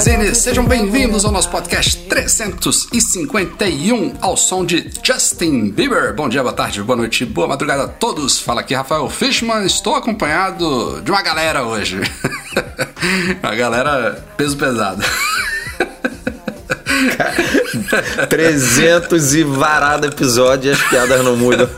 Magazine, 0.00 0.34
sejam 0.34 0.64
bem-vindos 0.64 1.26
ao 1.26 1.30
nosso 1.30 1.50
podcast 1.50 1.94
351 2.08 4.14
ao 4.22 4.34
som 4.34 4.64
de 4.64 4.90
Justin 5.02 5.68
Bieber. 5.68 6.14
Bom 6.14 6.26
dia, 6.26 6.40
boa 6.40 6.54
tarde, 6.54 6.82
boa 6.82 6.96
noite, 6.96 7.26
boa 7.26 7.46
madrugada 7.46 7.82
a 7.82 7.88
todos. 7.88 8.40
Fala 8.40 8.62
aqui 8.62 8.72
Rafael 8.72 9.10
Fishman, 9.10 9.66
estou 9.66 9.94
acompanhado 9.94 11.02
de 11.02 11.10
uma 11.10 11.20
galera 11.20 11.64
hoje. 11.64 12.00
uma 13.44 13.54
galera 13.54 14.24
peso 14.38 14.56
pesado. 14.56 15.04
300 18.28 19.34
e 19.34 19.42
varado 19.44 20.06
episódio 20.06 20.70
e 20.70 20.72
as 20.72 20.82
piadas 20.82 21.24
não 21.24 21.36
mudam. 21.36 21.68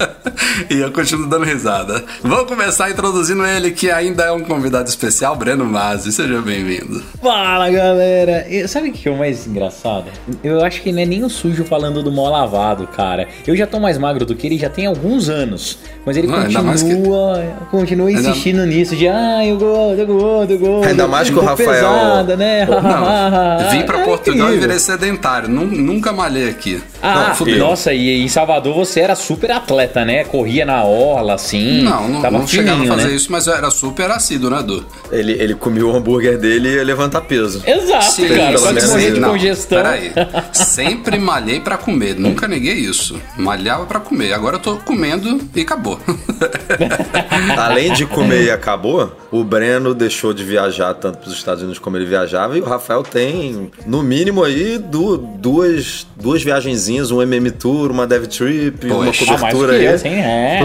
e 0.70 0.78
eu 0.78 0.90
continuo 0.92 1.26
dando 1.26 1.44
risada. 1.44 2.04
Vamos 2.22 2.46
começar 2.46 2.90
introduzindo 2.90 3.44
ele, 3.46 3.70
que 3.70 3.90
ainda 3.90 4.24
é 4.24 4.32
um 4.32 4.40
convidado 4.40 4.88
especial, 4.88 5.36
Breno 5.36 5.64
Mazzi. 5.64 6.12
Seja 6.12 6.40
bem-vindo. 6.40 7.02
Fala 7.22 7.70
galera! 7.70 8.46
E 8.48 8.66
sabe 8.68 8.90
o 8.90 8.92
que 8.92 9.08
é 9.08 9.12
o 9.12 9.16
mais 9.18 9.46
engraçado? 9.46 10.06
Eu 10.42 10.64
acho 10.64 10.82
que 10.82 10.92
não 10.92 11.02
é 11.02 11.06
nem 11.06 11.24
o 11.24 11.30
sujo 11.30 11.64
falando 11.64 12.02
do 12.02 12.10
mal 12.12 12.30
lavado, 12.30 12.86
cara. 12.86 13.28
Eu 13.46 13.56
já 13.56 13.66
tô 13.66 13.80
mais 13.80 13.98
magro 13.98 14.24
do 14.24 14.34
que 14.34 14.46
ele 14.46 14.58
já 14.58 14.68
tem 14.68 14.86
alguns 14.86 15.28
anos. 15.28 15.78
Mas 16.04 16.16
ele 16.16 16.26
Não, 16.26 16.38
ainda 16.38 16.62
mais 16.62 16.82
continua, 16.82 17.44
continua 17.70 18.10
insistindo 18.10 18.64
nisso 18.64 18.96
de 18.96 19.08
ah, 19.08 19.44
eu 19.46 19.56
gosto, 19.58 20.00
eu 20.00 20.06
gosto, 20.06 20.50
eu 20.52 20.58
gosto. 20.58 20.88
Ainda 20.88 21.06
mais 21.06 21.28
que 21.28 21.36
o 21.36 21.40
Rafael- 21.40 21.68
pesada, 21.68 22.36
né? 22.36 22.66
Não, 22.66 23.70
vim 23.70 23.82
pra 23.82 24.00
É 24.00 24.04
Portugal 24.04 24.54
e. 24.54 24.57
virei 24.60 24.78
sedentário. 24.78 25.48
Nun- 25.48 25.66
Nunca 25.66 26.12
malhei 26.12 26.48
aqui. 26.48 26.82
Ah, 27.00 27.28
Não, 27.28 27.34
fudeu. 27.36 27.58
nossa, 27.58 27.92
e 27.92 28.22
em 28.22 28.28
Salvador 28.28 28.74
você 28.74 29.00
era 29.00 29.14
super 29.14 29.50
atleta, 29.52 30.04
né? 30.04 30.24
Corria 30.24 30.66
na 30.66 30.82
orla, 30.84 31.34
assim. 31.34 31.82
Não, 31.82 32.08
não, 32.08 32.20
tava 32.22 32.38
não 32.38 32.46
chegava 32.46 32.72
a 32.78 32.80
fininho, 32.82 32.94
fazer 32.96 33.08
né? 33.08 33.14
isso, 33.14 33.30
mas 33.32 33.46
eu 33.46 33.54
era 33.54 33.70
super 33.70 34.10
assíduo, 34.10 34.50
né, 34.50 34.60
Edu? 34.60 34.84
Ele, 35.12 35.32
ele 35.32 35.54
comia 35.54 35.86
o 35.86 35.94
hambúrguer 35.94 36.36
dele 36.38 36.68
e 36.70 36.74
ia 36.76 36.84
levantar 36.84 37.20
peso. 37.22 37.62
Exato, 37.66 38.04
Sim, 38.12 38.28
cara. 38.28 38.58
Quase 38.58 38.74
menos 38.74 38.90
morrer 38.90 39.12
de 39.12 39.20
não, 39.20 39.30
congestão. 39.30 39.78
Peraí. 39.82 40.12
Sempre 40.52 41.18
malhei 41.18 41.60
pra 41.60 41.76
comer. 41.78 42.16
Nunca 42.18 42.48
neguei 42.48 42.74
isso. 42.74 43.20
Malhava 43.36 43.86
pra 43.86 44.00
comer. 44.00 44.32
Agora 44.32 44.56
eu 44.56 44.60
tô 44.60 44.76
comendo 44.78 45.40
e 45.54 45.60
acabou. 45.60 46.00
Além 47.56 47.92
de 47.92 48.06
comer 48.06 48.44
e 48.44 48.50
acabou, 48.50 49.12
o 49.30 49.42
Breno 49.44 49.94
deixou 49.94 50.32
de 50.32 50.44
viajar 50.44 50.94
tanto 50.94 51.18
para 51.18 51.28
os 51.28 51.34
Estados 51.34 51.62
Unidos 51.62 51.78
como 51.78 51.96
ele 51.96 52.04
viajava 52.06 52.56
e 52.56 52.60
o 52.60 52.64
Rafael 52.64 53.02
tem, 53.02 53.70
no 53.86 54.02
mínimo 54.02 54.42
aí, 54.44 54.78
du- 54.78 55.16
duas, 55.18 56.06
duas 56.16 56.42
viagenzinhas, 56.88 57.10
um 57.10 57.22
MM 57.22 57.50
Tour, 57.50 57.90
uma 57.90 58.06
Dev 58.06 58.26
Trip, 58.26 58.86
uma. 58.86 59.02
Ah, 59.02 59.04
mais 59.06 59.18
cobertura 59.18 59.72
que 59.74 59.78
aí. 59.78 59.84
eu, 59.86 59.98
sim, 59.98 60.08
é. 60.08 60.60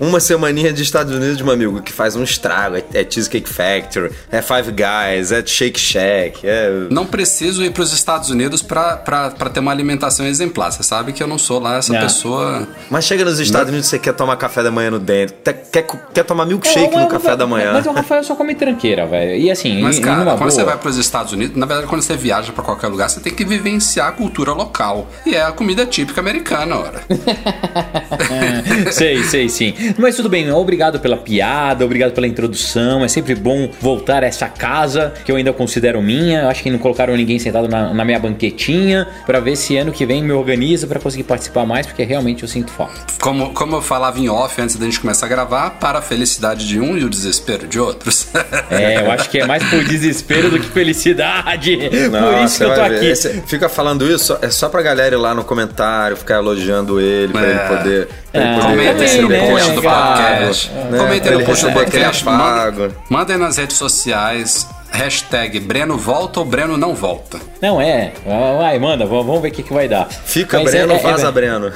Uma 0.00 0.20
semaninha 0.20 0.72
de 0.72 0.82
Estados 0.82 1.14
Unidos, 1.14 1.40
meu 1.40 1.52
amigo, 1.52 1.82
que 1.82 1.92
faz 1.92 2.14
um 2.16 2.22
estrago. 2.22 2.76
É, 2.76 2.84
é 2.94 3.06
Cheesecake 3.08 3.48
Factory, 3.48 4.10
é 4.30 4.42
Five 4.42 4.72
Guys, 4.72 5.32
é 5.32 5.44
Shake 5.44 5.78
Shack, 5.80 6.40
é... 6.46 6.86
Não 6.90 7.06
preciso 7.06 7.64
ir 7.64 7.70
pros 7.70 7.92
Estados 7.92 8.30
Unidos 8.30 8.62
pra, 8.62 8.96
pra, 8.96 9.30
pra 9.30 9.48
ter 9.50 9.60
uma 9.60 9.70
alimentação 9.72 10.26
exemplar. 10.26 10.72
Você 10.72 10.82
sabe 10.82 11.12
que 11.12 11.22
eu 11.22 11.26
não 11.26 11.38
sou 11.38 11.58
lá 11.60 11.76
essa 11.78 11.92
Não. 11.92 12.00
pessoa. 12.00 12.68
Mas 12.90 13.04
chega 13.04 13.24
nos 13.24 13.38
Estados 13.38 13.68
Unidos, 13.68 13.88
você 13.88 13.98
quer 13.98 14.12
tomar 14.12 14.36
café 14.36 14.62
da 14.62 14.70
manhã 14.70 14.90
no 14.90 14.98
dentro, 14.98 15.34
quer, 15.72 15.86
quer, 16.12 16.24
tomar 16.24 16.46
milkshake 16.46 16.80
Não, 16.90 16.90
no 16.90 16.96
mas- 17.04 17.12
café 17.12 17.36
da 17.36 17.46
manhã. 17.46 17.72
Mas 17.72 17.86
o 17.86 17.92
Rafael 17.92 18.22
só 18.24 18.34
come 18.34 18.54
tranqueira, 18.54 19.06
velho. 19.06 19.36
E 19.40 19.50
assim, 19.50 19.80
Mas, 19.80 19.98
cara, 19.98 20.18
numa 20.24 20.36
quando 20.36 20.50
você 20.50 20.56
boa- 20.62 20.72
vai 20.72 20.78
pros 20.78 20.96
Estados 20.96 21.32
Unidos, 21.32 21.56
na 21.56 21.66
verdade, 21.66 21.88
quando 21.88 22.02
você 22.02 22.16
viaja 22.16 22.52
pra 22.52 22.62
qualquer 22.64 22.88
lugar, 22.88 23.08
você 23.08 23.20
tem 23.20 23.32
que 23.34 23.44
vivenciar 23.44 24.08
a 24.08 24.12
cultura 24.12 24.52
local. 24.52 25.08
E 25.26 25.34
é 25.34 25.42
a 25.42 25.52
comida 25.54 25.86
típica 25.86 26.20
americana, 26.20 26.76
ora. 26.76 27.00
sei, 28.92 29.22
sei, 29.24 29.48
sim. 29.48 29.74
Mas 29.98 30.16
tudo 30.16 30.28
bem, 30.28 30.50
obrigado 30.50 31.00
pela 31.00 31.16
piada, 31.16 31.84
obrigado 31.84 32.12
pela 32.12 32.26
introdução. 32.26 33.04
É 33.04 33.08
sempre 33.08 33.34
bom 33.34 33.70
voltar 33.80 34.22
a 34.22 34.26
essa 34.26 34.48
casa 34.48 35.12
que 35.24 35.30
eu 35.32 35.36
ainda 35.36 35.52
considero 35.52 36.02
minha. 36.02 36.42
Eu 36.42 36.48
Acho 36.48 36.62
que 36.62 36.70
não 36.70 36.78
colocaram 36.78 37.16
ninguém 37.16 37.38
sentado 37.38 37.68
na, 37.68 37.92
na 37.92 38.04
minha 38.04 38.18
banquetinha 38.18 39.06
pra 39.26 39.40
ver 39.40 39.56
se 39.56 39.76
ano 39.76 39.92
que 39.92 40.04
vem 40.06 40.22
me 40.22 40.32
organizo 40.32 40.86
pra 40.86 41.00
conseguir 41.00 41.24
participar 41.24 41.66
mais, 41.66 41.86
porque 41.86 42.02
realmente 42.04 42.42
eu 42.42 42.48
sinto 42.48 42.70
falta. 42.70 42.94
Como, 43.20 43.50
como 43.52 43.76
eu 43.76 43.82
falava 43.82 44.18
em 44.18 44.28
off 44.28 44.60
antes 44.60 44.76
da 44.76 44.84
gente 44.84 45.00
começar 45.00 45.26
a 45.26 45.28
gravar, 45.28 45.70
para 45.70 45.98
a 45.98 46.02
felicidade 46.02 46.66
de 46.66 46.78
um 46.80 46.96
e 46.96 47.04
o 47.04 47.10
desespero 47.10 47.66
de 47.66 47.78
outros. 47.78 48.28
É, 48.70 49.00
eu 49.00 49.10
acho 49.10 49.28
que 49.30 49.38
é 49.38 49.46
mais 49.46 49.62
por 49.64 49.84
desespero 49.84 50.50
do 50.50 50.58
que 50.58 50.66
felicidade. 50.66 51.76
por 51.76 52.10
Nossa, 52.10 52.44
isso 52.44 52.58
que 52.58 52.64
eu 52.64 52.74
tô 52.74 52.80
aqui. 52.80 53.06
Esse- 53.06 53.42
fica 53.46 53.68
falando 53.68 54.10
isso, 54.10 54.36
é 54.42 54.50
só 54.50 54.68
pra 54.68 54.82
galera 54.82 55.14
ir 55.14 55.18
lá 55.18 55.34
no 55.34 55.43
comentário, 55.44 56.16
ficar 56.16 56.36
elogiando 56.36 57.00
ele, 57.00 57.32
pra 57.32 57.42
É. 57.46 57.50
ele 57.50 57.58
poder. 57.60 58.08
Pra 58.32 58.40
ele 58.42 58.60
poder 58.60 58.66
Comentem 58.92 59.22
no 59.22 59.28
né, 59.28 59.50
post 59.50 59.70
do 59.72 59.82
cara? 59.82 60.16
podcast. 60.28 60.70
Né? 60.70 60.98
Comentem 60.98 61.32
no 61.32 61.44
post 61.44 61.64
do 61.66 61.72
podcast. 61.72 62.24
Mandem, 62.24 62.90
mandem 63.10 63.36
nas 63.38 63.56
redes 63.56 63.76
sociais. 63.76 64.66
Hashtag 64.92 65.58
Breno 65.58 65.96
volta 65.98 66.38
ou 66.38 66.46
Breno 66.46 66.76
não 66.76 66.94
volta. 66.94 67.40
Não 67.60 67.80
é. 67.80 68.12
Vai, 68.58 68.78
manda, 68.78 69.04
vamos 69.04 69.42
ver 69.42 69.48
o 69.48 69.50
que, 69.50 69.64
que 69.64 69.72
vai 69.72 69.88
dar. 69.88 70.06
Fica 70.08 70.60
Mas 70.60 70.70
Breno, 70.70 70.92
é- 70.92 70.96
é- 70.96 70.98
vaza 71.00 71.26
é- 71.26 71.32
Breno. 71.32 71.72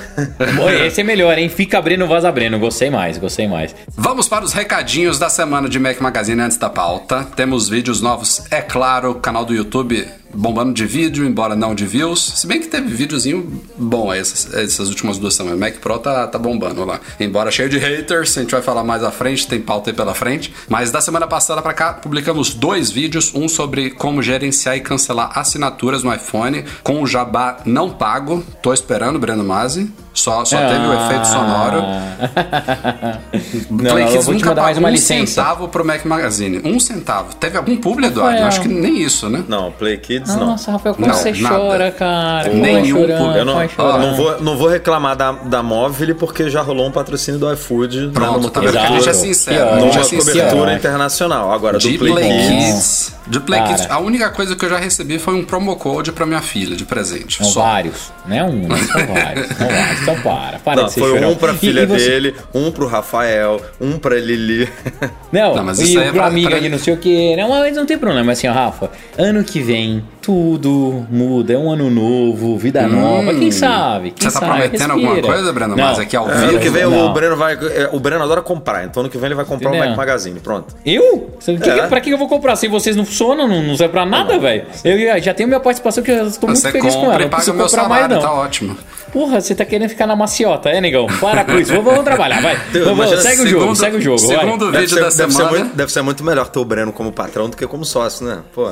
Esse 0.87 1.01
é 1.01 1.05
melhor, 1.05 1.37
hein? 1.37 1.49
Fica 1.49 1.83
Breno, 1.83 2.07
vaza 2.07 2.31
Breno. 2.31 2.61
Gostei 2.61 2.91
mais, 2.91 3.19
gostei 3.19 3.49
mais. 3.49 3.75
Vamos 3.97 4.29
para 4.29 4.45
os 4.45 4.53
recadinhos 4.53 5.19
da 5.19 5.29
semana 5.29 5.69
de 5.69 5.81
Mac 5.81 6.01
Magazine 6.01 6.41
antes 6.41 6.57
da 6.59 6.71
pauta. 6.71 7.27
Temos 7.35 7.69
vídeos 7.69 8.01
novos, 8.01 8.45
é 8.53 8.61
claro, 8.63 9.17
canal 9.17 9.45
do 9.45 9.53
YouTube 9.53 10.07
bombando 10.35 10.73
de 10.73 10.87
vídeo, 10.87 11.25
embora 11.27 11.57
não 11.57 11.75
de 11.75 11.87
views. 11.87 12.33
Se 12.37 12.47
bem 12.47 12.61
que 12.61 12.69
teve 12.69 12.89
videozinho 12.95 13.61
bom 13.77 14.13
essas, 14.13 14.53
essas 14.55 14.89
últimas 14.89 15.19
duas 15.19 15.35
semanas. 15.35 15.59
Mac 15.59 15.75
Pro 15.77 15.99
tá, 15.99 16.27
tá 16.27 16.39
bombando 16.39 16.85
lá. 16.85 17.01
Embora 17.19 17.51
cheio 17.51 17.69
de 17.69 17.79
haters, 17.79 18.37
a 18.37 18.41
gente 18.41 18.51
vai 18.51 18.63
falar 18.63 18.85
mais 18.85 19.03
à 19.03 19.11
frente, 19.11 19.47
tem 19.47 19.61
pauta 19.61 19.91
aí 19.91 19.97
pela 19.97 20.15
frente. 20.15 20.53
Mas 20.69 20.91
da 20.91 21.01
semana 21.01 21.27
passada 21.27 21.63
pra 21.63 21.75
cá, 21.75 21.93
publicamos 21.95 22.55
dois 22.55 22.91
vídeos. 22.91 23.33
Um 23.35 23.49
sobre 23.49 23.91
como 23.91 24.23
gerenciar 24.23 24.77
e 24.77 24.81
cancelar 24.81 25.39
assinaturas 25.39 26.03
no 26.03 26.15
iPhone 26.15 26.65
com 26.83 27.03
o 27.03 27.07
jabá 27.07 27.59
não 27.65 27.91
pago. 27.91 28.45
Tô 28.63 28.73
esperando, 28.73 29.19
Breno 29.19 29.45
Mazzi. 29.45 29.91
Só, 30.19 30.45
só 30.45 30.59
teve 30.59 30.85
o 30.85 30.93
efeito 30.93 31.29
sonoro. 31.29 31.81
Não, 33.71 33.93
Play 33.93 34.05
eu 34.05 34.09
Kids 34.09 34.27
nunca 34.27 34.55
pagou 34.55 34.79
uma 34.79 34.89
um 34.89 34.91
licença. 34.91 35.27
centavo 35.27 35.69
pro 35.69 35.85
Mac 35.85 36.05
Magazine. 36.05 36.61
Um 36.65 36.81
centavo. 36.81 37.37
Teve 37.37 37.57
algum 37.57 37.77
publi, 37.77 38.07
Eduardo? 38.07 38.43
Acho 38.43 38.61
que 38.61 38.69
nem 38.69 39.01
isso, 39.01 39.29
né? 39.29 39.45
Não, 39.47 39.71
Play 39.71 39.97
Kids 39.99 40.18
não. 40.27 40.47
Nossa, 40.47 40.73
Rafael, 40.73 40.95
como 40.95 41.07
Não, 41.07 41.15
você 41.15 41.33
nada. 41.33 41.57
chora, 41.57 41.91
cara? 41.91 42.51
Como 42.51 42.63
Nenhum 42.63 42.99
chorando. 43.01 43.37
Eu 43.37 43.45
não, 43.45 43.69
chorando. 43.69 44.01
não, 44.01 44.17
vou, 44.17 44.41
não 44.41 44.57
vou 44.57 44.69
reclamar 44.69 45.17
da, 45.17 45.33
da 45.33 45.63
Móvel 45.63 46.15
porque 46.17 46.49
já 46.51 46.63
rolou 46.63 46.87
um 46.87 46.93
patrocínio 46.93 47.39
do 47.39 47.53
iFood 47.53 48.07
né, 48.07 48.11
Pronto, 48.13 48.41
numa 48.41 48.51
tá 48.51 48.61
vendo? 48.61 48.73
Porque 48.73 48.79
a 48.79 48.91
gente 48.91 49.09
é 49.09 49.13
sincero. 49.13 49.77
Numa 49.77 50.01
é 50.01 50.05
cobertura 50.05 50.75
internacional. 50.75 51.53
Agora, 51.53 51.79
De 51.79 51.93
do 51.93 51.99
Play, 51.99 52.13
Play 52.13 52.29
Kids. 52.31 52.49
Kids. 52.49 53.18
De 53.29 53.41
Play. 53.41 53.61
A 53.89 53.99
única 53.99 54.31
coisa 54.31 54.57
que 54.57 54.65
eu 54.65 54.71
já 54.71 54.79
recebi 54.79 55.19
foi 55.19 55.35
um 55.35 55.45
promo 55.45 55.77
code 55.77 56.13
pra 56.13 56.25
minha 56.27 56.41
filha 56.41 56.75
de 56.77 56.85
presente. 56.85 57.39
São 57.39 57.47
Só. 57.47 57.63
vários, 57.63 58.13
né? 58.27 58.43
Um, 58.45 58.63
são 58.69 59.07
vários, 59.07 59.47
são 59.49 59.67
vários. 59.69 60.03
Então 60.03 60.21
para, 60.21 60.59
para 60.59 60.77
Não, 60.83 60.87
de 60.87 60.93
ser 60.93 61.01
foi 61.01 61.11
chorão. 61.11 61.31
um 61.33 61.35
pra 61.37 61.53
E- 61.53 61.57
filha 61.59 61.81
e 61.81 61.87
você- 61.87 62.09
dele, 62.09 62.35
um 62.55 62.71
pro 62.71 62.87
Rafael, 62.87 63.61
um 63.81 63.99
pra 63.99 64.17
Lili. 64.19 64.69
Não, 65.33 65.57
Não, 65.57 65.65
mas 65.65 65.79
e 65.79 65.85
isso 65.85 65.99
aí 65.99 66.05
é 66.07 66.09
pro 66.11 66.19
pra- 66.21 66.27
amiga 66.29 66.51
pra- 66.51 66.59
de 66.59 66.69
não 66.71 66.79
sei 66.79 66.95
o 66.95 66.97
que. 66.97 67.37
Não, 67.37 67.49
mas 67.51 67.77
não 67.77 67.85
tem 67.85 67.99
problema, 67.99 68.33
assim, 68.33 68.49
ó, 68.49 68.53
Rafa. 68.53 68.91
Ano 69.19 69.45
que 69.45 69.61
vem, 69.61 70.03
tudo 70.23 71.07
muda, 71.11 71.53
é 71.53 71.59
um 71.59 71.71
ano 71.71 71.91
novo, 71.91 72.57
vida 72.57 72.87
nova. 72.87 73.35
Quem 73.35 73.51
sabe? 73.51 74.11
Quem 74.13 74.29
Você 74.31 74.35
tá 74.35 74.41
sabe? 74.41 74.47
prometendo 74.61 74.93
Respira. 74.95 75.11
alguma 75.11 75.35
coisa, 75.35 75.53
Breno? 75.53 75.77
Não. 75.77 75.85
Mas 75.85 75.99
aqui 75.99 76.17
ao 76.17 76.27
vivo. 76.27 76.39
Ano 76.39 76.59
que 76.61 76.71
vem 76.71 76.83
Não. 76.85 77.11
o 77.11 77.13
Breno 77.13 77.37
vai. 77.37 77.55
é, 77.55 77.91
O 77.93 78.01
Breno 78.01 78.23
adora 78.25 78.41
comprar, 78.41 78.85
então 78.85 79.03
ano 79.03 79.11
que 79.11 79.19
vem 79.19 79.27
ele 79.27 79.35
vai 79.35 79.45
comprar 79.45 79.71
o? 79.71 79.77
Mac 79.77 79.97
Magazine. 79.97 80.41
Pronto. 80.41 80.75
Eu? 80.87 81.35
Você- 81.39 81.57
que- 81.57 81.69
É. 81.69 81.87
Pra 81.89 82.01
que 82.01 82.11
eu 82.11 82.19
vou 82.19 82.29
comprar? 82.29 82.57
Se 82.57 82.69
vocês 82.69 82.97
não 82.97 83.05
funcionam, 83.19 83.49
não, 83.49 83.63
não 83.63 83.77
serve 83.77 83.93
pra 83.93 84.07
nada, 84.07 84.39
velho. 84.39 84.67
Eu 84.85 85.21
já- 85.23 85.35
tenho 85.35 85.49
minha 85.49 85.61
participação 85.61 86.03
que 86.03 86.11
eu 86.11 86.27
estou 86.27 86.49
muito 86.49 86.63
feliz 86.71 86.95
com 86.95 87.05
ela. 87.13 87.19
Não 87.19 87.29
preciso 87.29 87.53
o 87.53 87.55
meu 87.55 87.67
comprar 87.67 87.83
salário, 87.83 88.09
mais, 88.09 88.23
não. 88.23 88.31
tá 88.31 88.33
ótimo. 88.35 88.77
Porra, 89.13 89.41
você 89.41 89.55
tá 89.55 89.65
querendo 89.65 89.89
ficar 89.89 90.07
na 90.07 90.15
maciota, 90.15 90.69
é, 90.69 90.81
negão? 90.81 91.07
Para 91.21 91.45
com 91.45 91.53
isso. 91.59 91.71
Vamos, 91.73 91.85
vamos 91.87 92.05
trabalhar, 92.05 92.43
vai. 92.43 92.57
Vamos, 92.73 92.93
imagina, 92.93 93.21
segue 93.23 93.43
o 93.43 93.47
jogo, 93.47 93.61
segundo- 93.63 93.77
segue 93.77 93.97
o 93.97 94.01
jogo. 94.01 94.27
vai. 94.27 94.39
segundo- 94.39 94.67
Deve 94.71 94.79
vídeo 94.85 94.95
ser, 94.95 95.01
da 95.01 95.09
deve, 95.09 95.33
ser 95.33 95.39
semana. 95.39 95.59
muito, 95.59 95.77
deve 95.77 95.93
ser 95.93 96.03
muito 96.03 96.25
melhor 96.25 96.49
ter 96.49 96.59
o 96.59 96.65
Breno 96.65 96.93
como 96.93 97.11
patrão 97.13 97.49
do 97.49 97.57
que 97.57 97.67
como 97.67 97.85
sócio, 97.85 98.27
né? 98.27 98.39
Pô. 98.55 98.71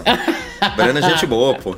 Breno 0.77 0.99
é 0.99 1.03
gente 1.03 1.27
boa, 1.27 1.55
pô. 1.55 1.75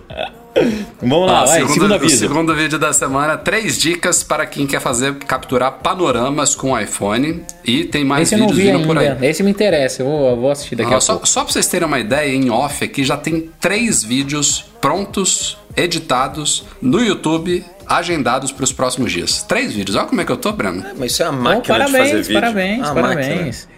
Vamos 1.01 1.27
lá, 1.27 1.43
Ó, 1.43 1.47
vai, 1.47 1.55
segundo, 1.59 1.73
segundo 1.75 1.91
o 1.91 1.95
aviso. 1.95 2.17
segundo 2.17 2.55
vídeo 2.55 2.79
da 2.79 2.93
semana, 2.93 3.37
três 3.37 3.79
dicas 3.79 4.23
para 4.23 4.47
quem 4.47 4.67
quer 4.67 4.81
fazer 4.81 5.15
capturar 5.17 5.73
panoramas 5.83 6.55
com 6.55 6.79
iPhone. 6.79 7.43
E 7.65 7.85
tem 7.85 8.05
mais 8.05 8.23
Esse 8.29 8.35
eu 8.35 8.39
não 8.41 8.49
vídeos 8.49 8.65
vi 8.67 8.73
vindo 8.79 8.87
por 8.87 8.99
aí. 8.99 9.09
ainda. 9.09 9.27
Esse 9.27 9.43
me 9.43 9.51
interessa, 9.51 10.03
eu 10.03 10.07
vou, 10.07 10.29
eu 10.31 10.37
vou 10.37 10.51
assistir 10.51 10.77
daqui 10.77 10.93
Ó, 10.93 10.97
a 10.97 11.01
só, 11.01 11.13
pouco. 11.15 11.29
só 11.29 11.45
pra 11.45 11.53
vocês 11.53 11.67
terem 11.67 11.87
uma 11.87 11.99
ideia, 11.99 12.35
em 12.35 12.51
off 12.51 12.85
aqui 12.85 13.05
já 13.05 13.17
tem 13.17 13.51
três 13.61 14.03
vídeos 14.05 14.65
prontos, 14.81 15.57
editados, 15.77 16.65
no 16.81 17.01
YouTube, 17.05 17.65
agendados 17.87 18.53
para 18.53 18.65
os 18.65 18.73
próximos 18.73 19.13
dias. 19.13 19.43
Três 19.43 19.73
vídeos. 19.73 19.97
Olha 19.97 20.07
como 20.07 20.21
é 20.21 20.25
que 20.25 20.33
eu 20.33 20.37
tô, 20.37 20.53
Breno. 20.53 20.85
Mas 20.97 21.13
isso 21.13 21.23
é 21.23 21.27
a 21.27 21.33
Bom, 21.33 21.39
máquina 21.43 21.85
de 21.87 21.93
fazer 21.93 21.93
parabéns, 21.95 22.27
vídeo. 22.27 22.41
parabéns, 22.41 22.87
A 22.89 22.95
parabéns. 22.95 23.69
Ah, 23.69 23.73
ah, 23.73 23.75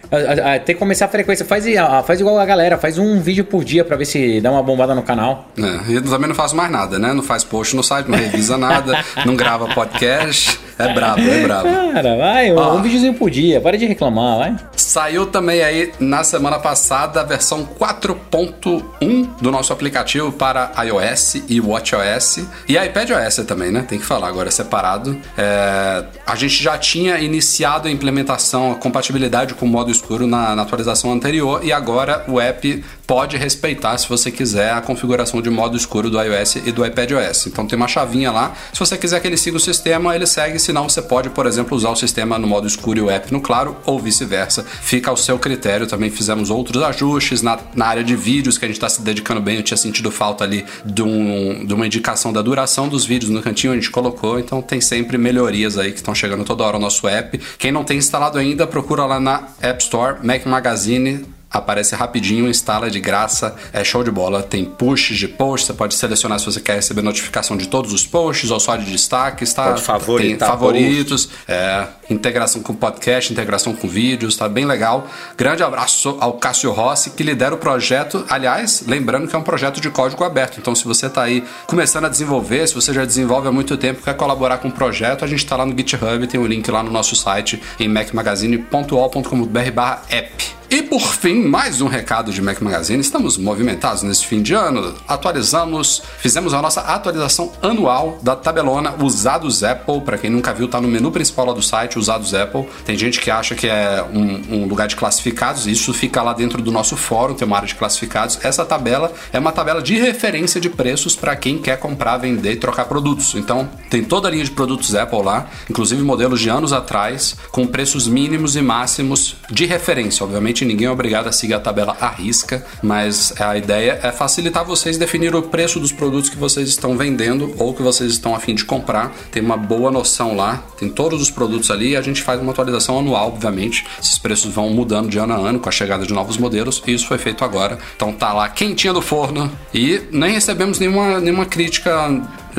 Tem 0.65 0.75
que 0.75 0.79
começar 0.79 1.05
a 1.05 1.07
frequência. 1.07 1.45
Faz, 1.45 1.65
faz 2.05 2.19
igual 2.19 2.37
a 2.37 2.45
galera, 2.45 2.77
faz 2.77 2.97
um 2.97 3.21
vídeo 3.21 3.45
por 3.45 3.63
dia 3.63 3.85
pra 3.85 3.95
ver 3.95 4.05
se 4.05 4.41
dá 4.41 4.51
uma 4.51 4.61
bombada 4.61 4.93
no 4.93 5.03
canal. 5.03 5.49
É, 5.57 5.91
e 5.93 6.01
também 6.01 6.27
não 6.27 6.35
faço 6.35 6.55
mais 6.55 6.69
nada, 6.69 6.99
né? 6.99 7.13
Não 7.13 7.23
faz 7.23 7.43
post 7.43 7.75
no 7.75 7.83
site, 7.83 8.07
não 8.09 8.17
revisa 8.17 8.57
nada, 8.57 9.03
não 9.25 9.35
grava 9.35 9.67
podcast. 9.73 10.59
É 10.77 10.93
brabo, 10.93 11.21
é 11.21 11.41
brabo. 11.41 11.69
Cara, 11.93 12.17
vai, 12.17 12.51
um, 12.51 12.57
Ó. 12.57 12.75
um 12.75 12.81
videozinho 12.81 13.13
por 13.13 13.29
dia. 13.29 13.59
Para 13.61 13.77
de 13.77 13.85
reclamar, 13.85 14.37
vai. 14.37 14.55
Saiu 14.75 15.25
também 15.25 15.61
aí 15.61 15.91
na 15.99 16.23
semana 16.23 16.59
passada 16.59 17.21
a 17.21 17.23
versão 17.23 17.67
4.1 17.79 19.29
do 19.41 19.51
nosso 19.51 19.71
aplicativo 19.71 20.31
para 20.31 20.71
iOS 20.83 21.43
e 21.47 21.61
WatchOS 21.61 22.45
e 22.67 22.77
iPadOS 22.77 23.45
também, 23.47 23.71
né? 23.71 23.85
Tem 23.87 23.99
que 23.99 24.05
falar 24.05 24.27
agora 24.27 24.51
separado. 24.51 25.17
É, 25.37 26.03
a 26.25 26.35
gente 26.35 26.61
já 26.61 26.77
tinha 26.77 27.19
iniciado 27.19 27.87
a 27.87 27.91
implementação, 27.91 28.71
a 28.71 28.75
compatibilidade 28.75 29.53
com 29.53 29.65
o 29.65 29.69
modo 29.69 29.91
escuro 29.91 30.27
na, 30.27 30.55
na 30.55 30.61
atualização 30.63 31.11
anterior 31.11 31.61
e 31.63 31.71
agora 31.71 32.23
o 32.27 32.39
app 32.39 32.83
pode 33.11 33.35
respeitar, 33.35 33.97
se 33.97 34.07
você 34.07 34.31
quiser, 34.31 34.71
a 34.71 34.79
configuração 34.79 35.41
de 35.41 35.49
modo 35.49 35.75
escuro 35.75 36.09
do 36.09 36.17
iOS 36.17 36.55
e 36.65 36.71
do 36.71 36.85
iPadOS. 36.85 37.47
Então 37.47 37.67
tem 37.67 37.75
uma 37.75 37.85
chavinha 37.89 38.31
lá. 38.31 38.53
Se 38.71 38.79
você 38.79 38.97
quiser 38.97 39.19
que 39.19 39.27
ele 39.27 39.35
siga 39.35 39.57
o 39.57 39.59
sistema, 39.59 40.15
ele 40.15 40.25
segue. 40.25 40.57
Senão 40.57 40.87
você 40.87 41.01
pode, 41.01 41.29
por 41.31 41.45
exemplo, 41.45 41.75
usar 41.75 41.89
o 41.89 41.95
sistema 41.97 42.39
no 42.39 42.47
modo 42.47 42.65
escuro 42.65 42.99
e 42.99 43.01
o 43.01 43.09
app 43.11 43.29
no 43.33 43.41
claro 43.41 43.75
ou 43.85 43.99
vice-versa. 43.99 44.63
Fica 44.63 45.09
ao 45.09 45.17
seu 45.17 45.37
critério. 45.37 45.85
Também 45.87 46.09
fizemos 46.09 46.49
outros 46.49 46.81
ajustes 46.81 47.41
na, 47.41 47.59
na 47.75 47.85
área 47.85 48.01
de 48.01 48.15
vídeos 48.15 48.57
que 48.57 48.63
a 48.63 48.67
gente 48.69 48.77
está 48.77 48.87
se 48.87 49.01
dedicando 49.01 49.41
bem. 49.41 49.57
Eu 49.57 49.63
tinha 49.63 49.75
sentido 49.75 50.09
falta 50.09 50.45
ali 50.45 50.63
de, 50.85 51.03
um- 51.03 51.65
de 51.65 51.73
uma 51.73 51.85
indicação 51.85 52.31
da 52.31 52.41
duração 52.41 52.87
dos 52.87 53.03
vídeos 53.05 53.29
no 53.29 53.41
cantinho, 53.41 53.73
a 53.73 53.75
gente 53.75 53.91
colocou. 53.91 54.39
Então 54.39 54.61
tem 54.61 54.79
sempre 54.79 55.17
melhorias 55.17 55.77
aí 55.77 55.91
que 55.91 55.97
estão 55.97 56.15
chegando 56.15 56.45
toda 56.45 56.63
hora 56.63 56.77
ao 56.77 56.81
nosso 56.81 57.05
app. 57.09 57.37
Quem 57.59 57.73
não 57.73 57.83
tem 57.83 57.97
instalado 57.97 58.37
ainda, 58.37 58.65
procura 58.65 59.03
lá 59.05 59.19
na 59.19 59.49
App 59.61 59.83
Store, 59.83 60.15
Mac 60.25 60.45
Magazine 60.45 61.25
aparece 61.51 61.95
rapidinho, 61.95 62.47
instala 62.47 62.89
de 62.89 62.99
graça, 62.99 63.55
é 63.73 63.83
show 63.83 64.03
de 64.03 64.11
bola. 64.11 64.41
Tem 64.41 64.63
pushes 64.63 65.17
de 65.17 65.27
posts, 65.27 65.67
você 65.67 65.73
pode 65.73 65.95
selecionar 65.95 66.39
se 66.39 66.45
você 66.45 66.61
quer 66.61 66.75
receber 66.75 67.01
notificação 67.01 67.57
de 67.57 67.67
todos 67.67 67.91
os 67.91 68.07
posts 68.07 68.51
ou 68.51 68.59
só 68.59 68.75
de 68.75 68.89
destaques, 68.89 69.53
tá? 69.53 69.65
Pode 69.65 69.81
favoritar 69.81 70.47
Tem 70.47 70.47
favoritos, 70.47 71.29
é, 71.47 71.87
integração 72.09 72.61
com 72.61 72.73
podcast, 72.73 73.31
integração 73.31 73.73
com 73.73 73.87
vídeos, 73.87 74.35
tá 74.35 74.47
bem 74.47 74.65
legal. 74.65 75.07
Grande 75.37 75.63
abraço 75.63 76.17
ao 76.19 76.33
Cássio 76.33 76.71
Rossi, 76.71 77.11
que 77.11 77.23
lidera 77.23 77.53
o 77.53 77.57
projeto. 77.57 78.25
Aliás, 78.29 78.83
lembrando 78.87 79.27
que 79.27 79.35
é 79.35 79.39
um 79.39 79.43
projeto 79.43 79.81
de 79.81 79.89
código 79.89 80.23
aberto, 80.23 80.59
então 80.59 80.73
se 80.73 80.85
você 80.85 81.09
tá 81.09 81.23
aí 81.23 81.43
começando 81.67 82.05
a 82.05 82.09
desenvolver, 82.09 82.65
se 82.67 82.75
você 82.75 82.93
já 82.93 83.03
desenvolve 83.03 83.47
há 83.47 83.51
muito 83.51 83.75
tempo, 83.77 84.03
quer 84.03 84.15
colaborar 84.15 84.59
com 84.59 84.69
o 84.69 84.71
projeto, 84.71 85.25
a 85.25 85.27
gente 85.27 85.45
tá 85.45 85.57
lá 85.57 85.65
no 85.65 85.75
GitHub, 85.75 86.27
tem 86.27 86.39
o 86.39 86.47
link 86.47 86.71
lá 86.71 86.83
no 86.83 86.91
nosso 86.91 87.15
site 87.15 87.61
em 87.79 87.87
macmagazine.ol.com.br/app. 87.87 90.60
E 90.73 90.81
por 90.81 91.01
fim, 91.01 91.43
mais 91.43 91.81
um 91.81 91.87
recado 91.87 92.31
de 92.31 92.41
Mac 92.41 92.61
Magazine. 92.61 93.01
Estamos 93.01 93.37
movimentados 93.37 94.03
nesse 94.03 94.25
fim 94.25 94.41
de 94.41 94.53
ano. 94.53 94.95
Atualizamos, 95.05 96.01
fizemos 96.19 96.53
a 96.53 96.61
nossa 96.61 96.79
atualização 96.79 97.51
anual 97.61 98.17
da 98.23 98.37
tabelona 98.37 98.95
Usados 99.03 99.65
Apple. 99.65 99.99
Para 99.99 100.17
quem 100.17 100.29
nunca 100.29 100.53
viu, 100.53 100.69
tá 100.69 100.79
no 100.79 100.87
menu 100.87 101.11
principal 101.11 101.47
lá 101.47 101.53
do 101.53 101.61
site, 101.61 101.99
Usados 101.99 102.33
Apple. 102.33 102.69
Tem 102.85 102.97
gente 102.97 103.19
que 103.19 103.29
acha 103.29 103.53
que 103.53 103.67
é 103.67 104.01
um, 104.13 104.61
um 104.61 104.65
lugar 104.65 104.87
de 104.87 104.95
classificados. 104.95 105.67
Isso 105.67 105.93
fica 105.93 106.23
lá 106.23 106.31
dentro 106.31 106.61
do 106.61 106.71
nosso 106.71 106.95
fórum, 106.95 107.33
tem 107.33 107.45
uma 107.45 107.57
área 107.57 107.67
de 107.67 107.75
classificados. 107.75 108.39
Essa 108.41 108.63
tabela 108.63 109.11
é 109.33 109.39
uma 109.39 109.51
tabela 109.51 109.81
de 109.81 109.99
referência 109.99 110.61
de 110.61 110.69
preços 110.69 111.17
para 111.17 111.35
quem 111.35 111.57
quer 111.57 111.79
comprar, 111.79 112.15
vender 112.15 112.53
e 112.53 112.55
trocar 112.55 112.85
produtos. 112.85 113.35
Então, 113.35 113.67
tem 113.89 114.05
toda 114.05 114.29
a 114.29 114.31
linha 114.31 114.45
de 114.45 114.51
produtos 114.51 114.95
Apple 114.95 115.21
lá, 115.21 115.49
inclusive 115.69 116.01
modelos 116.01 116.39
de 116.39 116.47
anos 116.47 116.71
atrás, 116.71 117.35
com 117.51 117.67
preços 117.67 118.07
mínimos 118.07 118.55
e 118.55 118.61
máximos 118.61 119.35
de 119.49 119.65
referência. 119.65 120.23
Obviamente, 120.23 120.60
ninguém 120.65 120.87
é 120.87 120.91
obrigado 120.91 121.27
a 121.27 121.31
seguir 121.31 121.53
a 121.53 121.59
tabela 121.59 121.95
à 121.99 122.09
risca, 122.09 122.65
mas 122.81 123.33
a 123.39 123.57
ideia 123.57 123.99
é 124.01 124.11
facilitar 124.11 124.65
vocês 124.65 124.97
definir 124.97 125.35
o 125.35 125.41
preço 125.41 125.79
dos 125.79 125.91
produtos 125.91 126.29
que 126.29 126.37
vocês 126.37 126.69
estão 126.69 126.97
vendendo 126.97 127.53
ou 127.57 127.73
que 127.73 127.81
vocês 127.81 128.11
estão 128.11 128.35
a 128.35 128.39
fim 128.39 128.55
de 128.55 128.65
comprar. 128.65 129.13
Tem 129.31 129.41
uma 129.41 129.57
boa 129.57 129.91
noção 129.91 130.35
lá, 130.35 130.63
tem 130.77 130.89
todos 130.89 131.21
os 131.21 131.29
produtos 131.29 131.71
ali 131.71 131.89
e 131.89 131.95
a 131.95 132.01
gente 132.01 132.21
faz 132.21 132.41
uma 132.41 132.51
atualização 132.51 132.99
anual, 132.99 133.27
obviamente. 133.27 133.85
Esses 134.01 134.17
preços 134.17 134.53
vão 134.53 134.69
mudando 134.69 135.09
de 135.09 135.17
ano 135.17 135.33
a 135.33 135.37
ano 135.37 135.59
com 135.59 135.69
a 135.69 135.71
chegada 135.71 136.05
de 136.05 136.13
novos 136.13 136.37
modelos 136.37 136.81
e 136.85 136.93
isso 136.93 137.07
foi 137.07 137.17
feito 137.17 137.43
agora. 137.43 137.77
Então 137.95 138.11
tá 138.13 138.33
lá 138.33 138.47
quentinha 138.49 138.93
do 138.93 139.01
forno 139.01 139.51
e 139.73 140.01
nem 140.11 140.33
recebemos 140.33 140.79
nenhuma, 140.79 141.19
nenhuma 141.19 141.45
crítica 141.45 141.91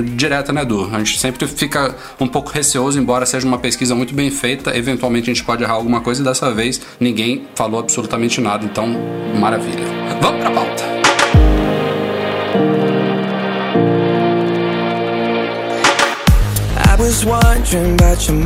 direta, 0.00 0.52
né, 0.52 0.62
Edu? 0.62 0.88
A 0.92 0.98
gente 0.98 1.18
sempre 1.18 1.46
fica 1.46 1.94
um 2.20 2.26
pouco 2.26 2.50
receoso, 2.50 2.98
embora 2.98 3.26
seja 3.26 3.46
uma 3.46 3.58
pesquisa 3.58 3.94
muito 3.94 4.14
bem 4.14 4.30
feita. 4.30 4.76
Eventualmente 4.76 5.30
a 5.30 5.34
gente 5.34 5.44
pode 5.44 5.62
errar 5.62 5.74
alguma 5.74 6.00
coisa 6.00 6.22
e 6.22 6.24
dessa 6.24 6.52
vez 6.52 6.80
ninguém 7.00 7.44
falou 7.54 7.80
absolutamente 7.80 8.40
nada. 8.40 8.64
Então, 8.64 8.88
maravilha. 9.38 9.84
Vamos 10.20 10.40
pra 10.40 10.50
pauta. 10.50 10.92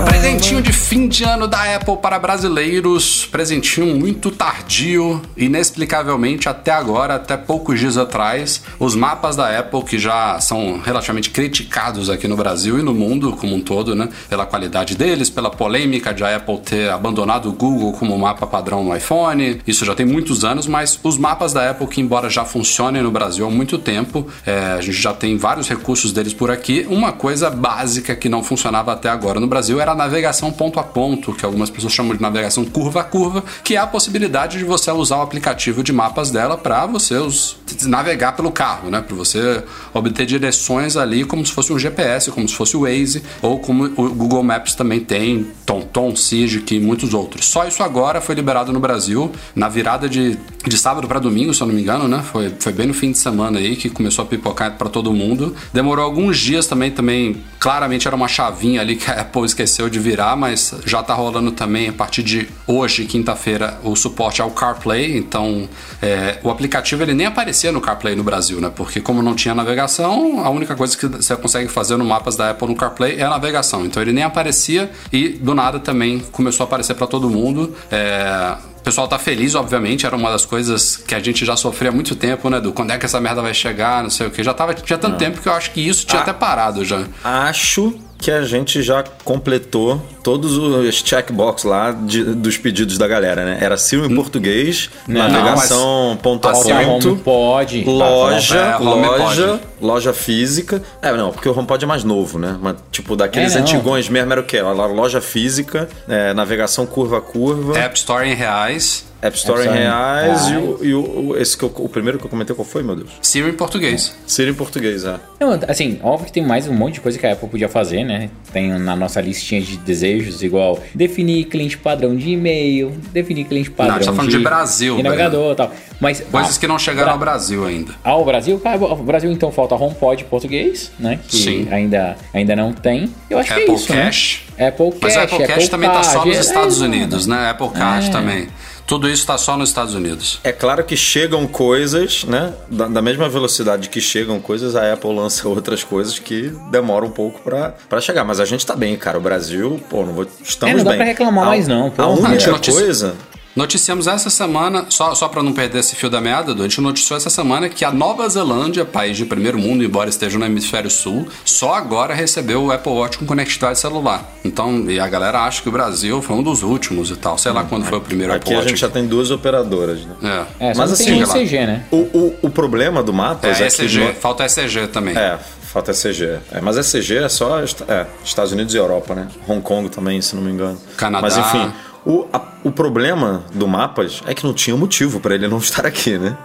Presentinho 0.06 0.62
de 0.62 0.72
fim 0.72 1.06
de 1.08 1.24
ano 1.24 1.46
da 1.46 1.76
Apple 1.76 1.98
para 1.98 2.18
brasileiros. 2.18 3.26
Presentinho 3.26 3.94
muito 3.94 4.30
tardio, 4.30 5.20
inexplicavelmente 5.36 6.48
até 6.48 6.70
agora, 6.70 7.16
até 7.16 7.36
poucos 7.36 7.78
dias 7.78 7.98
atrás. 7.98 8.62
Os 8.78 8.94
mapas 8.94 9.36
da 9.36 9.58
Apple, 9.58 9.82
que 9.82 9.98
já 9.98 10.40
são 10.40 10.80
relativamente 10.82 11.28
criticados 11.28 12.08
aqui 12.08 12.26
no 12.26 12.34
Brasil 12.34 12.78
e 12.78 12.82
no 12.82 12.94
mundo 12.94 13.32
como 13.32 13.54
um 13.54 13.60
todo, 13.60 13.94
né? 13.94 14.08
Pela 14.30 14.46
qualidade 14.46 14.96
deles, 14.96 15.28
pela 15.28 15.50
polêmica 15.50 16.14
de 16.14 16.24
a 16.24 16.36
Apple 16.36 16.58
ter 16.60 16.88
abandonado 16.88 17.50
o 17.50 17.52
Google 17.52 17.92
como 17.92 18.18
mapa 18.18 18.46
padrão 18.46 18.82
no 18.82 18.96
iPhone. 18.96 19.60
Isso 19.66 19.84
já 19.84 19.94
tem 19.94 20.06
muitos 20.06 20.46
anos, 20.46 20.66
mas 20.66 20.98
os 21.02 21.18
mapas 21.18 21.52
da 21.52 21.72
Apple, 21.72 21.88
que 21.88 22.00
embora 22.00 22.30
já 22.30 22.46
funcionem 22.46 23.02
no 23.02 23.10
Brasil 23.10 23.46
há 23.46 23.50
muito 23.50 23.76
tempo, 23.76 24.26
é, 24.46 24.76
a 24.78 24.80
gente 24.80 24.96
já 24.96 25.12
tem 25.12 25.36
vários 25.36 25.68
recursos 25.68 26.10
deles 26.10 26.32
por 26.32 26.50
aqui. 26.50 26.86
Uma 26.88 27.12
coisa 27.12 27.50
básica 27.50 28.16
que 28.16 28.30
não 28.30 28.45
funcionava 28.46 28.92
até 28.92 29.08
agora 29.08 29.38
no 29.40 29.46
Brasil 29.46 29.80
era 29.80 29.92
a 29.92 29.94
navegação 29.94 30.50
ponto 30.52 30.78
a 30.80 30.82
ponto, 30.82 31.32
que 31.32 31.44
algumas 31.44 31.68
pessoas 31.70 31.92
chamam 31.92 32.14
de 32.16 32.22
navegação 32.22 32.64
curva 32.64 33.00
a 33.00 33.04
curva, 33.04 33.44
que 33.64 33.74
é 33.76 33.78
a 33.78 33.86
possibilidade 33.86 34.58
de 34.58 34.64
você 34.64 34.90
usar 34.90 35.16
o 35.18 35.22
aplicativo 35.22 35.82
de 35.82 35.92
mapas 35.92 36.30
dela 36.30 36.56
para 36.56 36.86
você 36.86 37.14
os- 37.16 37.56
navegar 37.84 38.32
pelo 38.36 38.50
carro, 38.50 38.90
né? 38.90 39.00
Para 39.00 39.16
você 39.16 39.62
obter 39.92 40.24
direções 40.26 40.96
ali 40.96 41.24
como 41.24 41.44
se 41.44 41.52
fosse 41.52 41.72
um 41.72 41.78
GPS, 41.78 42.30
como 42.30 42.48
se 42.48 42.54
fosse 42.54 42.76
o 42.76 42.80
Waze, 42.82 43.22
ou 43.42 43.58
como 43.58 43.84
o 43.96 44.08
Google 44.14 44.42
Maps 44.42 44.74
também 44.74 45.00
tem, 45.00 45.46
TomTom, 45.66 46.14
Sigic 46.14 46.74
e 46.74 46.80
muitos 46.80 47.12
outros. 47.12 47.46
Só 47.46 47.66
isso 47.66 47.82
agora 47.82 48.20
foi 48.20 48.34
liberado 48.34 48.72
no 48.72 48.80
Brasil, 48.80 49.30
na 49.54 49.68
virada 49.68 50.08
de, 50.08 50.38
de 50.66 50.78
sábado 50.78 51.08
para 51.08 51.18
domingo, 51.18 51.52
se 51.52 51.60
eu 51.60 51.66
não 51.66 51.74
me 51.74 51.82
engano, 51.82 52.06
né? 52.08 52.22
Foi, 52.22 52.52
foi 52.58 52.72
bem 52.72 52.86
no 52.86 52.94
fim 52.94 53.10
de 53.12 53.18
semana 53.18 53.58
aí 53.58 53.76
que 53.76 53.90
começou 53.90 54.22
a 54.24 54.26
pipocar 54.26 54.72
para 54.76 54.88
todo 54.88 55.12
mundo. 55.12 55.54
Demorou 55.72 56.04
alguns 56.04 56.38
dias 56.38 56.66
também, 56.66 56.90
também 56.90 57.42
claramente 57.58 58.06
era 58.06 58.14
uma 58.16 58.25
chavinha 58.28 58.80
ali 58.80 58.96
que 58.96 59.10
a 59.10 59.20
Apple 59.20 59.44
esqueceu 59.44 59.88
de 59.88 59.98
virar, 59.98 60.36
mas 60.36 60.74
já 60.84 61.02
tá 61.02 61.14
rolando 61.14 61.52
também 61.52 61.88
a 61.88 61.92
partir 61.92 62.22
de 62.22 62.48
hoje, 62.66 63.04
quinta-feira, 63.06 63.78
o 63.82 63.94
suporte 63.96 64.42
ao 64.42 64.50
CarPlay. 64.50 65.16
Então, 65.16 65.68
é, 66.00 66.38
o 66.42 66.50
aplicativo 66.50 67.02
ele 67.02 67.14
nem 67.14 67.26
aparecia 67.26 67.72
no 67.72 67.80
CarPlay 67.80 68.14
no 68.14 68.24
Brasil, 68.24 68.60
né? 68.60 68.70
Porque 68.74 69.00
como 69.00 69.22
não 69.22 69.34
tinha 69.34 69.54
navegação, 69.54 70.44
a 70.44 70.50
única 70.50 70.74
coisa 70.74 70.96
que 70.96 71.06
você 71.06 71.36
consegue 71.36 71.68
fazer 71.68 71.96
no 71.96 72.04
mapas 72.04 72.36
da 72.36 72.50
Apple 72.50 72.68
no 72.68 72.76
CarPlay 72.76 73.16
é 73.16 73.24
a 73.24 73.30
navegação. 73.30 73.84
Então 73.84 74.02
ele 74.02 74.12
nem 74.12 74.24
aparecia 74.24 74.90
e 75.12 75.28
do 75.28 75.54
nada 75.54 75.78
também 75.78 76.20
começou 76.32 76.64
a 76.64 76.66
aparecer 76.66 76.94
para 76.94 77.06
todo 77.06 77.28
mundo. 77.28 77.74
É, 77.90 78.56
pessoal 78.86 79.08
tá 79.08 79.18
feliz, 79.18 79.54
obviamente, 79.56 80.06
era 80.06 80.14
uma 80.14 80.30
das 80.30 80.44
coisas 80.46 80.96
que 80.96 81.12
a 81.14 81.18
gente 81.18 81.44
já 81.44 81.56
sofria 81.56 81.90
há 81.90 81.92
muito 81.92 82.14
tempo, 82.14 82.48
né, 82.48 82.60
do 82.60 82.72
quando 82.72 82.92
é 82.92 82.98
que 82.98 83.04
essa 83.04 83.20
merda 83.20 83.42
vai 83.42 83.52
chegar, 83.52 84.00
não 84.02 84.10
sei 84.10 84.28
o 84.28 84.30
que. 84.30 84.42
Já 84.44 84.54
tava 84.54 84.72
tinha 84.74 84.96
tanto 84.98 85.16
tempo 85.18 85.40
que 85.42 85.48
eu 85.48 85.52
acho 85.52 85.72
que 85.72 85.80
isso 85.80 86.06
tinha 86.06 86.20
Ah. 86.20 86.22
até 86.22 86.32
parado 86.32 86.84
já. 86.84 87.02
Acho 87.24 87.92
que 88.18 88.30
a 88.30 88.42
gente 88.42 88.80
já 88.82 89.04
completou 89.24 90.00
todos 90.22 90.56
os 90.56 90.94
checkbox 91.04 91.64
lá 91.64 91.92
de- 91.92 92.24
dos 92.24 92.56
pedidos 92.56 92.96
da 92.96 93.06
galera, 93.06 93.44
né? 93.44 93.58
Era 93.60 93.76
Siri 93.76 94.06
em 94.10 94.14
português, 94.16 94.88
Não, 95.06 95.28
navegação 95.28 96.18
ponto 96.22 96.48
a 96.48 96.52
home 96.56 96.84
ponto, 96.86 97.16
pode. 97.22 97.84
loja, 97.84 98.56
É, 98.58 98.76
home 98.78 99.06
loja, 99.06 99.60
loja 99.82 100.12
física. 100.14 100.82
É, 101.02 101.12
não, 101.12 101.30
porque 101.30 101.46
o 101.46 101.56
HomePod 101.56 101.84
é 101.84 101.86
mais 101.86 102.04
novo, 102.04 102.38
né? 102.38 102.56
Mas, 102.60 102.76
tipo, 102.90 103.14
daqueles 103.16 103.52
É, 103.54 103.56
não. 103.56 103.62
antigões 103.66 104.08
mesmo 104.08 104.32
era 104.32 104.40
o 104.40 104.44
quê? 104.44 104.56
Era 104.56 104.70
loja 104.72 105.20
física, 105.20 105.86
é, 106.08 106.32
navegação 106.32 106.86
curva 106.86 107.18
a 107.18 107.20
curva, 107.20 107.78
App 107.78 107.96
Store 107.98 108.26
em 108.26 108.34
reais, 108.34 108.75
App 109.22 109.36
Store 109.36 109.62
em 109.62 109.68
App 109.68 109.68
Store 109.68 109.68
em 109.68 109.72
reais 109.72 110.46
e, 110.46 110.50
reais. 110.50 110.64
o, 110.80 110.84
e 110.84 110.94
o- 110.94 111.36
esse 111.38 111.56
que 111.56 111.62
eu- 111.64 111.72
o 111.76 111.88
primeiro 111.88 112.18
que 112.18 112.24
eu 112.26 112.28
comentei, 112.30 112.54
qual 112.54 112.66
foi, 112.66 112.82
meu 112.82 112.94
Deus? 112.94 113.10
Siri 113.22 113.48
em 113.48 113.52
português. 113.54 114.14
Siri 114.26 114.50
em 114.50 114.54
português, 114.54 115.04
é. 115.04 115.16
Não, 115.40 115.58
assim, 115.68 115.98
óbvio 116.02 116.26
que 116.26 116.32
tem 116.32 116.44
mais 116.44 116.68
um 116.68 116.72
monte 116.74 116.94
de 116.94 117.00
coisa 117.00 117.18
que 117.18 117.26
a 117.26 117.32
Apple 117.32 117.48
podia 117.48 117.68
fazer, 117.68 118.04
né? 118.04 118.30
Tem 118.52 118.68
na 118.78 118.94
nossa 118.94 119.20
listinha 119.20 119.60
de 119.60 119.76
desejos, 119.78 120.42
igual 120.42 120.78
definir 120.94 121.44
cliente 121.46 121.78
padrão 121.78 122.14
de 122.14 122.30
e-mail, 122.30 122.92
definir 123.12 123.44
cliente 123.44 123.70
padrão 123.70 123.94
a 123.96 123.98
gente 123.98 124.06
tá 124.08 124.12
falando 124.14 124.30
de 124.30 124.38
Brasil, 124.38 124.96
de 124.96 125.02
navegador 125.02 125.52
e 125.52 125.56
tal. 125.56 125.72
Mas 125.98 126.20
Coisas 126.20 126.56
ah, 126.56 126.60
que 126.60 126.66
não 126.68 126.78
chegaram 126.78 127.04
Bra- 127.06 127.12
ao 127.14 127.18
Brasil 127.18 127.64
ainda. 127.64 127.94
Ao 128.04 128.22
Brasil, 128.24 128.58
cara, 128.60 128.76
o 128.78 128.96
Brasil 128.96 129.32
então 129.32 129.50
falta 129.50 129.74
HomePod 129.74 130.24
português, 130.24 130.92
né? 130.98 131.18
Que 131.26 131.36
Sim. 131.36 131.68
ainda, 131.70 132.16
ainda 132.34 132.54
não 132.54 132.72
tem. 132.72 133.10
Eu 133.30 133.38
acho 133.38 133.48
que 133.52 133.60
é 133.60 133.62
Apple 133.62 133.74
isso, 133.74 133.92
né? 133.94 134.04
Cash. 134.04 134.42
Apple 134.58 134.90
Cash, 134.92 135.00
Mas 135.02 135.16
o 135.16 135.20
Apple 135.20 135.46
Cash 135.46 135.68
também 135.68 135.88
tá 135.90 136.02
só 136.02 136.24
nos 136.24 136.36
é, 136.36 136.40
Estados 136.40 136.80
é, 136.80 136.84
Unidos, 136.84 137.26
né? 137.26 137.50
Apple 137.50 137.70
Card 137.70 138.06
É. 138.06 138.10
também. 138.10 138.48
Tudo 138.86 139.08
isso 139.08 139.26
tá 139.26 139.36
só 139.36 139.56
nos 139.56 139.68
Estados 139.70 139.94
Unidos. 139.94 140.38
É 140.44 140.52
claro 140.52 140.84
que 140.84 140.96
chegam 140.96 141.46
coisas, 141.46 142.22
né? 142.24 142.52
Da, 142.70 142.86
da 142.86 143.02
mesma 143.02 143.28
velocidade 143.28 143.88
que 143.88 144.00
chegam 144.00 144.38
coisas, 144.40 144.76
a 144.76 144.92
Apple 144.92 145.12
lança 145.14 145.46
outras 145.48 145.82
coisas 145.82 146.18
que 146.20 146.52
demoram 146.70 147.08
um 147.08 147.10
pouco 147.10 147.40
pra, 147.42 147.74
pra 147.88 148.00
chegar. 148.00 148.22
Mas 148.24 148.38
a 148.38 148.44
gente 148.44 148.64
tá 148.64 148.76
bem, 148.76 148.96
cara. 148.96 149.18
O 149.18 149.20
Brasil, 149.20 149.80
pô, 149.90 150.04
não 150.06 150.12
vou. 150.12 150.26
Estamos 150.42 150.74
É, 150.74 150.78
não 150.78 150.84
dá 150.84 150.90
bem. 150.90 150.98
pra 150.98 151.06
reclamar 151.06 151.44
A- 151.44 151.48
mais 151.48 151.66
não, 151.66 151.90
pô. 151.90 152.00
A 152.02 152.06
única 152.08 152.58
coisa. 152.60 153.14
Noticiamos 153.56 154.06
essa 154.06 154.28
semana, 154.28 154.84
só, 154.90 155.14
só 155.14 155.28
para 155.28 155.42
não 155.42 155.50
perder 155.50 155.78
esse 155.78 155.96
fio 155.96 156.10
da 156.10 156.20
meada, 156.20 156.52
a 156.52 156.56
gente 156.58 156.78
noticiou 156.78 157.16
essa 157.16 157.30
semana 157.30 157.70
que 157.70 157.86
a 157.86 157.90
Nova 157.90 158.28
Zelândia, 158.28 158.84
país 158.84 159.16
de 159.16 159.24
primeiro 159.24 159.58
mundo, 159.58 159.82
embora 159.82 160.10
esteja 160.10 160.38
no 160.38 160.44
hemisfério 160.44 160.90
sul, 160.90 161.26
só 161.42 161.72
agora 161.72 162.12
recebeu 162.12 162.64
o 162.64 162.70
Apple 162.70 162.92
Watch 162.92 163.16
com 163.16 163.24
conectividade 163.24 163.78
celular. 163.78 164.30
Então, 164.44 164.84
e 164.90 165.00
a 165.00 165.08
galera 165.08 165.40
acha 165.40 165.62
que 165.62 165.70
o 165.70 165.72
Brasil 165.72 166.20
foi 166.20 166.36
um 166.36 166.42
dos 166.42 166.62
últimos 166.62 167.10
e 167.10 167.16
tal. 167.16 167.38
Sei 167.38 167.50
lá 167.50 167.64
quando 167.64 167.86
foi 167.86 167.96
o 167.96 168.00
primeiro 168.02 168.30
Aqui 168.34 168.42
Apple 168.42 168.54
a 168.54 168.56
Watch. 168.58 168.68
gente 168.68 168.80
já 168.80 168.90
tem 168.90 169.06
duas 169.06 169.30
operadoras, 169.30 170.00
né? 170.00 170.46
É. 170.60 170.68
É, 170.68 170.74
só 170.74 170.80
Mas 170.82 170.90
não 170.90 171.22
assim. 171.22 171.40
ECG, 171.40 171.66
né? 171.66 171.84
O, 171.90 171.96
o, 171.96 172.38
o 172.42 172.50
problema 172.50 173.02
do 173.02 173.12
Mapas 173.12 173.58
É, 173.58 173.64
é, 173.64 173.66
ECG, 173.68 174.06
que. 174.08 174.20
falta 174.20 174.44
ECG 174.44 174.88
também. 174.88 175.16
É, 175.16 175.38
falta 175.62 175.92
ECG. 175.92 176.40
É, 176.52 176.60
mas 176.60 176.76
ECG 176.76 177.24
é 177.24 177.28
só 177.30 177.58
é, 177.60 178.06
Estados 178.22 178.52
Unidos 178.52 178.74
e 178.74 178.76
Europa, 178.76 179.14
né? 179.14 179.28
Hong 179.48 179.62
Kong 179.62 179.88
também, 179.88 180.20
se 180.20 180.36
não 180.36 180.42
me 180.42 180.50
engano. 180.50 180.78
Canadá. 180.96 181.22
Mas 181.22 181.36
enfim, 181.38 181.72
o, 182.06 182.26
a- 182.32 182.40
o 182.64 182.70
problema 182.70 183.42
do 183.52 183.66
Mapas 183.68 184.22
é 184.26 184.34
que 184.34 184.44
não 184.44 184.54
tinha 184.54 184.76
motivo 184.76 185.20
pra 185.20 185.34
ele 185.34 185.46
não 185.48 185.58
estar 185.58 185.84
aqui, 185.84 186.16
né? 186.16 186.36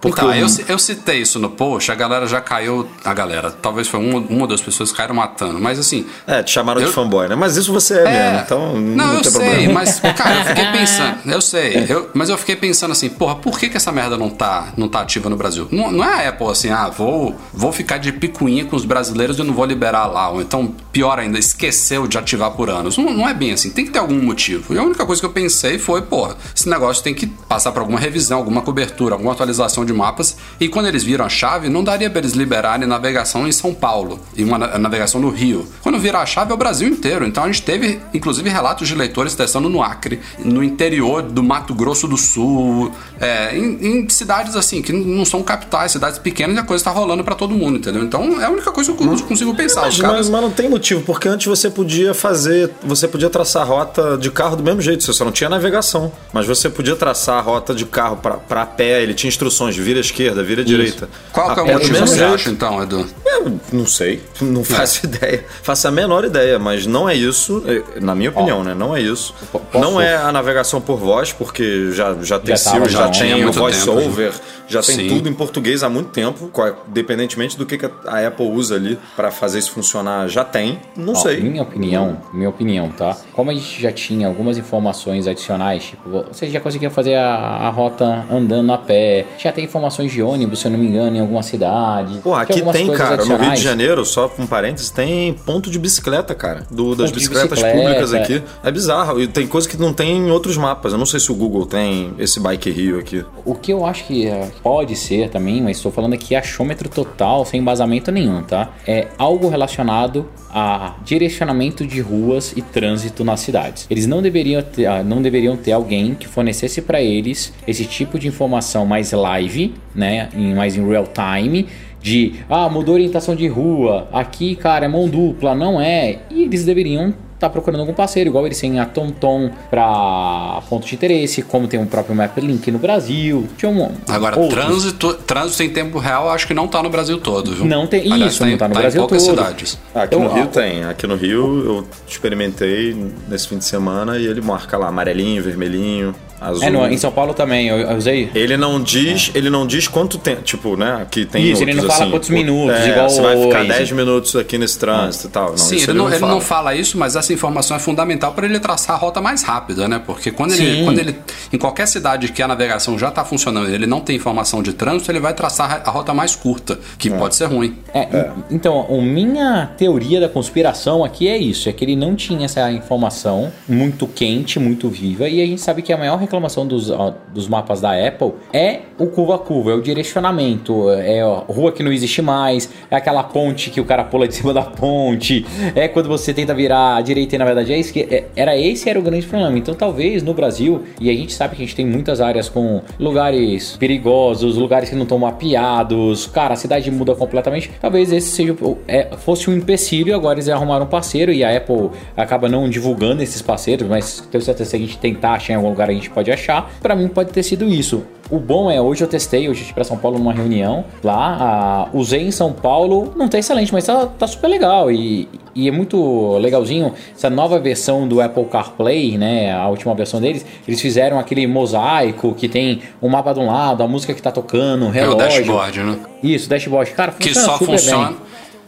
Porque 0.00 0.20
Então, 0.20 0.34
eu, 0.34 0.46
eu 0.68 0.78
citei 0.78 1.20
isso 1.20 1.38
no 1.38 1.50
post, 1.50 1.90
a 1.90 1.94
galera 1.94 2.26
já 2.26 2.40
caiu. 2.40 2.88
A 3.04 3.14
galera, 3.14 3.50
talvez 3.50 3.88
foi 3.88 4.00
uma, 4.00 4.18
uma 4.20 4.46
das 4.46 4.60
pessoas 4.60 4.90
que 4.90 4.96
caíram 4.96 5.14
matando, 5.14 5.58
mas 5.60 5.78
assim. 5.78 6.06
É, 6.26 6.42
te 6.42 6.50
chamaram 6.50 6.80
Eu- 6.80 6.88
de 6.88 6.92
fanboy, 6.94 7.28
né? 7.28 7.34
Mas 7.34 7.56
isso 7.56 7.72
você 7.72 7.98
é, 7.98 8.04
mesmo, 8.30 8.38
então 8.44 8.72
não, 8.80 8.96
não, 9.06 9.14
eu 9.14 9.22
tem 9.22 9.30
sei, 9.30 9.40
problema. 9.48 9.72
mas, 9.74 10.00
cara, 10.00 10.34
eu 10.40 10.44
fiquei 10.44 10.66
pensando, 10.72 11.18
eu 11.26 11.40
sei, 11.40 11.86
eu- 11.88 12.10
mas 12.14 12.28
eu 12.28 12.38
fiquei 12.38 12.56
pensando 12.56 12.92
assim, 12.92 13.08
porra, 13.08 13.36
por 13.36 13.58
que, 13.58 13.68
que 13.68 13.76
essa 13.76 13.92
merda 13.92 14.16
não 14.16 14.30
tá, 14.30 14.68
não 14.76 14.88
tá 14.88 15.00
ativa 15.00 15.28
no 15.28 15.36
Brasil? 15.36 15.68
Não, 15.70 15.90
não 15.90 16.04
é 16.04 16.26
a 16.26 16.28
Apple 16.30 16.48
assim, 16.48 16.70
ah, 16.70 16.88
vou, 16.88 17.36
vou 17.52 17.72
ficar 17.72 17.98
de 17.98 18.12
picuinha 18.12 18.64
com 18.64 18.76
os 18.76 18.84
brasileiros 18.84 19.38
e 19.38 19.42
não 19.42 19.54
vou 19.54 19.64
liberar 19.64 20.06
lá, 20.06 20.28
ou 20.30 20.40
então, 20.40 20.74
pior 20.92 21.18
ainda, 21.18 21.38
esqueceu 21.38 22.06
de 22.06 22.18
ativar 22.18 22.50
por 22.52 22.68
anos. 22.70 22.96
Não, 22.96 23.12
não 23.12 23.28
é 23.28 23.34
bem 23.34 23.52
assim, 23.52 23.70
tem 23.70 23.84
que 23.84 23.90
ter 23.90 23.98
algum 23.98 24.20
motivo. 24.20 24.74
E 24.74 24.78
a 24.78 24.82
única 24.82 25.04
coisa 25.06 25.20
que 25.20 25.26
eu 25.26 25.30
pensei 25.32 25.78
foi, 25.78 26.02
porra, 26.02 26.36
esse 26.54 26.68
negócio 26.68 27.02
tem 27.02 27.14
que 27.14 27.26
passar 27.26 27.72
por 27.72 27.80
alguma 27.80 27.98
revisão, 27.98 28.38
alguma 28.38 28.62
cobertura, 28.62 29.14
alguma 29.14 29.32
atualização 29.32 29.59
de 29.84 29.92
mapas, 29.92 30.36
e 30.58 30.68
quando 30.68 30.86
eles 30.86 31.02
viram 31.04 31.24
a 31.24 31.28
chave, 31.28 31.68
não 31.68 31.84
daria 31.84 32.08
pra 32.08 32.18
eles 32.18 32.32
liberarem 32.32 32.86
navegação 32.88 33.46
em 33.46 33.52
São 33.52 33.74
Paulo 33.74 34.18
e 34.36 34.42
uma 34.42 34.56
na- 34.58 34.78
navegação 34.78 35.20
no 35.20 35.28
Rio. 35.30 35.66
Quando 35.82 35.98
virar 35.98 36.22
a 36.22 36.26
chave 36.26 36.50
é 36.50 36.54
o 36.54 36.56
Brasil 36.56 36.88
inteiro. 36.88 37.26
Então 37.26 37.44
a 37.44 37.46
gente 37.46 37.62
teve, 37.62 38.00
inclusive, 38.14 38.48
relatos 38.48 38.88
de 38.88 38.94
leitores 38.94 39.34
testando 39.34 39.68
no 39.68 39.82
Acre, 39.82 40.20
no 40.38 40.64
interior 40.64 41.22
do 41.22 41.42
Mato 41.42 41.74
Grosso 41.74 42.08
do 42.08 42.16
Sul, 42.16 42.90
é, 43.20 43.56
em, 43.56 44.00
em 44.04 44.08
cidades 44.08 44.56
assim, 44.56 44.80
que 44.82 44.92
não 44.92 45.24
são 45.24 45.42
capitais, 45.42 45.92
cidades 45.92 46.18
pequenas, 46.18 46.56
e 46.56 46.58
a 46.58 46.62
coisa 46.62 46.82
tá 46.84 46.90
rolando 46.90 47.22
pra 47.22 47.34
todo 47.34 47.54
mundo, 47.54 47.78
entendeu? 47.78 48.02
Então 48.02 48.40
é 48.40 48.46
a 48.46 48.50
única 48.50 48.70
coisa 48.72 48.92
que 48.92 49.02
eu 49.02 49.18
consigo 49.26 49.54
pensar. 49.54 49.82
Mas, 49.82 50.00
caras. 50.00 50.16
mas- 50.16 50.28
mas 50.30 50.40
não 50.42 50.50
tem 50.50 50.68
motivo, 50.68 51.02
porque 51.02 51.28
antes 51.28 51.46
você 51.46 51.68
podia 51.70 52.14
fazer, 52.14 52.70
você 52.82 53.06
podia 53.06 53.28
traçar 53.28 53.62
a 53.62 53.64
rota 53.66 54.16
de 54.16 54.30
carro 54.30 54.56
do 54.56 54.62
mesmo 54.62 54.80
jeito, 54.80 55.02
você 55.04 55.12
só 55.12 55.24
não 55.24 55.32
tinha 55.32 55.50
navegação. 55.50 56.12
Mas 56.32 56.46
você 56.46 56.68
podia 56.70 56.96
traçar 56.96 57.38
a 57.38 57.40
rota 57.40 57.74
de 57.74 57.84
carro 57.84 58.16
pra 58.16 58.64
pé, 58.66 59.02
ele 59.02 59.14
tinha 59.14 59.28
instruções, 59.50 59.76
vira 59.76 60.00
esquerda, 60.00 60.42
vira 60.42 60.62
à 60.62 60.64
direita. 60.64 61.08
Qual 61.32 61.52
que 61.54 61.60
é 61.60 61.62
o 61.62 61.66
motivo 61.72 61.98
você 62.06 62.18
jeito. 62.18 62.34
acha, 62.34 62.50
então, 62.50 62.82
Edu? 62.82 63.06
Eu 63.26 63.58
não 63.72 63.86
sei, 63.86 64.20
não 64.40 64.62
faço 64.64 65.04
ideia. 65.06 65.44
Faço 65.62 65.88
a 65.88 65.90
menor 65.90 66.24
ideia, 66.24 66.58
mas 66.58 66.86
não 66.86 67.08
é 67.08 67.14
isso, 67.14 67.62
eh, 67.66 68.00
na 68.00 68.14
minha 68.14 68.30
opinião, 68.30 68.62
né? 68.62 68.74
Não 68.74 68.94
é 68.96 69.00
isso. 69.00 69.34
po- 69.50 69.58
posso- 69.60 69.84
Não 69.84 70.00
é 70.00 70.16
a 70.16 70.30
navegação 70.30 70.80
por 70.80 70.96
voz, 70.98 71.32
porque 71.32 71.90
já, 71.92 72.14
já 72.22 72.38
tem 72.38 72.56
Já 72.56 72.70
tava, 72.72 72.88
já, 72.88 72.98
já 73.04 73.10
tinha 73.10 73.34
tem 73.34 73.40
o 73.40 73.44
muito 73.44 73.58
voice 73.58 73.80
tempo, 73.84 73.98
over, 73.98 74.32
já 74.68 74.82
tem 74.82 74.94
Sim. 74.96 75.08
tudo 75.08 75.28
em 75.28 75.32
português 75.34 75.82
há 75.82 75.88
muito 75.88 76.10
tempo, 76.10 76.48
qual- 76.52 76.84
dependentemente 76.88 77.56
do 77.56 77.66
que 77.66 77.76
que 77.78 77.86
a 78.06 78.26
Apple 78.26 78.46
usa 78.48 78.74
ali 78.76 78.98
para 79.16 79.30
fazer 79.30 79.58
isso 79.58 79.72
funcionar, 79.72 80.28
já 80.28 80.44
tem. 80.44 80.78
Não 80.96 81.12
Ó, 81.12 81.16
sei. 81.16 81.40
Minha 81.40 81.62
opinião, 81.62 82.18
minha 82.32 82.48
opinião, 82.48 82.88
tá? 82.90 83.16
Como 83.32 83.50
a 83.50 83.54
gente 83.54 83.80
já 83.80 83.90
tinha 83.92 84.26
algumas 84.28 84.58
informações 84.58 85.26
adicionais, 85.26 85.84
tipo, 85.84 86.24
você 86.30 86.48
já 86.50 86.60
conseguia 86.60 86.90
fazer 86.90 87.14
a, 87.14 87.34
a 87.34 87.68
rota 87.70 88.24
andando 88.30 88.72
a 88.72 88.78
pé, 88.78 89.24
já 89.42 89.52
tem 89.52 89.64
informações 89.64 90.12
de 90.12 90.22
ônibus, 90.22 90.60
se 90.60 90.66
eu 90.66 90.70
não 90.70 90.78
me 90.78 90.86
engano, 90.86 91.16
em 91.16 91.20
alguma 91.20 91.42
cidade. 91.42 92.18
Pô, 92.22 92.34
aqui 92.34 92.54
tem, 92.72 92.86
coisas 92.86 92.96
cara, 92.96 93.16
no 93.16 93.22
Rio 93.22 93.26
de 93.26 93.32
adicionais. 93.32 93.60
Janeiro, 93.60 94.04
só 94.04 94.30
um 94.38 94.46
parênteses, 94.46 94.90
tem 94.90 95.32
ponto 95.32 95.70
de 95.70 95.78
bicicleta, 95.78 96.34
cara. 96.34 96.66
Do, 96.70 96.94
das 96.94 97.10
bicicletas 97.10 97.50
bicicleta, 97.58 97.78
públicas 97.78 98.14
aqui. 98.14 98.42
É 98.62 98.70
bizarro. 98.70 99.20
E 99.20 99.26
tem 99.26 99.46
coisa 99.46 99.68
que 99.68 99.76
não 99.76 99.92
tem 99.92 100.16
em 100.16 100.30
outros 100.30 100.56
mapas. 100.56 100.92
Eu 100.92 100.98
não 100.98 101.06
sei 101.06 101.20
se 101.20 101.32
o 101.32 101.34
Google 101.34 101.66
tem 101.66 102.12
esse 102.18 102.38
Bike 102.38 102.70
Rio 102.70 102.98
aqui. 102.98 103.24
O 103.44 103.54
que 103.54 103.72
eu 103.72 103.86
acho 103.86 104.04
que 104.04 104.26
é, 104.26 104.50
pode 104.62 104.94
ser 104.96 105.30
também, 105.30 105.62
mas 105.62 105.78
estou 105.78 105.90
falando 105.90 106.14
aqui 106.14 106.34
achômetro 106.34 106.88
total, 106.88 107.44
sem 107.44 107.60
embasamento 107.60 108.12
nenhum, 108.12 108.42
tá? 108.42 108.70
É 108.86 109.08
algo 109.18 109.48
relacionado 109.48 110.28
a 110.52 110.96
direcionamento 111.04 111.86
de 111.86 112.00
ruas 112.00 112.52
e 112.56 112.62
trânsito 112.62 113.24
nas 113.24 113.40
cidades. 113.40 113.86
Eles 113.88 114.06
não 114.06 114.20
deveriam 114.20 114.62
ter, 114.62 114.86
ah, 114.86 115.02
não 115.02 115.22
deveriam 115.22 115.56
ter 115.56 115.72
alguém 115.72 116.14
que 116.14 116.26
fornecesse 116.26 116.82
para 116.82 117.00
eles 117.00 117.52
esse 117.66 117.84
tipo 117.84 118.18
de 118.18 118.26
informação 118.26 118.84
mais 118.84 119.12
live, 119.30 119.74
né, 119.94 120.28
em, 120.34 120.54
mais 120.54 120.76
em 120.76 120.86
real 120.86 121.06
time, 121.06 121.66
de 122.02 122.34
ah, 122.48 122.68
mudou 122.68 122.94
a 122.94 122.96
orientação 122.96 123.34
de 123.34 123.46
rua, 123.46 124.08
aqui, 124.12 124.56
cara, 124.56 124.86
é 124.86 124.88
mão 124.88 125.08
dupla, 125.08 125.54
não 125.54 125.80
é. 125.80 126.18
E 126.30 126.44
eles 126.44 126.64
deveriam 126.64 127.14
tá 127.38 127.48
procurando 127.48 127.80
algum 127.80 127.94
parceiro, 127.94 128.28
igual 128.28 128.44
eles 128.44 128.60
têm 128.60 128.78
a 128.78 128.84
TomTom 128.84 129.50
para 129.70 130.60
ponto 130.68 130.86
de 130.86 130.94
interesse, 130.94 131.40
como 131.40 131.66
tem 131.66 131.82
o 131.82 131.86
próprio 131.86 132.14
MapLink 132.14 132.70
no 132.70 132.78
Brasil. 132.78 133.48
Tinha 133.56 133.70
um, 133.70 133.90
Agora, 134.06 134.38
outros. 134.38 134.62
trânsito, 134.62 135.14
trânsito 135.14 135.62
em 135.62 135.70
tempo 135.70 135.98
real, 135.98 136.28
acho 136.28 136.46
que 136.46 136.52
não 136.52 136.68
tá 136.68 136.82
no 136.82 136.90
Brasil 136.90 137.18
todo, 137.18 137.54
viu? 137.54 137.64
Não 137.64 137.86
tem- 137.86 138.12
Aliás, 138.12 138.34
isso, 138.34 138.44
não 138.44 138.58
tá 138.58 138.68
no 138.68 138.74
Brasil 138.74 139.00
em 139.00 139.06
poucas 139.06 139.26
todo. 139.26 139.38
cidades. 139.38 139.78
Aqui 139.94 140.14
Eu- 140.14 140.20
no 140.20 140.28
Rio 140.34 140.42
ah, 140.44 140.46
tem. 140.48 140.84
Aqui 140.84 141.06
no 141.06 141.16
Rio 141.16 141.64
eu 141.64 141.86
experimentei 142.06 142.94
nesse 143.26 143.48
fim 143.48 143.56
de 143.56 143.64
semana 143.64 144.18
e 144.18 144.26
ele 144.26 144.42
marca 144.42 144.76
lá 144.76 144.88
amarelinho, 144.88 145.42
vermelhinho, 145.42 146.14
azul. 146.40 146.64
É, 146.64 146.70
no, 146.70 146.86
em 146.86 146.96
São 146.96 147.10
Paulo 147.12 147.34
também, 147.34 147.68
eu, 147.68 147.78
eu 147.78 147.96
usei. 147.96 148.30
Ele 148.34 148.56
não 148.56 148.82
diz, 148.82 149.30
ele 149.34 149.50
não 149.50 149.66
diz 149.66 149.86
quanto 149.88 150.18
tempo, 150.18 150.42
tipo, 150.42 150.76
né? 150.76 151.06
Que 151.10 151.24
tem 151.24 151.44
Isso, 151.50 151.62
ele 151.62 151.72
outros, 151.72 151.76
não 151.88 151.90
fala 151.90 152.02
assim, 152.02 152.10
quantos 152.10 152.30
minutos, 152.30 152.76
é, 152.76 152.88
igual 152.90 153.10
você 153.10 153.20
vai 153.20 153.36
ficar 153.40 153.56
Waze. 153.58 153.68
10 153.68 153.92
minutos 153.92 154.36
aqui 154.36 154.58
nesse 154.58 154.78
trânsito 154.78 155.26
e 155.26 155.30
tal. 155.30 155.50
Não, 155.50 155.56
Sim, 155.58 155.76
ele, 155.76 155.92
não, 155.92 156.08
ele 156.08 156.18
fala. 156.18 156.32
não 156.32 156.40
fala 156.40 156.74
isso, 156.74 156.96
mas 156.98 157.16
essa 157.16 157.32
informação 157.32 157.76
é 157.76 157.80
fundamental 157.80 158.32
para 158.32 158.46
ele 158.46 158.58
traçar 158.60 158.96
a 158.96 158.98
rota 158.98 159.20
mais 159.20 159.42
rápida, 159.42 159.86
né? 159.88 160.00
Porque 160.04 160.30
quando 160.30 160.52
ele, 160.52 160.84
quando 160.84 160.98
ele. 160.98 161.16
Em 161.52 161.58
qualquer 161.58 161.86
cidade 161.86 162.30
que 162.32 162.42
a 162.42 162.48
navegação 162.48 162.98
já 162.98 163.08
está 163.08 163.24
funcionando 163.24 163.68
e 163.70 163.74
ele 163.74 163.86
não 163.86 164.00
tem 164.00 164.16
informação 164.16 164.62
de 164.62 164.72
trânsito, 164.72 165.10
ele 165.10 165.20
vai 165.20 165.34
traçar 165.34 165.82
a 165.84 165.90
rota 165.90 166.14
mais 166.14 166.34
curta, 166.36 166.78
que 166.98 167.10
pode 167.10 167.34
ser 167.36 167.46
ruim. 167.46 167.76
É, 167.92 168.02
en- 168.02 168.30
Então, 168.50 168.86
a 168.88 169.02
minha 169.02 169.70
teoria 169.76 170.20
da 170.20 170.28
conspiração 170.28 171.04
aqui 171.04 171.28
é 171.28 171.36
isso: 171.36 171.68
é 171.68 171.72
que 171.72 171.84
ele 171.84 171.96
não 171.96 172.14
tinha 172.14 172.44
essa 172.44 172.70
informação 172.70 173.52
muito 173.68 174.06
quente, 174.06 174.58
muito 174.58 174.88
viva, 174.88 175.28
e 175.28 175.42
a 175.42 175.46
gente 175.46 175.60
sabe 175.60 175.82
que 175.82 175.92
a 175.92 175.96
maior 175.98 176.16
reclamação 176.30 176.64
dos, 176.64 176.90
ó, 176.90 177.12
dos 177.34 177.48
mapas 177.48 177.80
da 177.80 177.92
Apple 178.06 178.32
é 178.52 178.82
o 178.96 179.06
curva 179.08 179.34
a 179.34 179.38
curva, 179.38 179.72
é 179.72 179.74
o 179.74 179.82
direcionamento, 179.82 180.88
é 180.90 181.20
a 181.20 181.42
rua 181.48 181.72
que 181.72 181.82
não 181.82 181.92
existe 181.92 182.22
mais, 182.22 182.70
é 182.88 182.94
aquela 182.94 183.24
ponte 183.24 183.70
que 183.70 183.80
o 183.80 183.84
cara 183.84 184.04
pula 184.04 184.28
de 184.28 184.34
cima 184.36 184.54
da 184.54 184.62
ponte, 184.62 185.44
é 185.74 185.88
quando 185.88 186.08
você 186.08 186.32
tenta 186.32 186.54
virar 186.54 186.96
à 186.96 187.00
direita 187.00 187.34
e 187.34 187.38
na 187.38 187.44
verdade 187.44 187.72
é 187.72 187.78
esquerda. 187.78 188.14
É, 188.14 188.24
Era 188.36 188.56
esse 188.56 188.88
era 188.88 188.98
o 188.98 189.02
grande 189.02 189.26
problema. 189.26 189.58
Então, 189.58 189.74
talvez 189.74 190.22
no 190.22 190.32
Brasil, 190.32 190.84
e 191.00 191.10
a 191.10 191.12
gente 191.12 191.32
sabe 191.32 191.56
que 191.56 191.62
a 191.62 191.64
gente 191.64 191.74
tem 191.74 191.86
muitas 191.86 192.20
áreas 192.20 192.48
com 192.48 192.82
lugares 192.98 193.76
perigosos, 193.76 194.56
lugares 194.56 194.88
que 194.88 194.94
não 194.94 195.02
estão 195.02 195.18
mapeados, 195.18 196.26
cara, 196.26 196.54
a 196.54 196.56
cidade 196.56 196.90
muda 196.90 197.14
completamente. 197.14 197.70
Talvez 197.80 198.12
esse 198.12 198.28
seja 198.28 198.56
é, 198.86 199.08
fosse 199.16 199.50
um 199.50 199.56
empecilho, 199.56 200.14
agora 200.14 200.34
eles 200.34 200.48
arrumaram 200.48 200.84
um 200.84 200.88
parceiro 200.88 201.32
e 201.32 201.42
a 201.42 201.56
Apple 201.56 201.90
acaba 202.16 202.48
não 202.48 202.68
divulgando 202.68 203.22
esses 203.22 203.42
parceiros, 203.42 203.88
mas 203.88 204.20
tenho 204.30 204.42
certeza 204.42 204.64
que 204.64 204.70
se 204.70 204.76
a 204.76 204.78
gente 204.78 204.98
tentar 204.98 205.32
achar 205.32 205.54
em 205.54 205.56
algum 205.56 205.70
lugar 205.70 205.88
a 205.88 205.92
gente 205.92 206.10
pode 206.10 206.19
pode 206.20 206.30
achar. 206.30 206.70
Pra 206.82 206.94
mim 206.94 207.08
pode 207.08 207.30
ter 207.32 207.42
sido 207.42 207.64
isso. 207.64 208.02
O 208.30 208.38
bom 208.38 208.70
é, 208.70 208.80
hoje 208.80 209.02
eu 209.02 209.08
testei, 209.08 209.48
hoje 209.48 209.64
eu 209.68 209.74
pra 209.74 209.82
São 209.82 209.96
Paulo 209.96 210.16
numa 210.16 210.32
reunião 210.32 210.84
lá, 211.02 211.88
usei 211.92 212.20
em 212.22 212.30
São 212.30 212.52
Paulo, 212.52 213.12
não 213.16 213.26
tá 213.26 213.38
excelente, 213.40 213.72
mas 213.72 213.84
tá, 213.84 214.06
tá 214.06 214.24
super 214.24 214.46
legal 214.46 214.88
e, 214.88 215.28
e 215.52 215.66
é 215.66 215.70
muito 215.72 216.38
legalzinho 216.38 216.92
essa 217.12 217.28
nova 217.28 217.58
versão 217.58 218.06
do 218.06 218.20
Apple 218.20 218.44
CarPlay, 218.44 219.18
né, 219.18 219.52
a 219.52 219.66
última 219.68 219.92
versão 219.96 220.20
deles, 220.20 220.46
eles 220.68 220.80
fizeram 220.80 221.18
aquele 221.18 221.44
mosaico 221.48 222.32
que 222.34 222.48
tem 222.48 222.82
um 223.02 223.08
mapa 223.08 223.32
de 223.32 223.40
um 223.40 223.46
lado, 223.46 223.82
a 223.82 223.88
música 223.88 224.14
que 224.14 224.22
tá 224.22 224.30
tocando, 224.30 224.84
É 224.86 224.88
o 224.88 224.90
relógio. 224.92 225.18
dashboard, 225.28 225.80
né? 225.80 225.98
Isso, 226.22 226.48
dashboard. 226.48 226.92
Cara, 226.92 227.10
Que 227.10 227.28
funciona 227.30 227.46
só 227.48 227.58
super 227.58 227.66
funciona. 227.78 228.06
bem. 228.08 228.16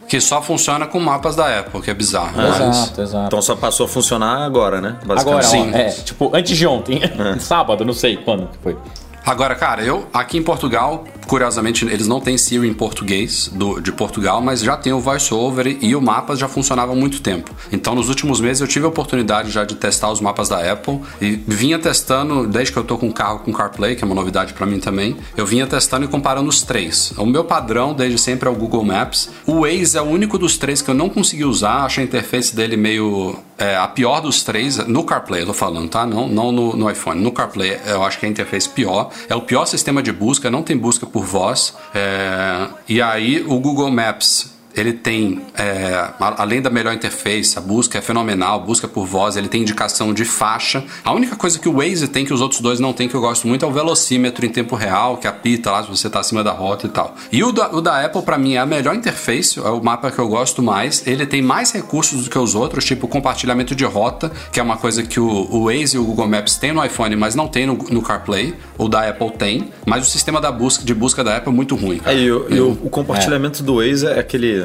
Que 0.07 0.19
só 0.21 0.41
funciona 0.41 0.85
com 0.85 0.99
mapas 0.99 1.35
da 1.35 1.59
Apple, 1.59 1.81
que 1.81 1.89
é 1.89 1.93
bizarro. 1.93 2.33
mas- 2.35 2.59
Exato, 2.59 3.01
exato. 3.01 3.25
Então 3.27 3.41
só 3.41 3.55
passou 3.55 3.85
a 3.85 3.89
funcionar 3.89 4.43
agora, 4.43 4.79
né? 4.81 4.97
Agora, 5.17 5.41
Sim. 5.43 5.71
ó, 5.73 5.77
é, 5.77 5.89
tipo, 5.89 6.31
antes 6.35 6.55
de 6.57 6.67
ontem, 6.67 7.01
sábado, 7.39 7.83
não 7.85 7.93
sei 7.93 8.17
quando 8.17 8.47
que 8.47 8.57
foi. 8.59 8.77
Agora, 9.25 9.55
cara, 9.55 9.81
eu 9.81 10.05
aqui 10.13 10.37
em 10.37 10.43
Portugal, 10.43 11.05
curiosamente, 11.27 11.85
eles 11.85 12.07
não 12.07 12.19
têm 12.19 12.37
Siri 12.37 12.67
em 12.67 12.73
português 12.73 13.49
do, 13.53 13.79
de 13.79 13.91
Portugal, 13.91 14.41
mas 14.41 14.61
já 14.61 14.77
tem 14.77 14.93
o 14.93 14.99
VoiceOver 14.99 15.77
e 15.81 15.95
o 15.95 16.01
Mapas 16.01 16.39
já 16.39 16.47
funcionava 16.47 16.91
há 16.91 16.95
muito 16.95 17.21
tempo. 17.21 17.51
Então, 17.71 17.95
nos 17.95 18.09
últimos 18.09 18.39
meses, 18.39 18.61
eu 18.61 18.67
tive 18.67 18.85
a 18.85 18.89
oportunidade 18.89 19.49
já 19.49 19.63
de 19.63 19.75
testar 19.75 20.11
os 20.11 20.19
mapas 20.19 20.49
da 20.49 20.71
Apple 20.71 20.99
e 21.21 21.31
vinha 21.47 21.79
testando, 21.79 22.47
desde 22.47 22.71
que 22.71 22.77
eu 22.79 22.83
tô 22.83 22.97
com 22.97 23.07
o 23.07 23.13
carro 23.13 23.39
com 23.39 23.51
CarPlay, 23.51 23.95
que 23.95 24.03
é 24.03 24.05
uma 24.05 24.15
novidade 24.15 24.53
pra 24.53 24.65
mim 24.65 24.79
também, 24.79 25.17
eu 25.35 25.45
vinha 25.45 25.67
testando 25.67 26.05
e 26.05 26.07
comparando 26.07 26.49
os 26.49 26.61
três. 26.61 27.13
O 27.17 27.25
meu 27.25 27.43
padrão, 27.43 27.93
desde 27.93 28.17
sempre, 28.17 28.47
é 28.47 28.51
o 28.51 28.55
Google 28.55 28.83
Maps. 28.83 29.29
O 29.45 29.61
Waze 29.61 29.97
é 29.97 30.01
o 30.01 30.05
único 30.05 30.37
dos 30.37 30.57
três 30.57 30.81
que 30.81 30.89
eu 30.89 30.95
não 30.95 31.09
consegui 31.09 31.45
usar, 31.45 31.85
achei 31.85 32.03
a 32.03 32.07
interface 32.07 32.55
dele 32.55 32.77
meio. 32.77 33.35
é, 33.57 33.75
a 33.75 33.87
pior 33.87 34.19
dos 34.19 34.43
três, 34.43 34.77
no 34.87 35.03
CarPlay, 35.03 35.41
eu 35.41 35.47
tô 35.47 35.53
falando, 35.53 35.89
tá? 35.89 36.05
Não, 36.05 36.27
não 36.27 36.51
no, 36.51 36.75
no 36.75 36.89
iPhone. 36.89 37.21
No 37.21 37.31
CarPlay, 37.31 37.79
eu 37.85 38.03
acho 38.03 38.19
que 38.19 38.25
é 38.25 38.29
a 38.29 38.31
interface 38.31 38.67
pior. 38.69 39.09
É 39.29 39.35
o 39.35 39.41
pior 39.41 39.65
sistema 39.65 40.01
de 40.01 40.11
busca, 40.11 40.49
não 40.49 40.63
tem 40.63 40.77
busca 40.77 41.05
por 41.13 41.23
voz. 41.23 41.73
É, 41.93 42.67
e 42.89 43.01
aí, 43.01 43.45
o 43.47 43.59
Google 43.59 43.89
Maps. 43.89 44.52
Ele 44.75 44.93
tem, 44.93 45.41
é, 45.55 46.09
além 46.19 46.61
da 46.61 46.69
melhor 46.69 46.93
interface, 46.93 47.57
a 47.57 47.61
busca 47.61 47.97
é 47.97 48.01
fenomenal, 48.01 48.59
busca 48.61 48.87
por 48.87 49.05
voz, 49.05 49.35
ele 49.37 49.47
tem 49.47 49.61
indicação 49.61 50.13
de 50.13 50.25
faixa. 50.25 50.83
A 51.03 51.13
única 51.13 51.35
coisa 51.35 51.59
que 51.59 51.69
o 51.69 51.73
Waze 51.77 52.07
tem 52.07 52.25
que 52.25 52.33
os 52.33 52.41
outros 52.41 52.59
dois 52.59 52.79
não 52.79 52.91
tem, 52.93 53.07
que 53.07 53.15
eu 53.15 53.21
gosto 53.21 53.47
muito, 53.47 53.63
é 53.63 53.67
o 53.67 53.71
velocímetro 53.71 54.45
em 54.45 54.49
tempo 54.49 54.75
real, 54.75 55.17
que 55.17 55.27
apita 55.27 55.69
lá 55.71 55.83
se 55.83 55.89
você 55.89 56.09
tá 56.09 56.19
acima 56.19 56.43
da 56.43 56.51
rota 56.51 56.87
e 56.87 56.89
tal. 56.89 57.15
E 57.31 57.43
o 57.43 57.51
da, 57.51 57.69
o 57.71 57.81
da 57.81 58.03
Apple, 58.03 58.21
pra 58.23 58.37
mim, 58.37 58.55
é 58.55 58.59
a 58.59 58.65
melhor 58.65 58.95
interface, 58.95 59.59
é 59.59 59.61
o 59.69 59.83
mapa 59.83 60.09
que 60.09 60.19
eu 60.19 60.27
gosto 60.27 60.61
mais. 60.63 61.05
Ele 61.05 61.25
tem 61.25 61.41
mais 61.41 61.71
recursos 61.71 62.23
do 62.23 62.29
que 62.29 62.37
os 62.39 62.55
outros, 62.55 62.83
tipo 62.85 63.07
compartilhamento 63.07 63.75
de 63.75 63.85
rota, 63.85 64.31
que 64.51 64.59
é 64.59 64.63
uma 64.63 64.77
coisa 64.77 65.03
que 65.03 65.19
o, 65.19 65.27
o 65.51 65.65
Waze 65.65 65.95
e 65.97 65.99
o 65.99 66.03
Google 66.03 66.27
Maps 66.27 66.55
tem 66.57 66.73
no 66.73 66.83
iPhone, 66.83 67.15
mas 67.15 67.35
não 67.35 67.47
tem 67.47 67.65
no, 67.67 67.75
no 67.89 68.01
CarPlay. 68.01 68.55
O 68.77 68.89
da 68.89 69.07
Apple 69.07 69.31
tem, 69.37 69.69
mas 69.85 70.07
o 70.07 70.09
sistema 70.09 70.41
da 70.41 70.51
busca, 70.51 70.83
de 70.83 70.93
busca 70.93 71.23
da 71.23 71.37
Apple 71.37 71.51
é 71.51 71.55
muito 71.55 71.75
ruim. 71.75 71.99
cara. 71.99 72.15
É, 72.17 72.19
e, 72.21 72.31
o, 72.31 72.47
e 72.49 72.59
o- 72.59 72.71
o 72.83 72.89
compartilhamento 72.89 73.61
do 73.61 73.75
Waze 73.75 74.07
é 74.07 74.19
aquele. 74.19 74.62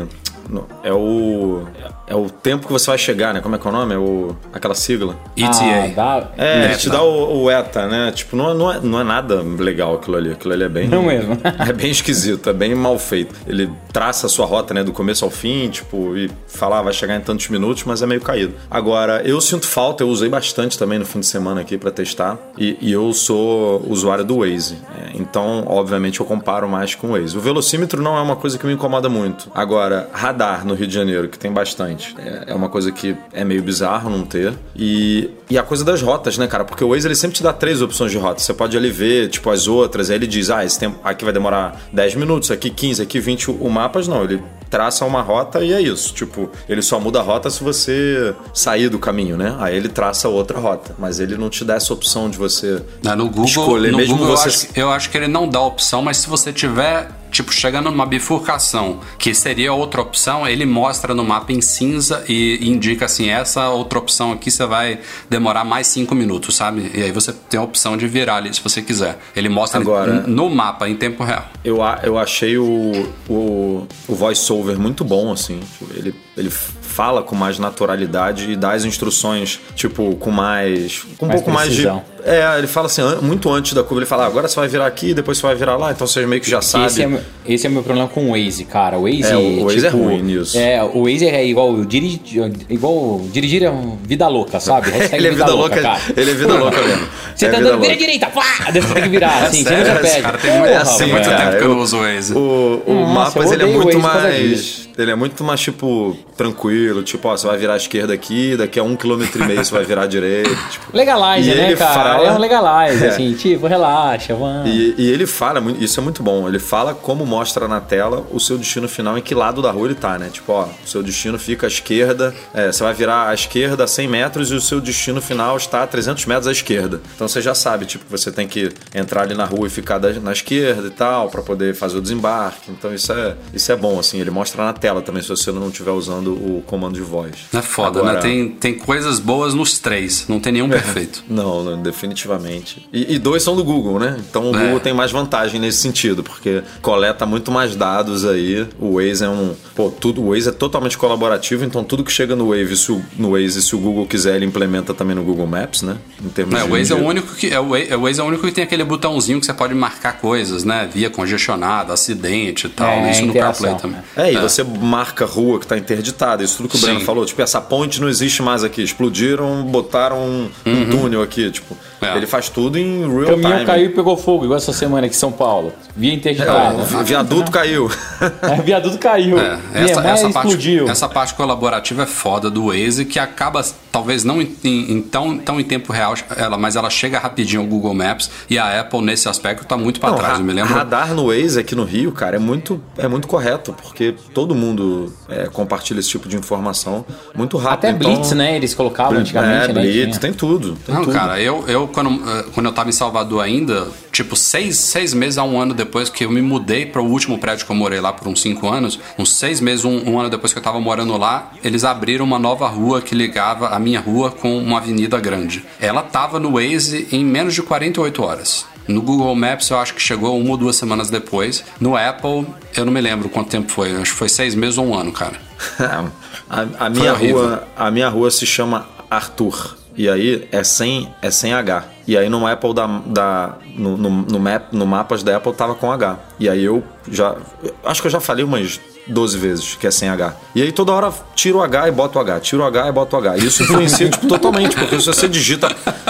É 0.83 0.93
o. 0.93 1.67
É 2.09 2.15
o 2.15 2.31
tempo 2.31 2.67
que 2.67 2.73
você 2.73 2.87
vai 2.87 2.97
chegar, 2.99 3.35
né? 3.35 3.41
Como 3.41 3.55
é 3.55 3.59
que 3.59 3.67
é 3.67 3.71
o 3.71 3.73
nome? 3.73 3.95
É 3.95 3.99
o, 3.99 4.35
aquela 4.53 4.75
sigla. 4.75 5.15
ETA. 5.37 5.51
Ah, 5.53 5.89
dá- 5.95 6.29
É, 6.39 6.59
ele 6.59 6.69
Meta. 6.69 6.79
te 6.79 6.89
dá 6.91 7.03
o, 7.03 7.43
o 7.43 7.51
ETA, 7.51 7.87
né? 7.87 8.11
Tipo, 8.13 8.35
não, 8.37 8.51
é- 8.51 8.55
não, 8.55 8.73
é, 8.73 8.81
não 8.81 9.01
é 9.01 9.05
nada 9.05 9.43
legal 9.43 9.95
aquilo 9.97 10.17
ali. 10.17 10.33
Aquilo 10.33 10.55
ali 10.55 10.65
é 10.65 10.69
bem. 10.69 10.89
Não 10.89 11.03
mesmo. 11.03 11.39
É 11.69 11.73
bem 11.73 11.91
esquisito, 11.91 12.49
é 12.49 12.53
bem 12.53 12.75
mal 12.75 12.99
feito. 12.99 13.35
Ele 13.47 13.71
traça 13.93 14.27
a 14.27 14.29
sua 14.31 14.47
rota, 14.47 14.73
né, 14.73 14.83
do 14.83 14.93
começo 14.93 15.25
ao 15.25 15.31
fim, 15.31 15.69
tipo, 15.69 16.17
e 16.17 16.31
fala, 16.47 16.79
ah, 16.79 16.83
vai 16.83 16.93
chegar 16.93 17.17
em 17.17 17.21
tantos 17.21 17.49
minutos, 17.49 17.85
mas 17.85 18.01
é 18.01 18.07
meio 18.07 18.21
caído. 18.21 18.55
Agora, 18.71 19.21
eu 19.25 19.41
sinto 19.41 19.67
falta, 19.67 20.03
eu 20.03 20.09
usei 20.09 20.29
bastante 20.29 20.79
também 20.79 20.99
no 20.99 21.05
fim 21.05 21.21
de 21.21 21.27
semana 21.27 21.61
aqui 21.61 21.77
pra 21.77 21.91
testar, 21.91 22.39
e, 22.57 22.79
e 22.81 22.91
eu 22.93 23.13
sou 23.13 23.85
usuário 23.89 24.25
do 24.25 24.39
Waze. 24.39 24.79
É, 24.99 25.11
então, 25.17 25.65
obviamente, 25.67 26.21
eu 26.21 26.27
comparo 26.27 26.69
mais 26.69 26.95
com 26.95 27.09
o 27.09 27.11
Waze. 27.13 27.37
O 27.37 27.41
velocímetro 27.41 28.01
não 28.01 28.17
é 28.17 28.21
uma 28.23 28.37
coisa 28.37 28.57
que 28.59 28.65
me 28.67 28.73
incomoda 28.73 29.09
muito. 29.09 29.51
Agora, 29.55 30.09
radar 30.13 30.65
no 30.65 30.75
Rio 30.75 30.87
de 30.87 30.95
Janeiro, 30.95 31.29
que 31.29 31.39
tem 31.39 31.53
bastante, 31.53 31.98
é, 32.19 32.45
é 32.53 32.55
uma 32.55 32.69
coisa 32.69 32.91
que 32.93 33.17
é 33.33 33.45
meio 33.45 33.63
bizarro 33.63 34.11
não 34.11 34.25
ter. 34.25 34.55
E, 34.77 35.31
e 35.51 35.59
a 35.59 35.63
coisa 35.63 35.85
das 35.85 36.01
rotas, 36.03 36.39
né, 36.39 36.47
cara? 36.47 36.65
Porque 36.65 36.83
o 36.85 36.91
Waze 36.91 37.07
ele 37.07 37.15
sempre 37.15 37.37
te 37.37 37.43
dá 37.43 37.53
três 37.53 37.83
opções 37.83 38.11
de 38.11 38.19
rota. 38.19 38.41
Você 38.41 38.55
pode 38.55 38.77
ali 38.77 38.91
ver, 38.91 39.29
tipo, 39.29 39.51
as 39.51 39.67
outras, 39.69 40.11
aí 40.11 40.17
ele 40.17 40.27
diz, 40.27 40.51
ah, 40.51 40.65
esse 40.65 40.79
tempo 40.79 40.99
aqui 41.05 41.25
vai 41.25 41.33
demorar 41.33 41.81
10 41.93 42.15
minutos, 42.17 42.51
aqui 42.51 42.71
15, 42.71 43.03
aqui 43.03 43.21
20. 43.21 43.51
O 43.51 43.69
mapas 43.69 44.07
não, 44.09 44.25
ele 44.25 44.43
traça 44.71 45.05
uma 45.05 45.23
rota 45.23 45.65
e 45.65 45.73
é 45.73 45.81
isso. 45.81 46.13
Tipo, 46.15 46.51
ele 46.69 46.83
só 46.83 47.01
muda 47.01 47.21
a 47.21 47.23
rota 47.23 47.49
se 47.51 47.63
você 47.65 48.35
sair 48.53 48.89
do 48.89 48.99
caminho, 48.99 49.37
né? 49.37 49.57
Aí 49.59 49.77
ele 49.77 49.89
traça 49.89 50.29
outra 50.29 50.59
rota. 50.59 50.95
Mas 50.99 51.21
ele 51.21 51.37
não 51.37 51.49
te 51.49 51.65
dá 51.65 51.75
essa 51.75 51.93
opção 51.93 52.29
de 52.29 52.37
você 52.37 52.83
Né, 53.03 53.15
No 53.15 53.27
Google, 53.27 53.45
escolher, 53.45 53.93
no 53.93 53.99
mesmo 53.99 54.17
Google 54.17 54.37
você. 54.37 54.49
eu, 54.49 54.53
acho, 54.53 54.67
eu 54.77 54.91
acho 54.91 55.11
que 55.11 55.17
ele 55.17 55.29
não 55.29 55.49
dá 55.49 55.61
opção, 55.61 56.03
mas 56.03 56.19
se 56.19 56.29
você 56.29 56.53
tiver, 56.53 57.09
tipo, 57.31 57.53
chegando 57.53 57.91
numa 57.91 58.07
bifurcação, 58.07 59.01
que 59.19 59.35
seria 59.35 59.73
outra 59.73 60.01
opção, 60.01 60.47
ele 60.47 60.65
mostra 60.67 61.15
no 61.15 61.25
mapa 61.25 61.53
em 61.53 61.61
cinza 61.61 62.25
e 62.29 62.59
indica 62.69 63.05
assim, 63.07 63.29
essa 63.29 63.69
outra 63.69 63.99
opção 63.99 64.33
aqui 64.33 64.51
você 64.51 64.65
vai 64.67 64.99
demorar 65.29 65.65
mais 65.65 65.87
5 65.89 66.15
minutos, 66.15 66.57
sabe? 66.57 66.91
E 66.95 67.03
aí 67.03 67.13
você 67.13 67.33
tem 67.33 67.59
a 67.59 67.63
opção 67.63 67.97
de 67.97 68.07
virar 68.07 68.37
ali 68.37 68.53
se 68.55 68.61
você 68.63 68.83
quiser. 68.83 69.19
Ele 69.35 69.49
mostra 69.49 69.81
Agora- 69.81 70.25
no 70.27 70.49
mapa 70.51 70.89
em 70.89 70.95
tempo 70.97 71.25
real. 71.25 71.47
Eu, 71.65 71.79
eu 72.03 72.19
achei 72.19 72.57
o, 72.59 73.09
o, 73.29 73.87
o 74.07 74.15
voice-over 74.15 74.79
muito 74.79 75.05
bom, 75.05 75.33
assim. 75.33 75.59
Tipo, 75.61 75.93
Ele, 75.95 76.15
ele 76.37 76.51
fala 76.99 77.23
com 77.23 77.37
mais 77.37 77.61
naturalidade 77.61 78.51
e 78.51 78.57
dá 78.57 78.73
as 78.73 78.85
instruções, 78.85 79.61
tipo, 79.77 80.17
com 80.17 80.33
mais. 80.33 81.05
com 81.17 81.27
um 81.27 81.29
Mais 81.29 81.41
pouco 81.41 81.55
mais 81.55 81.69
de. 81.71 81.83
precisão. 81.83 82.03
É, 82.25 82.59
ele 82.59 82.67
fala 82.67 82.87
assim, 82.87 83.01
muito 83.23 83.49
antes 83.51 83.73
da 83.73 83.83
curva, 83.85 84.01
ele 84.01 84.07
fala, 84.07 84.25
ah, 84.25 84.27
agora 84.27 84.49
você 84.49 84.57
vai 84.57 84.69
virar 84.69 84.87
aqui, 84.87 85.15
depois 85.15 85.39
você 85.39 85.47
vai 85.47 85.55
virar 85.55 85.77
lá, 85.77 85.93
então 85.93 86.05
você 86.07 86.27
meio 86.27 86.43
que 86.43 86.51
já 86.51 86.61
sabe. 86.61 86.87
Esse 86.87 87.03
é, 87.03 87.07
meu- 87.07 87.21
esse 87.47 87.67
é 87.67 87.71
o 87.71 87.73
meu 87.73 87.83
problema 87.85 88.09
com 88.09 88.31
o 88.31 88.33
Waze, 88.33 88.65
cara. 88.65 88.99
O 88.99 89.03
Waze, 89.05 89.23
É, 89.33 89.37
o 89.37 89.65
Waze 89.65 89.87
é 89.87 89.91
tipo, 89.91 90.03
ruim 90.03 90.23
nisso. 90.23 90.59
É, 90.59 90.83
o 90.83 91.05
Waze 91.05 91.27
é 91.29 91.47
igual 91.47 91.85
dirigir, 91.85 92.21
igual 92.69 93.21
dirigir 93.33 93.63
é 93.63 93.73
vida 94.03 94.27
louca, 94.27 94.59
sabe? 94.59 94.91
Ele 95.15 95.29
é 95.29 95.31
vida 95.31 95.47
louca, 95.55 95.81
cara. 95.81 96.01
ele 96.17 96.31
é 96.33 96.35
vida 96.35 96.53
louca 96.55 96.83
mesmo. 96.83 97.07
Você 97.35 97.47
é 97.47 97.49
tá 97.51 97.57
vida 97.59 97.69
andando, 97.69 97.81
vira 97.83 97.93
louca. 97.93 97.97
direita, 98.05 98.27
pá! 98.27 98.43
Você 98.73 98.81
tem 98.95 99.03
que 99.05 99.09
virar, 99.09 99.39
assim, 99.47 99.63
sério, 99.63 99.85
você 99.85 99.91
nunca 99.93 100.03
esse 100.07 100.11
pede. 100.15 100.23
cara 100.23 100.39
tem 100.39 100.51
muito- 100.51 100.69
Porra, 100.69 100.83
assim, 100.83 101.07
muito 101.07 101.29
tempo 101.29 101.57
que 101.57 101.63
eu 101.65 101.69
não 101.69 101.79
uso 101.79 101.97
o 101.97 102.01
Waze. 102.01 102.35
O, 102.35 102.83
o 102.85 102.95
Nossa, 102.95 103.39
Mapas 103.39 103.53
ele 103.53 103.63
é 103.63 103.67
muito 103.67 103.99
mais. 104.01 104.88
Ele 104.99 105.13
é 105.13 105.15
muito 105.15 105.45
mais, 105.45 105.61
tipo, 105.61 106.17
tranquilo. 106.37 107.03
Tipo, 107.05 107.29
ó, 107.29 107.37
você 107.37 107.47
vai 107.47 107.57
virar 107.57 107.75
à 107.75 107.77
esquerda 107.77 108.13
aqui, 108.13 108.57
daqui 108.57 108.81
a 108.81 108.83
um 108.83 108.97
quilômetro 108.97 109.43
e 109.43 109.47
meio 109.47 109.65
você 109.65 109.73
vai 109.73 109.85
virar 109.85 110.03
à 110.03 110.07
direita. 110.07 110.49
Tipo, 110.71 110.97
Legalize, 110.97 111.49
né, 111.55 111.67
ele 111.69 111.77
cara? 111.77 111.95
fala- 111.95 112.27
É 112.27 112.33
um 112.33 112.39
legalize, 112.39 113.05
É. 113.07 113.09
assim, 113.09 113.33
tipo, 113.35 113.67
relaxa, 113.67 114.35
vamos. 114.35 114.69
E, 114.69 114.95
e 114.99 115.09
ele 115.11 115.27
fala, 115.27 115.63
isso 115.79 116.01
é 116.01 116.03
muito 116.03 116.23
bom, 116.23 116.49
ele 116.49 116.59
fala 116.59 116.95
como 116.95 117.25
mostra 117.25 117.69
na 117.69 117.81
tela 117.81 118.27
o 118.33 118.41
seu 118.41 118.59
destino 118.59 118.89
final, 118.89 119.17
em 119.17 119.23
que 119.23 119.35
lado 119.35 119.63
da 119.63 119.71
rua 119.71 119.87
ele 119.87 119.95
tá, 119.95 120.19
né? 120.19 120.29
Tipo, 120.33 120.53
ó, 120.53 120.65
o 120.85 120.89
seu 120.89 121.03
destino 121.03 121.39
fica 121.39 121.67
à 121.67 121.69
esquerda, 121.69 122.35
é, 122.53 122.73
você 122.73 122.83
vai 122.83 122.93
virar 122.93 123.29
à 123.29 123.35
esquerda 123.35 123.85
a 123.85 123.87
100 123.87 124.09
metros 124.09 124.51
e 124.51 124.55
o 124.55 124.61
seu 124.61 124.81
destino 124.81 125.21
final 125.23 125.57
está 125.57 125.83
a 125.85 125.87
300 125.87 126.27
metros 126.27 126.49
à 126.49 126.53
esquerda. 126.53 127.01
Então 127.15 127.29
você 127.29 127.41
já 127.41 127.55
sabe, 127.55 127.87
tipo, 127.87 128.05
que 128.05 128.11
você 128.11 128.33
tem 128.33 128.49
que 128.49 128.71
entrar 128.95 129.23
ali 129.23 129.35
na 129.35 129.45
rua 129.45 129.67
e 129.69 129.71
ficar 129.71 129.99
da- 129.99 130.13
na 130.15 130.33
esquerda 130.33 130.87
e 130.89 130.91
tal, 130.91 131.29
pra 131.31 131.41
poder 131.43 131.75
fazer 131.75 131.99
o 131.99 132.01
desembarque. 132.03 132.71
Então 132.71 132.93
isso 132.93 133.13
é, 133.13 133.37
isso 133.55 133.71
é 133.71 133.77
bom, 133.77 133.99
assim, 133.99 134.21
ele 134.21 134.31
mostra 134.31 134.65
na 134.65 134.73
tela 134.73 134.88
também, 135.03 135.23
se 135.23 135.29
você 135.29 135.53
não 135.53 135.69
estiver 135.69 135.91
usando 135.93 136.33
o 136.33 136.63
comando 136.67 136.95
de 136.95 137.01
voz. 137.03 137.35
É 137.55 137.63
foda, 137.63 137.99
Agora- 138.01 138.15
né? 138.15 138.21
Tem, 138.21 138.49
tem 138.51 138.75
coisas 138.75 139.19
boas 139.21 139.55
nos 139.55 139.79
três, 139.79 140.27
não 140.29 140.41
tem 140.41 140.53
nenhum 140.53 140.69
perfeito. 140.69 141.23
Não, 141.29 141.63
não, 141.63 141.81
definitivamente. 141.83 142.89
E, 142.93 143.15
e 143.15 143.19
dois 143.19 143.43
são 143.43 143.55
do 143.55 143.63
Google, 143.65 143.99
né? 143.99 144.17
Então 144.29 144.51
o 144.51 144.57
É. 144.57 144.59
Google 144.65 144.81
tem 144.81 144.93
mais 144.93 145.11
vantagem 145.13 145.61
nesse 145.61 145.79
sentido, 145.79 146.23
porque 146.23 146.63
coleta 146.83 147.25
muito 147.27 147.51
mais 147.51 147.77
dados 147.77 148.25
aí. 148.27 148.67
O 148.81 148.95
Waze 148.97 149.25
é 149.25 149.29
um. 149.29 149.55
Pô, 149.75 149.91
tudo, 149.91 150.23
o 150.23 150.31
Waze 150.33 150.49
é 150.49 150.53
totalmente 150.53 150.97
colaborativo, 150.99 151.65
então 151.65 151.85
tudo 151.85 152.03
que 152.03 152.11
chega 152.13 152.35
no 152.35 152.49
Waze, 152.51 152.77
se 152.77 152.93
o, 152.93 153.03
no 153.17 153.33
Waze, 153.33 153.63
se 153.63 153.75
o 153.75 153.79
Google 153.79 154.07
quiser, 154.07 154.37
ele 154.37 154.47
implementa 154.47 154.93
também 154.95 155.15
no 155.15 155.23
Google 155.23 155.47
Maps, 155.47 155.83
né? 155.83 155.97
Em 156.25 156.29
termos 156.29 156.55
É, 156.55 156.59
de. 156.65 156.69
o 156.71 156.73
Waze 156.73 156.93
é 156.93 156.97
o 156.97 157.05
único 157.05 157.35
que 157.35 157.49
é 157.49 157.61
o 157.61 157.69
Waze, 157.71 157.87
é 157.93 157.97
o 157.97 158.01
Waze 158.03 158.21
é 158.21 158.23
o 158.23 158.27
único 158.27 158.47
que 158.47 158.53
tem 158.53 158.65
aquele 158.65 158.85
botãozinho 158.85 159.39
que 159.41 159.47
você 159.47 159.55
pode 159.55 159.75
marcar 159.75 160.19
coisas, 160.19 160.65
né? 160.65 160.89
Via 160.93 161.11
congestionada, 161.11 161.93
acidente 161.93 162.67
e 162.67 162.71
tal. 162.71 162.89
É, 162.89 163.11
isso 163.11 163.25
no 163.27 163.33
CarPlay 163.35 163.75
também. 163.77 164.01
É, 164.17 164.33
e 164.33 164.37
você 164.39 164.65
marca 164.79 165.25
rua 165.25 165.59
que 165.61 165.67
tá 165.67 165.77
interditada, 165.77 166.43
isso 166.43 166.57
tudo 166.59 166.69
que 166.69 166.77
o 166.77 166.81
Breno 166.81 167.01
falou. 167.01 167.25
Tipo, 167.25 167.43
essa 167.43 167.61
ponte 167.61 168.01
não 168.01 168.09
existe 168.09 168.43
mais 168.43 168.63
aqui. 168.65 168.83
Explodiram, 168.83 169.63
botaram 169.65 170.19
um, 170.19 170.51
um 170.67 170.91
túnel 170.91 171.23
aqui. 171.23 171.51
Tipo, 171.51 171.77
É. 172.01 172.17
ele 172.17 172.27
faz 172.27 172.49
tudo 172.49 172.79
em 172.79 173.05
O 173.05 173.19
real 173.21 173.31
caminhão 173.33 173.53
time. 173.55 173.65
caiu 173.67 173.87
e 173.87 173.89
pegou 173.91 174.17
fogo, 174.17 174.45
igual 174.45 174.57
essa 174.57 174.73
semana 174.73 175.07
aqui 175.07 175.15
em 175.15 175.19
São 175.19 175.33
Paulo. 175.33 175.73
Via 175.97 176.15
interditada. 176.15 176.77
É, 176.81 176.97
o 176.97 177.05
viaduto 177.05 177.51
caiu. 177.51 177.91
É, 178.43 178.61
viaduto 178.63 178.99
caiu. 178.99 179.39
É, 179.39 179.59
essa, 179.75 180.01
essa, 180.01 180.31
parte, 180.31 180.49
explodiu. 180.49 180.89
essa 180.89 181.09
parte 181.09 181.35
colaborativa 181.35 182.03
é 182.03 182.07
foda 182.07 182.51
do 182.51 182.67
Waze 182.67 183.05
que 183.05 183.19
acaba 183.19 183.65
talvez 183.91 184.25
não 184.25 184.41
em, 184.41 184.57
em, 184.65 185.03
tão, 185.03 185.39
tão 185.39 185.61
em 185.61 185.65
tempo 185.65 185.93
real, 185.93 186.15
ela, 186.37 186.57
mas 186.57 186.77
ela 186.77 186.91
chega 186.91 187.19
rapidinho 187.19 187.63
ao 187.63 187.67
Google 187.67 187.95
Maps 187.95 188.31
e 188.49 188.59
a 188.59 188.81
Apple 188.81 189.01
nesse 189.01 189.29
aspecto 189.29 189.65
tá 189.65 189.77
muito 189.77 190.01
para 190.01 190.15
trás, 190.15 190.39
eu 190.39 190.45
me 190.45 190.53
lembro. 190.53 190.73
Radar 190.73 191.15
no 191.15 191.27
Waze 191.27 191.59
aqui 191.59 191.75
no 191.75 191.85
Rio, 191.85 192.13
cara, 192.13 192.37
é 192.37 192.39
muito, 192.39 192.81
é 192.97 193.09
muito 193.09 193.27
correto, 193.27 193.73
porque 193.73 194.15
todo 194.35 194.55
mundo 194.55 195.13
é, 195.29 195.47
compartilha 195.47 196.01
esse 196.01 196.09
tipo 196.09 196.29
de 196.29 196.37
informação 196.37 197.05
muito 197.35 197.57
rápido. 197.57 197.79
Até 197.79 197.91
então, 197.91 198.15
Blitz, 198.15 198.33
né? 198.33 198.57
Eles 198.57 198.75
colocavam 198.75 199.19
antigamente, 199.19 199.71
é, 199.71 199.73
né? 199.73 199.81
Blitz, 199.81 200.19
tem 200.19 200.33
tudo. 200.33 200.77
Tem 200.85 200.95
Não, 200.95 201.05
tudo. 201.05 201.15
cara, 201.15 201.41
eu, 201.41 201.65
eu 201.69 201.89
quando, 201.89 202.11
eh, 202.11 202.45
quando 202.55 202.67
eu 202.67 202.73
tava 202.73 202.89
em 202.89 202.93
Salvador 202.93 203.43
ainda, 203.43 203.89
tipo, 204.19 204.35
seis, 204.35 204.77
seis 204.79 205.15
meses 205.15 205.39
a 205.39 205.45
um 205.45 205.61
ano 205.61 205.73
depois 205.73 206.09
que 206.09 206.25
eu 206.25 206.31
me 206.31 206.43
mudei 206.43 206.85
para 206.85 207.01
o 207.01 207.09
último 207.09 207.39
prédio 207.39 207.65
que 207.65 207.71
eu 207.71 207.77
morei 207.77 208.01
lá 208.01 208.13
por 208.13 208.27
uns 208.27 208.43
cinco 208.43 208.69
anos, 208.69 208.99
uns 209.17 209.33
seis 209.33 209.61
meses, 209.61 209.85
um, 209.85 210.11
um 210.11 210.19
ano 210.19 210.29
depois 210.29 210.53
que 210.53 210.59
eu 210.59 210.63
tava 210.63 210.81
morando 210.81 211.17
lá, 211.17 211.53
eles 211.63 211.85
abriram 211.85 212.25
uma 212.25 212.39
nova 212.39 212.67
rua 212.69 213.01
que 213.01 213.15
ligava 213.15 213.69
a 213.69 213.79
minha 213.79 214.01
rua 214.01 214.31
com 214.31 214.59
uma 214.59 214.79
avenida 214.79 215.21
grande. 215.21 215.65
Ela 215.81 216.03
tava 216.03 216.41
no 216.41 216.53
Waze 216.53 217.07
em 217.13 217.25
menos 217.25 217.55
de 217.55 217.63
48 217.63 218.23
horas. 218.23 218.67
No 218.89 219.03
Google 219.03 219.35
Maps 219.37 219.69
eu 219.71 219.79
acho 219.79 219.95
que 219.95 220.03
chegou 220.03 220.37
uma 220.37 220.51
ou 220.51 220.57
duas 220.57 220.75
semanas 220.75 221.11
depois. 221.11 221.63
No 221.79 221.97
Apple, 221.97 222.47
eu 222.75 222.85
não 222.85 222.93
me 222.93 223.01
lembro 223.01 223.29
quanto 223.29 223.51
tempo 223.51 223.71
foi. 223.71 223.95
Acho 223.95 224.13
que 224.13 224.19
foi 224.19 224.29
seis 224.29 224.55
meses 224.55 224.79
ou 224.79 224.87
um 224.87 224.95
ano, 224.95 225.13
cara. 225.13 225.37
a, 226.49 226.67
a 226.87 226.91
minha 226.91 227.13
rua, 227.13 227.69
a 227.77 227.91
minha 227.91 228.09
rua 228.09 228.31
se 228.31 228.47
chama 228.47 228.89
Arthur. 229.11 229.77
E 229.97 230.09
aí 230.09 230.49
é 230.51 230.65
sem, 230.65 231.09
é 231.21 231.31
sem 231.31 231.53
H. 231.53 231.98
E 232.09 232.17
aí 232.17 232.31
no 232.31 232.47
Apple 232.47 232.73
da, 232.73 232.87
da 233.05 233.55
no, 233.77 233.95
no, 233.99 234.09
no, 234.11 234.41
map, 234.41 234.73
no 234.73 234.87
mapas 234.87 235.23
da 235.23 235.37
Apple 235.37 235.53
tava 235.53 235.75
com 235.75 235.93
H. 235.93 236.19
E 236.41 236.49
aí 236.49 236.65
eu 236.65 236.83
já 237.11 237.37
acho 237.85 238.01
que 238.01 238.07
eu 238.07 238.11
já 238.13 238.19
falei 238.19 238.43
umas 238.43 238.81
12 239.07 239.37
vezes 239.39 239.75
que 239.75 239.87
é 239.87 239.91
sem 239.91 240.09
H. 240.09 240.35
E 240.55 240.63
aí 240.63 240.73
toda 240.73 240.91
hora 240.93 241.13
tiro 241.35 241.59
o 241.59 241.63
H 241.63 241.89
e 241.89 241.91
boto 241.91 242.19
o 242.19 242.23
H, 242.23 242.41
tiro 242.41 242.63
o 242.63 242.67
H 242.67 242.89
e 242.89 242.93
boto 242.93 243.15
o 243.15 243.19
H. 243.19 243.37
E 243.37 243.47
isso 243.47 243.63
influencia 243.63 244.09
tipo, 244.09 244.27
totalmente, 244.27 244.75
porque 244.75 244.99
se 244.99 245.07
você 245.07 245.29
digita 245.29 245.69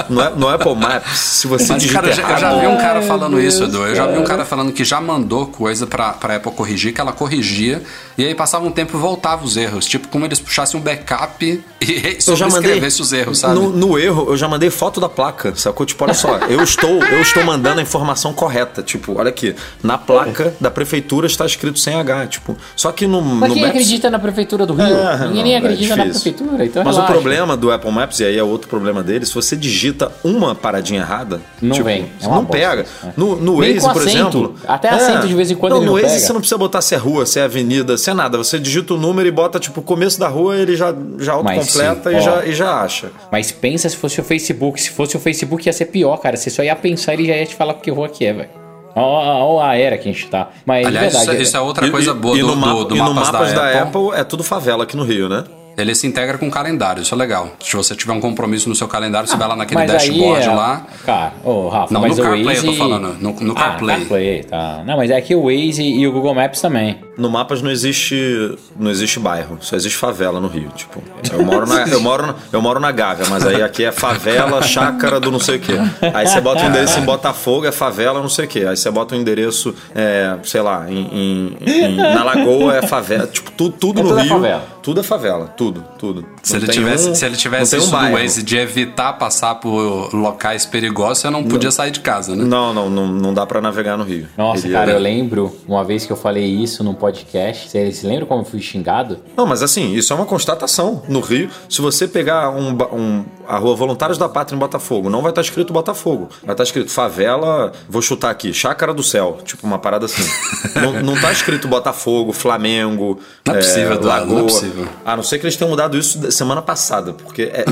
no, 0.09 0.31
no 0.37 0.49
Apple 0.49 0.75
Maps, 0.77 1.19
se 1.19 1.47
você 1.49 1.73
Mas, 1.73 1.83
digita 1.83 2.01
cara, 2.03 2.13
eu 2.13 2.17
já- 2.17 2.23
eu 2.23 2.29
errado, 2.29 2.41
já 2.41 2.61
vi 2.61 2.67
um 2.69 2.77
cara 2.77 3.03
falando 3.03 3.41
isso, 3.41 3.65
Edu. 3.65 3.87
Eu 3.87 3.95
já 3.97 4.07
vi 4.07 4.19
um 4.19 4.25
cara. 4.25 4.45
falando 4.45 4.73
que 4.73 4.85
já 4.85 5.01
mandou 5.01 5.47
coisa 5.47 5.85
pra, 5.87 6.13
pra 6.13 6.37
Apple 6.37 6.53
corrigir, 6.53 6.93
que 6.93 7.01
ela 7.01 7.13
corrigia, 7.13 7.83
e 8.17 8.25
aí 8.25 8.35
passava 8.37 8.65
um 8.65 8.71
tempo 8.71 8.97
e 8.97 9.01
voltava 9.01 9.45
os 9.45 9.57
erros. 9.57 9.85
Tipo, 9.87 10.07
como 10.09 10.25
eles 10.25 10.39
puxassem 10.39 10.79
um 10.79 10.83
backup 10.83 11.45
e 11.45 12.19
Eu 12.27 12.37
já 12.37 12.49
mandei 12.49 12.79
os 12.79 13.13
erros, 13.13 13.39
sabe? 13.39 13.55
No, 13.55 13.71
no 13.71 13.99
erro, 13.99 14.27
eu 14.31 14.37
já 14.37 14.49
mandei 14.49 14.71
foto 14.71 15.01
da 15.01 15.09
placa, 15.09 15.53
sacou? 15.57 15.88
Tipo, 15.89 16.05
olha 16.05 16.15
só, 16.15 16.37
eu 16.49 16.63
estou, 16.63 17.03
eu 17.03 17.21
estou 17.23 17.43
mandando 17.45 17.81
a 17.81 17.83
informação 17.83 18.33
correta. 18.33 18.83
Tipo, 18.83 19.19
olha 19.19 19.31
aqui, 19.31 19.55
na 19.83 19.97
placa 19.99 20.55
da 20.61 20.71
prefeitura 20.71 21.27
está 21.27 21.45
escrito 21.47 21.79
sem 21.79 21.95
H. 21.95 22.27
Tipo, 22.29 22.57
só 22.77 22.93
que 22.93 23.07
no, 23.07 23.21
Mas 23.23 23.49
no 23.49 23.55
quem 23.55 23.63
Maps. 23.65 23.75
acredita 23.77 24.11
na 24.11 24.19
prefeitura 24.19 24.67
do 24.67 24.75
Rio? 24.75 24.87
É, 24.87 25.19
Ninguém 25.19 25.35
não, 25.37 25.43
nem 25.43 25.55
é 25.55 25.59
acredita 25.59 25.97
na 25.97 26.05
difícil. 26.05 26.33
prefeitura, 26.33 26.65
então 26.65 26.85
Mas 26.85 26.95
relaxa. 26.97 27.11
o 27.13 27.15
problema 27.15 27.57
do 27.57 27.71
Apple 27.73 27.91
Maps, 27.91 28.21
e 28.21 28.25
aí 28.25 28.37
é 28.39 28.43
outro 28.43 28.69
problema 28.69 29.03
dele, 29.03 29.25
se 29.27 29.35
você 29.35 29.57
digita 29.57 30.13
uma 30.23 30.55
paradinha 30.55 31.01
errada, 31.01 31.41
Não 31.61 31.73
tipo, 31.73 31.87
vem, 31.87 32.07
é 32.23 32.27
não 32.29 32.45
pega. 32.45 32.83
É. 33.05 33.09
No, 33.17 33.37
no 33.37 33.57
Waze, 33.57 33.81
por 33.81 34.03
acento. 34.03 34.09
exemplo. 34.09 34.55
É. 34.65 34.73
Até 34.73 34.89
acento 34.91 35.27
de 35.27 35.35
vez 35.35 35.51
em 35.51 35.55
quando 35.55 35.73
não, 35.73 35.79
ele 35.79 35.87
no 35.87 35.93
não 35.93 36.03
Waze 36.03 36.15
pega. 36.15 36.27
você 36.27 36.33
não 36.33 36.41
precisa 36.41 36.59
botar 36.59 36.81
se 36.83 36.95
é 36.95 36.99
rua, 36.99 37.25
se 37.27 37.39
é 37.41 37.45
avenida, 37.45 37.97
se 37.97 38.11
é 38.11 38.15
nada. 38.15 38.37
Você 38.39 38.59
digita 38.59 38.95
o 38.95 38.97
número 38.99 39.27
e 39.27 39.31
bota, 39.33 39.59
tipo, 39.59 39.81
o 39.81 39.83
começo 39.83 40.19
da 40.21 40.29
rua, 40.29 40.57
ele 40.57 40.77
já, 40.77 40.95
já 41.19 41.33
autocompleta 41.33 42.13
e, 42.13 42.17
ó. 42.17 42.21
já, 42.21 42.45
e 42.47 42.53
já 42.53 42.81
acha. 42.83 43.11
Mas 43.33 43.51
pensa 43.51 43.89
se 43.89 43.97
fosse 43.97 44.21
o 44.21 44.25
Facebook. 44.25 44.81
Se 44.81 44.91
fosse 44.91 45.17
o 45.17 45.21
Facebook 45.21 45.68
ia 45.69 45.73
ser 45.73 45.87
pior, 45.87 46.17
cara. 46.19 46.37
Você 46.37 46.51
só 46.51 46.63
ia 46.63 46.75
pensar 46.77 47.13
e 47.13 47.17
ele 47.17 47.29
já 47.29 47.37
ia 47.37 47.47
te 47.47 47.55
falar 47.55 47.75
que 47.75 47.91
rua 47.91 48.09
que 48.09 48.25
é, 48.25 48.33
velho. 48.33 48.49
Ó, 48.97 49.57
ó 49.57 49.63
a 49.63 49.77
era 49.77 49.97
que 49.97 50.09
a 50.09 50.13
gente 50.13 50.27
tá. 50.29 50.49
Mas 50.67 50.87
Aliás, 50.87 51.07
de 51.13 51.19
verdade. 51.19 51.37
isso, 51.43 51.49
isso 51.51 51.57
é 51.57 51.61
outra 51.61 51.87
E- 51.87 51.91
coisa 51.91 52.11
e- 52.11 52.15
boa 52.15 52.37
e 52.37 52.41
do, 52.41 52.47
no, 52.49 52.53
do, 52.55 52.59
mapa- 52.59 52.85
do 52.85 52.97
e 52.97 52.99
no 52.99 53.15
mapas, 53.15 53.31
mapas 53.33 53.53
da, 53.53 53.83
Apple. 53.83 54.11
é 54.15 54.25
tudo 54.25 54.43
favela 54.43 54.83
aqui 54.85 54.97
no 54.97 55.05
Rio, 55.05 55.29
né? 55.29 55.45
Ele 55.79 55.95
se 55.95 56.07
integra 56.07 56.37
com 56.37 56.49
o 56.49 56.51
calendário, 56.51 57.03
isso 57.03 57.15
é 57.15 57.17
legal. 57.19 57.51
Se 57.61 57.77
você 57.77 57.95
tiver 57.95 58.13
um 58.13 58.21
compromisso 58.21 58.69
no 58.69 58.75
seu 58.75 58.89
calendário, 58.89 59.29
você 59.29 59.37
vai 59.37 59.47
lá 59.49 59.55
naquele 59.55 59.87
dashboard 59.87 60.45
é- 60.45 60.51
lá. 60.53 60.87
Cara, 61.07 61.33
ô, 61.45 61.69
Rafa, 61.69 61.95
Não, 61.95 62.01
mas 62.01 62.17
no 62.17 62.23
o 62.23 62.27
CarPlay 62.27 62.45
Waze... 62.57 62.67
eu 62.67 62.73
tô 62.73 62.79
falando, 62.79 63.17
no- 63.21 63.33
no 63.41 63.53
ah, 63.53 63.55
CarPlay. 63.55 63.97
CarPlay, 63.99 64.43
tá. 64.45 64.83
Não, 64.85 64.97
mas 64.97 65.11
é 65.11 65.21
que 65.21 65.35
o 65.37 65.45
Waze 65.45 65.83
e 65.85 66.07
o 66.07 66.11
Google 66.13 66.35
Maps 66.35 66.61
também. 66.61 66.99
No 67.17 67.29
mapas 67.29 67.61
não 67.63 67.71
existe 67.71 68.57
não 68.79 68.91
existe 68.93 69.19
bairro, 69.19 69.59
só 69.61 69.75
existe 69.75 69.99
favela 69.99 70.39
no 70.41 70.47
Rio, 70.47 70.69
tipo. 70.77 71.03
Eu 71.33 71.45
moro 71.45 71.67
na 71.67 71.83
eu 71.89 72.01
moro 72.01 72.27
na, 72.29 72.35
eu 72.53 72.63
moro 72.63 72.79
na 72.79 72.93
Gávea, 72.93 73.27
mas 73.29 73.45
aí 73.45 73.61
aqui 73.61 73.85
é 73.85 73.91
favela, 73.91 74.63
chácara 74.63 75.19
do 75.19 75.31
não 75.33 75.41
sei 75.41 75.57
o 75.57 75.61
quê. 75.61 75.73
Aí 76.15 76.27
você 76.29 76.41
bota 76.41 76.63
um 76.65 76.69
endereço 76.69 76.99
em 77.01 77.05
Botafogo, 77.05 77.67
é 77.67 77.73
favela, 77.73 78.21
não 78.21 78.29
sei 78.29 78.45
o 78.45 78.49
quê. 78.49 78.65
Aí 78.69 78.77
você 78.77 78.89
bota 78.89 79.17
um 79.17 79.19
endereço, 79.19 79.75
é, 79.97 80.37
sei 80.45 80.61
lá, 80.61 80.87
em, 80.89 80.97
em- 81.13 81.57
em- 81.67 81.97
na 81.97 82.23
Lagoa 82.23 82.77
é 82.77 82.83
favela, 82.83 83.27
tipo, 83.27 83.51
tudo, 83.51 83.73
tudo 83.77 83.99
É 83.99 84.03
no 84.05 84.09
tudo 84.11 84.21
Rio. 84.21 84.29
favela. 84.29 84.63
Tudo 84.81 85.01
é 85.01 85.03
favela, 85.03 85.47
tudo, 85.57 85.68
tudo. 85.99 86.25
Se 86.43 86.55
Não 86.55 86.61
ele, 86.63 86.73
tivesse, 86.73 87.09
um- 87.11 87.15
se 87.15 87.25
ele 87.25 87.37
tivesse 87.37 87.77
não 87.77 87.85
isso 87.85 87.95
um 87.97 87.99
do. 88.11 88.13
Waze 88.13 88.43
de 88.43 88.57
evitar 88.57 89.13
passar 89.15 89.57
por 89.57 90.15
locais 90.15 90.65
perigosos, 90.67 91.19
você 91.19 91.31
não 91.31 91.45
podia 91.45 91.71
sair 91.71 91.91
de 91.91 92.01
casa, 92.01 92.35
né? 92.35 92.45
Não, 92.45 92.73
não, 92.73 92.89
não, 92.91 93.07
não 93.07 93.35
dá 93.35 93.45
pra 93.47 93.61
navegar 93.61 93.97
no 93.97 94.05
Rio. 94.05 94.27
Nossa, 94.37 94.67
Ele 94.67 94.75
cara, 94.75 94.93
é- 94.93 94.95
eu 94.95 94.99
lembro 94.99 95.55
uma 95.67 95.85
vez 95.85 96.05
que 96.07 96.13
eu 96.13 96.17
falei 96.17 96.45
isso 96.47 96.83
num 96.85 96.95
podcast. 96.95 97.69
Vocês 97.71 98.03
lembram 98.03 98.27
como 98.27 98.43
eu 98.43 98.45
fui 98.47 98.61
xingado? 98.61 99.19
Não, 99.37 99.47
mas 99.47 99.63
assim, 99.63 99.93
isso 99.95 100.13
é 100.13 100.17
uma 100.17 100.27
constatação. 100.27 101.03
No 101.09 101.21
Rio, 101.21 101.51
se 101.69 101.81
você 101.81 102.07
pegar 102.09 102.51
um, 102.51 102.71
um- 102.93 103.25
a 103.47 103.57
rua 103.59 103.75
Voluntários 103.75 104.19
da 104.19 104.29
Pátria 104.29 104.57
em 104.57 104.59
Botafogo, 104.59 105.09
não 105.09 105.23
vai 105.23 105.31
estar 105.31 105.41
escrito 105.41 105.73
Botafogo. 105.73 106.29
Vai 106.43 106.53
estar 106.53 106.65
escrito 106.65 106.91
favela, 106.91 107.73
vou 107.89 108.03
chutar 108.03 108.31
aqui, 108.31 108.53
Chácara 108.53 108.93
do 108.93 109.03
Céu. 109.03 109.39
Tipo, 109.45 109.67
uma 109.67 109.79
parada 109.79 110.05
assim. 110.07 110.23
não, 110.81 111.03
não 111.03 111.21
tá 111.21 111.33
escrito 111.33 111.67
Botafogo, 111.69 112.33
Flamengo, 112.33 113.19
Não 113.47 113.55
é 113.55 113.59
possível, 113.59 113.95
Eduardo, 113.95 114.07
Lagoa. 114.27 114.39
não 114.41 114.41
é 114.41 114.43
possível. 114.51 114.89
A 115.05 115.17
não 115.17 115.23
ser 115.23 115.39
que 115.39 115.45
eles 115.45 115.55
tenham 115.59 115.71
mudado 115.71 115.97
isso 115.99 116.31
semana 116.33 116.63
passada, 116.63 117.13
porque 117.13 117.43
é 117.43 117.65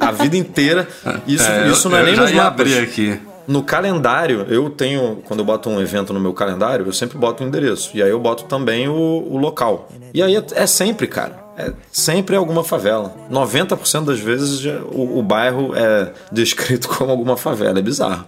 a 0.00 0.10
vida 0.12 0.36
inteira. 0.36 0.86
Isso, 1.26 1.44
É, 1.50 1.68
isso 1.68 1.86
eu- 1.88 1.90
não 1.90 1.98
é 1.98 2.00
eu 2.02 2.06
nem 2.06 2.14
já 2.14 2.22
nos 2.22 2.32
mapas. 2.32 2.48
abrir 2.60 2.78
aqui. 2.78 3.20
No 3.46 3.62
calendário, 3.62 4.44
eu 4.50 4.68
tenho, 4.68 5.22
quando 5.24 5.40
eu 5.40 5.44
boto 5.46 5.70
um 5.70 5.80
evento 5.80 6.12
no 6.12 6.20
meu 6.20 6.34
calendário, 6.34 6.84
eu 6.86 6.92
sempre 6.92 7.16
boto 7.16 7.42
o 7.42 7.46
endereço. 7.46 7.90
E 7.94 8.02
aí 8.02 8.10
eu 8.10 8.20
boto 8.20 8.44
também 8.44 8.88
o, 8.88 8.92
o 8.94 9.38
local. 9.38 9.88
E 10.12 10.22
aí 10.22 10.36
é, 10.36 10.44
é 10.54 10.66
sempre, 10.66 11.06
cara. 11.06 11.42
É 11.56 11.72
sempre 11.90 12.36
alguma 12.36 12.62
favela. 12.62 13.14
90% 13.32 14.04
das 14.04 14.18
vezes 14.20 14.64
o, 14.92 15.18
o 15.18 15.22
bairro 15.22 15.72
é 15.74 16.12
descrito 16.30 16.88
como 16.94 17.10
alguma 17.10 17.36
favela. 17.38 17.78
É 17.78 17.82
bizarro. 17.82 18.24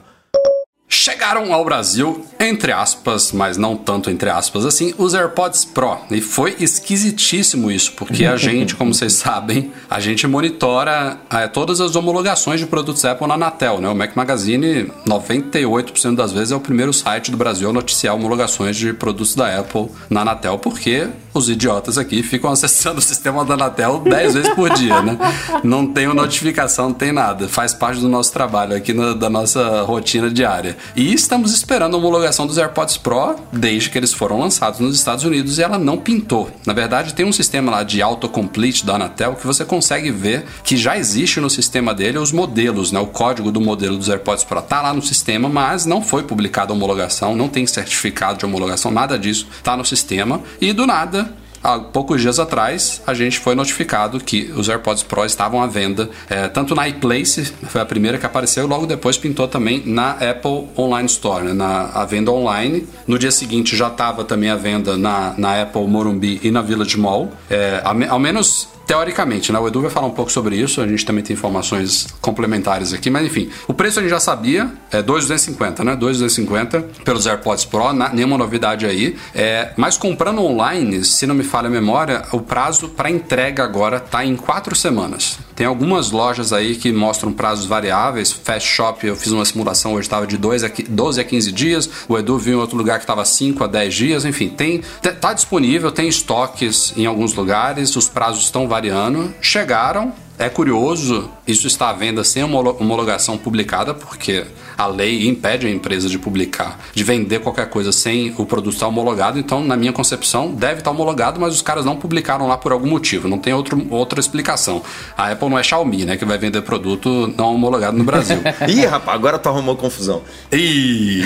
Chegaram 0.93 1.55
ao 1.55 1.65
Brasil, 1.65 2.27
entre 2.39 2.73
aspas, 2.73 3.31
mas 3.31 3.57
não 3.57 3.77
tanto 3.77 4.11
entre 4.11 4.29
aspas 4.29 4.67
assim, 4.67 4.93
os 4.99 5.15
AirPods 5.15 5.65
Pro. 5.65 5.99
E 6.11 6.21
foi 6.21 6.57
esquisitíssimo 6.59 7.71
isso, 7.71 7.93
porque 7.93 8.27
a 8.27 8.37
gente, 8.37 8.75
como 8.75 8.93
vocês 8.93 9.13
sabem, 9.15 9.71
a 9.89 10.01
gente 10.01 10.27
monitora 10.27 11.17
eh, 11.31 11.47
todas 11.47 11.81
as 11.81 11.95
homologações 11.95 12.59
de 12.59 12.67
produtos 12.67 13.05
Apple 13.05 13.29
na 13.29 13.35
Anatel, 13.35 13.81
né? 13.81 13.89
O 13.89 13.95
Mac 13.95 14.17
Magazine, 14.17 14.91
98% 15.07 16.17
das 16.17 16.33
vezes, 16.33 16.51
é 16.51 16.57
o 16.57 16.61
primeiro 16.61 16.93
site 16.93 17.31
do 17.31 17.37
Brasil 17.37 17.71
a 17.71 17.73
noticiar 17.73 18.17
homologações 18.17 18.77
de 18.77 18.93
produtos 18.93 19.37
da 19.37 19.61
Apple 19.61 19.89
na 20.11 20.23
Anatel, 20.23 20.59
porque 20.59 21.09
os 21.33 21.49
idiotas 21.49 21.97
aqui 21.99 22.23
ficam 22.23 22.51
acessando 22.53 22.99
o 22.99 23.03
sistema 23.03 23.45
da 23.45 23.55
Anatel 23.55 24.01
10 24.01 24.35
vezes 24.35 24.55
por 24.55 24.71
dia, 24.75 25.01
né? 25.03 25.17
Não 25.63 25.87
tem 25.87 26.07
notificação, 26.09 26.89
não 26.89 26.95
tem 26.95 27.13
nada. 27.13 27.49
Faz 27.49 27.73
parte 27.75 28.01
do 28.01 28.09
nosso 28.09 28.33
trabalho 28.33 28.77
aqui, 28.77 28.93
na- 28.93 29.15
da 29.15 29.31
nossa 29.31 29.83
rotina 29.83 30.31
diária. 30.31 30.77
E 30.97 31.13
estamos 31.13 31.53
esperando 31.55 31.95
a 31.95 31.99
homologação 31.99 32.47
dos 32.47 32.59
AirPods 32.59 32.97
Pro 32.97 33.37
desde 33.53 33.91
que 33.91 33.99
eles 33.99 34.13
foram 34.13 34.39
lançados 34.41 34.81
nos 34.81 34.95
Estados 34.97 35.25
Unidos 35.25 35.59
e 35.59 35.63
ela 35.63 35.79
não 35.79 35.97
pintou. 35.99 36.51
Na 36.67 36.73
verdade, 36.73 37.15
tem 37.15 37.25
um 37.27 37.33
sistema 37.33 37.71
lá 37.71 37.83
de 37.83 38.03
autocomplete 38.03 38.85
da 38.85 38.95
Anatel 38.95 39.35
que 39.35 39.47
você 39.47 39.65
consegue 39.65 40.11
ver 40.11 40.45
que 40.65 40.77
já 40.77 40.97
existe 40.97 41.41
no 41.41 41.51
sistema 41.51 41.95
dele 41.95 42.19
os 42.19 42.33
modelos, 42.33 42.93
né? 42.93 43.01
O 43.01 43.07
código 43.07 43.51
do 43.51 43.61
modelo 43.61 43.97
dos 43.97 44.09
AirPods 44.09 44.45
Pro 44.45 44.61
tá 44.63 44.83
lá 44.83 44.93
no 44.93 45.03
sistema, 45.03 45.49
mas 45.49 45.87
não 45.87 46.03
foi 46.03 46.23
publicada 46.23 46.73
a 46.73 46.77
homologação, 46.77 47.35
não 47.35 47.49
tem 47.49 47.67
certificado 47.67 48.39
de 48.39 48.45
homologação, 48.45 48.91
nada 48.91 49.19
disso 49.19 49.47
tá 49.63 49.77
no 49.77 49.85
sistema. 49.85 50.41
E 50.61 50.73
do 50.73 50.87
nada, 50.87 51.20
Há 51.63 51.79
poucos 51.79 52.21
dias 52.23 52.39
atrás, 52.39 53.03
a 53.07 53.13
gente 53.13 53.39
foi 53.39 53.55
notificado 53.55 54.19
que 54.19 54.51
os 54.57 54.69
AirPods 54.69 55.03
Pro 55.03 55.25
estavam 55.27 55.63
à 55.63 55.67
venda, 55.67 56.09
é, 56.29 56.49
tanto 56.49 56.75
na 56.75 56.89
iPlace, 56.89 57.53
foi 57.69 57.81
a 57.81 57.85
primeira 57.85 58.17
que 58.17 58.25
apareceu, 58.25 58.67
logo 58.67 58.87
depois 58.87 59.19
pintou 59.19 59.47
também 59.47 59.83
na 59.85 60.13
Apple 60.13 60.69
Online 60.79 61.07
Store, 61.07 61.45
né, 61.45 61.53
na 61.53 61.91
a 61.95 62.05
venda 62.07 62.31
online. 62.31 62.87
No 63.07 63.19
dia 63.19 63.31
seguinte 63.31 63.77
já 63.77 63.89
estava 63.89 64.25
também 64.25 64.49
à 64.49 64.57
venda 64.57 64.97
na, 64.97 65.35
na 65.37 65.61
Apple 65.63 65.87
Morumbi 65.87 66.41
e 66.43 66.51
na 66.51 66.63
Village 66.63 66.99
Mall. 66.99 67.31
É, 67.51 67.83
ao 68.09 68.19
menos 68.19 68.69
teoricamente, 68.87 69.53
né? 69.53 69.59
O 69.61 69.69
Edu 69.69 69.83
vai 69.83 69.91
falar 69.91 70.09
um 70.09 70.13
pouco 70.13 70.33
sobre 70.33 70.57
isso, 70.57 70.81
a 70.81 70.87
gente 70.89 71.05
também 71.07 71.23
tem 71.23 71.35
informações 71.35 72.09
complementares 72.21 72.93
aqui, 72.93 73.09
mas 73.09 73.25
enfim, 73.25 73.49
o 73.69 73.73
preço 73.73 74.01
a 74.01 74.03
gente 74.03 74.11
já 74.11 74.19
sabia, 74.19 74.69
é 74.91 75.01
2,250, 75.01 75.85
né? 75.85 75.95
2,250 75.95 76.81
pelos 77.05 77.25
AirPods 77.25 77.65
Pro, 77.67 77.93
na- 77.93 78.09
nenhuma 78.13 78.37
novidade 78.37 78.85
aí. 78.87 79.15
É, 79.33 79.71
mas 79.77 79.97
comprando 79.97 80.43
online, 80.43 81.05
se 81.05 81.25
não 81.25 81.37
me 81.37 81.45
falha 81.51 81.67
a 81.67 81.71
memória, 81.71 82.23
o 82.33 82.41
prazo 82.41 82.89
para 82.91 83.11
entrega 83.11 83.65
agora 83.65 83.99
tá 83.99 84.25
em 84.25 84.37
quatro 84.37 84.77
semanas. 84.77 85.37
Tem 85.57 85.67
algumas 85.67 86.13
lojas 86.13 86.53
aí 86.53 86.77
que 86.77 86.93
mostram 86.93 87.33
prazos 87.33 87.67
variáveis. 87.67 88.31
Fast 88.31 88.69
Shop, 88.69 89.05
eu 89.05 89.17
fiz 89.17 89.33
uma 89.33 89.45
simulação 89.45 89.95
hoje, 89.95 90.03
estava 90.07 90.27
de 90.29 90.39
2 90.39 90.63
a 90.63 90.71
qui- 90.71 90.85
12 90.85 91.21
a 91.21 91.25
15 91.25 91.51
dias. 91.51 91.91
O 92.09 92.17
Edu 92.17 92.39
viu 92.39 92.59
em 92.59 92.61
outro 92.61 92.77
lugar 92.77 92.99
que 92.99 93.03
estava 93.03 93.25
5 93.25 93.65
a 93.65 93.67
10 93.67 93.93
dias. 93.93 94.25
Enfim, 94.25 94.49
tem 94.49 94.81
tá 95.21 95.33
disponível, 95.33 95.91
tem 95.91 96.09
estoques 96.09 96.95
em 96.97 97.05
alguns 97.05 97.35
lugares, 97.35 97.97
os 97.97 98.09
prazos 98.09 98.45
estão 98.45 98.69
variando. 98.69 99.35
Chegaram, 99.41 100.13
É 100.41 100.49
curioso 100.49 101.29
isso 101.47 101.67
está 101.67 101.91
à 101.91 101.93
venda 101.93 102.25
sem 102.25 102.43
homolo- 102.43 102.75
homologação 102.81 103.37
publicada, 103.37 103.93
porque 103.93 104.47
a 104.79 104.87
lei 104.87 105.29
impede 105.29 105.67
a 105.67 105.71
empresa 105.71 106.09
de 106.09 106.19
publicar, 106.19 106.79
de 106.95 107.05
vender 107.05 107.41
qualquer 107.41 107.69
coisa 107.69 107.93
sem 107.93 108.35
o 108.39 108.47
produto 108.47 108.73
estar 108.73 108.87
homologado. 108.89 109.39
Então, 109.39 109.63
na 109.63 109.77
minha 109.77 109.93
concepção, 109.93 110.53
deve 110.55 110.79
estar 110.79 110.93
homologado, 110.93 111.39
mas 111.39 111.53
os 111.55 111.61
caras 111.61 111.85
não 111.85 111.95
publicaram 111.97 112.49
lá 112.49 112.57
por 112.57 112.73
algum 112.73 112.87
motivo. 112.89 113.29
Não 113.29 113.37
tem 113.37 113.53
outro, 113.53 113.87
outra 113.91 114.19
explicação. 114.19 114.83
A 115.15 115.31
Apple 115.31 115.51
não 115.51 115.59
é 115.59 115.63
Xiaomi, 115.63 116.07
né? 116.07 116.17
Que 116.17 116.25
vai 116.25 116.39
vender 116.39 116.63
produto 116.63 117.31
não 117.37 117.55
homologado 117.55 117.99
no 117.99 118.05
Brasil. 118.05 118.39
Ih, 118.67 118.87
rapaz, 118.87 119.15
agora 119.19 119.39
tu 119.39 119.51
arrumou 119.51 119.77
confusão. 119.77 120.23
Ih! 120.51 121.23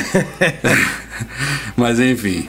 Mas 1.77 2.01
enfim. 2.01 2.49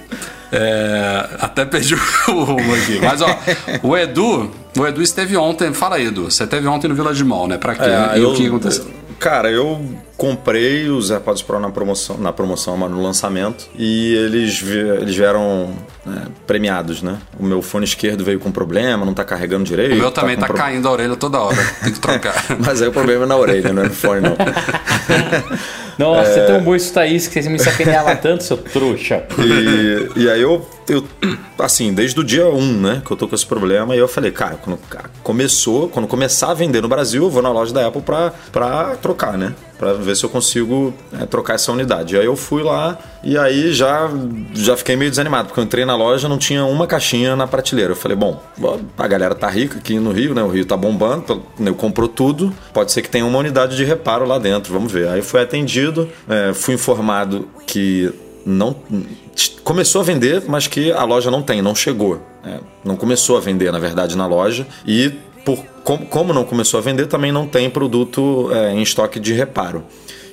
É, 0.51 1.27
até 1.39 1.65
perdi 1.65 1.95
o 1.95 2.43
rumo 2.43 2.73
aqui. 2.75 2.99
Mas 3.01 3.21
ó, 3.21 3.37
o 3.83 3.97
Edu, 3.97 4.51
o 4.77 4.85
Edu 4.87 5.01
esteve 5.01 5.35
ontem. 5.37 5.73
Fala 5.73 5.95
aí, 5.97 6.07
Edu. 6.07 6.25
Você 6.31 6.43
esteve 6.43 6.67
ontem 6.67 6.87
no 6.87 6.95
Village 6.95 7.23
Mall, 7.23 7.47
né? 7.47 7.57
Pra 7.57 7.75
quê? 7.75 7.83
É, 7.83 8.17
e 8.17 8.21
eu- 8.21 8.31
o 8.31 8.35
que 8.35 8.47
aconteceu? 8.47 8.85
Cara, 9.19 9.49
eu 9.49 9.81
comprei 10.17 10.87
os 10.89 11.09
AirPods 11.09 11.41
Pro 11.41 11.59
na 11.59 11.69
promoção, 11.71 12.17
na 12.17 12.31
promoção, 12.31 12.77
mas 12.77 12.91
no 12.91 13.01
lançamento, 13.01 13.65
e 13.75 14.13
eles, 14.15 14.61
eles 15.01 15.15
vieram 15.15 15.73
né, 16.05 16.23
premiados, 16.45 17.01
né? 17.01 17.17
O 17.39 17.43
meu 17.43 17.61
fone 17.61 17.85
esquerdo 17.85 18.23
veio 18.23 18.39
com 18.39 18.51
problema, 18.51 19.05
não 19.05 19.13
tá 19.13 19.23
carregando 19.23 19.63
direito. 19.63 19.93
O 19.93 19.97
meu 19.97 20.11
também 20.11 20.35
com 20.35 20.41
tá 20.41 20.47
pro- 20.47 20.57
caindo 20.57 20.87
a 20.87 20.91
orelha 20.91 21.15
toda 21.15 21.39
hora. 21.39 21.57
Tem 21.83 21.93
que 21.93 21.99
trocar. 21.99 22.35
Mas 22.63 22.81
aí 22.81 22.87
o 22.87 22.91
problema 22.91 23.23
é 23.23 23.27
na 23.27 23.35
orelha, 23.37 23.73
não 23.73 23.83
é 23.83 23.87
no 23.87 23.93
fone, 23.93 24.21
não. 24.21 24.35
Nossa, 25.97 26.29
é 26.31 26.45
tão 26.45 26.61
bom 26.61 26.75
isso, 26.75 26.93
Thaís, 26.93 27.27
que 27.27 27.41
você 27.41 27.49
me 27.49 27.57
sacaneava 27.57 28.15
tanto, 28.17 28.43
seu 28.43 28.57
trouxa. 28.57 29.23
E, 29.39 30.23
e 30.23 30.29
aí 30.29 30.41
eu, 30.41 30.67
eu, 30.87 31.03
assim, 31.57 31.93
desde 31.93 32.19
o 32.19 32.23
dia 32.23 32.47
1, 32.47 32.81
né, 32.81 33.01
que 33.05 33.11
eu 33.11 33.17
tô 33.17 33.27
com 33.27 33.35
esse 33.35 33.45
problema, 33.45 33.95
e 33.95 33.99
eu 33.99 34.07
falei, 34.07 34.31
cara, 34.31 34.55
quando 34.55 34.79
começou, 35.23 35.89
quando 35.89 36.07
começar 36.07 36.51
a 36.51 36.53
vender 36.53 36.81
no 36.81 36.87
Brasil, 36.87 37.23
eu 37.23 37.29
vou 37.29 37.41
na 37.41 37.51
loja 37.51 37.73
da 37.73 37.87
Apple 37.87 38.01
pra, 38.01 38.33
pra 38.51 38.95
trocar, 38.95 39.37
né? 39.37 39.53
Pra 39.77 39.91
ver 39.93 40.15
se 40.15 40.23
eu 40.23 40.29
consigo 40.29 40.93
é, 41.19 41.25
trocar 41.25 41.55
essa 41.55 41.69
unidade. 41.71 42.15
E 42.15 42.19
aí 42.19 42.25
eu 42.25 42.35
fui 42.37 42.63
lá 42.63 42.97
e 43.21 43.37
aí 43.37 43.73
já, 43.73 44.09
já 44.53 44.77
fiquei 44.77 44.95
meio 44.95 45.09
desanimado, 45.09 45.47
porque 45.47 45.59
eu 45.59 45.63
entrei 45.65 45.83
na 45.83 45.97
loja 45.97 46.29
não 46.29 46.37
tinha 46.37 46.63
uma 46.63 46.87
caixinha 46.87 47.35
na 47.35 47.45
prateleira. 47.45 47.91
Eu 47.91 47.95
falei, 47.95 48.15
bom, 48.15 48.41
a 48.97 49.07
galera 49.07 49.35
tá 49.35 49.49
rica 49.49 49.77
aqui 49.77 49.99
no 49.99 50.11
Rio, 50.11 50.33
né? 50.33 50.41
O 50.43 50.47
Rio 50.47 50.65
tá 50.65 50.77
bombando, 50.77 51.43
eu 51.59 51.75
comprou 51.75 52.07
tudo, 52.07 52.53
pode 52.73 52.93
ser 52.93 53.01
que 53.01 53.09
tenha 53.09 53.25
uma 53.25 53.37
unidade 53.37 53.75
de 53.75 53.83
reparo 53.83 54.25
lá 54.25 54.39
dentro, 54.39 54.71
vamos 54.71 54.91
ver. 54.91 55.09
Aí 55.09 55.21
fui 55.21 55.41
atendido, 55.41 56.07
é, 56.29 56.53
fui 56.53 56.73
informado 56.75 57.49
que 57.67 58.13
não 58.45 58.75
começou 59.63 60.01
a 60.01 60.03
vender, 60.03 60.43
mas 60.47 60.67
que 60.67 60.91
a 60.91 61.03
loja 61.03 61.31
não 61.31 61.41
tem, 61.41 61.61
não 61.61 61.73
chegou. 61.73 62.21
É, 62.45 62.59
não 62.83 62.95
começou 62.95 63.37
a 63.37 63.39
vender, 63.39 63.71
na 63.71 63.79
verdade, 63.79 64.15
na 64.15 64.27
loja. 64.27 64.67
E 64.85 65.09
por, 65.43 65.57
como, 65.83 66.05
como 66.05 66.33
não 66.33 66.43
começou 66.43 66.79
a 66.79 66.81
vender, 66.81 67.07
também 67.07 67.31
não 67.31 67.47
tem 67.47 67.69
produto 67.69 68.49
é, 68.53 68.71
em 68.71 68.81
estoque 68.81 69.19
de 69.19 69.33
reparo. 69.33 69.83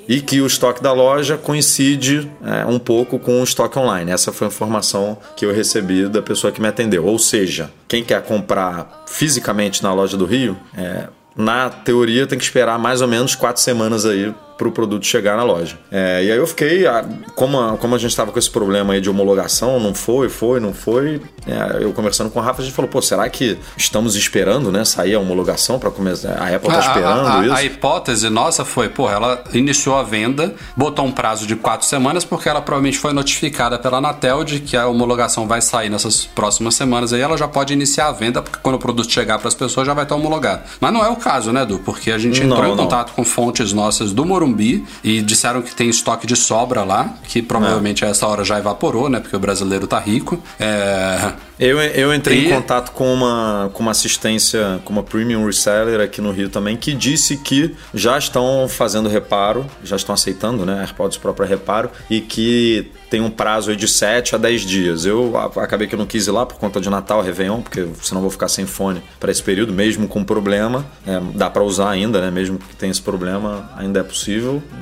E 0.08 0.20
que 0.20 0.40
o 0.40 0.46
estoque 0.46 0.82
da 0.82 0.92
loja 0.92 1.38
coincide 1.38 2.30
é, 2.44 2.66
um 2.66 2.78
pouco 2.78 3.18
com 3.18 3.40
o 3.40 3.44
estoque 3.44 3.78
online. 3.78 4.10
Essa 4.10 4.32
foi 4.32 4.48
a 4.48 4.50
informação 4.50 5.16
que 5.36 5.46
eu 5.46 5.54
recebi 5.54 6.08
da 6.08 6.20
pessoa 6.20 6.52
que 6.52 6.60
me 6.60 6.68
atendeu. 6.68 7.06
Ou 7.06 7.18
seja, 7.18 7.70
quem 7.88 8.04
quer 8.04 8.20
comprar 8.22 9.04
fisicamente 9.06 9.82
na 9.82 9.94
loja 9.94 10.16
do 10.16 10.26
Rio, 10.26 10.56
é, 10.76 11.06
na 11.36 11.70
teoria 11.70 12.26
tem 12.26 12.38
que 12.38 12.44
esperar 12.44 12.78
mais 12.78 13.00
ou 13.00 13.08
menos 13.08 13.34
quatro 13.34 13.62
semanas 13.62 14.04
aí 14.04 14.34
para 14.62 14.68
o 14.68 14.72
produto 14.72 15.04
chegar 15.06 15.36
na 15.36 15.42
loja. 15.42 15.76
É, 15.90 16.22
e 16.24 16.30
aí 16.30 16.36
eu 16.38 16.46
fiquei, 16.46 16.86
a- 16.86 17.04
como 17.34 17.58
a, 17.60 17.76
como 17.76 17.94
a 17.94 17.98
gente 17.98 18.10
estava 18.10 18.30
com 18.30 18.38
esse 18.38 18.50
problema 18.50 18.94
aí 18.94 19.00
de 19.00 19.10
homologação, 19.10 19.80
não 19.80 19.94
foi, 19.94 20.28
foi, 20.28 20.60
não 20.60 20.72
foi. 20.72 21.20
é, 21.46 21.82
eu 21.82 21.92
conversando 21.92 22.30
com 22.30 22.38
o 22.38 22.42
Rafa, 22.42 22.62
a 22.62 22.64
gente 22.64 22.74
falou, 22.74 22.88
pô, 22.90 23.02
será 23.02 23.28
que 23.28 23.58
estamos 23.76 24.14
esperando, 24.14 24.70
né, 24.70 24.84
sair 24.84 25.14
a 25.14 25.20
homologação 25.20 25.78
para 25.78 25.90
começar? 25.90 26.32
A 26.34 26.54
Apple 26.54 26.68
tá 26.70 26.76
A- 26.76 26.80
esperando 26.80 27.26
a, 27.26 27.40
a- 27.40 27.44
isso? 27.46 27.54
a 27.54 27.62
hipótese 27.64 28.30
nossa 28.30 28.64
foi, 28.64 28.88
pô, 28.88 29.10
ela 29.10 29.42
iniciou 29.52 29.96
a 29.96 30.02
venda, 30.02 30.54
botou 30.76 31.04
um 31.04 31.10
prazo 31.12 31.46
de 31.46 31.56
quatro 31.56 31.86
semanas, 31.86 32.24
porque 32.24 32.48
ela 32.48 32.60
provavelmente 32.60 32.98
foi 32.98 33.12
notificada 33.12 33.78
pela 33.78 33.98
Anatel 33.98 34.44
de 34.44 34.60
que 34.60 34.76
a 34.76 34.86
homologação 34.86 35.46
vai 35.48 35.60
sair 35.60 35.90
nessas 35.90 36.24
próximas 36.24 36.74
semanas. 36.74 37.12
Aí 37.12 37.20
ela 37.20 37.36
já 37.36 37.48
pode 37.48 37.72
iniciar 37.72 38.08
a 38.08 38.12
venda, 38.12 38.40
porque 38.42 38.58
quando 38.62 38.76
o 38.76 38.78
produto 38.78 39.10
chegar 39.10 39.38
para 39.38 39.48
as 39.48 39.54
pessoas 39.54 39.86
já 39.86 39.94
vai 39.94 40.04
estar 40.04 40.14
homologado. 40.14 40.62
Mas 40.80 40.92
não 40.92 41.04
é 41.04 41.08
o 41.08 41.16
caso, 41.16 41.52
né, 41.52 41.62
Edu? 41.62 41.80
Porque 41.84 42.10
a 42.12 42.18
gente 42.18 42.40
entrou 42.42 42.60
Não, 42.62 42.66
em 42.72 42.76
não. 42.76 42.84
contato 42.84 43.12
com 43.14 43.24
fontes 43.24 43.72
nossas 43.72 44.12
do 44.12 44.24
Morumbi 44.24 44.51
e 44.60 45.20
disseram 45.22 45.62
que 45.62 45.74
tem 45.74 45.88
estoque 45.88 46.26
de 46.26 46.36
sobra 46.36 46.82
lá, 46.84 47.14
que 47.24 47.40
provavelmente 47.42 48.04
a 48.04 48.08
essa 48.08 48.26
hora 48.26 48.44
já 48.44 48.58
evaporou, 48.58 49.08
né? 49.08 49.20
Porque 49.20 49.34
o 49.36 49.40
brasileiro 49.40 49.86
tá 49.86 49.98
rico. 49.98 50.42
É, 50.60 51.32
Eu, 51.58 51.80
eu 51.80 52.12
entrei 52.12 52.38
E- 52.38 52.46
em 52.46 52.50
contato 52.50 52.90
com 52.92 53.12
uma, 53.14 53.70
com 53.72 53.82
uma 53.82 53.92
assistência, 53.92 54.80
com 54.84 54.92
uma 54.92 55.02
premium 55.02 55.44
reseller 55.46 56.00
aqui 56.00 56.20
no 56.20 56.32
Rio 56.32 56.48
também, 56.48 56.76
que 56.76 56.92
disse 56.92 57.36
que 57.36 57.74
já 57.94 58.18
estão 58.18 58.66
fazendo 58.68 59.08
reparo, 59.08 59.64
já 59.84 59.94
estão 59.96 60.12
aceitando, 60.14 60.66
né, 60.66 60.80
AirPods 60.80 61.18
Pro 61.18 61.32
para 61.32 61.46
reparo, 61.46 61.90
e 62.10 62.20
que 62.20 62.90
tem 63.08 63.20
um 63.20 63.30
prazo 63.30 63.70
aí 63.70 63.76
de 63.76 63.86
7 63.86 64.34
a 64.34 64.38
10 64.38 64.62
dias. 64.62 65.04
Eu 65.04 65.36
acabei 65.36 65.86
que 65.86 65.94
eu 65.94 65.98
não 65.98 66.06
quis 66.06 66.26
ir 66.26 66.30
lá 66.30 66.46
por 66.46 66.56
conta 66.58 66.80
de 66.80 66.88
Natal, 66.88 67.20
Réveillon, 67.22 67.60
porque 67.60 67.86
senão 68.02 68.22
vou 68.22 68.30
ficar 68.30 68.48
sem 68.48 68.64
fone 68.66 69.02
para 69.20 69.30
esse 69.30 69.42
período, 69.42 69.72
mesmo 69.72 70.08
com 70.08 70.24
problema. 70.24 70.84
É, 71.06 71.20
dá 71.34 71.48
para 71.50 71.62
usar 71.62 71.90
ainda, 71.90 72.20
né, 72.22 72.30
mesmo 72.30 72.58
que 72.58 72.74
tenha 72.74 72.90
esse 72.90 73.02
problema, 73.02 73.70
ainda 73.76 74.00
é 74.00 74.02
possível. 74.02 74.31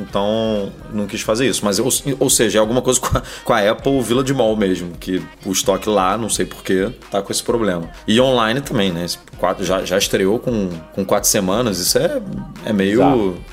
Então, 0.01 0.73
não 0.93 1.07
quis 1.07 1.21
fazer 1.23 1.49
isso. 1.49 1.65
Mas, 1.65 1.79
ou, 1.79 1.89
ou 2.19 2.31
seja, 2.31 2.59
é 2.59 2.61
alguma 2.61 2.83
coisa 2.83 3.01
com 3.01 3.17
a, 3.19 3.23
com 3.45 3.53
a 3.53 3.71
Apple 3.71 4.01
Vila 4.03 4.23
de 4.23 4.33
Mall 4.35 4.57
mesmo, 4.57 4.93
que 4.99 5.23
o 5.45 5.53
estoque 5.53 5.89
lá, 5.89 6.17
não 6.19 6.29
sei 6.29 6.45
porquê, 6.47 6.91
tá 7.11 7.23
com 7.23 7.33
esse 7.33 7.43
problema. 7.43 7.89
E 8.07 8.21
online 8.21 8.61
também, 8.61 8.93
né? 8.93 9.07
Quatro- 9.39 9.65
já, 9.65 9.85
já 9.85 9.97
estreou 9.99 10.39
com, 10.39 10.69
com 10.95 11.05
quatro 11.05 11.29
semanas. 11.29 11.79
Isso 11.79 11.99
é, 11.99 12.21
é 12.67 12.73
meio. 12.73 12.99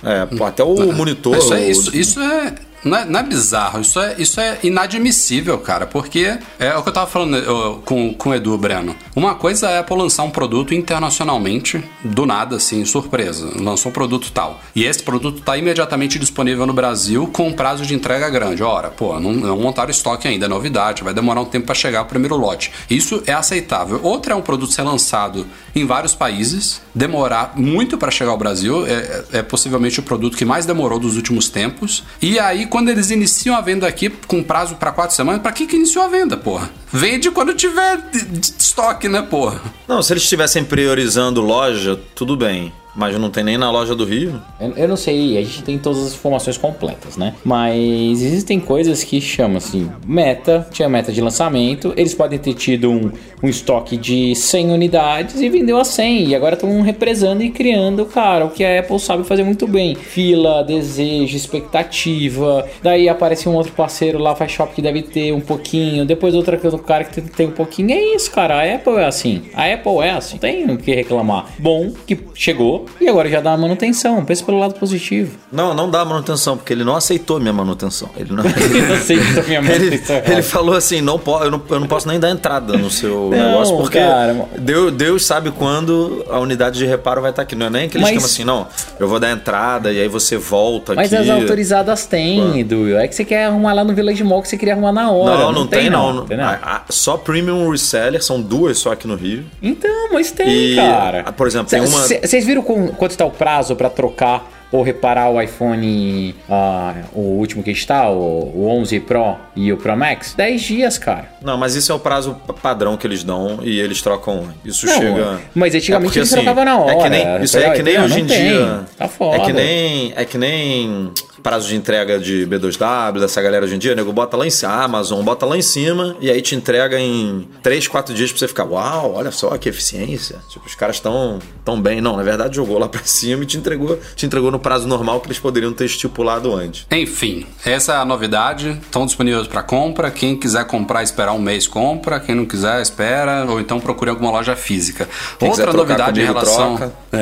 É, 0.03 0.27
até 0.43 0.63
o 0.63 0.91
monitor. 0.93 1.37
Isso 1.37 1.53
é, 1.53 1.57
o- 1.57 1.69
isso, 1.71 1.95
isso 1.97 2.19
é 2.19 2.55
Não 2.83 2.97
é, 2.97 3.05
não 3.05 3.19
é 3.19 3.23
bizarro, 3.23 3.81
isso 3.81 3.99
é, 3.99 4.15
isso 4.17 4.39
é 4.39 4.59
inadmissível, 4.63 5.57
cara, 5.57 5.85
porque 5.85 6.37
é 6.59 6.75
o 6.75 6.83
que 6.83 6.89
eu 6.89 6.93
tava 6.93 7.07
falando 7.07 7.37
eu, 7.37 7.81
com, 7.83 8.13
com 8.13 8.29
o 8.29 8.35
Edu 8.35 8.57
Breno. 8.57 8.95
Uma 9.15 9.35
coisa 9.35 9.69
é 9.69 9.77
a 9.77 9.79
Apple 9.79 9.97
lançar 9.97 10.23
um 10.23 10.29
produto 10.29 10.73
internacionalmente, 10.73 11.83
do 12.03 12.25
nada, 12.25 12.57
assim, 12.57 12.85
surpresa. 12.85 13.49
Lançou 13.59 13.89
um 13.89 13.93
produto 13.93 14.31
tal. 14.31 14.61
E 14.75 14.85
esse 14.85 15.01
produto 15.01 15.41
tá 15.41 15.57
imediatamente 15.57 16.19
disponível 16.19 16.65
no 16.65 16.73
Brasil 16.73 17.27
com 17.33 17.51
prazo 17.51 17.85
de 17.85 17.95
entrega 17.95 18.29
grande. 18.29 18.61
Ora, 18.61 18.89
pô, 18.89 19.19
não, 19.19 19.33
não 19.33 19.59
montaram 19.59 19.89
estoque 19.89 20.27
ainda, 20.27 20.45
é 20.45 20.49
novidade, 20.49 21.03
vai 21.03 21.13
demorar 21.13 21.41
um 21.41 21.45
tempo 21.45 21.65
para 21.65 21.75
chegar 21.75 22.03
o 22.03 22.05
primeiro 22.05 22.37
lote. 22.37 22.71
Isso 22.89 23.23
é 23.25 23.33
aceitável. 23.33 23.99
Outra 24.03 24.33
é 24.33 24.35
um 24.35 24.41
produto 24.41 24.71
ser 24.71 24.83
lançado 24.83 25.47
em 25.75 25.85
vários 25.85 26.13
países, 26.13 26.81
demorar 26.93 27.53
muito 27.55 27.97
para 27.97 28.11
chegar 28.11 28.31
ao 28.31 28.37
Brasil, 28.37 28.85
é, 28.85 29.23
é 29.33 29.41
possivelmente 29.41 29.99
o 29.99 30.03
produto 30.03 30.37
que 30.37 30.45
mais 30.45 30.65
demorou 30.65 30.99
dos 30.99 31.15
últimos 31.15 31.49
tempos. 31.49 32.03
E 32.21 32.39
aí, 32.39 32.66
quando 32.67 32.89
eles 32.89 33.09
iniciam 33.11 33.55
a 33.55 33.61
venda 33.61 33.87
aqui 33.87 34.09
com 34.27 34.43
prazo 34.43 34.75
para 34.75 34.91
quatro 34.91 35.15
semanas, 35.15 35.41
para 35.41 35.51
que 35.51 35.65
que 35.65 35.75
iniciou 35.75 36.05
a 36.05 36.07
venda, 36.07 36.37
porra? 36.37 36.69
Vende 36.93 37.31
quando 37.31 37.53
tiver 37.53 37.97
de- 38.11 38.21
de 38.25 38.53
estoque, 38.59 39.07
né, 39.09 39.21
porra? 39.21 39.59
Não, 39.87 40.01
se 40.03 40.13
eles 40.13 40.23
estivessem 40.23 40.63
priorizando 40.63 41.41
loja, 41.41 41.99
tudo 42.15 42.37
bem. 42.37 42.71
Mas 42.97 43.15
não 43.19 43.29
tem 43.29 43.43
nem 43.43 43.59
na 43.59 43.69
loja 43.69 43.93
do 43.93 44.03
Rio. 44.03 44.41
Eu, 44.59 44.71
eu 44.71 44.87
não 44.87 44.97
sei, 44.97 45.37
a 45.37 45.41
gente 45.41 45.61
tem 45.61 45.77
todas 45.77 46.03
as 46.03 46.13
informações 46.15 46.57
completas, 46.57 47.15
né? 47.15 47.35
Mas 47.45 48.23
existem 48.23 48.59
coisas 48.59 49.03
que 49.03 49.21
chamam 49.21 49.57
assim, 49.57 49.87
meta, 50.03 50.67
tinha 50.71 50.89
meta 50.89 51.11
de 51.11 51.21
lançamento, 51.21 51.93
eles 51.95 52.15
podem 52.15 52.39
ter 52.39 52.55
tido 52.55 52.89
um, 52.89 53.11
um 53.43 53.47
estoque 53.47 53.95
de 53.95 54.33
100 54.33 54.71
unidades 54.71 55.39
e 55.39 55.47
vendeu 55.47 55.77
a 55.77 55.85
100, 55.85 56.29
e 56.29 56.35
agora 56.35 56.55
estão 56.55 56.81
represando 56.81 57.43
e 57.43 57.51
criando, 57.51 58.03
cara, 58.05 58.45
o 58.45 58.49
que 58.49 58.65
a 58.65 58.79
Apple 58.79 58.99
sabe 58.99 59.23
fazer 59.23 59.43
muito 59.43 59.67
bem. 59.67 59.93
Fila, 59.93 60.63
desejo, 60.63 61.37
expectativa, 61.37 62.67
daí 62.81 63.07
aparece 63.07 63.47
um 63.47 63.53
outro 63.53 63.73
parceiro 63.73 64.17
lá, 64.17 64.35
faz 64.35 64.51
shop 64.51 64.73
que 64.73 64.81
deve 64.81 65.03
ter 65.03 65.31
um 65.31 65.41
pouquinho, 65.41 66.03
depois 66.03 66.33
outra 66.33 66.59
outro 66.63 66.79
cara 66.79 67.03
que 67.03 67.21
tem, 67.21 67.45
um 67.45 67.51
pouquinho, 67.51 67.91
é 67.91 68.15
isso, 68.15 68.31
cara, 68.31 68.55
a 68.55 68.75
Apple 68.75 68.95
é 68.95 69.05
assim, 69.05 69.43
a 69.53 69.71
Apple 69.71 69.99
é 69.99 70.09
assim, 70.09 70.39
tem 70.39 70.65
o 70.65 70.77
que 70.77 70.95
reclamar. 70.95 71.45
Bom, 71.59 71.93
que 72.07 72.17
chegou 72.33 72.86
e 72.99 73.07
agora 73.07 73.29
já 73.29 73.41
dá 73.41 73.53
a 73.53 73.57
manutenção, 73.57 74.23
pensa 74.25 74.43
pelo 74.43 74.59
lado 74.59 74.73
positivo. 74.75 75.37
Não, 75.51 75.73
não 75.73 75.89
dá 75.89 76.03
manutenção, 76.05 76.57
porque 76.57 76.73
ele 76.73 76.83
não 76.83 76.95
aceitou 76.95 77.39
minha 77.39 77.53
manutenção. 77.53 78.09
Ele 78.17 78.31
não. 78.33 78.43
Não 78.87 78.97
sei 79.03 79.19
se 79.19 79.41
minha 79.47 79.59
Ele, 79.67 79.67
manutenção 79.69 80.15
ele 80.17 80.25
errada. 80.27 80.43
falou 80.43 80.75
assim: 80.75 81.01
não 81.01 81.17
po, 81.19 81.37
eu, 81.43 81.51
não, 81.51 81.61
eu 81.69 81.79
não 81.79 81.87
posso 81.87 82.07
nem 82.07 82.19
dar 82.19 82.29
entrada 82.29 82.77
no 82.77 82.89
seu 82.89 83.29
Não, 83.29 83.51
negócio, 83.51 83.77
porque 83.77 83.99
cara. 83.99 84.45
Deus, 84.57 84.91
Deus 84.93 85.25
sabe 85.25 85.51
quando 85.51 86.25
a 86.29 86.39
unidade 86.39 86.77
de 86.77 86.85
reparo 86.85 87.21
vai 87.21 87.29
estar 87.31 87.41
aqui. 87.43 87.55
Não 87.55 87.67
é 87.67 87.69
nem 87.69 87.85
aquele 87.85 88.03
Mas- 88.03 88.11
esquema 88.13 88.25
assim, 88.25 88.43
não. 88.43 88.67
Eu 88.99 89.07
vou 89.07 89.19
dar 89.19 89.31
entrada 89.31 89.91
e 89.91 89.99
aí 90.01 90.07
você 90.07 90.37
volta 90.37 90.93
Mas 90.95 91.13
aqui. 91.13 91.23
as 91.23 91.29
autorizadas 91.29 92.05
têm, 92.05 92.59
Edu. 92.59 92.95
É 92.97 93.07
que 93.07 93.15
você 93.15 93.25
quer 93.25 93.45
arrumar 93.45 93.73
lá 93.73 93.83
no 93.83 93.93
Village 93.93 94.23
Mall 94.23 94.41
que 94.41 94.47
você 94.49 94.57
queria 94.57 94.73
arrumar 94.73 94.91
na 94.91 95.11
hora. 95.11 95.37
Não, 95.37 95.51
não, 95.51 95.67
tem, 95.67 95.89
não. 95.89 96.25
tem, 96.25 96.37
não. 96.37 96.45
A- 96.45 96.59
a- 96.63 96.81
só 96.89 97.17
Premium 97.17 97.69
Reseller, 97.69 98.23
são 98.23 98.41
duas 98.41 98.77
só 98.77 98.91
aqui 98.91 99.07
no 99.07 99.15
Rio. 99.15 99.43
Então, 99.61 100.09
mas 100.13 100.31
tem, 100.31 100.47
E, 100.49 100.75
cara. 100.75 101.23
por 101.33 101.47
exemplo, 101.47 101.69
tem 101.69 101.79
uma- 101.81 101.87
Vocês 102.07 102.45
viram 102.45 102.61
quanto 102.97 103.11
está 103.11 103.25
o 103.25 103.31
prazo 103.31 103.75
pra 103.75 103.89
trocar 103.89 104.51
ou 104.71 104.83
reparar 104.83 105.29
o 105.29 105.41
iPhone, 105.41 106.35
ah, 106.49 106.93
o 107.13 107.21
último 107.21 107.63
que 107.63 107.71
está, 107.71 108.09
o, 108.09 108.51
o 108.53 108.67
11 108.67 108.99
Pro 109.01 109.37
e 109.55 109.71
o 109.71 109.77
Pro 109.77 109.95
Max, 109.95 110.33
10 110.35 110.61
dias, 110.61 110.97
cara. 110.97 111.29
Não, 111.41 111.57
mas 111.57 111.75
isso 111.75 111.91
é 111.91 111.95
o 111.95 111.99
prazo 111.99 112.35
padrão 112.61 112.97
que 112.97 113.07
eles 113.07 113.23
dão 113.23 113.59
e 113.61 113.79
eles 113.79 114.01
trocam. 114.01 114.49
Isso 114.65 114.85
Não, 114.85 114.97
chega. 114.97 115.39
mas 115.55 115.73
antigamente 115.73 116.07
porque, 116.07 116.19
eles 116.19 116.29
trocavam 116.29 116.65
na 116.65 116.77
hora. 116.77 116.91
É 116.91 117.03
que 117.03 117.09
nem, 117.09 117.43
isso 117.43 117.57
é 117.57 117.69
que 117.71 117.83
nem 117.83 117.99
hoje 117.99 118.19
em 118.19 118.25
dia. 118.25 118.85
Tá 118.97 119.07
foda. 119.07 119.37
É 119.37 119.45
que 119.45 119.53
nem. 119.53 120.13
É 120.15 120.25
que 120.25 120.37
nem 120.37 121.11
prazo 121.47 121.69
de 121.69 121.77
entrega 121.77 122.19
de 122.19 122.45
B2W, 122.45 123.21
dessa 123.21 123.41
galera 123.41 123.63
hoje 123.63 123.73
em 123.73 123.79
dia, 123.79 123.95
nego 123.95 124.11
bota 124.11 124.35
lá 124.35 124.45
em 124.45 124.49
cima, 124.49 124.83
Amazon 124.83 125.23
bota 125.23 125.45
lá 125.45 125.57
em 125.57 125.61
cima 125.61 126.13
e 126.19 126.29
aí 126.29 126.41
te 126.41 126.55
entrega 126.55 126.99
em 126.99 127.47
3, 127.63 127.87
4 127.87 128.13
dias 128.13 128.31
pra 128.31 128.39
você 128.39 128.49
ficar, 128.49 128.65
uau, 128.65 129.13
olha 129.13 129.31
só 129.31 129.57
que 129.57 129.69
eficiência. 129.69 130.41
Tipo, 130.49 130.65
os 130.65 130.75
caras 130.75 130.97
estão 130.97 131.39
tão 131.63 131.81
bem. 131.81 132.01
Não, 132.01 132.17
na 132.17 132.23
verdade 132.23 132.57
jogou 132.57 132.77
lá 132.77 132.89
pra 132.89 132.99
cima 133.05 133.43
e 133.43 133.45
te 133.45 133.57
entregou, 133.57 133.97
te 134.13 134.25
entregou 134.25 134.51
no 134.51 134.59
prazo 134.59 134.89
normal 134.89 135.21
que 135.21 135.27
eles 135.27 135.39
poderiam 135.39 135.71
ter 135.71 135.85
estipulado 135.85 136.53
antes. 136.53 136.85
Enfim, 136.91 137.45
essa 137.65 137.93
é 137.93 137.95
a 137.95 138.03
novidade. 138.03 138.77
Estão 138.81 139.05
disponíveis 139.05 139.47
para 139.47 139.63
compra. 139.63 140.11
Quem 140.11 140.35
quiser 140.35 140.67
comprar 140.67 141.01
esperar 141.01 141.31
um 141.31 141.39
mês, 141.39 141.65
compra. 141.65 142.19
Quem 142.19 142.35
não 142.35 142.45
quiser, 142.45 142.81
espera. 142.81 143.45
Ou 143.47 143.61
então 143.61 143.79
procure 143.79 144.09
alguma 144.09 144.31
loja 144.31 144.53
física. 144.53 145.07
Quem 145.39 145.47
Outra 145.47 145.71
novidade 145.71 146.19
em 146.19 146.27
comigo, 146.27 146.45
relação. 146.45 146.75
troca. 146.75 146.93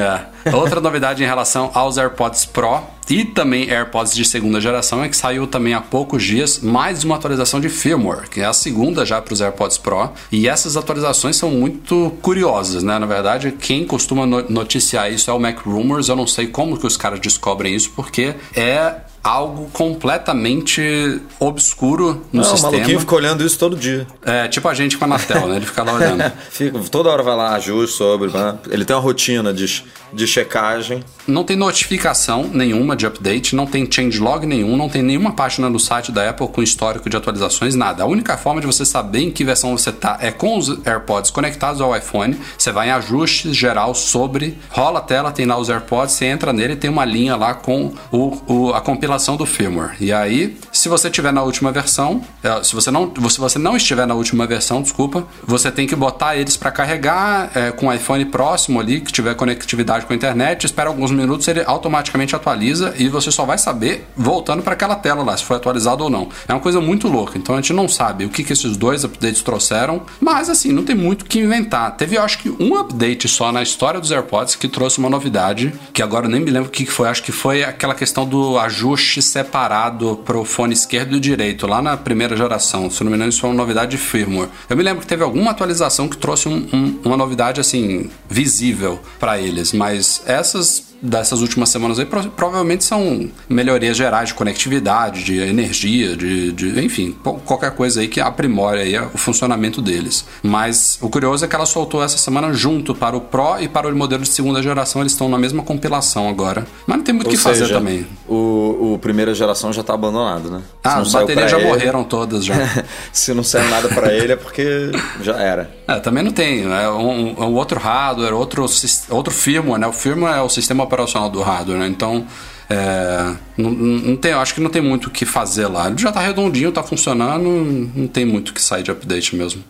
É. 0.46 0.54
Outra 0.54 0.80
novidade 0.80 1.24
em 1.24 1.26
relação 1.26 1.72
aos 1.74 1.98
AirPods 1.98 2.46
Pro 2.46 2.84
e 3.10 3.24
também 3.24 3.70
AirPods 3.70 4.15
de 4.16 4.26
segunda 4.26 4.60
geração 4.62 5.04
é 5.04 5.10
que 5.10 5.16
saiu 5.18 5.46
também 5.46 5.74
há 5.74 5.82
poucos 5.82 6.24
dias 6.24 6.60
mais 6.60 7.04
uma 7.04 7.16
atualização 7.16 7.60
de 7.60 7.70
firmware, 7.70 8.30
que 8.30 8.42
é 8.42 8.46
a 8.46 8.54
segunda 8.54 9.06
já 9.06 9.22
para 9.22 9.34
os 9.34 9.42
AirPods 9.42 9.78
Pro. 9.78 10.10
E 10.32 10.48
essas 10.48 10.76
atualizações 10.78 11.36
são 11.36 11.52
muito 11.52 12.14
curiosas, 12.22 12.82
né? 12.84 12.98
Na 12.98 13.06
verdade, 13.06 13.52
quem 13.52 13.86
costuma 13.86 14.26
no- 14.26 14.50
noticiar 14.50 15.12
isso 15.12 15.30
é 15.30 15.34
o 15.34 15.40
Mac 15.40 15.60
Rumors. 15.60 16.08
Eu 16.10 16.16
não 16.16 16.26
sei 16.28 16.48
como 16.48 16.78
que 16.78 16.88
os 16.88 16.98
caras 16.98 17.20
descobrem 17.20 17.76
isso, 17.76 17.92
porque 17.96 18.34
é 18.56 18.96
algo 19.26 19.68
completamente 19.74 21.20
obscuro 21.40 22.22
no 22.32 22.42
Não, 22.42 22.42
o 22.42 22.44
sistema. 22.52 22.72
maluquinho 22.74 23.00
fica 23.00 23.16
olhando 23.16 23.44
isso 23.44 23.58
todo 23.58 23.76
dia. 23.76 24.06
É 24.24 24.48
tipo 24.48 24.68
a 24.68 24.74
gente 24.76 24.98
com 24.98 25.06
a 25.06 25.08
Anatel, 25.08 25.48
né? 25.48 25.56
Ele 25.56 25.66
fica 25.66 25.82
lá 25.84 25.94
olhando. 25.94 26.32
Fica, 26.52 26.80
toda 26.92 27.10
hora 27.10 27.24
vai 27.24 27.36
lá, 27.36 27.56
ajuste 27.56 27.98
sobre. 27.98 28.30
né? 28.32 28.56
Ele 28.70 28.86
tem 28.86 28.96
uma 28.96 29.02
rotina 29.02 29.52
de, 29.54 29.84
de 30.14 30.28
checagem. 30.28 31.04
Não 31.28 31.44
tem 31.44 31.58
notificação 31.58 32.44
nenhuma 32.54 32.96
de 32.96 33.08
update, 33.08 33.56
não 33.56 33.66
tem 33.66 33.90
changelog 33.92 34.46
nenhum, 34.46 34.78
não 34.78 34.88
tem 34.88 35.02
nenhuma 35.02 35.32
página 35.34 35.70
no 35.70 35.80
site 35.80 36.12
da 36.12 36.30
Apple 36.30 36.48
com 36.48 36.62
histórico 36.62 37.10
de 37.10 37.18
atualizações, 37.18 37.74
nada. 37.74 38.04
A 38.04 38.06
única 38.06 38.38
forma 38.38 38.62
de 38.62 38.68
você 38.68 38.86
saber 38.86 39.20
em 39.24 39.32
que 39.32 39.44
versão 39.44 39.76
você 39.76 39.92
tá 39.92 40.18
é 40.22 40.32
com 40.32 40.56
os 40.58 40.86
AirPods 40.86 41.32
conectados 41.32 41.82
ao 41.82 41.96
iPhone. 41.98 42.38
Você 42.58 42.72
vai 42.72 42.90
em 42.90 42.92
ajustes 42.92 43.56
geral 43.58 43.96
sobre, 43.96 44.56
rola 44.70 45.00
a 45.00 45.02
tela, 45.02 45.32
tem 45.32 45.46
lá 45.48 45.58
os 45.58 45.68
AirPods, 45.70 46.14
você 46.14 46.26
entra 46.26 46.54
nele 46.54 46.74
e 46.74 46.76
tem 46.76 46.90
uma 46.92 47.04
linha 47.06 47.36
lá 47.36 47.56
com 47.56 47.92
o, 48.12 48.38
o- 48.48 48.74
a 48.74 48.82
compilação 48.82 49.15
do 49.38 49.46
firmware. 49.46 49.96
E 50.00 50.12
aí, 50.12 50.58
se 50.72 50.90
você 50.90 51.10
tiver 51.10 51.32
na 51.32 51.42
última 51.42 51.72
versão, 51.72 52.22
é, 52.44 52.64
se 52.64 52.76
você 52.76 52.92
não, 52.92 53.12
se 53.30 53.40
você 53.40 53.58
não 53.58 53.78
estiver 53.78 54.06
na 54.06 54.14
última 54.14 54.46
versão, 54.46 54.82
desculpa, 54.82 55.26
você 55.46 55.72
tem 55.72 55.88
que 55.88 55.96
botar 55.96 56.36
eles 56.36 56.58
para 56.58 56.72
carregar 56.72 57.50
é, 57.56 57.72
com 57.72 57.88
o 57.88 57.94
iPhone 57.94 58.26
próximo 58.26 58.80
ali, 58.80 59.00
que 59.00 59.12
tiver 59.12 59.34
conectividade 59.36 60.06
com 60.06 60.14
a 60.14 60.16
internet, 60.16 60.66
espera 60.66 60.90
alguns 60.90 61.12
minutos, 61.12 61.48
ele 61.48 61.64
automaticamente 61.66 62.36
atualiza 62.36 62.94
e 62.98 63.08
você 63.08 63.32
só 63.32 63.46
vai 63.46 63.58
saber 63.58 64.06
voltando 64.16 64.62
para 64.62 64.74
aquela 64.74 64.96
tela 64.96 65.24
lá, 65.24 65.38
se 65.38 65.44
foi 65.44 65.56
atualizado 65.56 66.04
ou 66.04 66.10
não. 66.10 66.30
É 66.48 66.54
uma 66.54 66.60
coisa 66.60 66.82
muito 66.82 67.08
louca, 67.08 67.38
então 67.38 67.56
a 67.56 67.62
gente 67.62 67.74
não 67.74 67.88
sabe 67.88 68.26
o 68.26 68.30
que, 68.30 68.44
que 68.44 68.54
esses 68.54 68.76
dois 68.76 69.04
updates 69.04 69.42
trouxeram, 69.42 70.02
mas 70.20 70.50
assim, 70.50 70.72
não 70.72 70.84
tem 70.84 70.96
muito 70.96 71.22
o 71.22 71.26
que 71.26 71.40
inventar. 71.40 71.96
Teve, 71.96 72.18
eu 72.18 72.24
acho 72.24 72.40
que 72.40 72.50
um 72.60 72.78
update 72.78 73.28
só 73.28 73.52
na 73.52 73.64
história 73.64 74.00
dos 74.00 74.12
AirPods 74.12 74.56
que 74.56 74.68
trouxe 74.68 75.00
uma 75.00 75.10
novidade, 75.10 75.74
que 75.94 76.02
agora 76.02 76.26
eu 76.26 76.30
nem 76.30 76.42
me 76.42 76.52
lembro 76.52 76.70
o 76.70 76.72
que 76.72 76.86
que 76.86 76.92
foi, 76.92 77.08
acho 77.08 77.24
que 77.24 77.32
foi 77.32 77.64
aquela 77.64 77.96
questão 77.96 78.28
do 78.28 78.60
ajuste 78.60 79.05
separado 79.22 80.18
pro 80.26 80.44
fone 80.46 80.74
esquerdo 80.74 81.16
e 81.16 81.20
direito, 81.20 81.68
lá 81.68 81.82
na 81.82 81.96
primeira 81.98 82.36
geração. 82.36 82.90
Se 82.90 83.04
não 83.04 83.12
me 83.12 83.16
engano, 83.18 83.30
isso 83.30 83.42
foi 83.42 83.50
uma 83.50 83.56
novidade 83.56 83.92
de 83.92 83.98
firmware. 83.98 84.50
Eu 84.70 84.76
me 84.78 84.84
lembro 84.84 85.02
que 85.02 85.08
teve 85.08 85.24
alguma 85.24 85.52
atualização 85.52 86.08
que 86.08 86.18
trouxe 86.18 86.48
um- 86.50 86.68
um- 86.74 87.00
uma 87.06 87.18
novidade 87.18 87.60
assim 87.62 88.10
visível 88.30 89.00
para 89.20 89.40
eles, 89.40 89.72
mas 89.74 90.22
essas 90.26 90.95
dessas 91.06 91.42
últimas 91.42 91.70
semanas 91.70 92.00
aí 92.00 92.06
pro- 92.06 92.24
provavelmente 92.32 92.84
são 92.84 93.30
melhorias 93.48 93.96
gerais 93.98 94.30
de 94.30 94.36
conectividade, 94.36 95.24
de 95.24 95.38
energia, 95.40 96.16
de, 96.16 96.52
de- 96.52 96.84
enfim, 96.86 97.16
qualquer 97.46 97.72
coisa 97.72 98.02
aí 98.02 98.08
que 98.08 98.20
aprimore 98.20 98.80
aí 98.80 98.98
o 99.00 99.18
funcionamento 99.18 99.82
deles. 99.82 100.26
Mas 100.44 100.98
o 101.02 101.10
curioso 101.10 101.46
é 101.46 101.48
que 101.48 101.56
ela 101.56 101.66
soltou 101.66 102.04
essa 102.04 102.18
semana 102.18 102.54
junto 102.54 102.94
para 102.96 103.16
o 103.16 103.22
Pro 103.22 103.58
e 103.60 103.68
para 103.68 103.88
o 103.88 103.96
modelo 103.96 104.24
de 104.24 104.30
segunda 104.30 104.62
geração, 104.62 105.02
eles 105.02 105.12
estão 105.14 105.30
na 105.30 105.38
mesma 105.38 105.64
compilação 105.64 106.28
agora. 106.30 106.66
Mas 106.88 106.98
não 106.98 107.04
tem 107.04 107.14
muito 107.14 107.28
o 107.28 107.30
que 107.32 107.38
fazer 107.38 107.62
seja, 107.66 107.76
também. 107.76 108.06
O, 108.28 108.94
o 108.94 109.00
primeira 109.00 109.34
geração 109.34 109.72
já 109.72 109.84
tá 109.84 109.94
abandonado, 109.94 110.50
né? 110.50 110.62
Ah, 110.84 110.98
as 111.00 111.12
baterias 111.12 111.52
já 111.52 111.58
ele- 111.58 111.68
morreram 111.68 112.04
todas 112.04 112.44
já. 112.46 112.56
Se 113.12 113.34
não 113.34 113.44
saiu 113.44 113.70
nada 113.70 113.88
pra 113.90 114.12
ele 114.14 114.34
é 114.34 114.36
porque 114.36 114.92
já 115.22 115.36
era. 115.38 115.70
É, 115.88 116.00
também 116.00 116.24
não 116.24 116.32
tem. 116.32 116.64
É 116.72 116.90
um, 116.90 117.40
um 117.44 117.54
outro 117.56 117.80
hardware, 117.80 118.34
outro, 118.34 118.66
outro 119.10 119.34
firmware, 119.34 119.80
né? 119.80 119.88
O 119.88 119.94
firmware 119.94 120.38
é 120.38 120.42
o 120.42 120.50
sistema 120.50 120.86
operacional 120.96 121.30
do 121.30 121.42
hardware, 121.42 121.80
né? 121.80 121.88
Então, 121.88 122.26
é, 122.70 123.36
não, 123.58 123.72
não 123.72 124.16
tem, 124.16 124.32
acho 124.34 124.56
que 124.56 124.62
não 124.62 124.70
tem 124.70 124.82
muito 124.82 125.08
o 125.08 125.12
que 125.12 125.26
fazer 125.26 125.68
lá. 125.68 125.88
Ele 125.88 125.98
já 125.98 126.12
tá 126.12 126.22
redondinho, 126.22 126.72
tá 126.72 126.82
funcionando, 126.82 127.48
não 127.96 128.08
tem 128.08 128.26
muito 128.26 128.50
o 128.50 128.54
que 128.54 128.62
sair 128.62 128.84
de 128.84 128.92
update 128.92 129.36
mesmo. 129.36 129.64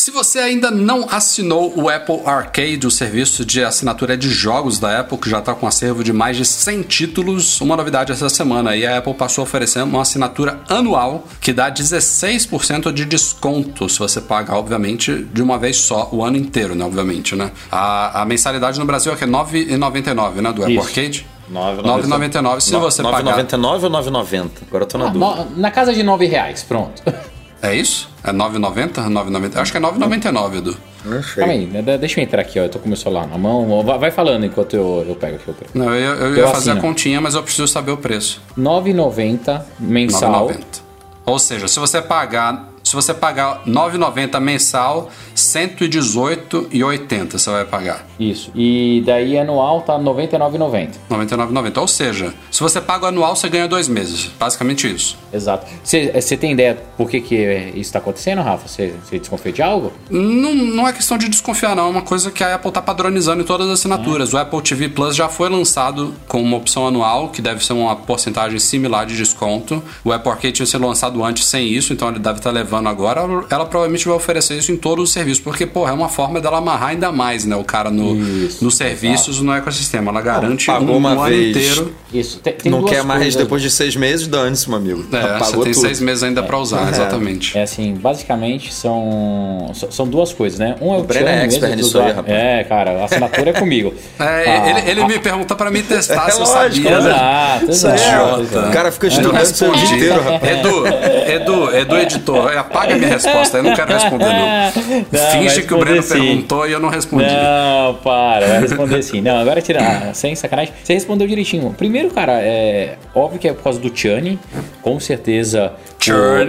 Se 0.00 0.10
você 0.10 0.38
ainda 0.38 0.70
não 0.70 1.06
assinou 1.10 1.74
o 1.78 1.90
Apple 1.90 2.22
Arcade, 2.24 2.86
o 2.86 2.90
serviço 2.90 3.44
de 3.44 3.62
assinatura 3.62 4.16
de 4.16 4.30
jogos 4.30 4.78
da 4.78 4.98
Apple, 4.98 5.18
que 5.18 5.28
já 5.28 5.40
está 5.40 5.54
com 5.54 5.66
um 5.66 5.68
acervo 5.68 6.02
de 6.02 6.10
mais 6.10 6.38
de 6.38 6.46
100 6.46 6.80
títulos, 6.84 7.60
uma 7.60 7.76
novidade 7.76 8.10
essa 8.10 8.30
semana. 8.30 8.74
E 8.74 8.86
a 8.86 8.96
Apple 8.96 9.12
passou 9.12 9.42
a 9.42 9.44
oferecer 9.44 9.82
uma 9.82 10.00
assinatura 10.00 10.58
anual 10.70 11.28
que 11.38 11.52
dá 11.52 11.70
16% 11.70 12.90
de 12.94 13.04
desconto 13.04 13.90
se 13.90 13.98
você 13.98 14.22
pagar, 14.22 14.56
obviamente, 14.56 15.22
de 15.34 15.42
uma 15.42 15.58
vez 15.58 15.76
só, 15.76 16.08
o 16.10 16.24
ano 16.24 16.38
inteiro, 16.38 16.74
né? 16.74 16.82
Obviamente, 16.82 17.36
né? 17.36 17.50
A, 17.70 18.22
a 18.22 18.24
mensalidade 18.24 18.78
no 18.80 18.86
Brasil 18.86 19.12
é 19.12 19.16
que 19.16 19.24
é 19.24 19.26
R$ 19.26 19.32
9,99, 19.34 20.36
né? 20.36 20.50
Do 20.50 20.62
Apple 20.62 20.76
Isso. 20.78 20.88
Arcade. 20.88 21.26
9,99. 21.52 21.82
9,99. 22.06 22.60
Se 22.62 22.72
você 22.74 23.02
pagar. 23.02 23.36
9,99 23.44 23.82
ou 23.84 23.90
9,90? 23.90 24.50
Agora 24.66 24.84
eu 24.84 24.88
tô 24.88 24.96
na 24.96 25.04
Ah, 25.04 25.08
dúvida. 25.10 25.44
no- 25.50 25.56
na 25.60 25.70
casa 25.70 25.92
de 25.92 26.02
9 26.02 26.24
reais, 26.24 26.62
pronto. 26.62 27.02
É 27.62 27.74
isso? 27.74 28.08
É 28.24 28.32
9,90? 28.32 28.92
9,90? 29.08 29.56
Acho 29.56 29.72
que 29.72 29.78
é 29.78 29.80
9,99, 29.80 30.56
Edu. 30.58 30.76
Não 31.04 31.22
sei. 31.22 31.34
Calma 31.36 31.52
aí, 31.52 31.66
né, 31.66 31.82
deixa 31.98 32.20
eu 32.20 32.24
entrar 32.24 32.40
aqui, 32.40 32.58
ó. 32.58 32.62
Eu 32.64 32.68
tô 32.68 32.78
com 32.78 32.86
o 32.86 32.88
meu 32.88 32.96
celular 32.96 33.26
na 33.26 33.36
mão. 33.38 33.82
Vai- 33.84 34.10
falando 34.10 34.44
enquanto 34.46 34.74
eu, 34.74 35.04
eu 35.08 35.14
pego 35.14 35.36
aqui 35.36 35.50
o 35.50 35.54
preço. 35.54 35.72
Não, 35.76 35.94
eu, 35.94 36.00
ia- 36.00 36.06
eu 36.24 36.34
ia 36.36 36.42
Eu 36.42 36.48
fazer 36.48 36.70
a 36.70 36.72
assino. 36.74 36.80
continha, 36.88 37.20
mas 37.20 37.34
eu 37.34 37.42
preciso 37.42 37.68
saber 37.68 37.90
o 37.92 37.96
preço. 37.98 38.40
9,90 38.56 39.62
mensal. 39.78 40.48
9,90. 40.48 40.80
Ou 41.26 41.38
seja, 41.38 41.68
se 41.68 41.78
você 41.78 42.00
pagar, 42.02 42.69
se 42.90 42.96
você 42.96 43.14
pagar 43.14 43.62
9,90 43.68 44.40
mensal, 44.40 45.10
118,80 45.36 47.38
você 47.38 47.48
vai 47.48 47.64
pagar. 47.64 48.04
Isso. 48.18 48.50
E 48.52 49.00
daí 49.06 49.38
anual 49.38 49.82
tá 49.82 49.96
99,90. 49.96 50.94
99,90. 51.08 51.78
Ou 51.78 51.86
seja, 51.86 52.34
se 52.50 52.60
você 52.60 52.80
paga 52.80 53.04
o 53.04 53.08
anual, 53.08 53.36
você 53.36 53.48
ganha 53.48 53.68
dois 53.68 53.86
meses. 53.86 54.32
Basicamente 54.36 54.92
isso. 54.92 55.16
Exato. 55.32 55.68
Você 55.84 56.36
tem 56.36 56.50
ideia 56.50 56.76
por 56.96 57.08
que, 57.08 57.20
que 57.20 57.36
isso 57.76 57.92
tá 57.92 58.00
acontecendo, 58.00 58.42
Rafa? 58.42 58.66
Você 58.66 58.92
desconfia 59.12 59.52
de 59.52 59.62
algo? 59.62 59.92
Não, 60.10 60.52
não 60.52 60.88
é 60.88 60.92
questão 60.92 61.16
de 61.16 61.28
desconfiar, 61.28 61.76
não. 61.76 61.86
É 61.86 61.90
uma 61.90 62.02
coisa 62.02 62.32
que 62.32 62.42
a 62.42 62.56
Apple 62.56 62.70
está 62.70 62.82
padronizando 62.82 63.40
em 63.40 63.46
todas 63.46 63.68
as 63.68 63.78
assinaturas. 63.78 64.34
O 64.34 64.36
Apple 64.36 64.60
TV 64.62 64.88
Plus 64.88 65.14
já 65.14 65.28
foi 65.28 65.48
lançado 65.48 66.12
com 66.26 66.42
uma 66.42 66.56
opção 66.56 66.88
anual, 66.88 67.28
que 67.28 67.40
deve 67.40 67.64
ser 67.64 67.72
uma 67.72 67.94
porcentagem 67.94 68.58
similar 68.58 69.06
de 69.06 69.16
desconto. 69.16 69.80
O 70.02 70.10
Apple 70.10 70.32
Arcade 70.32 70.54
tinha 70.54 70.66
sido 70.66 70.84
lançado 70.84 71.22
antes 71.22 71.46
sem 71.46 71.68
isso, 71.68 71.92
então 71.92 72.08
ele 72.08 72.18
deve 72.18 72.38
estar 72.38 72.50
levando 72.50 72.79
agora. 72.88 73.20
Ela 73.50 73.66
provavelmente 73.66 74.06
vai 74.06 74.16
oferecer 74.16 74.54
isso 74.56 74.72
em 74.72 74.76
todos 74.76 75.04
os 75.04 75.12
serviços, 75.12 75.40
porque, 75.42 75.66
porra, 75.66 75.90
é 75.90 75.94
uma 75.94 76.08
forma 76.08 76.40
dela 76.40 76.58
amarrar 76.58 76.90
ainda 76.90 77.10
mais, 77.12 77.44
né? 77.44 77.56
O 77.56 77.64
cara 77.64 77.90
no, 77.90 78.16
Isso, 78.16 78.64
nos 78.64 78.76
serviços, 78.76 79.40
no 79.40 79.52
ecossistema. 79.52 80.10
Ela 80.10 80.20
garante 80.20 80.66
pagou 80.66 80.94
um, 80.94 80.98
uma 80.98 81.14
um 81.14 81.22
ano 81.22 81.34
vez. 81.36 81.56
inteiro. 81.56 81.92
Isso. 82.12 82.38
Tem, 82.40 82.52
tem 82.54 82.70
não 82.72 82.80
duas 82.80 82.90
quer 82.92 83.04
mais 83.04 83.20
coisas. 83.22 83.34
depois 83.42 83.62
de 83.62 83.70
seis 83.70 83.94
meses, 83.96 84.26
dane-se, 84.26 84.68
meu 84.68 84.78
amigo. 84.78 85.04
É, 85.12 85.38
você 85.38 85.52
tem 85.52 85.60
tudo. 85.72 85.74
seis 85.74 86.00
meses 86.00 86.22
ainda 86.22 86.42
pra 86.42 86.58
usar, 86.58 86.88
exatamente. 86.88 87.56
É 87.58 87.62
assim, 87.62 87.94
basicamente 87.94 88.72
são, 88.72 89.70
são 89.90 90.06
duas 90.06 90.32
coisas, 90.32 90.58
né? 90.58 90.76
Um 90.80 90.94
é 90.94 90.96
o, 90.96 91.00
O 91.00 91.04
Breno 91.04 91.28
é 91.28 91.44
expert 91.44 91.76
nisso 91.76 91.98
aí, 92.00 92.12
rapaz. 92.12 92.36
É, 92.36 92.64
cara, 92.64 92.90
a 93.02 93.04
assinatura 93.04 93.50
é 93.50 93.52
comigo. 93.52 93.92
É, 94.20 94.50
Ah, 94.50 94.70
ele 94.70 94.90
ele 94.90 95.04
me 95.06 95.18
perguntou 95.18 95.56
pra 95.56 95.70
me 95.70 95.82
testar 95.82 96.26
É 96.28 96.30
se 96.30 96.40
eu 96.40 96.46
lógico, 96.46 96.88
sabia. 96.88 97.00
né? 97.00 97.60
Exato, 97.68 97.70
exato. 97.70 97.96
idiota. 97.96 98.42
exato. 98.42 98.68
O 98.68 98.72
cara 98.72 98.92
fica 98.92 99.06
Eu 99.06 99.10
estudando 99.10 99.72
o 99.74 99.76
dia 99.76 99.96
inteiro, 99.96 100.22
rapaz. 100.22 100.58
Edu, 100.58 100.86
Edu, 100.86 101.76
Edu, 101.76 101.96
editor, 101.96 102.52
apaga 102.70 102.96
minha 102.96 103.08
resposta, 103.08 103.58
eu 103.58 103.62
não 103.62 103.74
quero 103.74 103.92
responder, 103.92 104.24
não. 104.26 104.60
Não, 105.10 105.30
Finge 105.32 105.62
que 105.62 105.74
o 105.74 105.78
Breno 105.78 106.02
sim. 106.02 106.14
perguntou 106.14 106.68
e 106.68 106.72
eu 106.72 106.78
não 106.80 106.88
respondi. 106.88 107.24
Não, 107.26 107.94
para, 107.96 108.46
vai 108.46 108.60
responder 108.60 109.02
sim. 109.02 109.20
Não, 109.20 109.38
agora 109.38 109.60
tirar, 109.60 110.14
sem 110.14 110.34
sacanagem. 110.34 110.72
Você 110.82 110.94
respondeu 110.94 111.26
direitinho. 111.26 111.74
Primeiro, 111.76 112.10
cara, 112.10 112.32
é 112.40 112.96
óbvio 113.14 113.38
que 113.38 113.48
é 113.48 113.52
por 113.52 113.62
causa 113.64 113.78
do 113.80 113.90
Churn, 113.96 114.38
com 114.82 115.00
certeza. 115.00 115.72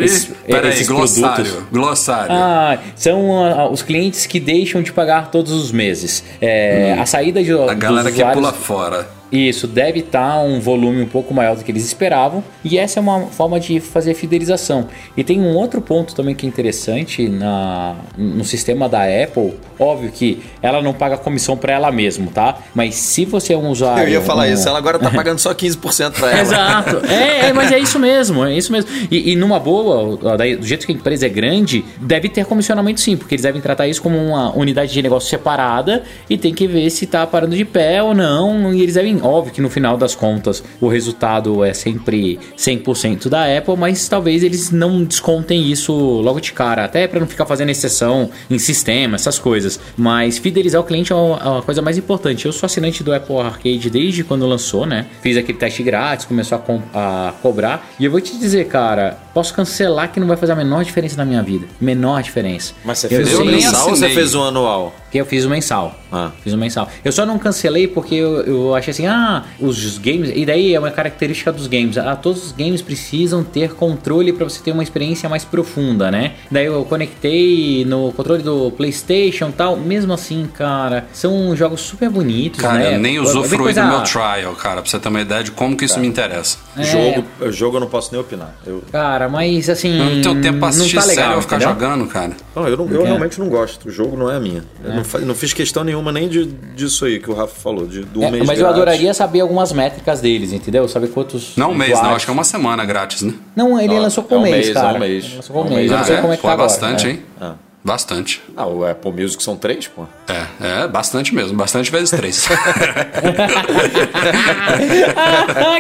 esse- 0.02 0.28
peraí, 0.48 0.84
glossário, 0.86 1.44
produtos- 1.46 1.70
glossário. 1.72 2.32
Ah, 2.34 2.78
são 2.96 3.44
ah, 3.44 3.70
os 3.70 3.82
clientes 3.82 4.26
que 4.26 4.40
deixam 4.40 4.82
de 4.82 4.92
pagar 4.92 5.32
todos 5.32 5.52
os 5.52 5.72
meses. 5.72 6.24
É, 6.42 6.96
a 7.00 7.06
saída 7.06 7.44
de, 7.44 7.54
Hum. 7.54 7.70
a 7.70 7.74
galera 7.74 8.12
que 8.12 8.24
pula 8.24 8.54
fora. 8.54 9.08
Isso, 9.32 9.65
deve 9.67 10.00
estar 10.00 10.39
um 10.41 10.60
volume 10.60 11.02
um 11.02 11.08
pouco 11.08 11.34
maior 11.34 11.56
do 11.56 11.63
que 11.63 11.72
eles 11.72 11.86
esperavam. 11.86 12.44
E 12.65 12.78
essa 12.78 13.00
é 13.00 13.02
uma 13.02 13.22
forma 13.28 13.60
de 13.60 13.80
fazer 13.80 14.13
fidelização. 14.13 14.88
E 15.15 15.24
tem 15.24 15.39
um 15.39 15.56
outro 15.56 15.80
ponto 15.82 16.13
também 16.13 16.36
que 16.36 16.46
é 16.46 16.50
interessante 16.50 17.30
na, 17.30 17.96
no 18.17 18.44
sistema 18.44 18.90
da 18.90 19.04
Apple. 19.04 19.54
Óbvio 19.79 20.12
que 20.12 20.42
ela 20.62 20.82
não 20.82 20.94
paga 20.94 21.17
comissão 21.17 21.56
para 21.58 21.73
ela 21.73 21.92
mesma, 21.92 22.27
tá? 22.34 22.58
Mas 22.75 22.96
se 22.96 23.23
você 23.25 23.54
é 23.54 23.58
um 23.58 23.69
usuário. 23.69 24.04
Eu 24.04 24.10
ia 24.10 24.21
falar 24.21 24.48
um- 24.48 24.54
isso, 24.54 24.67
ela 24.67 24.77
agora 24.77 25.00
tá 25.00 25.10
pagando 25.10 25.40
só 25.40 25.54
15% 25.54 26.12
pra 26.12 26.29
ela. 26.32 26.42
Exato. 26.42 26.98
É, 27.08 27.48
é, 27.50 27.54
mas 27.54 27.71
é 27.71 27.79
isso 27.79 27.98
mesmo, 27.98 28.44
é 28.46 28.54
isso 28.56 28.71
mesmo. 28.71 28.90
E, 29.10 29.32
e 29.32 29.36
numa 29.36 29.60
boa, 29.60 30.17
do 30.58 30.65
jeito 30.65 30.86
que 30.86 30.92
a 30.92 30.96
empresa 30.96 31.25
é 31.25 31.29
grande, 31.29 31.84
deve 32.00 32.27
ter 32.29 32.46
comissionamento 32.46 33.00
sim, 33.00 33.15
porque 33.15 33.36
eles 33.36 33.44
devem 33.44 33.62
tratar 33.62 33.88
isso 33.88 34.02
como 34.02 34.17
uma 34.17 34.56
unidade 34.56 34.92
de 34.92 35.02
negócio 35.02 35.29
separada 35.29 36.04
e 36.29 36.38
tem 36.38 36.54
que 36.54 36.67
ver 36.67 36.90
se 36.90 37.08
tá 37.08 37.25
parando 37.25 37.56
de 37.56 37.63
pé 37.65 38.04
ou 38.04 38.13
não. 38.13 38.73
E 38.73 38.82
eles 38.82 38.96
devem, 38.96 39.21
óbvio 39.22 39.54
que 39.54 39.62
no 39.62 39.69
final 39.69 39.98
das 39.98 40.15
contas 40.15 40.63
o 40.80 40.88
resultado 40.88 41.63
é 41.63 41.74
sempre 41.74 42.40
100% 42.58 43.28
da 43.30 43.46
Apple, 43.58 43.76
mas 43.78 44.08
talvez 44.08 44.44
eles 44.44 44.72
não 44.72 45.04
descontem 45.04 45.69
isso 45.72 45.94
logo 45.94 46.40
de 46.40 46.52
cara, 46.54 46.86
até 46.86 47.08
para 47.08 47.19
não 47.19 47.28
ficar 47.28 47.46
fazendo 47.46 47.69
exceção 47.69 48.30
em 48.50 48.58
sistema, 48.60 49.15
essas 49.15 49.38
coisas. 49.40 49.80
Mas 49.98 50.38
fidelizar 50.38 50.82
o 50.82 50.84
cliente 50.84 51.12
é 51.12 51.15
uma 51.15 51.38
é 51.42 51.48
uma 51.50 51.62
coisa 51.62 51.82
mais 51.82 51.98
importante. 51.98 52.46
Eu 52.46 52.52
sou 52.52 52.65
assinante 52.67 53.04
do 53.04 53.13
Apple 53.13 53.38
Arcade 53.38 53.90
desde 53.90 54.24
quando 54.24 54.46
lançou, 54.46 54.86
né? 54.86 55.06
Fiz 55.22 55.38
aquele 55.38 55.58
teste 55.58 55.82
grátis, 55.84 56.26
começou 56.26 56.58
a, 56.58 56.62
com- 56.62 56.82
a 56.94 57.34
cobrar. 57.42 57.88
E 58.00 58.06
eu 58.06 58.12
vou 58.12 58.22
te 58.22 58.38
dizer, 58.38 58.65
cara, 58.67 59.17
posso 59.34 59.54
cancelar 59.54 60.12
que 60.12 60.19
não 60.19 60.28
vai 60.28 60.38
fazer 60.38 60.52
a 60.54 60.56
menor 60.56 60.84
diferença 60.84 61.15
na 61.17 61.26
minha 61.26 61.42
vida. 61.42 61.65
Menor 61.80 62.22
diferença. 62.22 62.74
Mas 62.84 63.00
você 63.00 63.08
Eu 63.08 63.10
fez 63.26 63.34
o 63.40 63.46
mensal 63.46 63.90
ou 63.90 63.96
você 63.96 64.10
fez 64.10 64.36
o 64.36 64.42
anual? 64.44 64.94
Que 65.12 65.18
eu 65.20 65.26
fiz 65.26 65.46
o 65.46 65.50
mensal. 65.50 65.96
Ah. 66.12 66.32
Fiz 66.44 66.54
o 66.54 66.58
mensal. 66.58 66.90
Eu 67.06 67.12
só 67.12 67.26
não 67.26 67.38
cancelei 67.40 67.88
porque 67.88 68.16
eu, 68.16 68.42
eu 68.42 68.76
achei 68.76 68.92
assim, 68.92 69.06
ah, 69.08 69.44
os 69.60 69.98
games. 69.98 70.32
E 70.36 70.46
daí 70.46 70.74
é 70.74 70.80
uma 70.80 70.92
característica 70.92 71.52
dos 71.52 71.68
games. 71.68 71.98
Ah, 71.98 72.16
todos 72.16 72.46
os 72.48 72.52
games 72.52 72.82
precisam 72.82 73.44
ter 73.44 73.74
controle 73.74 74.34
para 74.34 74.44
você 74.48 74.62
ter 74.62 74.72
uma 74.72 74.84
experiência 74.84 75.28
mais 75.30 75.46
profunda, 75.46 76.10
né? 76.12 76.34
Daí 76.50 76.66
eu 76.66 76.84
conectei 76.86 77.86
no 77.86 78.12
controle 78.14 78.42
do 78.44 78.72
PlayStation 78.72 79.50
e 79.50 79.52
tal. 79.54 79.78
Mesmo 79.78 80.14
assim, 80.14 80.48
cara, 80.54 81.06
são 81.14 81.56
jogos 81.56 81.82
super 81.82 82.10
bonitos, 82.10 82.60
Cara, 82.62 82.78
né? 82.80 82.96
eu 82.96 83.00
nem 83.00 83.18
É 83.18 83.22
usufruí 83.22 83.58
coisa- 83.58 83.82
do 83.84 83.88
meu 83.88 84.02
trial, 84.04 84.54
cara, 84.56 84.82
pra 84.82 84.90
você 84.90 85.00
ter 85.00 85.10
uma 85.10 85.22
ideia 85.22 85.44
de 85.44 85.52
como 85.52 85.76
que 85.78 85.86
isso 85.86 86.00
me 86.00 86.08
interessa. 86.08 86.58
É. 86.78 86.84
Jogo, 86.84 87.26
jogo 87.52 87.78
eu 87.78 87.82
não 87.82 87.88
posso 87.88 88.12
nem 88.12 88.20
opinar. 88.22 88.54
Eu, 88.66 88.84
Cara, 88.92 89.30
mas 89.30 89.70
assim. 89.70 89.98
Eu 89.98 90.06
não 90.16 90.22
tenho 90.22 90.42
tempo 90.42 90.60
pra 90.60 90.68
assistir 90.70 90.96
não 90.96 91.02
tá 91.04 91.08
legal, 91.08 91.26
eu 91.28 91.32
vou 91.34 91.42
ficar 91.42 91.56
entendeu? 91.58 91.74
jogando, 91.74 92.08
cara. 92.08 92.32
não, 92.56 92.68
eu, 92.68 92.78
não- 92.78 92.90
eu 92.90 93.02
É. 93.02 93.06
realmente 93.06 93.40
não 93.40 93.48
gosto. 93.50 93.88
O 93.88 93.92
jogo 93.92 94.18
não 94.18 94.30
é 94.32 94.36
a 94.36 94.40
minha. 94.40 94.64
Eu 94.84 94.94
não, 94.94 95.00
fa- 95.04 95.19
não 95.19 95.35
fiz 95.35 95.54
questão 95.54 95.83
nenhuma 95.83 96.12
nem 96.12 96.27
de, 96.29 96.45
disso 96.45 97.06
aí 97.06 97.19
que 97.19 97.29
o 97.29 97.33
Rafa 97.33 97.54
falou, 97.60 97.85
de, 97.87 98.02
do 98.02 98.23
É, 98.23 98.31
mês 98.31 98.45
mas 98.45 98.58
eu 98.60 98.65
grátis. 98.65 98.81
adoraria 98.81 99.13
saber 99.13 99.41
algumas 99.41 99.71
métricas 99.71 100.21
deles, 100.21 100.52
entendeu? 100.54 100.87
Saber 100.87 101.08
quantos. 101.10 101.54
Não 101.56 101.71
um 101.71 101.75
mês, 101.75 101.91
não, 102.02 102.15
acho 102.15 102.25
que 102.25 102.31
é 102.31 102.33
uma 102.33 102.43
semana 102.43 102.83
grátis, 102.85 103.21
né? 103.21 103.33
Não, 103.56 103.79
ele 103.79 103.95
Ó, 103.95 103.99
lançou 103.99 104.23
é 104.23 104.27
por 104.27 104.37
um 104.37 104.41
mês, 104.41 104.54
mês, 104.56 104.67
é 104.69 104.71
um 104.71 104.73
cara. 104.81 104.99
mês. 104.99 105.25
Ele 105.25 105.35
lançou 105.35 105.56
por 105.56 105.65
É 105.65 105.69
um 105.69 105.75
mês. 105.75 105.85
Eu 105.85 105.91
não 105.91 105.95
mês. 105.97 106.08
sei 106.08 106.15
Ah, 106.15 106.21
como 106.21 106.31
é 106.31 106.33
é? 106.33 106.37
que 106.37 106.43
tá 106.43 106.49
é 106.49 106.52
agora. 106.54 106.67
bastante, 106.67 107.08
é. 107.08 107.10
hein? 107.12 107.19
Ah. 107.39 107.54
Bastante. 107.84 108.42
Ah, 108.56 108.67
o 108.67 108.86
Apple 108.86 109.12
Music 109.12 109.42
são 109.42 109.56
três, 109.56 109.88
pô. 109.88 110.06
É, 110.27 110.84
é 110.84 110.88
bastante 110.88 111.34
mesmo, 111.34 111.58
bastante 111.58 111.92
vezes 111.92 112.12
três. 112.12 112.48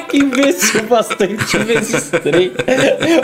que 0.09 0.17
imbecil, 0.17 0.83
bastante 0.87 1.57
vezes 1.59 2.09
três. 2.09 2.51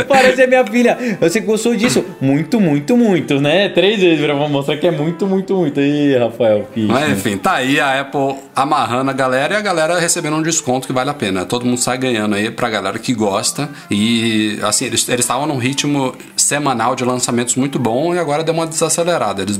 Parece 0.08 0.44
a 0.44 0.48
minha 0.48 0.64
filha. 0.66 1.18
Você 1.20 1.40
gostou 1.40 1.76
disso? 1.76 2.06
Muito, 2.22 2.60
muito, 2.60 2.96
muito, 2.96 3.42
né? 3.42 3.68
Três 3.70 4.00
vezes 4.00 4.24
pra 4.24 4.36
mostrar 4.36 4.78
que 4.78 4.86
é 4.86 4.92
muito, 4.92 5.26
muito, 5.26 5.56
muito. 5.56 5.82
Ih, 5.82 6.16
Rafael, 6.18 6.68
filho. 6.74 6.90
Mas 6.90 7.10
enfim, 7.10 7.36
tá 7.38 7.54
aí 7.54 7.80
a 7.80 8.02
Apple 8.02 8.36
amarrando 8.56 9.10
a 9.10 9.14
galera 9.14 9.56
e 9.56 9.58
a 9.58 9.62
galera 9.62 10.00
recebendo 10.00 10.38
um 10.38 10.42
desconto 10.44 10.86
que 10.86 10.94
vale 10.94 11.10
a 11.10 11.16
pena. 11.16 11.46
Todo 11.46 11.66
mundo 11.66 11.80
sai 11.80 11.98
ganhando 11.98 12.36
aí 12.36 12.52
pra 12.52 12.70
galera 12.70 13.00
que 13.00 13.14
gosta. 13.14 13.70
E 13.90 14.60
assim, 14.62 14.86
eles 14.86 15.08
eles 15.10 15.22
estavam 15.22 15.48
num 15.48 15.58
ritmo 15.58 16.16
semanal 16.36 16.96
de 16.96 17.04
lançamentos 17.04 17.56
muito 17.56 17.80
bom 17.80 18.14
e 18.14 18.20
agora 18.20 18.44
deu 18.44 18.54
uma 18.54 18.67
desacelerada. 18.68 19.42
Eles 19.42 19.58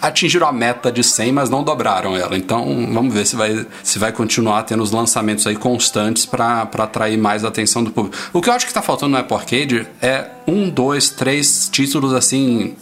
atingiram 0.00 0.46
a 0.46 0.52
meta 0.52 0.90
de 0.90 1.04
100, 1.04 1.32
mas 1.32 1.50
não 1.50 1.62
dobraram 1.62 2.16
ela. 2.16 2.36
Então 2.36 2.88
vamos 2.92 3.12
ver 3.12 3.26
se 3.26 3.36
vai, 3.36 3.66
se 3.82 3.98
vai 3.98 4.12
continuar 4.12 4.62
tendo 4.62 4.82
os 4.82 4.90
lançamentos 4.90 5.46
aí 5.46 5.56
constantes 5.56 6.24
pra 6.24 6.62
atrair 6.62 7.18
mais 7.18 7.44
a 7.44 7.48
atenção 7.48 7.84
do 7.84 7.90
público. 7.90 8.16
O 8.32 8.40
que 8.40 8.48
eu 8.48 8.52
acho 8.54 8.66
que 8.66 8.72
tá 8.72 8.82
faltando 8.82 9.12
no 9.12 9.18
Apple 9.18 9.36
Arcade 9.36 9.86
é 10.00 10.26
um, 10.46 10.68
dois, 10.68 11.10
três 11.10 11.68
títulos 11.70 12.12
assim. 12.14 12.74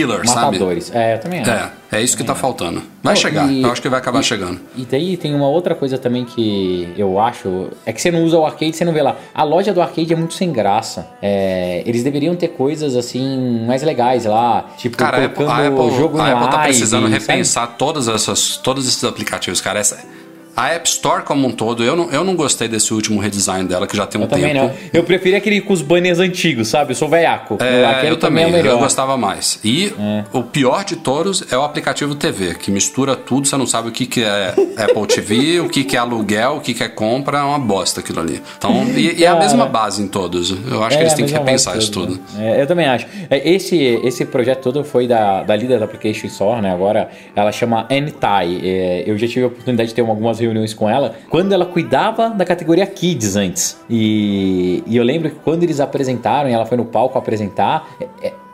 Killer, 0.00 0.28
sabe? 0.28 0.40
Matadores. 0.58 0.90
É, 0.94 1.14
eu 1.14 1.18
também 1.20 1.40
acho. 1.40 1.50
É, 1.50 1.70
é 1.92 2.02
isso 2.02 2.16
que 2.16 2.22
tá 2.24 2.34
faltando. 2.34 2.82
Vai 3.02 3.14
Não, 3.14 3.20
chegar, 3.20 3.50
e- 3.50 3.62
eu 3.62 3.70
acho 3.72 3.80
que 3.80 3.88
vai 3.88 3.98
acabar 3.98 4.20
e- 4.20 4.24
chegando. 4.24 4.60
E 4.76 4.84
daí 4.84 5.16
tem 5.16 5.34
uma 5.34 5.48
outra 5.48 5.74
coisa 5.74 5.96
também 5.96 6.24
que 6.24 6.92
eu 6.96 7.18
acho. 7.18 7.68
É 7.86 7.92
que 7.92 8.00
você 8.02 8.10
não 8.10 8.22
usa 8.24 8.36
o 8.38 8.44
arcade, 8.44 8.76
você 8.76 8.84
não 8.84 8.92
vê 8.92 9.00
lá. 9.02 9.16
A 9.34 9.42
loja 9.42 9.72
do 9.72 9.80
arcade 9.80 10.12
é 10.12 10.16
muito 10.16 10.34
sem 10.34 10.52
graça. 10.52 11.08
É, 11.22 11.82
eles 11.86 12.02
deveriam 12.02 12.34
ter 12.36 12.48
coisas 12.48 12.94
assim 12.96 13.64
mais 13.66 13.82
legais 13.82 14.24
lá. 14.24 14.66
Tipo, 14.76 14.96
Cara, 14.96 15.16
a 15.18 15.24
Apple, 15.24 15.36
colocando 15.44 15.60
a 15.62 15.66
Apple, 15.84 15.96
jogo 15.96 16.20
a 16.20 16.28
no 16.30 16.36
Apple 16.36 16.50
tá 16.50 16.58
precisando 16.64 17.08
sabe? 17.08 17.14
repensar 17.18 17.66
todas 17.78 18.08
essas, 18.08 18.56
todos 18.58 18.86
esses 18.86 19.02
aplicativos, 19.04 19.60
cara. 19.60 19.78
Essa, 19.80 19.98
a 20.56 20.70
App 20.70 20.88
Store 20.88 21.22
como 21.22 21.46
um 21.46 21.52
todo, 21.52 21.84
eu 21.84 21.94
não, 21.94 22.10
eu 22.10 22.24
não 22.24 22.34
gostei 22.34 22.66
desse 22.66 22.94
último 22.94 23.20
redesign 23.20 23.68
dela, 23.68 23.86
que 23.86 23.96
já 23.96 24.06
tem 24.06 24.20
um 24.20 24.24
Eu 24.24 24.28
também 24.28 24.52
tempo. 24.54 24.66
não. 24.66 24.72
Eu 24.92 25.04
prefiro 25.04 25.36
aquele 25.36 25.60
com 25.60 25.72
os 25.72 25.82
banners 25.82 26.18
antigos, 26.18 26.68
sabe? 26.68 26.92
Eu 26.92 26.96
sou 26.96 27.08
veiaco. 27.08 27.58
É, 27.60 28.10
eu 28.10 28.16
também, 28.16 28.44
é 28.44 28.46
o 28.46 28.52
melhor. 28.52 28.72
eu 28.72 28.78
gostava 28.78 29.16
mais. 29.16 29.58
E 29.64 29.92
o 30.32 30.42
pior 30.42 30.84
de 30.84 30.96
todos 30.96 31.44
é 31.52 31.58
o 31.58 31.62
aplicativo 31.62 32.14
TV, 32.14 32.54
que 32.54 32.70
mistura 32.70 33.14
tudo, 33.14 33.46
você 33.46 33.56
não 33.56 33.66
sabe 33.66 33.88
o 33.88 33.92
que, 33.92 34.06
que 34.06 34.22
é 34.24 34.54
Apple 34.78 35.06
TV, 35.06 35.60
o 35.60 35.68
que, 35.68 35.84
que 35.84 35.96
é 35.96 35.98
aluguel, 36.00 36.56
o 36.56 36.60
que, 36.60 36.72
que 36.74 36.82
é 36.82 36.88
compra, 36.88 37.38
é 37.38 37.42
uma 37.42 37.58
bosta 37.58 38.00
aquilo 38.00 38.20
ali. 38.20 38.40
Então, 38.56 38.84
e, 38.96 39.20
e 39.20 39.24
é 39.24 39.28
a 39.28 39.36
mesma 39.36 39.66
base 39.66 40.02
em 40.02 40.08
todos. 40.08 40.50
Eu 40.70 40.82
acho 40.82 40.96
que 40.96 41.02
É, 41.02 41.06
eles 41.06 41.12
a 41.12 41.16
têm 41.16 41.26
que 41.26 41.32
repensar 41.32 41.76
isso 41.76 41.90
tudo. 41.92 42.18
né? 42.34 42.56
É, 42.56 42.62
eu 42.62 42.66
também 42.66 42.86
acho. 42.86 43.06
É, 43.28 43.46
Esse, 43.48 43.76
esse 44.02 44.24
projeto 44.24 44.62
todo 44.62 44.82
foi 44.84 45.06
da, 45.06 45.42
da 45.42 45.54
líder 45.54 45.78
da 45.78 45.84
Application 45.84 46.26
Store, 46.28 46.60
né? 46.62 46.72
Agora 46.72 47.10
ela 47.34 47.52
chama 47.52 47.86
Anytai. 47.90 48.60
É, 48.62 49.04
eu 49.06 49.18
já 49.18 49.26
tive 49.28 49.44
a 49.44 49.48
oportunidade 49.48 49.90
de 49.90 49.94
ter 49.94 50.00
algumas 50.02 50.40
reuniões 50.46 50.72
com 50.72 50.88
ela 50.88 51.14
quando 51.28 51.52
ela 51.52 51.66
cuidava 51.66 52.30
da 52.30 52.44
categoria 52.44 52.86
Kids 52.86 53.36
antes. 53.36 53.78
E, 53.88 54.82
e 54.86 54.96
eu 54.96 55.04
lembro 55.04 55.30
que 55.30 55.36
quando 55.36 55.62
eles 55.62 55.80
apresentaram 55.80 56.48
e 56.48 56.52
ela 56.52 56.64
foi 56.64 56.76
no 56.76 56.84
palco 56.84 57.18
apresentar. 57.18 57.88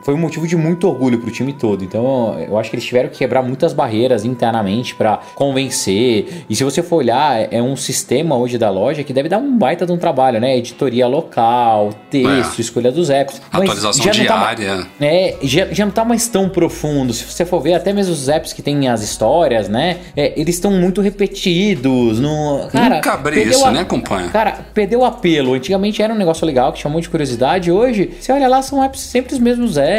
Foi 0.03 0.13
um 0.13 0.17
motivo 0.17 0.47
de 0.47 0.55
muito 0.55 0.87
orgulho 0.87 1.17
pro 1.19 1.31
time 1.31 1.53
todo. 1.53 1.83
Então, 1.83 2.37
eu 2.47 2.57
acho 2.57 2.69
que 2.69 2.75
eles 2.75 2.85
tiveram 2.85 3.09
que 3.09 3.17
quebrar 3.17 3.41
muitas 3.41 3.73
barreiras 3.73 4.25
internamente 4.25 4.95
para 4.95 5.19
convencer. 5.35 6.45
E 6.49 6.55
se 6.55 6.63
você 6.63 6.81
for 6.83 6.97
olhar, 6.97 7.47
é- 7.51 7.61
um 7.61 7.75
sistema 7.77 8.35
hoje 8.37 8.57
da 8.57 8.69
loja 8.69 9.03
que 9.03 9.13
deve 9.13 9.29
dar 9.29 9.37
um 9.37 9.57
baita 9.57 9.85
de 9.85 9.91
um 9.93 9.97
trabalho, 9.97 10.39
né? 10.41 10.57
Editoria 10.57 11.07
local, 11.07 11.91
texto, 12.09 12.57
É. 12.59 12.61
escolha 12.61 12.91
dos 12.91 13.09
apps. 13.09 13.41
Atualização 13.51 14.03
tá 14.05 14.11
diária. 14.11 14.87
é, 14.99 15.37
já, 15.41 15.65
já 15.71 15.85
não 15.85 15.91
tá 15.93 16.03
mais 16.03 16.27
tão 16.27 16.49
profundo. 16.49 17.13
Se 17.13 17.23
você 17.23 17.45
for 17.45 17.61
ver, 17.61 17.73
até 17.75 17.93
mesmo 17.93 18.11
os 18.13 18.27
apps 18.27 18.51
que 18.51 18.61
tem 18.61 18.89
as 18.89 19.01
histórias, 19.01 19.69
né? 19.69 19.97
é, 20.17 20.33
eles 20.39 20.55
estão 20.55 20.71
muito 20.71 20.99
repetidos. 21.01 22.19
No, 22.19 22.67
cara, 22.71 22.95
Nunca 22.95 23.13
abri 23.13 23.43
isso, 23.43 23.65
a- 23.65 23.71
né, 23.71 23.79
acompanha? 23.81 24.29
Cara, 24.29 24.65
perdeu 24.73 24.99
o 25.01 25.05
apelo. 25.05 25.53
Antigamente 25.53 26.01
era 26.01 26.13
um 26.13 26.17
negócio 26.17 26.45
legal 26.45 26.73
que 26.73 26.79
chamou 26.79 26.99
de 26.99 27.09
curiosidade. 27.09 27.71
Hoje, 27.71 28.11
você 28.19 28.31
olha 28.31 28.47
lá, 28.47 28.61
são 28.61 28.83
apps, 28.83 28.99
sempre 29.01 29.33
os 29.33 29.39
mesmos 29.39 29.77
apps. 29.77 29.92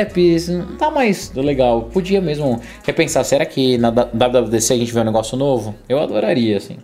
Não 0.53 0.76
tá 0.76 0.90
mais 0.90 1.30
legal. 1.34 1.82
Podia 1.92 2.20
mesmo 2.20 2.61
repensar. 2.84 3.22
Será 3.24 3.45
que 3.47 3.76
na 3.78 3.90
WWDC 3.90 4.72
a 4.72 4.76
gente 4.78 4.92
vê 4.92 5.01
um 5.01 5.05
negócio 5.05 5.36
novo? 5.36 5.74
Eu 5.88 5.99
adoraria, 6.01 6.57
assim. 6.57 6.76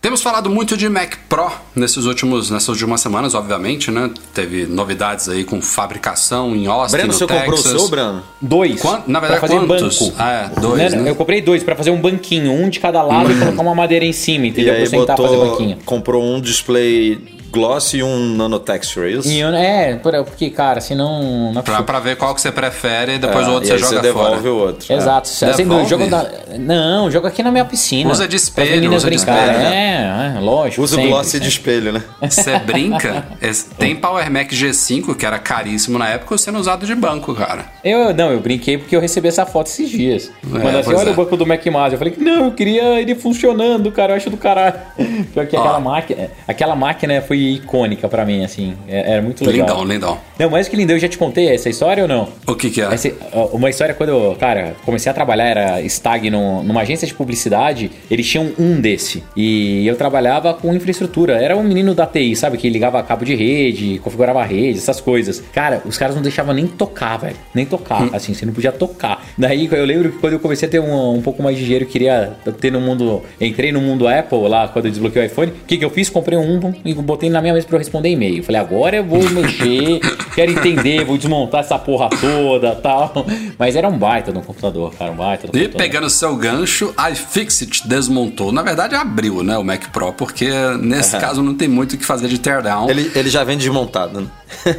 Temos 0.00 0.22
falado 0.22 0.48
muito 0.48 0.76
de 0.76 0.88
Mac 0.88 1.14
Pro 1.28 1.50
nesses 1.74 2.04
últimos, 2.04 2.50
nessas 2.52 2.68
últimas 2.68 3.00
semanas, 3.00 3.34
obviamente, 3.34 3.90
né? 3.90 4.08
Teve 4.32 4.64
novidades 4.64 5.28
aí 5.28 5.42
com 5.42 5.60
fabricação 5.60 6.54
em 6.54 6.68
Austin, 6.68 6.92
Breno, 6.98 7.08
no 7.08 7.18
você 7.18 7.26
Texas. 7.26 7.44
comprou 7.44 7.58
o 7.58 7.78
seu, 7.80 7.88
Breno? 7.88 8.22
Dois. 8.40 8.80
Na 9.08 9.18
pra 9.18 9.28
verdade, 9.28 9.40
fazer 9.40 9.66
quantos? 9.66 9.98
banco. 10.00 10.14
Ah, 10.16 10.50
é, 10.56 10.60
dois, 10.60 10.94
né? 10.94 11.10
Eu 11.10 11.16
comprei 11.16 11.40
dois 11.42 11.64
pra 11.64 11.74
fazer 11.74 11.90
um 11.90 12.00
banquinho, 12.00 12.52
um 12.52 12.68
de 12.70 12.78
cada 12.78 13.02
lado 13.02 13.32
e 13.32 13.38
colocar 13.40 13.60
uma 13.60 13.74
madeira 13.74 14.04
em 14.04 14.12
cima, 14.12 14.46
E 14.46 14.50
entendeu? 14.50 14.74
aí 14.74 14.88
pra 14.88 15.00
sentar 15.00 15.16
fazer 15.16 15.36
botou, 15.36 15.50
banquinho. 15.50 15.78
comprou 15.84 16.22
um 16.22 16.40
display 16.40 17.18
gloss 17.50 17.94
e 17.94 18.02
um 18.02 18.34
nanotexture, 18.36 19.06
é 19.06 19.10
isso? 19.18 19.28
É, 19.54 19.96
por- 19.96 20.12
porque, 20.24 20.50
cara, 20.50 20.80
senão. 20.80 21.52
Não 21.52 21.60
é 21.60 21.62
Pra, 21.64 21.82
pra 21.82 22.00
ver 22.00 22.16
qual 22.16 22.34
que 22.34 22.40
você 22.40 22.50
prefere 22.52 23.14
e 23.14 23.18
depois 23.18 23.46
É, 23.46 23.50
o 23.50 23.52
outro 23.54 23.68
e 23.68 23.72
você 23.72 23.78
joga 23.78 23.96
você 23.96 24.02
devolve 24.02 24.36
fora. 24.36 24.52
o 24.52 24.56
outro. 24.58 24.92
Exato. 24.92 25.28
Sem 25.28 25.48
dúvida, 25.48 25.64
Devolve? 25.66 25.88
jogo 25.90 26.06
da... 26.08 26.30
Não, 26.58 27.10
jogo 27.10 27.26
aqui 27.26 27.42
na 27.42 27.50
minha 27.50 27.64
piscina. 27.64 28.10
Usa 28.10 28.26
de 28.28 28.36
espelho, 28.36 28.70
meninas 28.72 28.98
usa 29.02 29.10
de 29.10 29.16
brincarem. 29.16 29.50
espelho. 29.56 29.66
É, 29.74 30.34
é, 30.36 30.40
lógico. 30.40 30.82
Usa 30.82 30.98
o 31.00 31.02
gloss 31.02 31.26
sempre. 31.28 31.46
de 31.46 31.52
espelho, 31.52 31.92
né? 31.92 32.02
Você 32.22 32.58
brinca? 32.60 33.24
Tem 33.78 33.94
Power 33.96 34.30
Mac 34.30 34.50
G5, 34.50 35.14
que 35.16 35.24
era 35.26 35.38
caríssimo 35.38 35.98
na 35.98 36.08
época, 36.08 36.36
sendo 36.38 36.58
usado 36.58 36.86
de 36.86 36.94
banco, 36.94 37.34
cara. 37.34 37.66
Eu, 37.84 38.12
não, 38.14 38.30
eu 38.32 38.40
brinquei 38.40 38.78
porque 38.78 38.94
eu 38.96 39.00
recebi 39.00 39.28
essa 39.28 39.44
foto 39.46 39.66
esses 39.68 39.88
dias. 39.90 40.30
Quando 40.50 40.66
assim, 40.76 40.84
pois 40.90 40.98
olha 41.00 41.10
é. 41.10 41.12
o 41.12 41.16
banco 41.16 41.36
do 41.36 41.46
Mac 41.46 41.64
Master. 41.66 41.94
Eu 41.94 41.98
falei, 41.98 42.14
não, 42.18 42.46
eu 42.46 42.52
queria 42.52 43.00
ele 43.00 43.14
funcionando, 43.14 43.90
cara, 43.92 44.12
eu 44.12 44.16
acho 44.16 44.30
do 44.30 44.36
caralho. 44.36 44.74
Pior 45.32 45.46
que 45.46 45.56
aquela 45.56 45.80
máquina, 45.80 46.30
aquela 46.46 46.76
máquina 46.76 47.22
foi 47.22 47.37
foi 47.38 47.54
icônica 47.54 48.08
pra 48.08 48.24
mim, 48.24 48.44
assim. 48.44 48.74
É- 48.88 49.12
Era 49.12 49.22
muito 49.22 49.44
legal. 49.44 49.68
Lindão, 49.68 49.84
lindão. 49.84 50.18
Não, 50.38 50.50
mais 50.50 50.68
que 50.68 50.76
lindão, 50.76 50.96
eu 50.96 51.00
já 51.00 51.08
te 51.08 51.16
contei 51.18 51.48
essa 51.48 51.68
história 51.68 52.02
ou 52.02 52.08
não? 52.08 52.28
O 52.46 52.54
que 52.54 52.70
que 52.70 52.80
é? 52.82 52.84
Essa- 52.92 53.12
uma 53.52 53.70
história 53.70 53.94
quando 53.94 54.10
eu, 54.10 54.36
cara, 54.38 54.74
comecei 54.84 55.10
a 55.10 55.14
trabalhar, 55.14 55.44
era 55.46 55.80
stag 55.82 56.30
num- 56.30 56.62
numa 56.62 56.80
agência 56.82 57.06
de 57.06 57.14
publicidade, 57.14 57.90
eles 58.10 58.26
tinham 58.28 58.50
um 58.58 58.80
desse. 58.80 59.22
E 59.36 59.86
eu 59.86 59.96
trabalhava 59.96 60.52
com 60.54 60.74
infraestrutura. 60.74 61.34
Era 61.42 61.56
um 61.56 61.62
menino 61.62 61.94
da 61.94 62.06
TI, 62.06 62.34
sabe? 62.36 62.58
Que 62.58 62.68
ligava 62.68 63.02
cabo 63.02 63.24
de 63.24 63.34
rede, 63.34 63.98
configurava 64.02 64.42
rede, 64.44 64.78
essas 64.78 65.00
coisas. 65.00 65.42
Cara, 65.52 65.82
os 65.84 65.96
caras 65.96 66.14
não 66.14 66.22
deixavam 66.22 66.54
nem 66.54 66.66
tocar, 66.66 67.16
velho. 67.18 67.36
Nem 67.54 67.64
tocar, 67.64 68.08
assim, 68.12 68.34
você 68.34 68.44
não 68.44 68.52
podia 68.52 68.72
tocar. 68.72 69.24
Daí 69.36 69.68
eu 69.70 69.84
lembro 69.84 70.12
que 70.12 70.18
quando 70.18 70.34
eu 70.34 70.40
comecei 70.40 70.68
a 70.68 70.70
ter 70.70 70.80
um, 70.80 71.14
um 71.14 71.22
pouco 71.22 71.42
mais 71.42 71.56
de 71.56 71.64
dinheiro, 71.64 71.84
eu 71.84 71.88
queria 71.88 72.32
ter 72.60 72.70
no 72.72 72.80
mundo. 72.80 73.22
Entrei 73.40 73.72
no 73.72 73.80
mundo 73.80 74.06
Apple 74.08 74.48
lá, 74.48 74.68
quando 74.68 74.86
eu 74.86 74.90
desbloqueei 74.90 75.24
o 75.24 75.26
iPhone. 75.26 75.52
O 75.52 75.66
que, 75.66 75.76
que 75.76 75.84
eu 75.84 75.90
fiz? 75.90 76.08
Comprei 76.10 76.38
um 76.38 76.48
e 76.84 76.94
botei 76.94 77.27
na 77.30 77.40
minha 77.40 77.54
mesa 77.54 77.66
pra 77.66 77.76
eu 77.76 77.78
responder 77.78 78.10
e-mail. 78.10 78.42
Falei, 78.42 78.60
agora 78.60 78.96
eu 78.96 79.04
vou 79.04 79.22
mexer, 79.30 80.00
quero 80.34 80.52
entender, 80.52 81.04
vou 81.04 81.16
desmontar 81.16 81.60
essa 81.60 81.78
porra 81.78 82.08
toda 82.10 82.74
tal. 82.76 83.12
Mas 83.58 83.76
era 83.76 83.88
um 83.88 83.96
baita 83.98 84.32
no 84.32 84.42
computador, 84.42 84.92
cara, 84.94 85.10
um 85.12 85.16
baita 85.16 85.46
no 85.46 85.50
E 85.50 85.62
computador. 85.62 85.76
pegando 85.78 86.10
seu 86.10 86.36
gancho, 86.36 86.94
iFixit 87.12 87.86
desmontou. 87.88 88.52
Na 88.52 88.62
verdade, 88.62 88.94
abriu, 88.94 89.42
né, 89.42 89.56
o 89.58 89.64
Mac 89.64 89.88
Pro, 89.92 90.12
porque 90.12 90.48
nesse 90.80 91.18
caso 91.18 91.42
não 91.42 91.54
tem 91.54 91.68
muito 91.68 91.94
o 91.94 91.98
que 91.98 92.04
fazer 92.04 92.28
de 92.28 92.38
teardown. 92.38 92.88
Ele, 92.88 93.10
ele 93.14 93.28
já 93.30 93.44
vem 93.44 93.56
desmontado, 93.56 94.20
né? 94.20 94.26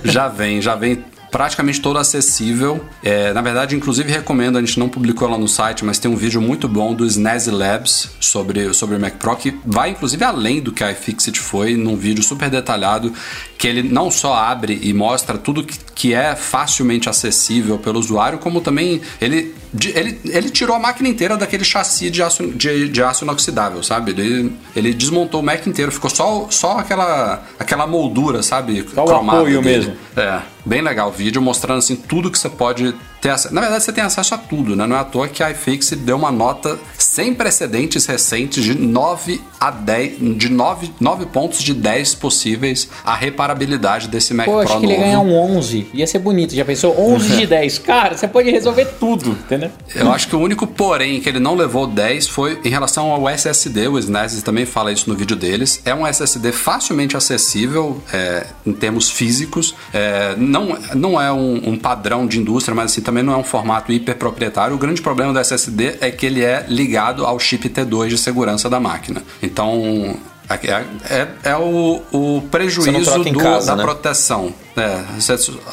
já 0.04 0.28
vem, 0.28 0.62
já 0.62 0.76
vem 0.76 1.04
praticamente 1.32 1.82
todo 1.82 1.98
acessível. 1.98 2.84
É, 3.04 3.32
na 3.34 3.42
verdade, 3.42 3.76
inclusive 3.76 4.12
recomendo, 4.12 4.58
a 4.58 4.62
gente 4.62 4.80
não 4.80 4.90
publicou 4.90 5.30
lá 5.30 5.38
no 5.38 5.48
site, 5.48 5.86
mas 5.86 6.00
tem 6.00 6.10
um 6.10 6.16
vídeo 6.16 6.42
muito 6.42 6.68
bom 6.68 6.94
do 6.94 7.06
Snazzy 7.06 7.52
Labs 7.52 8.12
sobre, 8.20 8.74
sobre 8.74 8.96
o 8.96 9.00
Mac 9.00 9.16
Pro, 9.16 9.36
que 9.36 9.58
vai 9.66 9.92
inclusive 9.92 10.24
além 10.24 10.62
do 10.62 10.72
que 10.72 10.84
a 10.84 10.92
iFixit 10.92 11.40
foi, 11.40 11.76
num 11.76 11.96
vídeo 11.96 12.24
super 12.24 12.50
detalhado, 12.50 13.14
que 13.58 13.68
ele 13.68 13.84
não 13.84 14.10
só 14.10 14.34
abre 14.34 14.80
e 14.82 14.94
mostra 14.94 15.38
tudo 15.38 15.64
que, 15.64 15.78
que 15.94 16.14
é 16.14 16.36
facilmente 16.36 17.10
acessível 17.10 17.78
pelo 17.78 18.00
usuário, 18.00 18.40
como 18.40 18.62
também 18.62 19.02
ele, 19.20 19.54
ele, 19.94 20.20
ele 20.26 20.50
tirou 20.50 20.76
a 20.76 20.80
máquina 20.80 21.10
inteira 21.10 21.38
daquele 21.38 21.64
chassi 21.64 22.10
de 22.10 22.24
aço, 22.24 22.48
de, 22.48 22.90
de 22.90 23.04
aço 23.04 23.24
inoxidável, 23.24 23.84
sabe? 23.84 24.12
Ele, 24.12 24.54
ele 24.76 24.94
desmontou 24.94 25.42
o 25.42 25.44
Mac 25.44 25.66
inteiro, 25.68 25.92
ficou 25.92 26.10
só, 26.10 26.48
só 26.50 26.80
aquela, 26.80 27.44
aquela 27.60 27.86
moldura, 27.86 28.42
sabe? 28.42 28.86
Só 28.94 29.06
o 29.06 29.16
apoio 29.16 29.62
mesmo. 29.62 29.96
É, 30.16 30.42
bem 30.66 30.82
legal 30.82 31.10
o 31.10 31.12
vídeo 31.12 31.42
mostrando 31.42 31.80
assim 31.80 31.96
tudo 31.96 32.32
que 32.32 32.38
você 32.38 32.50
pode 32.50 32.94
ter 33.22 33.30
acesso. 33.30 33.54
Na 33.54 33.62
verdade, 33.62 33.84
você 33.84 33.92
tem 33.92 34.04
acesso 34.04 34.34
a 34.34 34.38
tudo, 34.38 34.76
né? 34.76 34.86
Não 34.88 34.96
é 34.96 35.00
à 35.00 35.04
toa 35.04 35.28
que 35.28 35.44
a 35.44 35.52
iFix 35.52 35.92
deu 35.92 36.16
uma 36.16 36.32
nota 36.32 36.78
sem 36.98 37.34
precedentes 37.34 38.06
recentes 38.06 38.64
de 38.64 38.76
9 38.76 39.42
a 39.60 39.72
10, 39.72 40.38
de 40.38 40.50
9, 40.50 40.92
9 41.00 41.26
pontos 41.28 41.62
de 41.62 41.74
10 41.74 42.16
possíveis 42.16 42.88
a 43.04 43.16
reparabilidade 43.16 44.08
desse 44.08 44.34
Mac 44.34 44.46
Pô, 44.46 44.54
Pro 44.54 44.62
acho 44.62 44.80
que 44.80 44.86
ele 44.86 44.94
novo. 44.94 45.04
ganhar 45.06 45.20
um 45.20 45.34
11. 45.58 45.88
Ia 45.94 46.08
ser 46.08 46.20
bonito. 46.20 46.56
Já 46.56 46.64
pensou? 46.66 46.96
11 47.00 47.38
de 47.38 47.46
10. 47.48 47.80
Cara, 47.80 48.16
você 48.18 48.28
pode 48.28 48.50
resolver 48.50 48.86
tudo, 49.00 49.32
entendeu? 49.32 49.72
Eu 49.96 50.12
acho 50.12 50.28
que 50.28 50.36
o 50.36 50.40
único 50.40 50.66
porém 50.68 51.20
que 51.20 51.28
ele 51.30 51.40
não 51.40 51.56
levou 51.56 51.88
10 51.88 52.28
foi 52.28 52.60
em 52.64 52.70
relação 52.70 53.12
ao 53.12 53.28
SSD. 53.30 53.88
O 53.88 53.98
Snazzy 54.00 54.42
também 54.44 54.66
fala 54.66 54.92
isso 54.92 55.10
no 55.10 55.16
vídeo 55.16 55.36
deles. 55.36 55.82
É 55.86 55.94
um 55.94 56.06
SSD 56.06 56.52
facilmente 56.52 57.18
acessível 57.18 58.02
é, 58.14 58.46
em 58.66 58.74
termos 58.74 59.10
físicos. 59.10 59.76
É, 59.94 60.36
não, 60.38 60.78
não 60.96 61.20
é 61.22 61.32
um, 61.32 61.70
um 61.72 61.78
padrão 61.78 62.26
de 62.28 62.40
indústria, 62.40 62.74
mas 62.76 62.92
assim, 62.92 63.02
também 63.10 63.24
não 63.24 63.34
é 63.34 63.38
um 63.38 63.44
formato 63.44 63.92
hiperproprietário. 63.92 64.76
O 64.76 64.78
grande 64.78 65.02
problema 65.02 65.34
do 65.34 65.40
SSD 65.40 65.98
é 66.00 66.12
que 66.12 66.28
ele 66.28 66.44
é 66.44 66.64
ligado 66.68 67.26
ao 67.26 67.40
chip 67.40 67.68
T2 67.68 68.10
de 68.10 68.18
segurança 68.20 68.70
da 68.70 68.80
máquina. 68.80 69.24
Então. 69.42 70.16
É, 70.50 70.84
é, 71.14 71.28
é 71.52 71.56
o, 71.58 72.02
o 72.12 72.42
prejuízo 72.50 73.24
do- 73.24 73.40
casa, 73.40 73.68
da 73.68 73.76
né? 73.76 73.84
proteção. 73.84 74.52
É, 74.80 75.06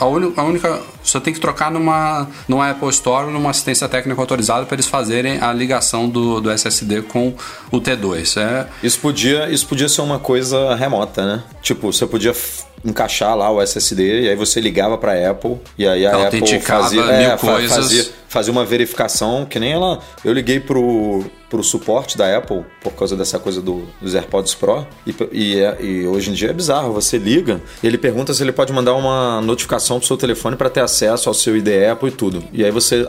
a, 0.00 0.06
única, 0.06 0.40
a 0.40 0.44
única. 0.44 0.82
Você 1.02 1.20
tem 1.20 1.32
que 1.32 1.40
trocar 1.40 1.70
numa, 1.70 2.28
numa 2.48 2.70
Apple 2.70 2.88
Store, 2.90 3.30
numa 3.30 3.50
assistência 3.50 3.88
técnica 3.88 4.20
autorizada 4.20 4.66
para 4.66 4.74
eles 4.74 4.86
fazerem 4.86 5.40
a 5.40 5.52
ligação 5.52 6.08
do, 6.08 6.40
do 6.40 6.50
SSD 6.50 7.02
com 7.02 7.34
o 7.70 7.80
T2. 7.80 8.40
É, 8.40 8.66
Isso 8.82 8.98
podia, 8.98 9.48
isso 9.50 9.66
podia 9.66 9.88
ser 9.88 10.00
uma 10.00 10.18
coisa 10.18 10.74
remota, 10.74 11.24
né? 11.24 11.42
Tipo, 11.62 11.92
você 11.92 12.06
podia 12.06 12.34
encaixar 12.84 13.36
lá 13.36 13.50
o 13.50 13.60
SSD 13.60 14.22
e 14.22 14.28
aí 14.28 14.36
você 14.36 14.60
ligava 14.60 14.96
pra 14.96 15.30
Apple 15.30 15.56
e 15.76 15.86
aí 15.86 16.06
a 16.06 16.28
Apple 16.28 16.60
fazia, 16.60 17.02
mil 17.02 17.12
é, 17.12 17.36
fazia, 17.68 18.06
fazia 18.28 18.52
uma 18.52 18.64
verificação 18.64 19.44
que 19.44 19.58
nem 19.58 19.72
ela. 19.72 20.00
Eu 20.24 20.32
liguei 20.32 20.60
pro, 20.60 21.24
pro 21.48 21.62
suporte 21.62 22.16
da 22.16 22.36
Apple 22.36 22.64
por 22.82 22.92
causa 22.92 23.16
dessa 23.16 23.38
coisa 23.38 23.60
do, 23.60 23.86
dos 24.00 24.14
AirPods 24.14 24.54
Pro 24.54 24.86
e, 25.06 25.14
e, 25.32 25.84
e 25.84 26.06
hoje 26.06 26.30
em 26.30 26.32
dia 26.32 26.50
é 26.50 26.52
bizarro. 26.52 26.92
Você 26.92 27.18
liga, 27.18 27.60
ele 27.82 27.98
pergunta 27.98 28.32
se 28.34 28.42
ele 28.42 28.52
pode 28.52 28.72
mandar 28.72 28.94
uma 28.96 29.40
notificação 29.40 29.98
pro 29.98 30.06
seu 30.06 30.16
telefone 30.16 30.56
para 30.56 30.68
ter 30.70 30.80
acesso 30.80 31.28
ao 31.28 31.34
seu 31.34 31.56
ID 31.56 31.68
Apple 31.92 32.08
e 32.08 32.12
tudo. 32.12 32.42
E 32.52 32.64
aí 32.64 32.70
você 32.70 33.06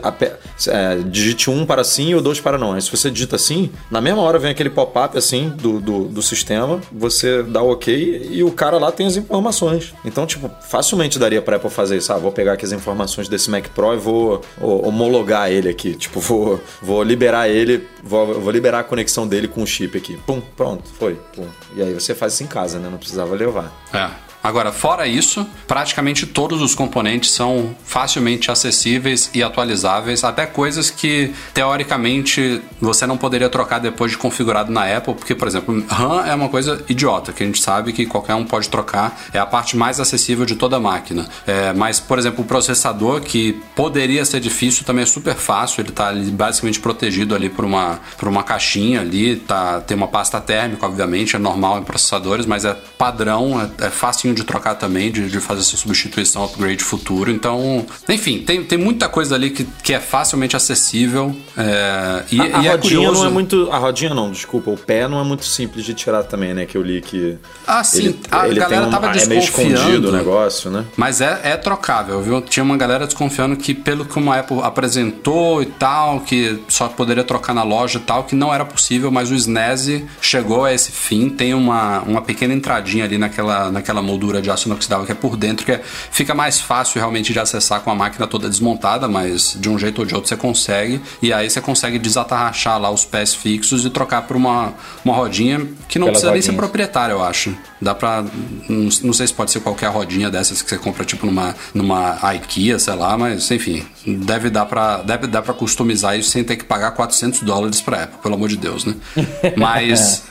é, 0.68 0.96
digite 1.06 1.50
um 1.50 1.64
para 1.66 1.82
sim 1.84 2.14
ou 2.14 2.20
dois 2.20 2.40
para 2.40 2.56
não. 2.58 2.72
Aí 2.74 2.82
se 2.82 2.90
você 2.90 3.10
digita 3.10 3.36
sim, 3.38 3.70
na 3.90 4.00
mesma 4.00 4.22
hora 4.22 4.38
vem 4.38 4.50
aquele 4.50 4.70
pop-up 4.70 5.16
assim 5.16 5.48
do, 5.50 5.80
do, 5.80 6.04
do 6.04 6.22
sistema, 6.22 6.80
você 6.92 7.42
dá 7.42 7.62
o 7.62 7.70
ok 7.72 8.28
e 8.30 8.42
o 8.42 8.50
cara 8.50 8.78
lá 8.78 8.90
tem 8.92 9.06
as 9.06 9.16
informações. 9.16 9.92
Então, 10.04 10.26
tipo, 10.26 10.50
facilmente 10.68 11.18
daria 11.18 11.40
pra 11.42 11.56
Apple 11.56 11.70
fazer 11.70 11.96
isso. 11.96 12.12
Ah, 12.12 12.18
vou 12.18 12.32
pegar 12.32 12.52
aqui 12.54 12.64
as 12.64 12.72
informações 12.72 13.28
desse 13.28 13.50
Mac 13.50 13.66
Pro 13.68 13.94
e 13.94 13.96
vou 13.96 14.40
o- 14.60 14.86
homologar 14.88 15.50
ele 15.50 15.68
aqui. 15.68 15.94
Tipo, 15.94 16.20
vou, 16.20 16.60
vou 16.82 17.02
liberar 17.02 17.48
ele, 17.48 17.86
vou, 18.02 18.40
vou 18.40 18.50
liberar 18.50 18.80
a 18.80 18.84
conexão 18.84 19.26
dele 19.26 19.48
com 19.48 19.62
o 19.62 19.66
chip 19.66 19.96
aqui. 19.96 20.16
Pum, 20.26 20.40
pronto, 20.56 20.84
foi. 20.98 21.14
Pum. 21.34 21.46
E 21.76 21.82
aí 21.82 21.92
você 21.94 22.14
faz 22.14 22.34
isso 22.34 22.42
em 22.42 22.46
casa, 22.46 22.78
né? 22.78 22.88
Não 22.90 22.98
precisava 22.98 23.34
levar. 23.34 23.72
É. 23.92 24.27
Agora, 24.48 24.72
fora 24.72 25.06
isso, 25.06 25.46
praticamente 25.66 26.26
todos 26.26 26.62
os 26.62 26.74
componentes 26.74 27.32
são 27.32 27.76
facilmente 27.84 28.50
acessíveis 28.50 29.28
e 29.34 29.42
atualizáveis, 29.42 30.24
até 30.24 30.46
coisas 30.46 30.88
que 30.88 31.34
teoricamente 31.52 32.62
você 32.80 33.06
não 33.06 33.18
poderia 33.18 33.50
trocar 33.50 33.78
depois 33.78 34.12
de 34.12 34.16
configurado 34.16 34.72
na 34.72 34.84
Apple, 34.96 35.12
porque, 35.12 35.34
por 35.34 35.46
exemplo, 35.46 35.84
RAM 35.86 36.24
é 36.24 36.34
uma 36.34 36.48
coisa 36.48 36.82
idiota, 36.88 37.30
que 37.30 37.42
a 37.42 37.46
gente 37.46 37.60
sabe 37.60 37.92
que 37.92 38.06
qualquer 38.06 38.36
um 38.36 38.44
pode 38.46 38.70
trocar, 38.70 39.20
é 39.34 39.38
a 39.38 39.44
parte 39.44 39.76
mais 39.76 40.00
acessível 40.00 40.46
de 40.46 40.56
toda 40.56 40.76
a 40.76 40.80
máquina. 40.80 41.28
É, 41.46 41.74
mas, 41.74 42.00
por 42.00 42.18
exemplo, 42.18 42.42
o 42.42 42.46
processador, 42.46 43.20
que 43.20 43.52
poderia 43.76 44.24
ser 44.24 44.40
difícil, 44.40 44.82
também 44.82 45.02
é 45.02 45.06
super 45.06 45.34
fácil, 45.34 45.82
ele 45.82 45.90
está 45.90 46.10
basicamente 46.32 46.80
protegido 46.80 47.34
ali 47.34 47.50
por 47.50 47.66
uma, 47.66 48.00
por 48.16 48.28
uma 48.28 48.42
caixinha 48.42 49.02
ali, 49.02 49.36
tá, 49.36 49.82
tem 49.82 49.94
uma 49.94 50.08
pasta 50.08 50.40
térmica, 50.40 50.86
obviamente, 50.86 51.36
é 51.36 51.38
normal 51.38 51.78
em 51.78 51.82
processadores, 51.82 52.46
mas 52.46 52.64
é 52.64 52.72
padrão, 52.96 53.60
é, 53.60 53.88
é 53.88 53.90
facinho 53.90 54.37
de 54.38 54.44
trocar 54.44 54.74
também, 54.74 55.10
de, 55.10 55.28
de 55.28 55.40
fazer 55.40 55.60
essa 55.60 55.76
substituição, 55.76 56.44
upgrade 56.44 56.82
futuro. 56.82 57.30
Então, 57.30 57.84
enfim, 58.08 58.38
tem, 58.40 58.62
tem 58.64 58.78
muita 58.78 59.08
coisa 59.08 59.34
ali 59.34 59.50
que, 59.50 59.64
que 59.82 59.92
é 59.92 60.00
facilmente 60.00 60.56
acessível. 60.56 61.34
é, 61.56 62.22
e, 62.30 62.40
a, 62.40 62.44
a 62.58 62.62
e 62.62 62.66
é 62.66 62.70
rodinha 62.70 62.78
curioso. 62.78 63.20
não 63.20 63.26
é 63.26 63.30
muito. 63.30 63.68
A 63.70 63.78
rodinha 63.78 64.14
não, 64.14 64.30
desculpa. 64.30 64.70
O 64.70 64.76
pé 64.76 65.06
não 65.08 65.20
é 65.20 65.24
muito 65.24 65.44
simples 65.44 65.84
de 65.84 65.94
tirar 65.94 66.22
também, 66.24 66.54
né? 66.54 66.66
Que 66.66 66.76
eu 66.76 66.82
li 66.82 67.00
que. 67.00 67.36
Ah, 67.66 67.82
sim, 67.84 68.06
Ele, 68.06 68.18
a 68.30 68.48
ele 68.48 68.60
galera 68.60 68.86
um, 68.86 68.90
tava 68.90 69.08
É 69.08 69.26
meio 69.26 69.40
desconfiando. 69.40 69.74
escondido 69.74 70.08
o 70.08 70.12
negócio, 70.12 70.70
né? 70.70 70.84
Mas 70.96 71.20
é, 71.20 71.40
é 71.44 71.56
trocável, 71.56 72.20
viu? 72.22 72.40
Tinha 72.40 72.62
uma 72.62 72.76
galera 72.76 73.06
desconfiando 73.06 73.56
que, 73.56 73.74
pelo 73.74 74.04
que 74.04 74.18
uma 74.18 74.38
Apple 74.38 74.60
apresentou 74.62 75.62
e 75.62 75.66
tal, 75.66 76.20
que 76.20 76.60
só 76.68 76.88
poderia 76.88 77.24
trocar 77.24 77.54
na 77.54 77.62
loja 77.62 77.98
e 77.98 78.02
tal, 78.02 78.24
que 78.24 78.34
não 78.34 78.52
era 78.52 78.64
possível, 78.64 79.10
mas 79.10 79.30
o 79.30 79.34
SNES 79.34 80.02
chegou 80.20 80.64
a 80.64 80.72
esse 80.72 80.92
fim. 80.92 81.28
Tem 81.28 81.54
uma, 81.54 82.00
uma 82.00 82.22
pequena 82.22 82.54
entradinha 82.54 83.04
ali 83.04 83.18
naquela, 83.18 83.70
naquela 83.70 84.02
moldura 84.02 84.17
de 84.18 84.50
aço 84.50 84.68
inoxidável 84.68 85.06
que 85.06 85.12
é 85.12 85.14
por 85.14 85.36
dentro, 85.36 85.64
que 85.64 85.72
é- 85.72 85.80
fica 86.10 86.34
mais 86.34 86.60
fácil 86.60 86.98
realmente 86.98 87.32
de 87.32 87.38
acessar 87.38 87.80
com 87.80 87.90
a 87.90 87.94
máquina 87.94 88.26
toda 88.26 88.48
desmontada, 88.48 89.06
mas 89.08 89.56
de 89.58 89.68
um 89.68 89.78
jeito 89.78 90.00
ou 90.00 90.04
de 90.06 90.14
outro 90.14 90.28
você 90.28 90.36
consegue. 90.36 91.00
E 91.22 91.32
aí 91.32 91.48
você 91.48 91.60
consegue 91.60 91.98
desatarrachar 91.98 92.78
lá 92.80 92.90
os 92.90 93.04
pés 93.04 93.34
fixos 93.34 93.84
e 93.84 93.90
trocar 93.90 94.22
por 94.22 94.36
uma, 94.36 94.74
uma 95.04 95.14
rodinha 95.14 95.66
que 95.88 95.98
não 95.98 96.06
Pelas 96.06 96.20
precisa 96.22 96.32
nem 96.32 96.42
ser 96.42 96.48
rodinhas. 96.48 96.56
proprietária, 96.66 97.12
eu 97.12 97.22
acho. 97.22 97.54
Dá 97.80 97.94
pra. 97.94 98.22
Não, 98.68 98.88
não 99.04 99.12
sei 99.12 99.26
se 99.26 99.32
pode 99.32 99.50
ser 99.52 99.60
qualquer 99.60 99.88
rodinha 99.90 100.28
dessas 100.30 100.60
que 100.60 100.68
você 100.68 100.76
compra, 100.78 101.04
tipo, 101.04 101.24
numa, 101.24 101.54
numa 101.72 102.18
IKEA, 102.34 102.78
sei 102.78 102.94
lá, 102.94 103.16
mas 103.16 103.50
enfim. 103.50 103.84
Deve 104.06 104.50
dar 104.50 104.66
pra, 104.66 104.98
deve 105.02 105.26
dar 105.26 105.42
pra 105.42 105.54
customizar 105.54 106.18
isso 106.18 106.30
sem 106.30 106.42
ter 106.42 106.56
que 106.56 106.64
pagar 106.64 106.90
400 106.92 107.42
dólares 107.42 107.80
pra 107.80 108.04
Apple, 108.04 108.18
pelo 108.22 108.34
amor 108.34 108.48
de 108.48 108.56
Deus, 108.56 108.84
né? 108.84 108.94
Mas. 109.56 110.22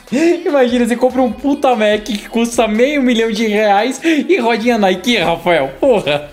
Imagina, 0.46 0.88
você 0.88 0.96
compra 0.96 1.22
um 1.22 1.32
puta 1.32 1.76
Mac 1.76 2.04
que 2.04 2.30
custa 2.30 2.68
meio 2.68 3.02
milhão 3.02 3.32
de 3.32 3.46
reais 3.46 3.77
e 3.86 4.38
rodinha 4.40 4.78
na 4.78 4.92
IKEA, 4.92 5.26
Rafael. 5.26 5.70
Porra. 5.80 6.30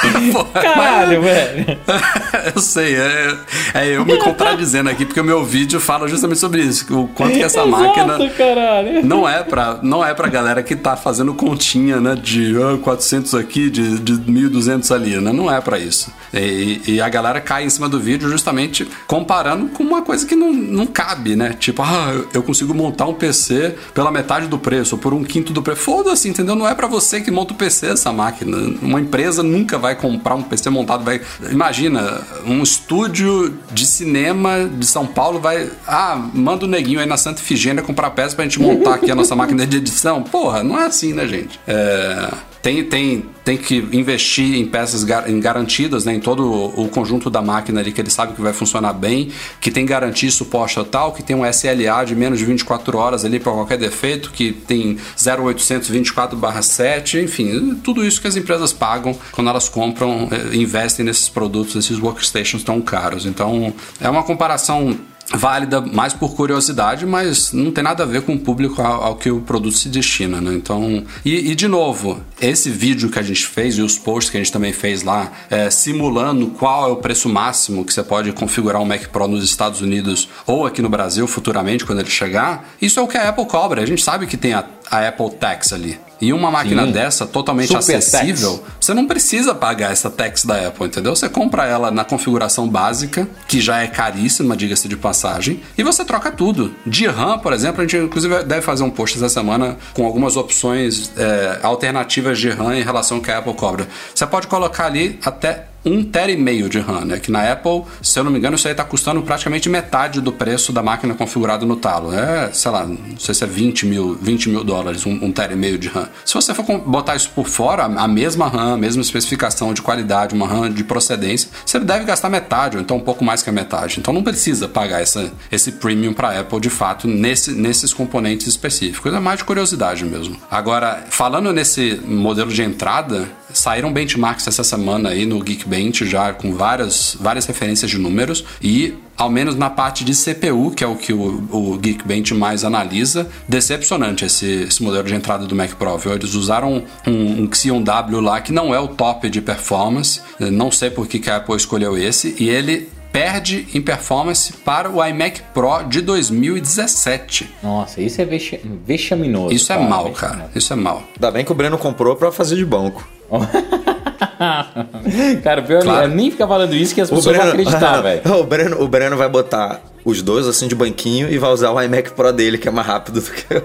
Caralho, 0.54 1.22
velho. 1.22 1.78
eu 2.54 2.60
sei, 2.60 2.96
é, 2.96 3.36
é 3.74 3.96
eu 3.96 4.04
me 4.04 4.16
contradizendo 4.18 4.90
aqui, 4.90 5.04
porque 5.04 5.20
o 5.20 5.24
meu 5.24 5.44
vídeo 5.44 5.80
fala 5.80 6.08
justamente 6.08 6.38
sobre 6.38 6.62
isso. 6.62 6.86
O 6.96 7.08
quanto 7.08 7.34
que 7.34 7.42
essa 7.42 7.64
máquina. 7.66 8.18
Caralho. 8.30 9.04
Não 9.04 9.28
é, 9.28 9.42
pra, 9.42 9.78
não 9.82 10.04
é 10.04 10.14
pra 10.14 10.28
galera 10.28 10.62
que 10.62 10.76
tá 10.76 10.96
fazendo 10.96 11.34
continha, 11.34 12.00
né? 12.00 12.14
De 12.14 12.54
ah, 12.56 12.78
400 12.78 13.34
aqui, 13.34 13.70
de, 13.70 13.98
de 13.98 14.12
1.200 14.14 14.94
ali, 14.94 15.16
né? 15.20 15.32
Não 15.32 15.52
é 15.52 15.60
pra 15.60 15.78
isso. 15.78 16.12
E, 16.32 16.80
e 16.86 17.00
a 17.00 17.08
galera 17.08 17.40
cai 17.40 17.64
em 17.64 17.70
cima 17.70 17.88
do 17.88 17.98
vídeo 17.98 18.28
justamente 18.28 18.88
comparando 19.06 19.68
com 19.68 19.82
uma 19.82 20.02
coisa 20.02 20.26
que 20.26 20.36
não, 20.36 20.52
não 20.52 20.86
cabe, 20.86 21.36
né? 21.36 21.54
Tipo, 21.58 21.82
ah, 21.82 22.24
eu 22.32 22.42
consigo 22.42 22.74
montar 22.74 23.06
um 23.06 23.14
PC 23.14 23.74
pela 23.94 24.10
metade 24.10 24.46
do 24.46 24.58
preço, 24.58 24.94
ou 24.94 25.00
por 25.00 25.12
um 25.12 25.24
quinto 25.24 25.52
do 25.52 25.62
preço. 25.62 25.80
Foda-se, 25.80 26.28
entendeu? 26.28 26.54
Não 26.54 26.68
é 26.68 26.74
pra 26.74 26.86
você 26.86 27.20
que 27.20 27.30
monta 27.30 27.52
o 27.52 27.56
PC 27.56 27.86
essa 27.88 28.12
máquina. 28.12 28.56
Uma 28.82 29.00
empresa 29.00 29.42
nunca 29.42 29.78
vai 29.78 29.89
comprar 29.94 30.34
um 30.34 30.42
PC 30.42 30.70
montado. 30.70 31.04
Vai... 31.04 31.20
Imagina, 31.50 32.20
um 32.46 32.62
estúdio 32.62 33.58
de 33.72 33.86
cinema 33.86 34.68
de 34.72 34.86
São 34.86 35.06
Paulo 35.06 35.40
vai. 35.40 35.70
Ah, 35.86 36.20
manda 36.32 36.64
o 36.64 36.68
neguinho 36.68 37.00
aí 37.00 37.06
na 37.06 37.16
Santa 37.16 37.40
Ifigênia 37.40 37.82
comprar 37.82 38.10
peça 38.10 38.34
pra 38.34 38.44
gente 38.44 38.60
montar 38.60 38.94
aqui 38.94 39.10
a 39.10 39.14
nossa 39.14 39.34
máquina 39.36 39.66
de 39.66 39.76
edição. 39.76 40.22
Porra, 40.22 40.62
não 40.62 40.78
é 40.78 40.86
assim, 40.86 41.12
né, 41.12 41.26
gente? 41.26 41.58
É 41.66 42.28
tem, 42.62 42.84
tem, 42.84 43.24
tem 43.44 43.56
que 43.56 43.76
investir 43.92 44.56
em 44.56 44.66
peças 44.66 45.02
gar, 45.02 45.30
em 45.30 45.40
garantidas, 45.40 46.04
né, 46.04 46.14
em 46.14 46.20
todo 46.20 46.50
o, 46.50 46.88
conjunto 46.88 47.30
da 47.30 47.40
máquina 47.40 47.80
ali 47.80 47.92
que 47.92 48.00
ele 48.00 48.10
sabe 48.10 48.34
que 48.34 48.40
vai 48.40 48.52
funcionar 48.52 48.92
bem, 48.92 49.30
que 49.60 49.70
tem 49.70 49.86
garantia 49.86 50.28
e 50.28 50.32
suporte 50.32 50.74
total, 50.74 51.12
que 51.12 51.22
tem 51.22 51.36
um 51.36 51.46
SLA 51.46 52.04
de 52.04 52.14
menos 52.14 52.38
de 52.38 52.44
24 52.44 52.98
horas 52.98 53.24
ali 53.24 53.40
para 53.40 53.52
qualquer 53.52 53.78
defeito, 53.78 54.30
que 54.30 54.52
tem 54.52 54.98
0824/7, 55.16 57.22
enfim, 57.22 57.76
tudo 57.82 58.04
isso 58.04 58.20
que 58.20 58.28
as 58.28 58.36
empresas 58.36 58.72
pagam 58.72 59.16
quando 59.32 59.48
elas 59.48 59.68
compram, 59.68 60.28
eh, 60.30 60.56
investem 60.56 61.04
nesses 61.04 61.28
produtos, 61.28 61.76
esses 61.76 61.98
workstations 61.98 62.62
tão 62.62 62.80
caros. 62.80 63.24
Então, 63.24 63.72
é 64.00 64.10
uma 64.10 64.22
comparação 64.22 64.98
válida 65.32 65.80
mais 65.80 66.12
por 66.12 66.34
curiosidade, 66.34 67.06
mas 67.06 67.52
não 67.52 67.70
tem 67.70 67.84
nada 67.84 68.02
a 68.02 68.06
ver 68.06 68.22
com 68.22 68.34
o 68.34 68.38
público 68.38 68.82
ao, 68.82 69.04
ao 69.04 69.16
que 69.16 69.30
o 69.30 69.40
produto 69.40 69.76
se 69.76 69.88
destina, 69.88 70.40
né? 70.40 70.54
Então, 70.54 71.04
e, 71.24 71.50
e, 71.50 71.54
de 71.54 71.68
novo, 71.68 72.20
esse 72.40 72.70
vídeo 72.70 73.10
que 73.10 73.18
a 73.18 73.22
gente 73.22 73.46
fez 73.46 73.78
e 73.78 73.82
os 73.82 73.96
posts 73.96 74.30
que 74.30 74.36
a 74.36 74.40
gente 74.40 74.52
também 74.52 74.72
fez 74.72 75.02
lá, 75.02 75.30
é, 75.48 75.70
simulando 75.70 76.48
qual 76.48 76.88
é 76.88 76.92
o 76.92 76.96
preço 76.96 77.28
máximo 77.28 77.84
que 77.84 77.92
você 77.92 78.02
pode 78.02 78.32
configurar 78.32 78.82
um 78.82 78.84
Mac 78.84 79.06
Pro 79.08 79.28
nos 79.28 79.44
Estados 79.44 79.80
Unidos 79.80 80.28
ou 80.46 80.66
aqui 80.66 80.82
no 80.82 80.88
Brasil 80.88 81.26
futuramente 81.26 81.84
quando 81.84 82.00
ele 82.00 82.10
chegar, 82.10 82.68
isso 82.80 82.98
é 82.98 83.02
o 83.02 83.08
que 83.08 83.16
a 83.16 83.28
Apple 83.28 83.46
cobra. 83.46 83.82
A 83.82 83.86
gente 83.86 84.02
sabe 84.02 84.26
que 84.26 84.36
tem 84.36 84.52
a, 84.52 84.64
a 84.90 85.08
Apple 85.08 85.30
Tax 85.30 85.72
ali. 85.72 86.09
E 86.20 86.32
uma 86.32 86.50
máquina 86.50 86.84
Sim. 86.84 86.92
dessa, 86.92 87.26
totalmente 87.26 87.68
Super 87.68 87.78
acessível, 87.96 88.58
tax. 88.58 88.72
você 88.80 88.94
não 88.94 89.06
precisa 89.06 89.54
pagar 89.54 89.92
essa 89.92 90.10
tax 90.10 90.44
da 90.44 90.68
Apple, 90.68 90.86
entendeu? 90.86 91.16
Você 91.16 91.28
compra 91.28 91.64
ela 91.64 91.90
na 91.90 92.04
configuração 92.04 92.68
básica, 92.68 93.28
que 93.48 93.60
já 93.60 93.82
é 93.82 93.86
caríssima, 93.86 94.56
diga-se 94.56 94.86
de 94.88 94.96
passagem, 94.96 95.60
e 95.78 95.82
você 95.82 96.04
troca 96.04 96.30
tudo. 96.30 96.74
De 96.86 97.06
RAM, 97.06 97.38
por 97.38 97.52
exemplo, 97.52 97.80
a 97.80 97.86
gente 97.86 97.96
inclusive 97.96 98.42
deve 98.44 98.62
fazer 98.62 98.82
um 98.82 98.90
post 98.90 99.16
essa 99.16 99.28
semana 99.28 99.76
com 99.94 100.04
algumas 100.04 100.36
opções 100.36 101.10
é, 101.16 101.60
alternativas 101.62 102.38
de 102.38 102.50
RAM 102.50 102.76
em 102.76 102.82
relação 102.82 103.16
ao 103.18 103.22
que 103.22 103.30
a 103.30 103.38
Apple 103.38 103.54
cobra. 103.54 103.88
Você 104.14 104.26
pode 104.26 104.46
colocar 104.46 104.86
ali 104.86 105.18
até 105.24 105.69
um 105.84 106.02
tera 106.02 106.30
e 106.30 106.36
meio 106.36 106.68
de 106.68 106.78
RAM, 106.78 107.04
né? 107.04 107.18
Que 107.18 107.30
na 107.30 107.50
Apple, 107.50 107.82
se 108.02 108.18
eu 108.18 108.24
não 108.24 108.30
me 108.30 108.38
engano, 108.38 108.56
isso 108.56 108.68
aí 108.68 108.74
tá 108.74 108.84
custando 108.84 109.22
praticamente 109.22 109.68
metade 109.68 110.20
do 110.20 110.32
preço 110.32 110.72
da 110.72 110.82
máquina 110.82 111.14
configurada 111.14 111.64
no 111.64 111.76
talo. 111.76 112.12
É, 112.12 112.50
sei 112.52 112.70
lá, 112.70 112.86
não 112.86 113.18
sei 113.18 113.34
se 113.34 113.44
é 113.44 113.46
20 113.46 113.86
mil, 113.86 114.14
20 114.20 114.48
mil 114.48 114.64
dólares, 114.64 115.06
um, 115.06 115.12
um 115.22 115.32
tera 115.32 115.52
e 115.52 115.56
meio 115.56 115.78
de 115.78 115.88
RAM. 115.88 116.08
Se 116.24 116.34
você 116.34 116.52
for 116.52 116.64
botar 116.78 117.16
isso 117.16 117.30
por 117.30 117.46
fora, 117.46 117.84
a 117.84 118.08
mesma 118.08 118.48
RAM, 118.48 118.74
a 118.74 118.76
mesma 118.76 119.02
especificação 119.02 119.72
de 119.72 119.82
qualidade, 119.82 120.34
uma 120.34 120.46
RAM 120.46 120.70
de 120.70 120.84
procedência, 120.84 121.48
você 121.64 121.78
deve 121.78 122.04
gastar 122.04 122.28
metade, 122.28 122.76
ou 122.76 122.82
então 122.82 122.96
um 122.96 123.00
pouco 123.00 123.24
mais 123.24 123.42
que 123.42 123.50
a 123.50 123.52
metade. 123.52 123.98
Então 123.98 124.12
não 124.12 124.22
precisa 124.22 124.68
pagar 124.68 125.00
essa, 125.00 125.32
esse 125.50 125.72
premium 125.72 126.12
para 126.12 126.38
Apple, 126.38 126.60
de 126.60 126.70
fato, 126.70 127.08
nesse, 127.08 127.52
nesses 127.52 127.92
componentes 127.92 128.46
específicos. 128.46 129.12
É 129.12 129.20
mais 129.20 129.38
de 129.38 129.44
curiosidade 129.44 130.04
mesmo. 130.04 130.36
Agora, 130.50 131.04
falando 131.08 131.52
nesse 131.52 132.00
modelo 132.04 132.52
de 132.52 132.62
entrada, 132.62 133.28
saíram 133.52 133.92
benchmarks 133.92 134.46
essa 134.46 134.64
semana 134.64 135.10
aí 135.10 135.26
no 135.26 135.42
Geekbench 135.42 136.06
já 136.06 136.32
com 136.32 136.54
várias, 136.54 137.16
várias 137.20 137.46
referências 137.46 137.90
de 137.90 137.98
números 137.98 138.44
e 138.62 138.94
ao 139.16 139.28
menos 139.28 139.54
na 139.54 139.68
parte 139.68 140.02
de 140.02 140.12
CPU, 140.14 140.70
que 140.70 140.82
é 140.82 140.86
o 140.86 140.96
que 140.96 141.12
o, 141.12 141.44
o 141.50 141.78
Geekbench 141.78 142.32
mais 142.32 142.64
analisa, 142.64 143.28
decepcionante 143.46 144.24
esse, 144.24 144.46
esse 144.46 144.82
modelo 144.82 145.04
de 145.04 145.14
entrada 145.14 145.46
do 145.46 145.54
Mac 145.54 145.74
Pro. 145.74 145.98
Viu? 145.98 146.14
Eles 146.14 146.34
usaram 146.34 146.82
um, 147.06 147.42
um 147.42 147.52
Xeon 147.52 147.82
W 147.82 148.20
lá 148.20 148.40
que 148.40 148.50
não 148.50 148.74
é 148.74 148.80
o 148.80 148.88
top 148.88 149.28
de 149.28 149.42
performance, 149.42 150.22
não 150.38 150.70
sei 150.70 150.88
por 150.88 151.06
que, 151.06 151.18
que 151.18 151.28
a 151.28 151.36
Apple 151.36 151.54
escolheu 151.54 151.98
esse, 151.98 152.34
e 152.38 152.48
ele 152.48 152.88
perde 153.12 153.66
em 153.74 153.80
performance 153.80 154.52
para 154.52 154.90
o 154.90 155.04
iMac 155.04 155.42
Pro 155.52 155.82
de 155.82 156.00
2017. 156.00 157.50
Nossa, 157.62 158.00
isso 158.00 158.20
é 158.20 158.24
vexaminoso. 158.24 159.54
Isso 159.54 159.72
é 159.72 159.76
cara, 159.76 159.86
é 159.86 159.90
mal, 159.90 160.10
cara. 160.12 160.50
Isso 160.54 160.72
é 160.72 160.76
mal. 160.76 161.02
Ainda 161.14 161.30
bem 161.30 161.44
que 161.44 161.52
o 161.52 161.54
Breno 161.54 161.76
comprou 161.76 162.16
para 162.16 162.30
fazer 162.32 162.56
de 162.56 162.64
banco. 162.64 163.06
Cara, 165.42 165.62
pior 165.62 165.82
claro. 165.82 166.08
nem 166.08 166.30
fica 166.30 166.46
falando 166.46 166.74
isso 166.74 166.94
que 166.94 167.00
as 167.00 167.10
pessoas 167.10 167.36
Breno, 167.36 167.42
vão 167.42 167.52
acreditar, 167.52 168.00
velho. 168.02 168.40
O 168.40 168.44
Breno, 168.44 168.82
o 168.82 168.88
Breno 168.88 169.16
vai 169.16 169.28
botar 169.28 169.82
os 170.04 170.22
dois 170.22 170.46
assim 170.46 170.66
de 170.66 170.74
banquinho 170.74 171.30
e 171.30 171.36
vai 171.36 171.50
usar 171.50 171.70
o 171.70 171.80
iMac 171.80 172.12
Pro 172.12 172.32
dele, 172.32 172.56
que 172.56 172.66
é 172.66 172.70
mais 172.70 172.86
rápido 172.86 173.20
do 173.20 173.30
que, 173.30 173.62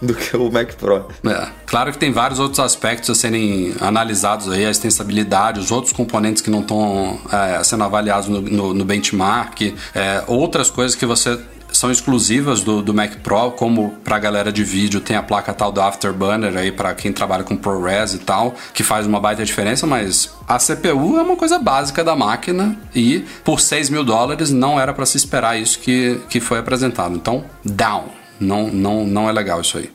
do 0.06 0.14
que 0.14 0.36
o 0.36 0.50
Mac 0.50 0.74
Pro. 0.74 1.08
É, 1.26 1.48
claro 1.66 1.92
que 1.92 1.98
tem 1.98 2.12
vários 2.12 2.38
outros 2.38 2.60
aspectos 2.60 3.10
a 3.10 3.14
serem 3.14 3.74
analisados 3.80 4.48
aí, 4.48 4.64
a 4.64 4.70
extensibilidade, 4.70 5.58
os 5.58 5.72
outros 5.72 5.92
componentes 5.92 6.40
que 6.40 6.50
não 6.50 6.60
estão 6.60 7.18
é, 7.32 7.62
sendo 7.64 7.84
avaliados 7.84 8.28
no, 8.28 8.40
no, 8.40 8.74
no 8.74 8.84
benchmark, 8.84 9.74
é, 9.94 10.22
outras 10.28 10.70
coisas 10.70 10.94
que 10.94 11.04
você 11.04 11.38
são 11.72 11.90
exclusivas 11.90 12.62
do, 12.62 12.82
do 12.82 12.94
Mac 12.94 13.16
Pro, 13.16 13.52
como 13.52 13.90
pra 14.04 14.18
galera 14.18 14.52
de 14.52 14.64
vídeo 14.64 15.00
tem 15.00 15.16
a 15.16 15.22
placa 15.22 15.52
tal 15.52 15.72
do 15.72 15.80
Afterburner 15.80 16.56
aí 16.56 16.70
para 16.72 16.94
quem 16.94 17.12
trabalha 17.12 17.44
com 17.44 17.56
ProRes 17.56 18.14
e 18.14 18.18
tal, 18.18 18.54
que 18.72 18.82
faz 18.82 19.06
uma 19.06 19.20
baita 19.20 19.44
diferença, 19.44 19.86
mas 19.86 20.30
a 20.46 20.58
CPU 20.58 21.18
é 21.18 21.22
uma 21.22 21.36
coisa 21.36 21.58
básica 21.58 22.04
da 22.04 22.14
máquina 22.16 22.76
e 22.94 23.24
por 23.44 23.60
6 23.60 23.90
mil 23.90 24.04
dólares 24.04 24.50
não 24.50 24.80
era 24.80 24.92
para 24.92 25.06
se 25.06 25.16
esperar 25.16 25.58
isso 25.58 25.78
que, 25.78 26.20
que 26.28 26.40
foi 26.40 26.58
apresentado. 26.58 27.14
Então, 27.14 27.44
down. 27.64 28.04
Não, 28.40 28.68
não, 28.68 29.06
não 29.06 29.28
é 29.28 29.32
legal 29.32 29.60
isso 29.60 29.78
aí. 29.78 29.90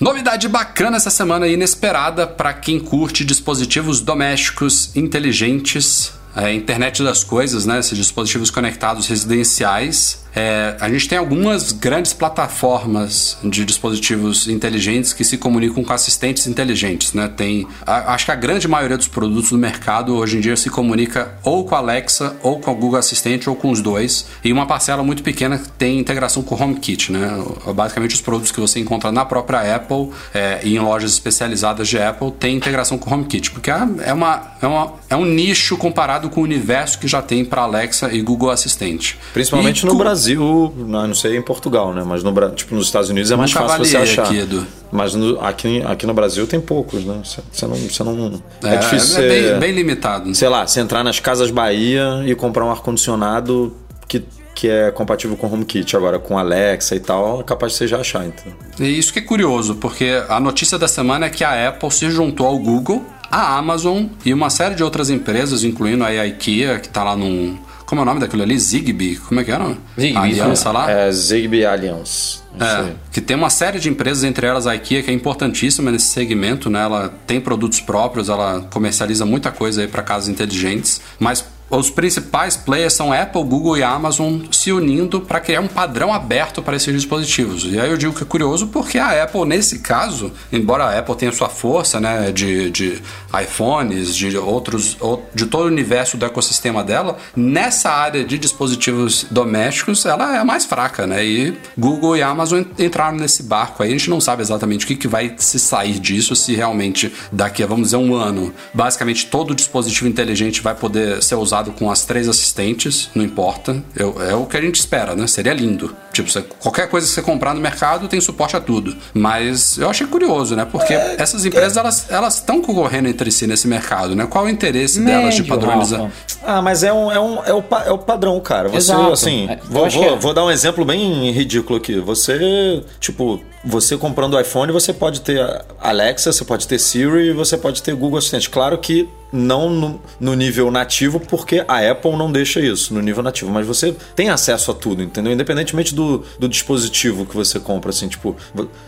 Novidade 0.00 0.48
bacana 0.48 0.96
essa 0.96 1.10
semana 1.10 1.46
inesperada 1.46 2.26
para 2.26 2.54
quem 2.54 2.80
curte 2.80 3.22
dispositivos 3.22 4.00
domésticos 4.00 4.96
inteligentes, 4.96 6.14
é, 6.34 6.54
internet 6.54 7.02
das 7.02 7.22
coisas, 7.22 7.66
né, 7.66 7.80
esses 7.80 7.98
dispositivos 7.98 8.50
conectados 8.50 9.06
residenciais 9.06 10.24
é, 10.34 10.76
a 10.80 10.88
gente 10.88 11.08
tem 11.08 11.18
algumas 11.18 11.72
grandes 11.72 12.12
plataformas 12.12 13.38
de 13.42 13.64
dispositivos 13.64 14.48
inteligentes 14.48 15.12
que 15.12 15.24
se 15.24 15.36
comunicam 15.36 15.82
com 15.82 15.92
assistentes 15.92 16.46
inteligentes, 16.46 17.12
né? 17.12 17.28
Tem, 17.28 17.66
a, 17.86 18.14
acho 18.14 18.26
que 18.26 18.30
a 18.30 18.36
grande 18.36 18.68
maioria 18.68 18.96
dos 18.96 19.08
produtos 19.08 19.50
do 19.50 19.58
mercado 19.58 20.14
hoje 20.16 20.36
em 20.36 20.40
dia 20.40 20.56
se 20.56 20.70
comunica 20.70 21.34
ou 21.42 21.64
com 21.64 21.74
a 21.74 21.78
Alexa, 21.78 22.36
ou 22.42 22.60
com 22.60 22.70
o 22.70 22.74
Google 22.74 22.98
Assistente, 22.98 23.48
ou 23.48 23.56
com 23.56 23.70
os 23.70 23.80
dois. 23.80 24.26
E 24.44 24.52
uma 24.52 24.66
parcela 24.66 25.02
muito 25.02 25.22
pequena 25.22 25.60
tem 25.78 25.98
integração 25.98 26.42
com 26.42 26.54
o 26.54 26.62
HomeKit, 26.62 27.12
né? 27.12 27.42
Basicamente 27.74 28.14
os 28.14 28.20
produtos 28.20 28.52
que 28.52 28.60
você 28.60 28.78
encontra 28.80 29.10
na 29.10 29.24
própria 29.24 29.74
Apple 29.74 30.10
é, 30.32 30.60
e 30.62 30.76
em 30.76 30.78
lojas 30.78 31.12
especializadas 31.12 31.88
de 31.88 31.98
Apple 31.98 32.30
tem 32.32 32.56
integração 32.56 32.98
com 32.98 33.10
o 33.10 33.14
HomeKit, 33.14 33.50
porque 33.50 33.70
é, 33.70 33.88
é, 34.04 34.12
uma, 34.12 34.54
é, 34.60 34.66
uma, 34.66 34.94
é 35.08 35.16
um 35.16 35.24
nicho 35.24 35.76
comparado 35.76 36.30
com 36.30 36.40
o 36.40 36.44
universo 36.44 36.98
que 36.98 37.08
já 37.08 37.20
tem 37.22 37.44
para 37.44 37.62
Alexa 37.62 38.12
e 38.12 38.20
Google 38.20 38.50
Assistente. 38.50 39.18
Principalmente 39.32 39.82
e 39.82 39.86
no. 39.86 39.94
Brasil. 39.94 40.19
Brasil, 40.20 40.74
não, 40.76 41.14
sei 41.14 41.36
em 41.36 41.42
Portugal, 41.42 41.94
né? 41.94 42.02
Mas 42.04 42.22
no, 42.22 42.50
tipo, 42.50 42.74
nos 42.74 42.86
Estados 42.86 43.08
Unidos 43.08 43.30
é 43.30 43.36
mais 43.36 43.52
fácil 43.52 43.84
você 43.84 43.96
achar. 43.96 44.24
Aqui, 44.24 44.38
Edu. 44.38 44.66
Mas 44.92 45.14
no, 45.14 45.40
aqui, 45.40 45.82
aqui 45.82 46.06
no 46.06 46.14
Brasil 46.14 46.46
tem 46.46 46.60
poucos, 46.60 47.04
né? 47.04 47.20
Você 47.24 47.66
não. 47.66 47.76
Você 47.76 48.04
não 48.04 48.42
é, 48.64 48.74
é 48.74 48.76
difícil. 48.78 49.22
É, 49.22 49.28
bem, 49.28 49.58
bem, 49.58 49.72
limitado. 49.72 50.34
Sei 50.34 50.48
lá, 50.48 50.66
você 50.66 50.80
entrar 50.80 51.02
nas 51.02 51.18
Casas 51.20 51.50
Bahia 51.50 52.22
e 52.26 52.34
comprar 52.34 52.64
um 52.64 52.70
ar-condicionado 52.70 53.74
que 54.06 54.24
que 54.52 54.68
é 54.68 54.90
compatível 54.90 55.38
com 55.38 55.46
HomeKit. 55.46 55.96
Agora, 55.96 56.18
com 56.18 56.36
Alexa 56.36 56.94
e 56.94 57.00
tal, 57.00 57.40
é 57.40 57.42
capaz 57.42 57.72
de 57.72 57.78
você 57.78 57.88
já 57.88 57.98
achar, 57.98 58.26
então. 58.26 58.52
E 58.78 58.98
isso 58.98 59.10
que 59.10 59.18
é 59.18 59.22
curioso, 59.22 59.76
porque 59.76 60.22
a 60.28 60.38
notícia 60.38 60.78
da 60.78 60.86
semana 60.86 61.26
é 61.26 61.30
que 61.30 61.42
a 61.42 61.68
Apple 61.68 61.90
se 61.90 62.10
juntou 62.10 62.46
ao 62.46 62.58
Google, 62.58 63.02
a 63.30 63.56
Amazon 63.56 64.04
e 64.22 64.34
uma 64.34 64.50
série 64.50 64.74
de 64.74 64.84
outras 64.84 65.08
empresas, 65.08 65.64
incluindo 65.64 66.04
a 66.04 66.26
IKEA, 66.26 66.78
que 66.78 66.88
está 66.88 67.02
lá 67.02 67.16
num, 67.16 67.56
como 67.90 68.02
é 68.02 68.02
o 68.02 68.06
nome 68.06 68.20
daquilo 68.20 68.44
ali? 68.44 68.56
Zigbee? 68.56 69.16
Como 69.16 69.40
é 69.40 69.44
que 69.44 69.50
era? 69.50 69.76
Zigbee. 69.98 70.16
Aliança 70.16 70.70
lá? 70.70 70.88
É, 70.88 71.10
Zigbee 71.10 71.66
Alliance. 71.66 72.38
É, 72.60 72.92
que 73.10 73.20
tem 73.20 73.36
uma 73.36 73.50
série 73.50 73.80
de 73.80 73.88
empresas, 73.88 74.22
entre 74.22 74.46
elas 74.46 74.64
a 74.64 74.76
IKEA, 74.76 75.02
que 75.02 75.10
é 75.10 75.12
importantíssima 75.12 75.90
nesse 75.90 76.06
segmento, 76.06 76.70
né? 76.70 76.84
Ela 76.84 77.12
tem 77.26 77.40
produtos 77.40 77.80
próprios, 77.80 78.28
ela 78.28 78.60
comercializa 78.70 79.26
muita 79.26 79.50
coisa 79.50 79.80
aí 79.80 79.88
para 79.88 80.04
casas 80.04 80.28
inteligentes, 80.28 81.00
mas 81.18 81.44
os 81.70 81.88
principais 81.88 82.56
players 82.56 82.94
são 82.94 83.12
Apple, 83.12 83.44
Google 83.44 83.78
e 83.78 83.82
Amazon 83.82 84.40
se 84.50 84.72
unindo 84.72 85.20
para 85.20 85.38
criar 85.38 85.60
um 85.60 85.68
padrão 85.68 86.12
aberto 86.12 86.60
para 86.60 86.76
esses 86.76 86.92
dispositivos. 86.92 87.64
E 87.64 87.78
aí 87.78 87.88
eu 87.88 87.96
digo 87.96 88.12
que 88.12 88.24
é 88.24 88.26
curioso 88.26 88.66
porque 88.66 88.98
a 88.98 89.22
Apple, 89.22 89.44
nesse 89.44 89.78
caso, 89.78 90.32
embora 90.52 90.84
a 90.84 90.98
Apple 90.98 91.14
tenha 91.14 91.32
sua 91.32 91.48
força 91.48 92.00
né, 92.00 92.32
de, 92.32 92.70
de 92.70 93.00
iPhones, 93.40 94.16
de 94.16 94.36
outros, 94.36 94.96
de 95.32 95.46
todo 95.46 95.64
o 95.64 95.68
universo 95.68 96.16
do 96.16 96.26
ecossistema 96.26 96.82
dela, 96.82 97.16
nessa 97.36 97.90
área 97.90 98.24
de 98.24 98.36
dispositivos 98.36 99.26
domésticos 99.30 100.04
ela 100.04 100.36
é 100.36 100.42
mais 100.42 100.64
fraca, 100.64 101.06
né? 101.06 101.24
E 101.24 101.56
Google 101.78 102.16
e 102.16 102.22
Amazon 102.22 102.62
entraram 102.78 103.16
nesse 103.16 103.42
barco 103.42 103.82
aí. 103.82 103.90
A 103.90 103.92
gente 103.92 104.10
não 104.10 104.20
sabe 104.20 104.42
exatamente 104.42 104.84
o 104.84 104.88
que, 104.88 104.96
que 104.96 105.06
vai 105.06 105.34
se 105.36 105.58
sair 105.58 105.98
disso, 105.98 106.34
se 106.34 106.54
realmente 106.54 107.12
daqui 107.30 107.62
a, 107.62 107.66
vamos 107.66 107.86
dizer, 107.86 107.96
um 107.96 108.14
ano, 108.14 108.52
basicamente 108.74 109.26
todo 109.26 109.54
dispositivo 109.54 110.08
inteligente 110.08 110.60
vai 110.60 110.74
poder 110.74 111.22
ser 111.22 111.36
usado 111.36 111.59
com 111.72 111.90
as 111.90 112.04
três 112.04 112.28
assistentes, 112.28 113.10
não 113.14 113.24
importa. 113.24 113.82
Eu, 113.94 114.22
é 114.22 114.34
o 114.34 114.46
que 114.46 114.56
a 114.56 114.60
gente 114.60 114.76
espera, 114.76 115.14
né? 115.14 115.26
Seria 115.26 115.52
lindo. 115.52 115.94
Tipo, 116.12 116.30
você, 116.30 116.42
qualquer 116.42 116.88
coisa 116.88 117.06
que 117.06 117.12
você 117.12 117.22
comprar 117.22 117.54
no 117.54 117.60
mercado 117.60 118.08
tem 118.08 118.20
suporte 118.20 118.56
a 118.56 118.60
tudo. 118.60 118.96
Mas 119.14 119.78
eu 119.78 119.88
achei 119.88 120.06
curioso, 120.06 120.56
né? 120.56 120.64
Porque 120.64 120.94
é, 120.94 121.16
essas 121.18 121.44
empresas, 121.44 121.76
é. 121.76 121.80
elas 121.80 122.10
elas 122.10 122.34
estão 122.36 122.60
concorrendo 122.60 123.08
entre 123.08 123.30
si 123.30 123.46
nesse 123.46 123.68
mercado, 123.68 124.14
né? 124.14 124.26
Qual 124.26 124.46
é 124.46 124.48
o 124.48 124.50
interesse 124.50 125.00
Médio, 125.00 125.20
delas 125.20 125.34
de 125.34 125.44
padronizar? 125.44 126.02
Rafa. 126.02 126.14
Ah, 126.44 126.62
mas 126.62 126.82
é, 126.82 126.92
um, 126.92 127.12
é, 127.12 127.20
um, 127.20 127.44
é, 127.44 127.52
o, 127.52 127.64
é 127.86 127.92
o 127.92 127.98
padrão, 127.98 128.38
cara. 128.40 128.68
Você, 128.68 128.92
Exato. 128.92 129.12
assim, 129.12 129.48
é, 129.48 129.58
vou, 129.68 129.88
vou, 129.88 130.04
é. 130.04 130.16
vou 130.16 130.34
dar 130.34 130.44
um 130.44 130.50
exemplo 130.50 130.84
bem 130.84 131.30
ridículo 131.30 131.78
aqui. 131.78 131.98
Você, 132.00 132.82
tipo, 132.98 133.40
você 133.64 133.96
comprando 133.96 134.34
o 134.34 134.40
iPhone, 134.40 134.72
você 134.72 134.92
pode 134.92 135.20
ter 135.20 135.40
Alexa, 135.80 136.32
você 136.32 136.44
pode 136.44 136.66
ter 136.66 136.78
Siri, 136.78 137.32
você 137.32 137.56
pode 137.56 137.82
ter 137.82 137.94
Google 137.94 138.18
Assistente. 138.18 138.48
Claro 138.48 138.78
que 138.78 139.08
não 139.32 139.70
no, 139.70 140.00
no, 140.18 140.34
nível 140.34 140.70
nativo, 140.70 141.20
porque 141.20 141.64
a 141.66 141.90
Apple 141.90 142.16
não 142.16 142.30
deixa 142.30 142.60
isso 142.60 142.92
no 142.94 143.00
nível 143.00 143.22
nativo, 143.22 143.50
mas 143.50 143.66
você 143.66 143.94
tem 144.14 144.28
acesso 144.28 144.70
a 144.70 144.74
tudo, 144.74 145.02
entendeu? 145.02 145.32
Independentemente 145.32 145.94
do, 145.94 146.24
do 146.38 146.48
dispositivo 146.48 147.26
que 147.26 147.34
você 147.34 147.60
compra, 147.60 147.90
assim, 147.90 148.08
tipo, 148.08 148.36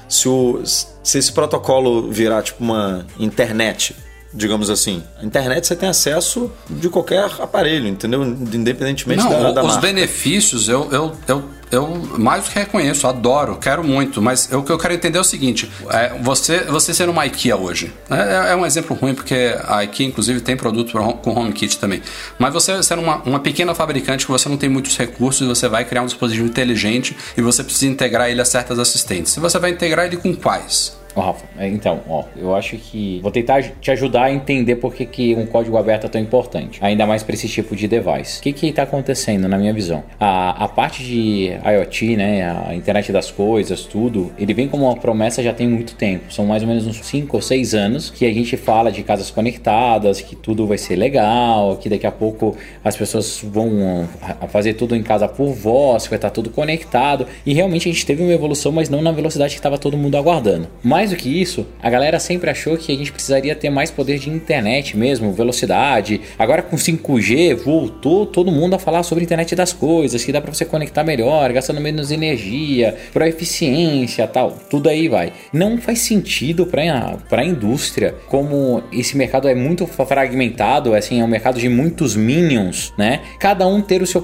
se, 0.08 0.28
o, 0.28 0.60
se 0.64 1.18
esse 1.18 1.32
protocolo 1.32 2.10
virar 2.10 2.42
tipo 2.42 2.62
uma 2.62 3.06
internet, 3.18 3.94
digamos 4.32 4.70
assim. 4.70 5.02
A 5.20 5.24
internet 5.24 5.66
você 5.66 5.76
tem 5.76 5.88
acesso 5.88 6.50
de 6.68 6.88
qualquer 6.88 7.24
aparelho, 7.38 7.86
entendeu? 7.86 8.22
Independentemente 8.24 9.22
Não, 9.22 9.30
da, 9.30 9.52
da 9.52 9.60
os 9.62 9.74
marca. 9.74 9.82
benefícios 9.82 10.68
eu, 10.68 10.88
eu, 10.90 11.12
eu, 11.28 11.44
eu 11.72 11.88
mais 12.18 12.44
do 12.44 12.50
que 12.50 12.58
reconheço, 12.58 13.06
adoro, 13.06 13.56
quero 13.56 13.82
muito, 13.82 14.20
mas 14.20 14.48
o 14.52 14.62
que 14.62 14.70
eu 14.70 14.78
quero 14.78 14.94
entender 14.94 15.18
é 15.18 15.20
o 15.20 15.24
seguinte: 15.24 15.70
é, 15.90 16.12
você, 16.20 16.60
você 16.60 16.92
ser 16.92 17.08
uma 17.08 17.26
IKEA 17.26 17.56
hoje, 17.56 17.92
é, 18.10 18.52
é, 18.52 18.56
um 18.56 18.64
exemplo 18.64 18.94
ruim, 18.94 19.14
porque 19.14 19.56
a 19.66 19.82
IKEA, 19.84 20.06
inclusive, 20.06 20.40
tem 20.40 20.56
produto 20.56 20.92
com 21.22 21.30
HomeKit 21.30 21.78
também. 21.78 22.02
Mas 22.38 22.52
você 22.52 22.82
ser 22.82 22.98
uma, 22.98 23.16
uma 23.24 23.40
pequena 23.40 23.74
fabricante 23.74 24.26
que 24.26 24.30
você 24.30 24.48
não 24.48 24.56
tem 24.56 24.68
muitos 24.68 24.96
recursos, 24.96 25.46
você 25.46 25.68
vai 25.68 25.84
criar 25.84 26.02
um 26.02 26.06
dispositivo 26.06 26.46
inteligente 26.46 27.16
e 27.36 27.40
você 27.40 27.64
precisa 27.64 27.90
integrar 27.90 28.28
ele 28.28 28.40
a 28.40 28.44
certas 28.44 28.78
assistentes. 28.78 29.34
Você 29.34 29.58
vai 29.58 29.70
integrar 29.70 30.06
ele 30.06 30.16
com 30.16 30.34
quais? 30.34 31.01
Rafa, 31.20 31.44
é, 31.58 31.68
então, 31.68 32.00
ó, 32.08 32.24
eu 32.36 32.54
acho 32.54 32.76
que 32.76 33.20
vou 33.20 33.30
tentar 33.30 33.62
te 33.62 33.90
ajudar 33.90 34.24
a 34.24 34.32
entender 34.32 34.76
por 34.76 34.94
que, 34.94 35.04
que 35.04 35.34
um 35.34 35.46
código 35.46 35.76
aberto 35.76 36.06
é 36.06 36.08
tão 36.08 36.20
importante, 36.20 36.78
ainda 36.82 37.06
mais 37.06 37.22
para 37.22 37.34
esse 37.34 37.48
tipo 37.48 37.74
de 37.74 37.88
device. 37.88 38.40
O 38.40 38.42
que 38.42 38.52
que 38.52 38.66
está 38.68 38.82
acontecendo 38.82 39.48
na 39.48 39.58
minha 39.58 39.72
visão? 39.72 40.04
A, 40.18 40.64
a 40.64 40.68
parte 40.68 41.02
de 41.02 41.52
IoT, 41.64 42.16
né, 42.16 42.66
a 42.68 42.74
internet 42.74 43.12
das 43.12 43.30
coisas, 43.30 43.82
tudo, 43.84 44.32
ele 44.38 44.54
vem 44.54 44.68
como 44.68 44.86
uma 44.86 44.96
promessa 44.96 45.42
já 45.42 45.52
tem 45.52 45.68
muito 45.68 45.94
tempo. 45.94 46.32
São 46.32 46.46
mais 46.46 46.62
ou 46.62 46.68
menos 46.68 46.86
uns 46.86 47.04
5 47.04 47.36
ou 47.36 47.42
6 47.42 47.74
anos 47.74 48.10
que 48.10 48.24
a 48.24 48.32
gente 48.32 48.56
fala 48.56 48.92
de 48.92 49.02
casas 49.02 49.30
conectadas, 49.30 50.20
que 50.20 50.36
tudo 50.36 50.66
vai 50.66 50.78
ser 50.78 50.96
legal, 50.96 51.76
que 51.76 51.88
daqui 51.88 52.06
a 52.06 52.12
pouco 52.12 52.56
as 52.84 52.96
pessoas 52.96 53.42
vão 53.42 54.08
fazer 54.48 54.74
tudo 54.74 54.94
em 54.94 55.02
casa 55.02 55.26
por 55.26 55.52
voz, 55.52 56.06
vai 56.06 56.16
estar 56.16 56.30
tudo 56.30 56.50
conectado. 56.50 57.26
E 57.44 57.52
realmente 57.52 57.88
a 57.88 57.92
gente 57.92 58.06
teve 58.06 58.22
uma 58.22 58.32
evolução, 58.32 58.70
mas 58.70 58.88
não 58.88 59.02
na 59.02 59.12
velocidade 59.12 59.54
que 59.54 59.58
estava 59.58 59.78
todo 59.78 59.96
mundo 59.96 60.16
aguardando. 60.16 60.68
Mas 60.82 61.01
mais 61.02 61.10
do 61.10 61.16
que 61.16 61.42
isso, 61.42 61.66
a 61.82 61.90
galera 61.90 62.20
sempre 62.20 62.48
achou 62.48 62.76
que 62.76 62.92
a 62.92 62.96
gente 62.96 63.10
precisaria 63.10 63.56
ter 63.56 63.70
mais 63.70 63.90
poder 63.90 64.20
de 64.20 64.30
internet 64.30 64.96
mesmo, 64.96 65.32
velocidade. 65.32 66.20
Agora 66.38 66.62
com 66.62 66.76
5G 66.76 67.56
voltou 67.56 68.24
todo 68.24 68.52
mundo 68.52 68.74
a 68.74 68.78
falar 68.78 69.02
sobre 69.02 69.24
internet 69.24 69.56
das 69.56 69.72
coisas, 69.72 70.24
que 70.24 70.30
dá 70.30 70.40
para 70.40 70.54
você 70.54 70.64
conectar 70.64 71.02
melhor, 71.02 71.52
gastando 71.52 71.80
menos 71.80 72.12
energia, 72.12 72.96
para 73.12 73.28
eficiência, 73.28 74.28
tal. 74.28 74.56
Tudo 74.70 74.88
aí 74.88 75.08
vai. 75.08 75.32
Não 75.52 75.76
faz 75.76 75.98
sentido 75.98 76.66
para 76.66 77.16
para 77.28 77.42
a 77.42 77.44
indústria, 77.44 78.14
como 78.28 78.84
esse 78.92 79.16
mercado 79.16 79.48
é 79.48 79.56
muito 79.56 79.84
fragmentado, 79.88 80.94
assim, 80.94 81.20
é 81.20 81.24
um 81.24 81.28
mercado 81.28 81.58
de 81.58 81.68
muitos 81.68 82.14
minions, 82.14 82.92
né? 82.96 83.22
Cada 83.40 83.66
um 83.66 83.80
ter 83.80 84.02
o 84.02 84.06
seu 84.06 84.22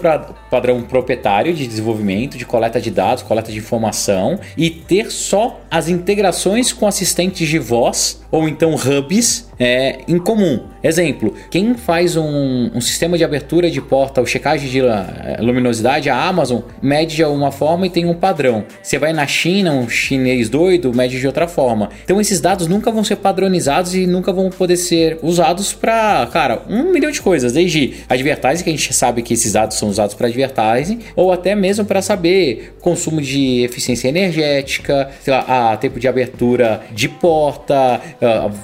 padrão 0.48 0.82
proprietário 0.82 1.52
de 1.54 1.66
desenvolvimento, 1.66 2.38
de 2.38 2.46
coleta 2.46 2.80
de 2.80 2.92
dados, 2.92 3.24
coleta 3.24 3.50
de 3.50 3.58
informação 3.58 4.38
e 4.56 4.70
ter 4.70 5.10
só 5.10 5.60
as 5.68 5.88
integrações 5.88 6.67
com 6.72 6.86
assistentes 6.86 7.48
de 7.48 7.58
voz 7.58 8.20
ou 8.30 8.48
então 8.48 8.74
hubs 8.74 9.48
é, 9.58 9.98
em 10.06 10.18
comum. 10.18 10.60
Exemplo, 10.82 11.34
quem 11.50 11.74
faz 11.74 12.16
um, 12.16 12.70
um, 12.72 12.80
sistema 12.80 13.18
de 13.18 13.24
abertura 13.24 13.68
de 13.68 13.80
porta 13.80 14.20
ou 14.20 14.26
checagem 14.26 14.68
de 14.68 14.80
é, 14.80 15.38
luminosidade, 15.40 16.08
a 16.08 16.16
Amazon 16.16 16.60
mede 16.80 17.16
de 17.16 17.24
uma 17.24 17.50
forma 17.50 17.86
e 17.86 17.90
tem 17.90 18.06
um 18.06 18.14
padrão. 18.14 18.64
Você 18.80 18.98
vai 18.98 19.12
na 19.12 19.26
China, 19.26 19.72
um 19.72 19.88
chinês 19.88 20.48
doido 20.48 20.94
mede 20.94 21.18
de 21.18 21.26
outra 21.26 21.48
forma. 21.48 21.90
Então 22.04 22.20
esses 22.20 22.40
dados 22.40 22.68
nunca 22.68 22.90
vão 22.90 23.02
ser 23.02 23.16
padronizados 23.16 23.94
e 23.94 24.06
nunca 24.06 24.32
vão 24.32 24.50
poder 24.50 24.76
ser 24.76 25.18
usados 25.22 25.72
para, 25.72 26.26
cara, 26.32 26.62
um 26.68 26.92
milhão 26.92 27.10
de 27.10 27.20
coisas, 27.20 27.52
desde 27.52 27.94
advertising, 28.08 28.62
que 28.62 28.70
a 28.70 28.72
gente 28.72 28.94
sabe 28.94 29.22
que 29.22 29.34
esses 29.34 29.52
dados 29.52 29.76
são 29.76 29.88
usados 29.88 30.14
para 30.14 30.28
advertising, 30.28 31.00
ou 31.16 31.32
até 31.32 31.54
mesmo 31.54 31.84
para 31.84 32.00
saber 32.00 32.74
consumo 32.80 33.20
de 33.20 33.64
eficiência 33.64 34.08
energética, 34.08 35.10
lá, 35.26 35.72
a 35.72 35.76
tempo 35.76 35.98
de 35.98 36.06
abertura 36.06 36.82
de 36.92 37.08
porta, 37.08 38.00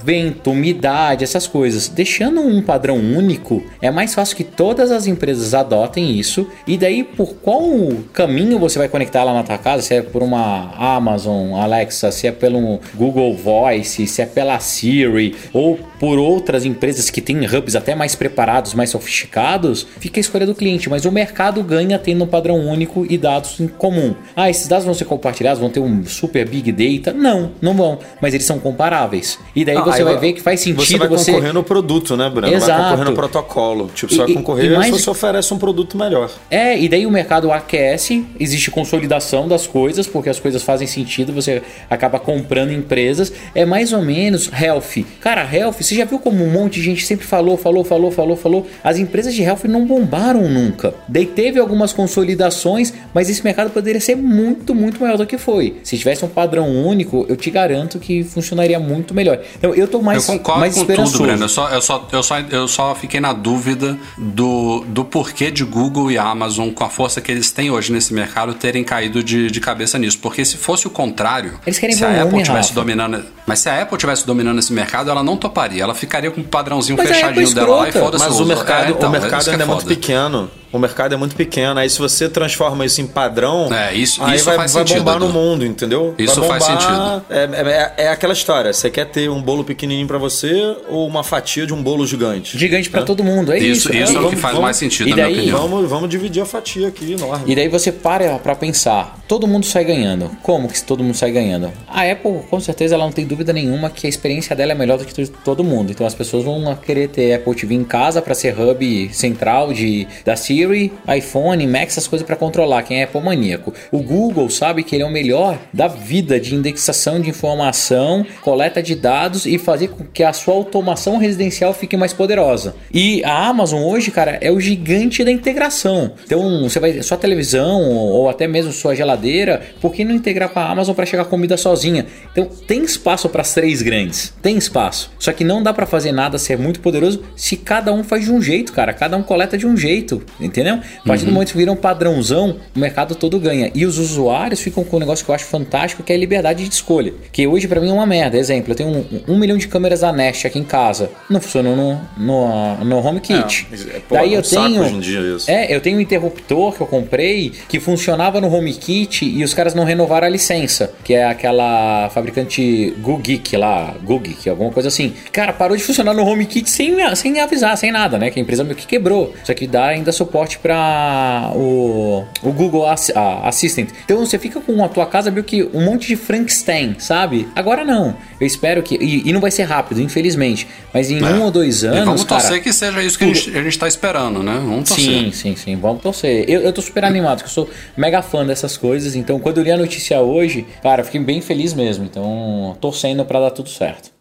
vento, 0.03 0.51
umidade, 0.51 1.25
essas 1.25 1.47
coisas. 1.47 1.89
Deixando 1.89 2.41
um 2.41 2.61
padrão 2.61 2.97
único, 2.97 3.63
é 3.81 3.91
mais 3.91 4.15
fácil 4.15 4.37
que 4.37 4.45
todas 4.45 4.91
as 4.91 5.07
empresas 5.07 5.55
adotem 5.55 6.19
isso. 6.19 6.47
E 6.67 6.77
daí, 6.77 7.05
por 7.05 7.35
qual 7.35 7.65
caminho 8.13 8.59
você 8.59 8.79
vai 8.79 8.89
conectar 8.89 9.23
lá 9.25 9.33
na 9.33 9.43
tua 9.43 9.59
casa? 9.59 9.83
Se 9.83 9.95
é 9.95 10.03
por 10.03 10.23
uma 10.23 10.75
Amazon 10.77 11.55
Alexa, 11.55 12.11
se 12.11 12.27
é 12.27 12.33
pelo 12.33 12.81
Google 12.95 13.35
Voice, 13.35 14.07
se 14.07 14.23
é 14.23 14.27
pela 14.27 14.59
Siri 14.59 15.35
ou 15.53 15.79
por 15.99 16.19
outras 16.19 16.65
empresas 16.65 17.09
que 17.11 17.21
têm 17.21 17.47
hubs 17.47 17.77
até 17.77 17.95
mais 17.95 18.15
preparados, 18.15 18.75
mais 18.75 18.91
sofisticados, 18.91 19.87
fica 19.99 20.19
a 20.19 20.23
escolha 20.23 20.47
do 20.47 20.55
cliente. 20.55 20.89
Mas 20.89 21.05
o 21.05 21.13
mercado 21.13 21.63
ganha 21.63 21.99
tendo 21.99 22.25
um 22.25 22.27
padrão 22.27 22.57
único 22.67 23.07
e 23.09 23.17
dados 23.17 23.61
em 23.61 23.69
comum. 23.69 24.15
Ah, 24.35 24.51
esses 24.51 24.67
dados 24.67 24.85
vão 24.85 24.95
ser 24.95 25.05
compartilhados, 25.05 25.61
vão 25.61 25.71
ter 25.71 25.81
um 25.81 26.05
super 26.05 26.49
big 26.49 26.73
data? 26.73 27.17
Não, 27.17 27.53
não 27.61 27.75
vão. 27.75 27.99
Mas 28.21 28.35
eles 28.35 28.47
são 28.47 28.59
comparáveis. 28.59 29.39
E 29.55 29.65
daí 29.65 29.77
ah, 29.77 29.83
você 29.83 30.05
vai 30.05 30.17
ver 30.19 30.33
que 30.33 30.43
faz 30.43 30.61
sentido 30.61 30.85
você... 30.85 30.99
vai 30.99 31.09
você... 31.09 31.33
concorrer 31.33 31.55
no 31.55 31.63
produto, 31.63 32.17
né, 32.17 32.29
Bruno? 32.29 32.53
Exato. 32.53 32.71
Vai 32.71 32.91
concorrer 32.91 33.05
no 33.11 33.15
protocolo. 33.15 33.91
Tipo, 33.95 34.15
você 34.15 34.23
e, 34.23 34.25
vai 34.25 34.35
concorrer 34.35 34.73
e 34.73 34.77
mais... 34.77 34.87
se 34.95 35.03
você 35.03 35.11
oferece 35.11 35.55
um 35.55 35.59
produto 35.59 35.97
melhor. 35.97 36.31
É, 36.51 36.79
e 36.79 36.89
daí 36.89 37.07
o 37.07 37.11
mercado 37.11 37.51
aquece, 37.53 38.25
existe 38.39 38.71
consolidação 38.71 39.47
das 39.49 39.67
coisas, 39.67 40.07
porque 40.07 40.29
as 40.29 40.41
coisas 40.41 40.63
fazem 40.63 40.87
sentido, 40.87 41.33
você 41.33 41.63
acaba 41.89 42.19
comprando 42.19 42.73
empresas. 42.73 43.33
É 43.55 43.65
mais 43.65 43.93
ou 43.93 44.03
menos 44.03 44.51
health. 44.53 45.05
Cara, 45.21 45.49
health, 45.51 45.75
você 45.81 45.95
já 45.95 46.05
viu 46.05 46.19
como 46.19 46.45
um 46.45 46.51
monte 46.51 46.75
de 46.75 46.83
gente 46.83 47.05
sempre 47.05 47.27
falou, 47.27 47.57
falou, 47.57 47.85
falou, 47.85 48.11
falou, 48.11 48.37
falou? 48.37 48.67
As 48.83 48.99
empresas 48.99 49.35
de 49.35 49.43
health 49.43 49.65
não 49.65 49.87
bombaram 49.87 50.49
nunca. 50.49 50.95
Daí 51.09 51.27
teve 51.27 51.59
algumas 51.59 51.93
consolidações, 51.93 52.93
mas 53.13 53.31
esse 53.31 53.43
mercado 53.45 53.71
poderia 53.71 54.01
ser 54.01 54.17
muito, 54.17 54.75
muito 54.75 55.01
maior 55.01 55.17
do 55.17 55.27
que 55.27 55.39
foi. 55.39 55.77
Se 55.83 55.97
tivesse 55.97 56.25
um 56.25 56.29
padrão 56.29 56.69
único, 56.69 57.25
eu 57.29 57.37
te 57.37 57.51
garanto 57.51 57.99
que 57.99 58.25
funcionaria 58.25 58.79
muito 58.79 59.15
melhor. 59.15 59.34
Então 59.57 59.75
eu 59.75 59.89
tô 59.89 60.01
mais, 60.01 60.29
eu 60.29 60.35
concordo 60.35 60.61
mais 60.61 60.75
com 60.75 60.85
tudo, 60.85 61.19
Breno. 61.23 61.45
Eu 61.45 61.49
só, 61.49 61.69
eu, 61.69 61.81
só, 61.81 62.09
eu, 62.13 62.23
só, 62.23 62.39
eu 62.41 62.69
só 62.69 62.95
fiquei 62.95 63.21
na 63.21 63.33
dúvida 63.33 63.97
do, 64.17 64.85
do 64.89 65.05
porquê 65.05 65.51
de 65.51 65.65
Google 65.65 66.11
e 66.11 66.19
Amazon, 66.19 66.71
com 66.71 66.85
a 66.85 66.89
força 66.89 67.21
que 67.21 67.31
eles 67.31 67.51
têm 67.51 67.71
hoje 67.71 67.93
nesse 67.93 68.13
mercado, 68.13 68.55
terem 68.55 68.85
caído 68.85 69.23
de, 69.23 69.51
de 69.51 69.61
cabeça 69.61 69.99
nisso. 69.99 70.19
Porque 70.21 70.45
se 70.45 70.57
fosse 70.57 70.87
o 70.87 70.91
contrário, 70.91 71.59
eles 71.67 71.79
querem 71.79 71.95
se 71.95 72.05
a 72.05 72.23
Apple 72.23 72.43
tivesse 72.43 72.69
Rafa. 72.69 72.75
dominando. 72.75 73.25
Mas 73.47 73.59
se 73.59 73.69
a 73.69 73.83
Apple 73.83 73.99
tivesse 73.99 74.27
dominando 74.27 74.59
esse 74.59 74.73
mercado, 74.73 75.11
ela 75.11 75.23
não 75.23 75.37
toparia. 75.37 75.83
Ela 75.83 75.95
ficaria 75.95 76.31
com 76.31 76.41
um 76.41 76.45
padrãozinho 76.45 76.97
mas 76.97 77.09
fechadinho 77.09 77.55
dela 77.55 77.77
lá 77.77 77.89
e 77.89 77.93
foda-se. 77.93 78.25
Mas 78.25 78.41
o 78.41 78.47
mercado, 78.47 78.87
é, 78.87 78.91
então, 78.91 79.09
o 79.09 79.13
mercado 79.13 79.51
ainda 79.51 79.65
é, 79.65 79.67
é 79.67 79.69
muito 79.69 79.87
pequeno. 79.87 80.51
O 80.73 80.79
mercado 80.79 81.15
é 81.15 81.17
muito 81.17 81.37
pequeno. 81.37 81.79
Aí 81.79 81.89
se 81.89 82.01
você 82.01 82.29
transforma 82.29 82.85
isso 82.85 83.01
em 83.01 83.07
padrão, 83.07 83.73
é, 83.73 83.95
isso, 83.95 84.23
aí 84.25 84.35
isso 84.35 84.45
vai, 84.47 84.57
faz 84.57 84.73
vai 84.73 84.83
sentido, 84.83 85.05
bombar 85.05 85.17
Edu. 85.17 85.27
no 85.27 85.33
mundo, 85.33 85.65
entendeu? 85.65 86.15
Isso 86.19 86.41
vai 86.41 86.59
bombar, 86.59 86.61
faz 86.61 86.83
sentido. 86.83 87.25
É, 87.31 87.45
é, 87.45 88.05
é, 88.07 88.09
aquela 88.09 88.33
história. 88.33 88.73
Você 88.73 88.91
quer 88.91 89.05
ter 89.05 89.24
um 89.29 89.43
bolo 89.43 89.65
pequenininho 89.65 90.07
para 90.07 90.19
você 90.19 90.77
ou 90.89 91.07
uma 91.07 91.23
fatia 91.23 91.67
de 91.67 91.75
um 91.75 91.83
bolo 91.83 92.07
gigante? 92.07 92.59
Gigante 92.59 92.91
para 92.91 93.03
todo 93.03 93.23
mundo, 93.23 93.53
é 93.53 93.59
isso. 93.59 93.89
Isso, 93.89 93.97
isso 93.97 94.13
é, 94.13 94.17
é 94.17 94.21
o 94.21 94.31
que 94.31 94.37
faz 94.37 94.55
vamos, 94.55 94.65
mais 94.65 94.77
sentido, 94.77 95.09
e 95.09 95.15
daí, 95.15 95.23
na 95.23 95.29
minha 95.29 95.41
opinião. 95.41 95.69
Vamos, 95.69 95.91
vamos 95.91 96.09
dividir 96.09 96.43
a 96.43 96.47
fatia 96.47 96.89
aqui, 96.89 97.13
enorme. 97.13 97.51
E 97.51 97.57
daí 97.57 97.69
você 97.69 97.91
para 97.91 98.39
para 98.39 98.55
pensar, 98.55 99.19
todo 99.29 99.47
mundo 99.47 99.67
sai 99.67 99.85
ganhando. 99.85 100.31
Como 100.43 100.69
que 100.69 100.83
todo 100.83 101.03
mundo 101.03 101.15
sai 101.15 101.31
ganhando? 101.31 101.71
A 101.89 102.03
Apple, 102.11 102.41
com 102.49 102.61
certeza, 102.61 102.95
ela 102.95 103.05
não 103.05 103.13
tem 103.13 103.27
dúvida 103.27 103.53
nenhuma 103.53 103.91
que 103.91 104.07
a 104.07 104.11
experiência 104.11 104.55
dela 104.55 104.73
é 104.73 104.75
melhor 104.75 104.99
do 104.99 105.05
que 105.05 105.29
todo 105.45 105.65
mundo. 105.65 105.91
Então 105.91 106.07
as 106.07 106.15
pessoas 106.15 106.45
vão 106.45 106.75
querer 106.77 107.09
ter 107.09 107.35
Apple 107.35 107.55
TV 107.55 107.75
em 107.75 107.85
casa 107.85 108.21
para 108.21 108.35
ser 108.35 108.59
hub 108.59 109.11
central 109.13 109.73
de 109.73 110.07
da 110.25 110.37
Siri, 110.37 110.93
iPhone, 111.17 111.67
Mac, 111.67 111.87
essas 111.87 112.07
coisas 112.07 112.27
para 112.27 112.37
controlar. 112.37 112.83
Quem 112.83 113.01
é 113.01 113.05
Apple 113.05 113.21
maníaco. 113.21 113.73
O 113.91 114.03
Google 114.03 114.49
sabe 114.51 114.83
que 114.83 114.95
ele 114.95 115.03
é 115.03 115.07
o 115.07 115.11
melhor 115.11 115.59
da 115.73 115.89
vida 115.89 116.39
de 116.39 116.55
indexação 116.55 117.21
de 117.21 117.31
informação, 117.31 118.27
coleta 118.43 118.83
de 118.83 118.95
dados 118.95 119.14
e 119.47 119.59
fazer 119.59 119.89
com 119.89 120.05
que 120.05 120.23
a 120.23 120.33
sua 120.33 120.55
automação 120.55 121.17
residencial 121.19 121.73
fique 121.73 121.97
mais 121.97 122.13
poderosa. 122.13 122.75
E 122.93 123.23
a 123.25 123.49
Amazon 123.49 123.83
hoje, 123.83 124.11
cara, 124.11 124.39
é 124.41 124.51
o 124.51 124.61
gigante 124.61 125.25
da 125.25 125.31
integração. 125.31 126.13
Então 126.25 126.63
você 126.63 126.81
vai 126.81 127.03
sua 127.03 127.17
televisão 127.17 127.83
ou 127.83 128.29
até 128.29 128.47
mesmo 128.47 128.73
sua 128.73 128.95
geladeira, 128.95 129.63
por 129.81 129.93
que 129.93 130.05
não 130.05 130.15
integrar 130.15 130.49
com 130.49 130.59
a 130.59 130.69
Amazon 130.69 130.95
para 130.95 131.07
chegar 131.07 131.25
comida 131.27 131.57
sozinha? 131.57 132.07
Então 132.33 132.47
tem 132.67 132.83
espaço 132.83 133.29
para 133.29 133.43
as 133.43 133.55
três 133.55 133.83
grandes, 133.83 134.33
tem 134.43 134.57
espaço. 134.57 135.11
Só 135.19 135.33
que 135.33 135.45
não 135.45 135.63
dá 135.63 135.73
para 135.73 135.87
fazer 135.87 136.13
nada 136.13 136.39
ser 136.39 136.59
muito 136.59 136.81
poderoso 136.81 137.23
se 137.37 137.57
cada 137.57 137.93
um 137.93 138.03
faz 138.03 138.25
de 138.25 138.33
um 138.33 138.41
jeito, 138.41 138.73
cara. 138.73 138.93
Cada 138.93 139.17
um 139.17 139.23
coleta 139.23 139.57
de 139.57 139.67
um 139.67 139.77
jeito, 139.77 140.23
entendeu? 140.41 140.75
A 140.75 141.07
partir 141.07 141.25
do 141.25 141.33
momento 141.33 141.53
que 141.53 141.59
vira 141.59 141.73
um 141.73 141.77
padrãozão, 141.77 142.57
o 142.75 142.79
mercado 142.79 143.15
todo 143.15 143.39
ganha. 143.39 143.71
E 143.75 143.85
os 143.87 143.99
usuários 143.99 144.61
ficam 144.61 144.85
com 144.85 144.97
um 144.97 145.01
negócio 145.01 145.25
que 145.25 145.31
eu 145.31 145.35
acho 145.35 145.45
fantástico, 145.45 146.03
que 146.03 146.13
é 146.13 146.17
a 146.17 146.19
liberdade 146.19 146.67
de 146.67 146.75
escolha. 146.75 147.13
Que 147.33 147.47
hoje 147.47 147.69
para 147.69 147.81
mim 147.81 147.91
é 147.91 147.93
uma 147.93 148.07
merda. 148.07 148.37
Exemplo, 148.39 148.73
eu 148.73 148.77
tenho 148.77 148.89
um, 148.89 149.04
um 149.29 149.39
milhão 149.39 149.57
de 149.57 149.69
câmeras 149.69 150.01
da 150.01 150.13
Nest 150.13 150.47
aqui 150.47 150.59
em 150.59 150.65
casa. 150.65 151.11
Não 151.29 151.41
funcionam 151.41 151.77
no, 151.77 152.01
no, 152.17 152.85
no 152.85 152.99
HomeKit. 153.07 153.67
É, 153.73 154.01
pô, 154.09 154.15
Daí 154.15 154.35
é 154.35 154.37
um 154.37 154.41
eu 154.41 154.43
tenho. 154.43 154.83
hoje 154.83 154.95
em 154.95 155.01
dia 155.01 155.21
isso. 155.21 155.51
É, 155.51 155.75
eu 155.75 155.81
tenho 155.81 155.99
um 155.99 156.01
interruptor 156.01 156.73
que 156.75 156.81
eu 156.81 156.87
comprei 156.87 157.53
que 157.69 157.81
funcionava 157.81 158.41
no 158.41 158.53
HomeKit 158.53 159.25
e 159.25 159.43
os 159.45 159.53
caras 159.55 159.75
não 159.75 159.85
renovaram 159.85 160.27
a 160.27 160.31
licença, 160.31 160.93
que 161.05 161.15
é 161.15 161.25
aquela 161.25 162.09
fabricante 162.11 162.95
Googeek 163.01 163.57
lá, 163.57 163.95
Googeek, 164.03 164.49
alguma 164.49 164.71
coisa 164.71 164.89
assim. 164.89 165.13
Cara, 165.33 165.53
parou 165.53 165.77
de 165.77 165.83
funcionar 165.83 166.15
no 166.15 166.25
HomeKit 166.27 166.69
sem, 166.71 166.95
sem 167.17 167.41
avisar, 167.41 167.77
sem 167.77 167.91
nada, 167.93 168.19
né? 168.19 168.31
Que 168.31 168.39
a 168.39 168.43
empresa 168.43 168.65
meio 168.65 168.77
que 168.77 168.87
quebrou. 168.87 169.35
Só 169.45 169.53
que 169.55 169.67
dá 169.67 169.87
ainda 169.87 170.13
suporte 170.13 170.59
para 170.59 171.51
o, 171.55 172.25
o 172.43 172.53
Google 172.53 172.87
Ass- 172.89 173.13
Assistant. 173.43 173.91
Então 174.05 174.19
você 174.25 174.39
fica 174.39 174.61
com 174.61 174.85
a 174.85 174.89
tua 174.89 175.07
casa 175.07 175.31
meio 175.31 175.45
que 175.45 175.63
um 175.75 175.85
monte 175.85 176.07
de 176.09 176.17
Frankenstein, 176.17 176.97
sabe? 176.99 177.49
Agora 177.55 177.85
não. 177.85 178.17
Eu 178.41 178.47
espero 178.47 178.83
que. 178.83 178.94
E, 179.01 179.29
e 179.29 179.33
não 179.33 179.41
vai 179.41 179.51
ser 179.51 179.65
rápido, 179.65 180.01
infelizmente. 180.01 180.67
Mas 180.93 181.11
em 181.11 181.19
É. 181.23 181.25
um 181.25 181.43
ou 181.43 181.51
dois 181.51 181.83
E 181.83 181.87
anos. 181.87 182.05
vamos 182.05 182.25
cara, 182.25 182.41
torcer 182.41 182.63
que 182.63 182.73
seja 182.73 183.03
isso 183.03 183.19
que 183.19 183.25
a 183.25 183.27
gente, 183.29 183.57
a 183.57 183.63
gente 183.63 183.79
tá 183.79 183.89
esperando, 183.89 184.43
né? 184.43 184.55
Vamos 184.55 184.89
torcer. 184.89 185.05
Sim, 185.05 185.33
sim, 185.33 185.57
sim. 185.57 185.77
Vamos 185.77 186.03
torcer. 186.03 186.45
Eu, 186.49 186.61
eu 186.63 186.73
tô 186.73 186.81
super 186.83 187.05
animado, 187.05 187.39
porque 187.39 187.49
eu 187.51 187.55
sou 187.55 187.71
mega 187.97 188.23
fã 188.23 188.45
dessas 188.47 188.77
coisas. 188.77 189.15
Então, 189.17 189.39
quando 189.41 189.59
eu 189.59 189.65
li 189.65 189.71
a 189.71 189.77
notícia 189.77 190.21
hoje, 190.21 190.67
cara, 190.83 191.03
eu 191.03 191.07
fiquei 191.07 191.21
bem 191.21 191.41
feliz 191.41 191.73
mesmo. 191.75 192.05
Então, 192.05 192.77
torcendo 192.81 193.25
pra 193.25 193.41
dar 193.41 193.51
tudo 193.51 193.69
certo. 193.69 194.13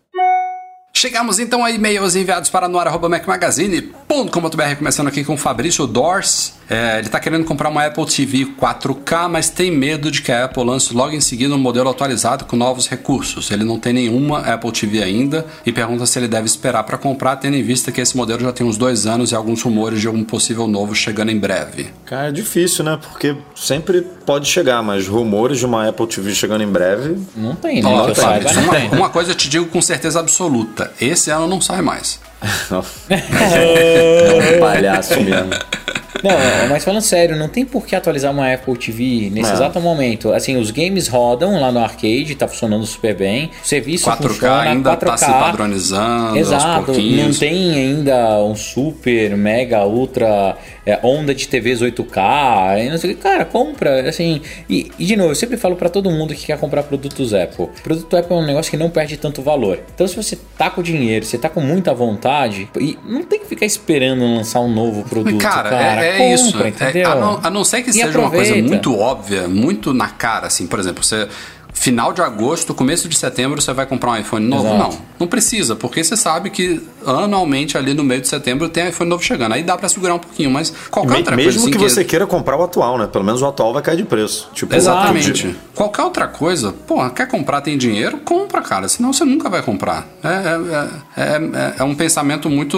Chegamos 0.96 1.40
então 1.40 1.66
a 1.66 1.72
e-mails 1.72 2.16
enviados 2.16 2.50
para 2.50 2.68
noar.macmagazine.com.br, 2.70 4.76
começando 4.78 5.08
aqui 5.08 5.24
com 5.24 5.34
o 5.34 5.38
Fabrício 5.38 5.86
Dors. 5.88 6.54
É, 6.74 6.98
ele 6.98 7.06
está 7.06 7.20
querendo 7.20 7.46
comprar 7.46 7.70
uma 7.70 7.86
Apple 7.86 8.04
TV 8.08 8.48
4K, 8.60 9.30
mas 9.30 9.48
tem 9.48 9.70
medo 9.70 10.10
de 10.10 10.24
que 10.24 10.32
a 10.32 10.46
Apple 10.46 10.64
lance 10.64 10.92
logo 10.92 11.12
em 11.12 11.22
seguida 11.22 11.54
um 11.54 11.60
modelo 11.60 11.88
atualizado 11.88 12.46
com 12.46 12.56
novos 12.56 12.90
recursos. 12.90 13.52
Ele 13.52 13.64
não 13.64 13.78
tem 13.78 13.94
nenhuma 13.94 14.40
Apple 14.40 14.72
TV 14.72 15.04
ainda 15.04 15.46
e 15.64 15.72
pergunta 15.72 16.08
se 16.08 16.18
ele 16.18 16.28
deve 16.28 16.48
esperar 16.48 16.82
para 16.84 16.98
comprar, 16.98 17.36
tendo 17.36 17.56
em 17.56 17.62
vista 17.62 17.92
que 17.92 18.02
esse 18.02 18.18
modelo 18.18 18.42
já 18.42 18.52
tem 18.52 18.66
uns 18.66 18.76
dois 18.76 19.06
anos 19.06 19.32
e 19.32 19.36
alguns 19.36 19.62
rumores 19.62 20.02
de 20.02 20.10
um 20.10 20.24
possível 20.24 20.68
novo 20.68 20.96
chegando 20.96 21.30
em 21.30 21.38
breve. 21.38 21.92
Cara, 22.08 22.30
é 22.30 22.32
difícil, 22.32 22.84
né? 22.84 22.98
Porque 23.00 23.38
sempre 23.54 24.02
pode 24.26 24.48
chegar, 24.48 24.82
mas 24.82 25.08
rumores 25.08 25.60
de 25.60 25.68
uma 25.68 25.88
Apple 25.88 26.08
TV 26.08 26.34
chegando 26.34 26.64
em 26.64 26.72
breve. 26.72 27.22
Não 27.36 27.54
tem, 27.54 27.84
né? 27.84 27.92
Eu 27.92 28.16
Fabrício, 28.16 28.24
saiba, 28.24 28.54
não 28.54 28.64
uma, 28.64 28.76
tem. 28.76 28.90
uma 28.90 29.10
coisa 29.12 29.30
eu 29.30 29.36
te 29.36 29.48
digo 29.48 29.68
com 29.68 29.82
certeza 29.82 30.20
absoluta: 30.20 30.92
esse 31.00 31.30
ano 31.30 31.48
não 31.48 31.62
sai 31.62 31.84
mais. 31.84 32.20
É 33.12 34.56
um 34.58 34.60
palhaço 34.60 35.22
mesmo. 35.22 35.52
Não, 36.24 36.70
mas 36.70 36.84
falando 36.84 37.02
sério, 37.02 37.36
não 37.36 37.48
tem 37.50 37.66
por 37.66 37.86
que 37.86 37.96
atualizar 37.96 38.32
uma 38.32 38.52
Apple 38.54 38.78
TV 38.78 39.30
nesse 39.30 39.50
Não. 39.50 39.54
exato 39.54 39.82
momento. 39.82 40.32
Assim, 40.32 40.56
os 40.56 40.72
games 40.72 41.08
rodam 41.08 41.60
lá 41.60 41.72
no 41.72 41.80
arcade, 41.80 42.34
tá 42.36 42.48
funcionando 42.48 42.86
super 42.86 43.16
bem. 43.16 43.52
O 43.64 43.68
serviço 43.68 44.10
4K 44.10 44.28
funciona, 44.28 44.62
ainda 44.62 44.92
4K. 44.98 45.06
tá 45.06 45.18
se 45.18 45.26
padronizando 45.26 46.38
Exato, 46.38 46.92
não 46.94 47.34
tem 47.34 47.74
ainda 47.74 48.44
um 48.44 48.56
super, 48.56 49.36
mega, 49.36 49.86
ultra 49.86 50.56
é, 50.86 51.00
onda 51.04 51.34
de 51.34 51.48
TVs 51.48 51.82
8K. 51.82 52.86
e 52.86 52.90
não 52.90 52.98
sei 52.98 53.12
o 53.12 53.16
que. 53.16 53.22
Cara, 53.22 53.46
compra, 53.46 54.08
assim. 54.08 54.42
E, 54.70 54.92
e, 55.00 55.06
de 55.06 55.16
novo, 55.16 55.32
eu 55.32 55.36
sempre 55.36 55.58
falo 55.58 55.76
pra 55.76 55.90
todo 55.90 56.10
mundo 56.12 56.34
que 56.34 56.46
quer 56.46 56.58
comprar 56.60 56.84
produtos 56.84 57.34
Apple. 57.34 57.70
Produto 57.84 58.18
Apple 58.18 58.36
é 58.36 58.40
um 58.40 58.46
negócio 58.46 58.70
que 58.70 58.78
não 58.78 58.90
perde 58.90 59.18
tanto 59.18 59.42
valor. 59.42 59.80
Então, 59.94 60.08
se 60.08 60.16
você 60.16 60.38
tá 60.58 60.70
com 60.70 60.82
dinheiro, 60.82 61.26
você 61.26 61.38
tá 61.38 61.50
com 61.50 61.62
muita 61.62 61.94
vontade, 61.94 62.70
e 62.80 62.98
não 63.06 63.24
tem 63.24 63.40
que 63.40 63.46
ficar 63.46 63.66
esperando 63.66 64.24
lançar 64.24 64.60
um 64.60 64.72
novo 64.74 65.04
produto. 65.08 65.38
Cara, 65.38 65.70
Cara, 65.70 66.06
é, 66.06 66.10
é 66.10 66.18
compra, 66.18 66.34
isso. 66.34 66.64
É, 66.64 66.68
entendeu? 66.68 67.12
a, 67.12 67.16
não, 67.16 67.40
a 67.44 67.50
não 67.50 67.64
ser 67.64 67.82
que 67.82 67.90
E 67.90 67.94
seja 67.94 68.08
uma 68.20 68.30
coisa 68.30 68.52
aproveita. 68.52 68.68
muito 68.68 68.98
óbvia, 68.98 69.48
muito 69.48 69.94
na 69.94 70.10
cara, 70.10 70.48
assim, 70.48 70.68
por 70.68 70.80
exemplo, 70.80 71.04
você. 71.04 71.28
Final 71.74 72.14
de 72.14 72.22
agosto, 72.22 72.74
começo 72.74 73.10
de 73.10 73.18
setembro, 73.18 73.60
você 73.62 73.74
vai 73.74 73.86
comprar 73.86 74.12
um 74.12 74.18
iPhone 74.18 74.46
novo? 74.48 74.68
Exato. 74.68 74.78
Não, 74.94 74.98
não 75.22 75.28
precisa, 75.28 75.76
porque 75.76 76.02
você 76.04 76.16
sabe 76.16 76.50
que 76.50 76.82
anualmente 77.06 77.78
ali 77.78 77.94
no 77.94 78.04
meio 78.04 78.22
de 78.22 78.28
setembro 78.28 78.70
tem 78.70 78.88
iPhone 78.90 79.10
novo 79.10 79.24
chegando. 79.24 79.54
Aí 79.54 79.64
dá 79.64 79.76
pra 79.78 79.90
segurar 79.90 80.14
um 80.14 80.20
pouquinho, 80.20 80.50
mas 80.50 80.72
qualquer 80.90 81.12
Me- 81.12 81.18
outra 81.18 81.36
mesmo 81.36 81.52
coisa 81.54 81.60
assim 81.68 81.72
que 81.72 81.78
você 81.90 82.04
queira 82.06 82.26
comprar 82.26 82.58
o 82.58 82.64
atual, 82.64 82.98
né? 82.98 83.08
Pelo 83.08 83.26
menos 83.26 83.42
o 83.42 83.46
atual 83.46 83.74
vai 83.74 83.82
cair 83.82 83.98
de 83.98 84.04
preço. 84.06 84.50
Tipo, 84.54 84.74
Exatamente. 84.76 85.56
Qualquer 85.76 86.04
outra 86.04 86.28
coisa, 86.28 86.72
pô, 86.88 87.10
quer 87.10 87.28
comprar, 87.28 87.60
tem 87.62 87.78
dinheiro, 87.78 88.18
compra, 88.20 88.62
cara. 88.62 88.88
Senão 88.88 89.12
você 89.12 89.26
nunca 89.26 89.50
vai 89.50 89.62
comprar. 89.62 90.08
É, 90.24 90.30
é, 90.30 91.22
é, 91.22 91.24
é, 91.24 91.74
é 91.80 91.84
um 91.84 91.96
pensamento 91.96 92.50
muito. 92.50 92.78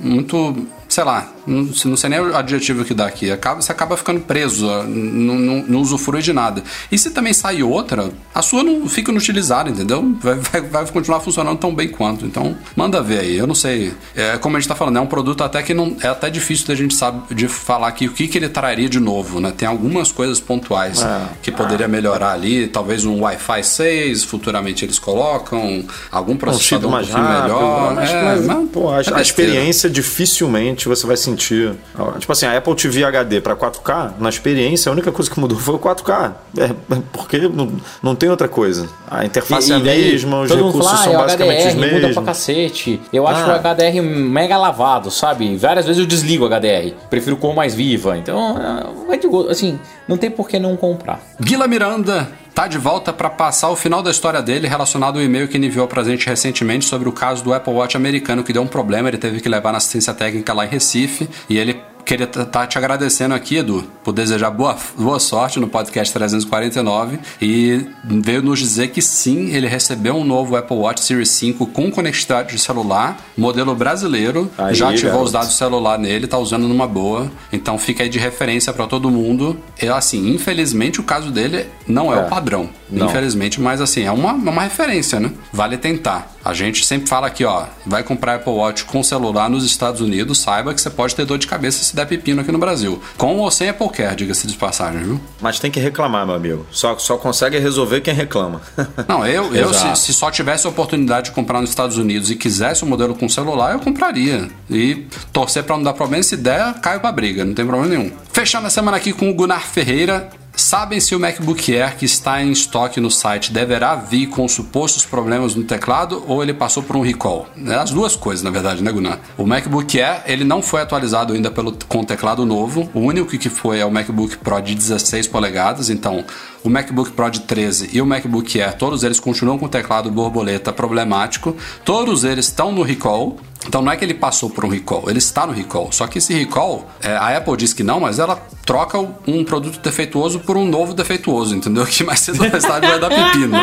muito. 0.00 0.56
Sei 0.94 1.02
lá, 1.02 1.28
não, 1.44 1.68
não 1.86 1.96
sei 1.96 2.08
nem 2.08 2.20
o 2.20 2.36
adjetivo 2.36 2.84
que 2.84 2.94
dá 2.94 3.04
aqui. 3.06 3.28
Acaba, 3.28 3.60
você 3.60 3.72
acaba 3.72 3.96
ficando 3.96 4.20
preso, 4.20 4.64
não, 4.84 5.34
não, 5.34 5.64
não 5.66 5.80
usufrui 5.80 6.22
de 6.22 6.32
nada. 6.32 6.62
E 6.90 6.96
se 6.96 7.10
também 7.10 7.32
sai 7.32 7.64
outra, 7.64 8.10
a 8.32 8.40
sua 8.42 8.62
não 8.62 8.88
fica 8.88 9.10
inutilizada, 9.10 9.68
entendeu? 9.70 10.14
Vai, 10.22 10.36
vai, 10.36 10.60
vai 10.60 10.86
continuar 10.86 11.18
funcionando 11.18 11.58
tão 11.58 11.74
bem 11.74 11.88
quanto. 11.88 12.24
Então, 12.24 12.56
manda 12.76 13.02
ver 13.02 13.18
aí. 13.18 13.36
Eu 13.36 13.46
não 13.46 13.56
sei. 13.56 13.92
É, 14.14 14.38
como 14.38 14.56
a 14.56 14.60
gente 14.60 14.68
tá 14.68 14.76
falando, 14.76 14.96
é 14.96 15.00
um 15.00 15.06
produto 15.06 15.42
até 15.42 15.60
que 15.64 15.74
não. 15.74 15.96
É 16.00 16.06
até 16.06 16.30
difícil 16.30 16.68
da 16.68 16.76
gente 16.76 16.94
saber 16.94 17.34
de 17.34 17.48
falar 17.48 17.88
aqui 17.88 18.06
o 18.06 18.12
que, 18.12 18.28
que 18.28 18.38
ele 18.38 18.48
traria 18.48 18.88
de 18.88 19.00
novo, 19.00 19.40
né? 19.40 19.52
Tem 19.56 19.66
algumas 19.66 20.12
coisas 20.12 20.38
pontuais 20.38 21.02
É. 21.02 21.22
que 21.42 21.50
poderia 21.50 21.88
melhorar 21.88 22.32
ali. 22.34 22.68
Talvez 22.68 23.04
um 23.04 23.22
Wi-Fi 23.22 23.64
6, 23.64 24.22
futuramente 24.22 24.84
eles 24.84 25.00
colocam. 25.00 25.84
Algum 26.12 26.34
um 26.34 26.36
processador 26.36 26.88
um 26.88 26.92
mais 26.92 27.08
rápido. 27.08 27.42
melhor. 27.42 27.94
Mas, 27.96 28.10
é, 28.10 28.22
mas, 28.22 28.46
mas- 28.46 28.68
pô, 28.70 28.90
a, 28.90 28.92
é 28.92 28.94
a 28.94 28.98
besteira. 28.98 29.20
experiência 29.22 29.90
dificilmente 29.90 30.83
você 30.88 31.06
vai 31.06 31.16
sentir. 31.16 31.74
Tipo 32.18 32.32
assim, 32.32 32.46
a 32.46 32.56
Apple 32.56 32.74
TV 32.74 33.04
HD 33.04 33.40
para 33.40 33.54
4K, 33.56 34.12
na 34.18 34.28
experiência, 34.28 34.90
a 34.90 34.92
única 34.92 35.10
coisa 35.12 35.30
que 35.30 35.38
mudou 35.38 35.56
foi 35.58 35.74
o 35.74 35.78
4K. 35.78 36.32
É, 36.58 36.70
porque 37.12 37.48
não, 37.48 37.72
não 38.02 38.14
tem 38.14 38.28
outra 38.30 38.48
coisa. 38.48 38.88
A 39.10 39.24
interface 39.24 39.72
é 39.72 39.76
a 39.76 39.78
mesma, 39.78 40.40
os 40.42 40.50
recursos 40.50 40.84
fala, 40.86 40.96
são 41.02 41.12
ah, 41.12 41.14
é 41.14 41.18
basicamente 41.18 41.60
HDR, 41.62 41.68
os 41.68 41.74
muda 41.74 41.88
pra 41.98 42.06
mesmos. 42.08 42.24
cacete. 42.24 43.00
Eu 43.12 43.26
acho 43.26 43.40
Ah. 43.50 43.54
o 43.56 43.58
HDR 43.74 44.02
mega 44.02 44.56
lavado, 44.56 45.10
sabe? 45.10 45.56
Várias 45.56 45.86
vezes 45.86 46.00
eu 46.00 46.06
desligo 46.06 46.44
o 46.44 46.48
HDR. 46.48 46.94
Prefiro 47.10 47.36
cor 47.36 47.54
mais 47.54 47.74
viva. 47.74 48.16
Então, 48.16 48.56
é, 48.58 49.06
vai 49.06 49.18
de 49.18 49.26
gosto. 49.28 49.50
Assim, 49.50 49.78
não 50.08 50.16
tem 50.16 50.30
por 50.30 50.48
que 50.48 50.58
não 50.58 50.76
comprar. 50.76 51.20
Guila 51.40 51.66
Miranda 51.66 52.28
tá 52.54 52.68
de 52.68 52.78
volta 52.78 53.12
para 53.12 53.28
passar 53.28 53.68
o 53.70 53.76
final 53.76 54.00
da 54.00 54.10
história 54.10 54.40
dele 54.40 54.68
relacionado 54.68 55.18
ao 55.18 55.24
e-mail 55.24 55.48
que 55.48 55.56
ele 55.56 55.66
enviou 55.66 55.88
pra 55.88 56.04
gente 56.04 56.26
recentemente 56.26 56.84
sobre 56.84 57.08
o 57.08 57.12
caso 57.12 57.42
do 57.42 57.52
Apple 57.52 57.72
Watch 57.72 57.96
americano 57.96 58.44
que 58.44 58.52
deu 58.52 58.62
um 58.62 58.66
problema, 58.66 59.08
ele 59.08 59.18
teve 59.18 59.40
que 59.40 59.48
levar 59.48 59.72
na 59.72 59.78
assistência 59.78 60.14
técnica 60.14 60.52
lá 60.52 60.64
em 60.64 60.68
Recife 60.68 61.28
e 61.48 61.58
ele 61.58 61.82
queria 62.04 62.24
estar 62.26 62.66
te 62.66 62.76
agradecendo 62.78 63.34
aqui, 63.34 63.56
Edu, 63.56 63.84
por 64.02 64.12
desejar 64.12 64.50
boa, 64.50 64.76
boa 64.96 65.18
sorte 65.18 65.58
no 65.58 65.68
podcast 65.68 66.12
349 66.12 67.18
e 67.40 67.86
veio 68.04 68.42
nos 68.42 68.58
dizer 68.58 68.88
que 68.88 69.00
sim, 69.00 69.50
ele 69.54 69.66
recebeu 69.66 70.14
um 70.16 70.24
novo 70.24 70.56
Apple 70.56 70.76
Watch 70.76 71.00
Series 71.02 71.30
5 71.30 71.66
com 71.68 71.90
conectividade 71.90 72.52
de 72.52 72.58
celular, 72.58 73.16
modelo 73.36 73.74
brasileiro, 73.74 74.50
Aí, 74.58 74.74
já 74.74 74.90
ativou 74.90 75.10
garoto. 75.10 75.24
os 75.26 75.32
dados 75.32 75.48
do 75.48 75.54
celular 75.54 75.98
nele, 75.98 76.26
tá 76.26 76.38
usando 76.38 76.68
numa 76.68 76.86
boa, 76.86 77.30
então 77.52 77.78
fica 77.78 78.02
aí 78.02 78.08
de 78.08 78.18
referência 78.18 78.72
para 78.72 78.86
todo 78.86 79.10
mundo. 79.10 79.56
É 79.78 79.88
assim, 79.88 80.34
infelizmente 80.34 81.00
o 81.00 81.04
caso 81.04 81.30
dele 81.30 81.66
não 81.86 82.12
é, 82.14 82.18
É. 82.18 82.20
o 82.26 82.28
padrão, 82.28 82.68
Não. 82.90 83.06
infelizmente, 83.06 83.60
mas 83.60 83.80
assim, 83.80 84.02
é 84.04 84.10
uma, 84.12 84.32
uma 84.32 84.62
referência, 84.62 85.18
né? 85.18 85.30
Vale 85.52 85.76
tentar. 85.78 86.33
A 86.44 86.52
gente 86.52 86.84
sempre 86.84 87.08
fala 87.08 87.26
aqui, 87.26 87.42
ó, 87.42 87.64
vai 87.86 88.02
comprar 88.02 88.34
Apple 88.34 88.52
Watch 88.52 88.84
com 88.84 89.02
celular 89.02 89.48
nos 89.48 89.64
Estados 89.64 90.02
Unidos, 90.02 90.38
saiba 90.38 90.74
que 90.74 90.80
você 90.80 90.90
pode 90.90 91.14
ter 91.14 91.24
dor 91.24 91.38
de 91.38 91.46
cabeça 91.46 91.82
se 91.82 91.96
der 91.96 92.06
pepino 92.06 92.42
aqui 92.42 92.52
no 92.52 92.58
Brasil. 92.58 93.00
Com 93.16 93.38
ou 93.38 93.50
sem 93.50 93.70
Apple 93.70 93.88
Care, 93.88 94.14
diga-se 94.14 94.46
de 94.46 94.54
passagem, 94.54 95.02
viu? 95.02 95.20
Mas 95.40 95.58
tem 95.58 95.70
que 95.70 95.80
reclamar, 95.80 96.26
meu 96.26 96.34
amigo. 96.34 96.66
Só, 96.70 96.98
só 96.98 97.16
consegue 97.16 97.58
resolver 97.58 98.02
quem 98.02 98.12
reclama. 98.12 98.60
Não, 99.08 99.26
eu, 99.26 99.54
eu 99.54 99.72
se, 99.72 99.96
se 99.96 100.12
só 100.12 100.30
tivesse 100.30 100.66
a 100.66 100.70
oportunidade 100.70 101.30
de 101.30 101.32
comprar 101.32 101.62
nos 101.62 101.70
Estados 101.70 101.96
Unidos 101.96 102.30
e 102.30 102.36
quisesse 102.36 102.84
um 102.84 102.88
modelo 102.88 103.14
com 103.14 103.26
celular, 103.26 103.72
eu 103.72 103.80
compraria. 103.80 104.50
E 104.68 105.06
torcer 105.32 105.64
pra 105.64 105.76
não 105.76 105.82
dar 105.82 105.94
problema, 105.94 106.22
se 106.22 106.36
der, 106.36 106.74
caio 106.74 107.00
pra 107.00 107.10
briga, 107.10 107.42
não 107.42 107.54
tem 107.54 107.66
problema 107.66 107.88
nenhum. 107.88 108.12
Fechando 108.32 108.66
a 108.66 108.70
semana 108.70 108.98
aqui 108.98 109.14
com 109.14 109.30
o 109.30 109.34
Gunnar 109.34 109.66
Ferreira. 109.66 110.28
Sabem 110.56 111.00
se 111.00 111.16
o 111.16 111.20
MacBook 111.20 111.74
Air 111.74 111.96
que 111.96 112.04
está 112.04 112.40
em 112.40 112.52
estoque 112.52 113.00
no 113.00 113.10
site 113.10 113.52
deverá 113.52 113.96
vir 113.96 114.28
com 114.28 114.46
supostos 114.46 115.04
problemas 115.04 115.56
no 115.56 115.64
teclado 115.64 116.22
ou 116.28 116.42
ele 116.42 116.54
passou 116.54 116.80
por 116.80 116.96
um 116.96 117.00
recall? 117.00 117.48
É 117.66 117.74
as 117.74 117.90
duas 117.90 118.14
coisas, 118.14 118.42
na 118.42 118.50
verdade, 118.50 118.82
né, 118.82 118.92
Gunan? 118.92 119.18
O 119.36 119.44
MacBook 119.44 120.00
Air, 120.00 120.22
ele 120.26 120.44
não 120.44 120.62
foi 120.62 120.80
atualizado 120.80 121.32
ainda 121.32 121.50
pelo, 121.50 121.76
com 121.88 122.04
teclado 122.04 122.46
novo. 122.46 122.88
O 122.94 123.00
único 123.00 123.36
que 123.36 123.50
foi 123.50 123.80
é 123.80 123.84
o 123.84 123.90
MacBook 123.90 124.38
Pro 124.38 124.60
de 124.60 124.76
16 124.76 125.26
polegadas. 125.26 125.90
Então, 125.90 126.24
o 126.64 126.70
MacBook 126.70 127.12
Pro 127.12 127.30
de 127.30 127.40
13 127.40 127.90
e 127.92 128.00
o 128.00 128.06
MacBook 128.06 128.60
Air, 128.60 128.74
todos 128.76 129.04
eles 129.04 129.20
continuam 129.20 129.58
com 129.58 129.66
o 129.66 129.68
teclado 129.68 130.10
borboleta 130.10 130.72
problemático. 130.72 131.54
Todos 131.84 132.24
eles 132.24 132.46
estão 132.46 132.72
no 132.72 132.82
recall. 132.82 133.36
Então 133.66 133.80
não 133.80 133.90
é 133.90 133.96
que 133.96 134.04
ele 134.04 134.12
passou 134.12 134.50
por 134.50 134.64
um 134.64 134.68
recall, 134.68 135.04
ele 135.08 135.18
está 135.18 135.46
no 135.46 135.52
recall. 135.52 135.90
Só 135.90 136.06
que 136.06 136.18
esse 136.18 136.34
recall, 136.34 136.86
é, 137.02 137.12
a 137.16 137.34
Apple 137.36 137.56
diz 137.56 137.72
que 137.72 137.82
não, 137.82 137.98
mas 137.98 138.18
ela 138.18 138.36
troca 138.66 138.98
um 139.26 139.42
produto 139.42 139.80
defeituoso 139.80 140.40
por 140.40 140.56
um 140.56 140.66
novo 140.66 140.92
defeituoso, 140.92 141.54
entendeu? 141.54 141.84
Que 141.94 142.02
mais 142.04 142.20
cedo 142.20 142.42
ou 142.42 142.50
mais 142.50 142.62
tarde 142.62 142.86
vai 142.86 142.98
dar 142.98 143.08
pepino. 143.08 143.56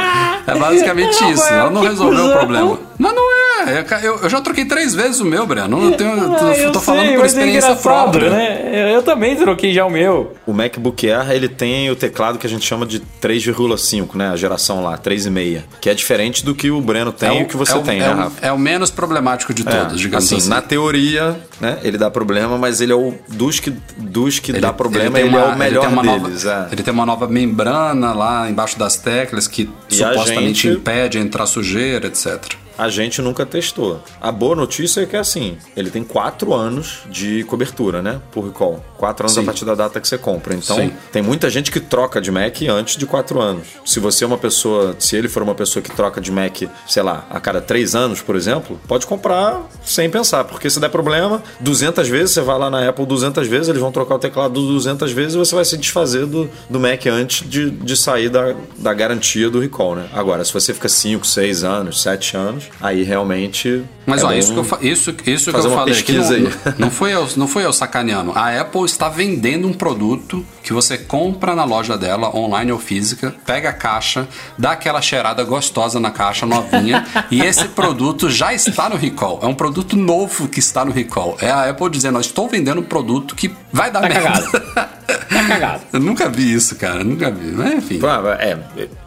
É 0.48 0.58
basicamente 0.58 1.24
isso. 1.32 1.44
Ela 1.48 1.70
não 1.70 1.84
resolveu 1.84 2.28
o 2.28 2.32
problema. 2.32 2.80
Mas 2.98 3.14
não 3.14 3.24
é. 3.68 3.86
Eu, 4.04 4.20
eu 4.24 4.30
já 4.30 4.42
troquei 4.42 4.66
três 4.66 4.96
vezes 4.96 5.20
o 5.20 5.26
meu, 5.26 5.46
Breno. 5.46 5.84
Eu, 5.84 5.98
tenho, 5.98 6.12
Ah, 6.12 6.40
eu 6.56 6.66
eu 6.66 6.72
tô 6.72 6.80
sei, 6.80 6.96
falando 6.96 7.14
por 7.16 7.24
é 7.24 7.26
experiência 7.28 7.68
engraçado, 7.72 7.82
própria. 7.84 8.30
Né? 8.30 8.70
Eu, 8.74 8.88
eu 8.88 9.04
também 9.04 9.36
troquei 9.36 9.74
já 9.74 9.86
o 9.86 9.90
meu. 9.90 10.34
O 10.48 10.54
MacBook 10.54 11.10
Air, 11.10 11.32
ele 11.32 11.50
tem 11.50 11.90
o 11.92 11.96
teclado 11.96 12.40
que 12.40 12.48
a 12.48 12.50
gente 12.50 12.66
chama 12.66 12.86
de 12.92 13.02
3,5, 13.22 14.16
né? 14.16 14.30
A 14.30 14.36
geração 14.36 14.84
lá, 14.84 14.98
3,5. 14.98 15.62
Que 15.80 15.90
é 15.90 15.94
diferente 15.94 16.44
do 16.46 16.54
que 16.54 16.70
o 16.70 16.82
Breno 16.82 17.12
tem 17.12 17.40
e 17.42 17.44
o 17.44 17.48
que 17.48 17.56
você 17.58 17.72
é 17.74 17.76
o, 17.76 17.82
tem, 17.82 18.00
é 18.02 18.08
né, 18.08 18.14
Rafa? 18.14 18.46
É 18.46 18.52
o 18.52 18.58
menos 18.58 18.90
problemático 18.92 19.54
de 19.54 19.64
todos, 19.64 20.00
digamos 20.00 20.26
assim, 20.26 20.36
assim. 20.38 20.50
na 20.50 20.62
teoria, 20.62 21.40
né, 21.60 21.80
ele 21.84 21.98
dá 21.98 22.10
problema, 22.12 22.58
mas 22.58 22.82
ele 22.82 22.92
é 22.92 22.96
o 22.96 23.14
dos 23.30 23.60
que, 23.60 23.74
dos 23.98 24.40
que 24.40 24.52
dá 24.54 24.74
problema, 24.74 25.20
ele, 25.20 25.28
é 25.30 25.32
uma- 25.40 25.46
o 25.54 25.58
melhor 25.58 25.88
uma 25.88 26.02
deles. 26.04 26.44
Nova, 26.44 26.68
é. 26.70 26.74
Ele 26.74 26.84
tem 26.84 26.94
uma 26.94 27.06
nova 27.06 27.28
membrana 27.28 28.14
lá 28.14 28.50
embaixo 28.50 28.78
das 28.78 28.98
teclas 28.98 29.48
que 29.48 29.70
E 29.90 29.96
supostamente 29.96 30.68
gente- 30.68 30.78
impede 30.80 31.18
entrar 31.18 31.46
sujeira, 31.46 32.08
etc. 32.08 32.56
A 32.82 32.90
gente 32.90 33.22
nunca 33.22 33.46
testou. 33.46 34.02
A 34.20 34.32
boa 34.32 34.56
notícia 34.56 35.02
é 35.02 35.06
que 35.06 35.16
assim, 35.16 35.56
ele 35.78 35.92
tem 35.92 36.04
quatro 36.04 36.52
anos 36.52 37.02
de 37.12 37.44
cobertura, 37.44 38.02
né? 38.02 38.20
Por 38.32 38.44
recall. 38.44 38.84
Quatro 38.98 39.24
anos 39.24 39.36
Sim. 39.36 39.42
a 39.42 39.44
partir 39.44 39.66
da 39.66 39.76
data 39.76 40.02
que 40.02 40.08
você 40.08 40.18
compra. 40.18 40.56
Então, 40.56 40.78
Sim. 40.78 40.92
tem 41.12 41.22
muita 41.22 41.48
gente 41.48 41.70
que 41.70 41.80
troca 41.80 42.20
de 42.20 42.32
Mac 42.32 42.60
antes 42.68 42.98
de 42.98 43.06
quatro 43.06 43.40
anos. 43.40 43.68
Se 43.86 44.00
você 44.00 44.24
é 44.24 44.28
uma 44.28 44.38
pessoa, 44.40 44.96
se 44.98 45.16
ele 45.16 45.30
for 45.30 45.44
uma 45.44 45.54
pessoa 45.54 45.84
que 45.84 45.92
troca 45.92 46.20
de 46.20 46.32
Mac, 46.32 46.64
sei 46.88 47.04
lá, 47.04 47.28
a 47.30 47.40
cada 47.40 47.62
três 47.62 47.94
anos, 47.94 48.20
por 48.20 48.36
exemplo, 48.36 48.82
pode 48.88 49.06
comprar 49.06 49.62
sem 49.86 50.10
pensar. 50.10 50.46
Porque 50.46 50.68
se 50.68 50.80
der 50.80 50.90
problema, 50.90 51.44
200 51.60 52.08
vezes, 52.10 52.32
você 52.32 52.42
vai 52.42 52.58
lá 52.58 52.72
na 52.72 52.90
Apple 52.90 53.06
200 53.06 53.48
vezes, 53.48 53.70
eles 53.70 53.80
vão 53.80 53.92
trocar 53.92 54.16
o 54.16 54.20
teclado 54.20 54.60
200 54.60 55.12
vezes 55.12 55.36
e 55.36 55.38
você 55.38 55.54
vai 55.54 55.66
se 55.66 55.78
desfazer 55.78 56.26
do, 56.26 56.50
do 56.68 56.80
Mac 56.80 57.06
antes 57.06 57.48
de, 57.48 57.70
de 57.70 57.96
sair 57.96 58.30
da, 58.30 58.56
da 58.80 58.92
garantia 58.92 59.52
do 59.52 59.60
recall, 59.60 59.96
né? 59.96 60.10
Agora, 60.12 60.44
se 60.44 60.52
você 60.52 60.74
fica 60.74 60.90
5, 60.90 61.28
6 61.28 61.64
anos, 61.64 62.02
7 62.02 62.36
anos, 62.36 62.71
aí 62.80 63.04
realmente. 63.04 63.84
Mas 64.06 64.22
é 64.22 64.26
ó, 64.26 64.30
bom 64.30 64.34
isso 64.34 64.54
que 64.54 64.60
eu, 64.60 64.64
fa- 64.64 64.78
isso, 64.82 65.16
isso 65.26 65.52
que 65.52 65.58
eu 65.58 65.64
uma 65.66 65.78
falei 65.78 65.94
aqui 65.94 66.04
pesquisa 66.14 66.38
não, 66.38 66.48
aí. 66.48 66.54
não, 66.80 66.92
foi 66.92 67.12
eu, 67.14 67.28
não 67.38 67.48
foi 67.48 67.64
eu 67.66 67.72
sacaneando. 67.72 68.32
A 68.36 68.60
Apple 68.60 68.84
está 68.86 69.08
vendendo 69.10 69.68
um 69.68 69.74
produto 69.74 70.44
que 70.64 70.74
você 70.74 70.98
compra 70.98 71.54
na 71.56 71.64
loja 71.64 71.98
dela, 71.98 72.36
online 72.36 72.72
ou 72.72 72.80
física, 72.80 73.34
pega 73.46 73.70
a 73.70 73.74
caixa, 73.74 74.28
dá 74.58 74.72
aquela 74.72 75.02
cheirada 75.02 75.44
gostosa 75.44 76.00
na 76.00 76.10
caixa 76.12 76.46
novinha, 76.48 77.06
e 77.30 77.42
esse 77.42 77.66
produto 77.70 78.30
já 78.30 78.54
está 78.54 78.90
no 78.90 78.96
recall. 78.96 79.40
É 79.44 79.46
um 79.46 79.54
produto 79.54 79.96
novo 79.96 80.48
que 80.48 80.60
está 80.60 80.84
no 80.84 80.92
recall. 80.92 81.38
É 81.40 81.52
a 81.52 81.70
Apple 81.70 81.90
dizendo, 81.92 82.18
"Eu 82.18 82.22
estou 82.22 82.48
vendendo 82.48 82.82
um 82.82 82.86
produto 82.86 83.36
que 83.36 83.52
vai 83.72 83.92
dar 83.92 84.02
Tá 84.02 84.10
merda. 84.10 84.24
cagado. 84.32 84.92
Tá 85.32 85.46
cagado. 85.48 85.82
eu 85.94 86.00
nunca 86.00 86.30
vi 86.30 86.54
isso, 86.54 86.76
cara. 86.76 87.04
Nunca 87.04 87.30
vi. 87.32 87.52
Mas 87.52 87.74
enfim. 87.74 88.00
Ah, 88.04 88.38
É, 88.40 88.58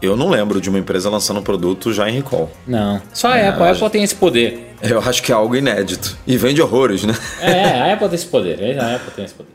eu 0.03 0.17
não 0.17 0.29
lembro 0.29 0.61
de 0.61 0.69
uma 0.69 0.79
empresa 0.79 1.09
lançando 1.09 1.41
um 1.41 1.43
produto 1.43 1.93
já 1.93 2.09
em 2.09 2.15
recall. 2.15 2.51
Não. 2.67 3.01
Só 3.13 3.35
a 3.45 3.51
Apple. 3.51 3.63
A 3.65 3.71
Apple 3.71 3.91
tem 3.91 4.03
esse 4.03 4.15
poder. 4.15 4.75
Eu 4.83 5.01
acho 5.01 5.23
que 5.23 5.33
é 5.33 5.35
algo 5.35 5.57
inédito. 5.57 6.17
E 6.27 6.37
vende 6.37 6.61
horrores, 6.61 7.05
né? 7.05 7.15
É, 7.41 7.81
a 7.81 7.93
Apple 7.95 8.09
tem 8.09 8.17
esse 8.17 8.27
poder. 8.27 8.79
A 8.79 8.97
Apple 8.97 9.11
tem 9.13 9.25
esse 9.25 9.35
poder. 9.35 9.53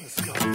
It's 0.00 0.14
the 0.16 0.49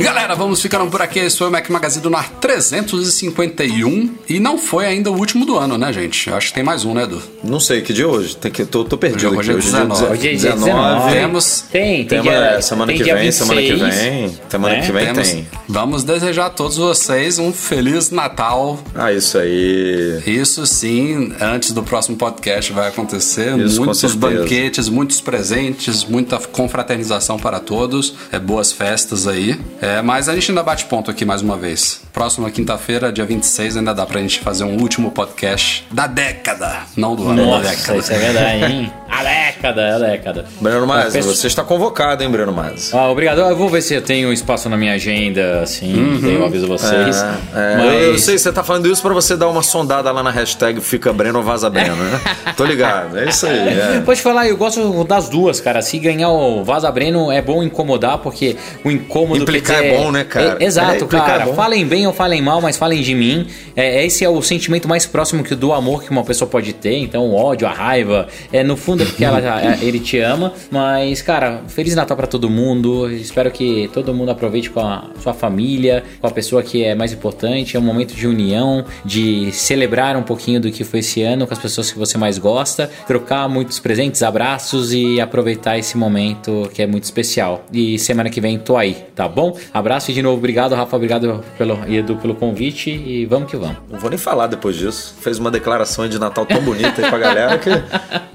Galera, 0.00 0.34
vamos 0.34 0.60
ficando 0.60 0.90
por 0.90 1.00
aqui. 1.02 1.18
Esse 1.20 1.38
foi 1.38 1.48
o 1.48 1.50
Mac 1.50 1.68
Magazine 1.70 2.02
do 2.02 2.10
Nar 2.10 2.30
351. 2.40 4.14
E 4.28 4.40
não 4.40 4.58
foi 4.58 4.86
ainda 4.86 5.10
o 5.10 5.16
último 5.16 5.44
do 5.46 5.56
ano, 5.58 5.78
né, 5.78 5.92
gente? 5.92 6.28
Eu 6.28 6.36
acho 6.36 6.48
que 6.48 6.54
tem 6.54 6.64
mais 6.64 6.84
um, 6.84 6.94
né, 6.94 7.04
Edu? 7.04 7.22
Não 7.44 7.60
sei, 7.60 7.82
que 7.82 7.92
dia 7.92 8.04
é 8.04 8.08
hoje? 8.08 8.36
Tem 8.36 8.50
que, 8.50 8.64
tô, 8.64 8.84
tô 8.84 8.98
perdido 8.98 9.36
Hoje 9.36 9.50
é 9.50 9.54
aqui. 9.54 9.62
dia 9.62 9.70
19. 9.80 10.04
Hoje 10.04 10.28
é 10.28 10.34
dia 10.34 10.52
19. 10.52 11.12
Temos- 11.12 11.60
Tem, 11.70 11.96
tem 12.04 12.06
Tema, 12.06 12.22
dia, 12.22 12.32
é, 12.32 12.60
semana 12.60 12.86
tem 12.88 12.96
que 12.98 13.04
dia 13.04 13.14
vem, 13.16 13.30
semana 13.32 13.60
que 13.60 13.72
26, 13.72 13.94
vem. 14.02 14.38
Semana 14.48 14.74
né? 14.74 14.80
que 14.86 14.92
vem 14.92 15.06
Temos- 15.06 15.28
tem. 15.28 15.48
Vamos 15.68 16.04
desejar 16.04 16.46
a 16.46 16.50
todos 16.50 16.76
vocês 16.76 17.38
um 17.38 17.52
Feliz 17.52 18.10
Natal. 18.10 18.78
Ah, 18.94 19.12
isso 19.12 19.38
aí. 19.38 20.22
Isso 20.26 20.66
sim, 20.66 21.32
antes 21.40 21.72
do 21.72 21.82
próximo 21.82 22.16
podcast 22.16 22.72
vai 22.72 22.88
acontecer. 22.88 23.56
Isso, 23.58 23.84
muitos 23.84 24.14
banquetes, 24.14 24.88
muitos 24.88 25.20
presentes, 25.20 26.04
muita 26.04 26.38
confraternização 26.38 27.38
para 27.38 27.60
todos. 27.60 27.75
É, 28.32 28.38
boas 28.38 28.72
festas 28.72 29.26
aí. 29.26 29.60
É, 29.80 30.00
mas 30.00 30.28
a 30.28 30.34
gente 30.34 30.50
ainda 30.50 30.62
bate 30.62 30.86
ponto 30.86 31.10
aqui 31.10 31.24
mais 31.24 31.42
uma 31.42 31.56
vez. 31.56 32.00
Próxima 32.12 32.50
quinta-feira, 32.50 33.12
dia 33.12 33.24
26, 33.26 33.76
ainda 33.76 33.94
dá 33.94 34.06
pra 34.06 34.20
gente 34.20 34.40
fazer 34.40 34.64
um 34.64 34.80
último 34.80 35.10
podcast 35.10 35.86
da 35.90 36.06
década. 36.06 36.80
Não 36.96 37.14
do 37.14 37.28
ano, 37.28 37.36
da 37.36 37.46
Nossa, 37.58 37.68
década. 37.70 37.98
isso 37.98 38.12
é 38.12 38.18
verdade, 38.18 38.72
hein? 38.72 38.92
A 39.18 39.22
década, 39.22 39.96
a 39.96 39.98
década. 39.98 40.44
Breno 40.60 40.86
Mas, 40.86 41.12
Peço- 41.12 41.34
você 41.34 41.46
está 41.46 41.62
convocado, 41.64 42.22
hein, 42.22 42.28
Breno 42.30 42.52
Mas? 42.52 42.92
Ah, 42.92 43.08
obrigado. 43.10 43.38
Eu 43.40 43.56
vou 43.56 43.68
ver 43.68 43.80
se 43.82 43.94
eu 43.94 44.02
tenho 44.02 44.32
espaço 44.32 44.68
na 44.68 44.76
minha 44.76 44.92
agenda, 44.92 45.60
assim, 45.62 46.18
daí 46.22 46.34
eu 46.34 46.44
aviso 46.44 46.66
vocês. 46.66 47.16
É, 47.54 47.76
Mas... 47.76 47.84
eu, 47.86 48.00
eu 48.12 48.18
sei, 48.18 48.36
você 48.38 48.52
tá 48.52 48.62
falando 48.62 48.86
isso 48.90 49.00
pra 49.00 49.14
você 49.14 49.36
dar 49.36 49.48
uma 49.48 49.62
sondada 49.62 50.10
lá 50.12 50.22
na 50.22 50.30
hashtag 50.30 50.80
Fica 50.80 51.12
Breno 51.12 51.38
ou 51.38 51.44
Vaza 51.44 51.70
Breno, 51.70 51.96
né? 51.96 52.20
Tô 52.56 52.64
ligado, 52.64 53.18
é 53.18 53.28
isso 53.28 53.46
aí. 53.46 53.56
é. 53.68 54.02
Pode 54.04 54.20
falar, 54.20 54.46
eu 54.48 54.56
gosto 54.56 55.04
das 55.04 55.28
duas, 55.28 55.60
cara. 55.60 55.80
Se 55.80 55.98
ganhar 55.98 56.28
o 56.30 56.62
Vaza 56.62 56.90
Breno 56.90 57.30
é 57.32 57.40
bom 57.40 57.62
incomodar, 57.62 58.18
porque 58.18 58.56
o 58.84 58.90
incômodo. 58.90 59.42
Implicar 59.42 59.82
é 59.82 59.96
bom, 59.96 60.12
né, 60.12 60.24
cara? 60.24 60.58
É, 60.60 60.64
exato, 60.64 61.04
É, 61.04 61.08
cara. 61.08 61.44
é 61.44 61.54
falem 61.54 61.86
bem 61.86 62.06
ou 62.06 62.12
falem 62.12 62.42
mal, 62.42 62.60
mas 62.60 62.76
falem 62.76 63.00
de 63.00 63.14
mim. 63.14 63.46
É, 63.74 64.04
esse 64.04 64.24
é 64.24 64.28
o 64.28 64.42
sentimento 64.42 64.86
mais 64.88 65.06
próximo 65.06 65.42
que 65.42 65.54
do 65.54 65.72
amor 65.72 66.02
que 66.02 66.10
uma 66.10 66.24
pessoa 66.24 66.48
pode 66.48 66.72
ter. 66.74 66.98
Então, 66.98 67.22
o 67.24 67.34
ódio, 67.34 67.66
a 67.66 67.72
raiva. 67.72 68.26
É, 68.52 68.62
no 68.62 68.76
fundo 68.76 69.05
é 69.06 69.08
porque 69.08 69.24
ela, 69.24 69.60
é, 69.60 69.78
ele 69.82 70.00
te 70.00 70.18
ama. 70.18 70.52
Mas, 70.70 71.22
cara, 71.22 71.62
Feliz 71.68 71.94
Natal 71.94 72.16
pra 72.16 72.26
todo 72.26 72.50
mundo. 72.50 73.10
Espero 73.10 73.50
que 73.50 73.88
todo 73.92 74.12
mundo 74.14 74.30
aproveite 74.30 74.70
com 74.70 74.80
a 74.80 75.04
sua 75.20 75.32
família, 75.32 76.02
com 76.20 76.26
a 76.26 76.30
pessoa 76.30 76.62
que 76.62 76.84
é 76.84 76.94
mais 76.94 77.12
importante. 77.12 77.76
É 77.76 77.80
um 77.80 77.82
momento 77.82 78.14
de 78.14 78.26
união, 78.26 78.84
de 79.04 79.50
celebrar 79.52 80.16
um 80.16 80.22
pouquinho 80.22 80.60
do 80.60 80.70
que 80.70 80.84
foi 80.84 81.00
esse 81.00 81.22
ano 81.22 81.46
com 81.46 81.52
as 81.52 81.58
pessoas 81.58 81.90
que 81.90 81.98
você 81.98 82.18
mais 82.18 82.38
gosta, 82.38 82.90
trocar 83.06 83.48
muitos 83.48 83.78
presentes, 83.78 84.22
abraços 84.22 84.92
e 84.92 85.20
aproveitar 85.20 85.78
esse 85.78 85.96
momento 85.96 86.70
que 86.74 86.82
é 86.82 86.86
muito 86.86 87.04
especial. 87.04 87.64
E 87.72 87.98
semana 87.98 88.30
que 88.30 88.40
vem 88.40 88.58
tô 88.58 88.76
aí, 88.76 88.94
tá 89.14 89.28
bom? 89.28 89.56
Abraço 89.72 90.10
e 90.10 90.14
de 90.14 90.22
novo, 90.22 90.36
obrigado, 90.36 90.74
Rafa, 90.74 90.96
obrigado 90.96 91.44
pelo, 91.56 91.78
e 91.86 91.96
Edu 91.96 92.16
pelo 92.16 92.34
convite 92.34 92.90
e 92.90 93.26
vamos 93.26 93.50
que 93.50 93.56
vamos. 93.56 93.76
Não 93.90 93.98
vou 93.98 94.10
nem 94.10 94.18
falar 94.18 94.46
depois 94.46 94.76
disso. 94.76 95.14
Fez 95.20 95.38
uma 95.38 95.50
declaração 95.50 96.08
de 96.08 96.18
Natal 96.18 96.44
tão 96.46 96.60
bonita 96.62 97.02
aí 97.02 97.08
pra 97.08 97.18
galera 97.18 97.58
que 97.58 97.70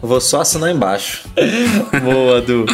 vou 0.01 0.19
só 0.19 0.41
assinar 0.41 0.60
embaixo. 0.69 1.27
Boa, 2.03 2.37
Edu. 2.37 2.65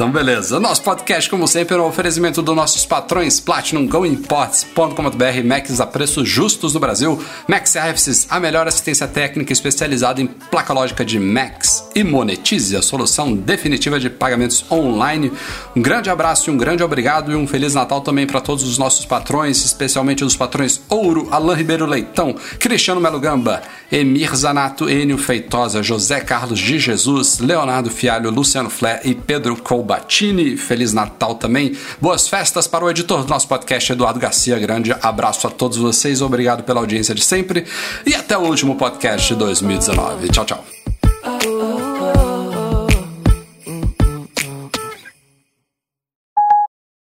Então, 0.00 0.10
beleza. 0.10 0.58
Nosso 0.58 0.82
podcast, 0.82 1.28
como 1.28 1.46
sempre, 1.46 1.76
é 1.76 1.78
um 1.78 1.86
oferecimento 1.86 2.40
dos 2.40 2.56
nossos 2.56 2.86
patrões 2.86 3.38
Platinum 3.38 3.86
Go 3.86 4.06
Imports.com.br, 4.06 5.44
Macs 5.44 5.78
a 5.78 5.86
preços 5.86 6.26
justos 6.26 6.72
no 6.72 6.80
Brasil. 6.80 7.22
Mac 7.46 7.66
Services, 7.66 8.26
a 8.30 8.40
melhor 8.40 8.66
assistência 8.66 9.06
técnica 9.06 9.52
especializada 9.52 10.22
em 10.22 10.26
placa 10.26 10.72
lógica 10.72 11.04
de 11.04 11.20
Macs. 11.20 11.89
E 11.94 12.04
Monetize, 12.04 12.76
a 12.76 12.82
solução 12.82 13.34
definitiva 13.34 13.98
de 13.98 14.08
pagamentos 14.08 14.64
online. 14.70 15.32
Um 15.74 15.82
grande 15.82 16.08
abraço 16.08 16.48
e 16.48 16.52
um 16.52 16.56
grande 16.56 16.82
obrigado 16.82 17.32
e 17.32 17.34
um 17.34 17.46
Feliz 17.46 17.74
Natal 17.74 18.00
também 18.00 18.26
para 18.26 18.40
todos 18.40 18.62
os 18.62 18.78
nossos 18.78 19.04
patrões, 19.04 19.64
especialmente 19.64 20.24
os 20.24 20.36
patrões 20.36 20.80
Ouro, 20.88 21.28
Alain 21.30 21.56
Ribeiro 21.56 21.86
Leitão, 21.86 22.34
Cristiano 22.58 23.00
Melo 23.00 23.18
Gamba, 23.18 23.62
Emir 23.90 24.34
Zanato, 24.36 24.88
Enio 24.88 25.18
Feitosa, 25.18 25.82
José 25.82 26.20
Carlos 26.20 26.60
de 26.60 26.78
Jesus, 26.78 27.40
Leonardo 27.40 27.90
Fialho, 27.90 28.30
Luciano 28.30 28.70
Flé 28.70 29.00
e 29.04 29.14
Pedro 29.14 29.60
Colbatini. 29.60 30.56
Feliz 30.56 30.92
Natal 30.92 31.34
também. 31.34 31.76
Boas 32.00 32.28
festas 32.28 32.68
para 32.68 32.84
o 32.84 32.90
editor 32.90 33.24
do 33.24 33.28
nosso 33.28 33.48
podcast, 33.48 33.92
Eduardo 33.92 34.20
Garcia. 34.20 34.58
Grande 34.58 34.94
abraço 35.02 35.46
a 35.46 35.50
todos 35.50 35.76
vocês, 35.76 36.22
obrigado 36.22 36.62
pela 36.62 36.80
audiência 36.80 37.14
de 37.14 37.24
sempre 37.24 37.64
e 38.06 38.14
até 38.14 38.38
o 38.38 38.42
último 38.42 38.76
podcast 38.76 39.28
de 39.28 39.34
2019. 39.34 40.28
Tchau, 40.28 40.44
tchau. 40.44 40.64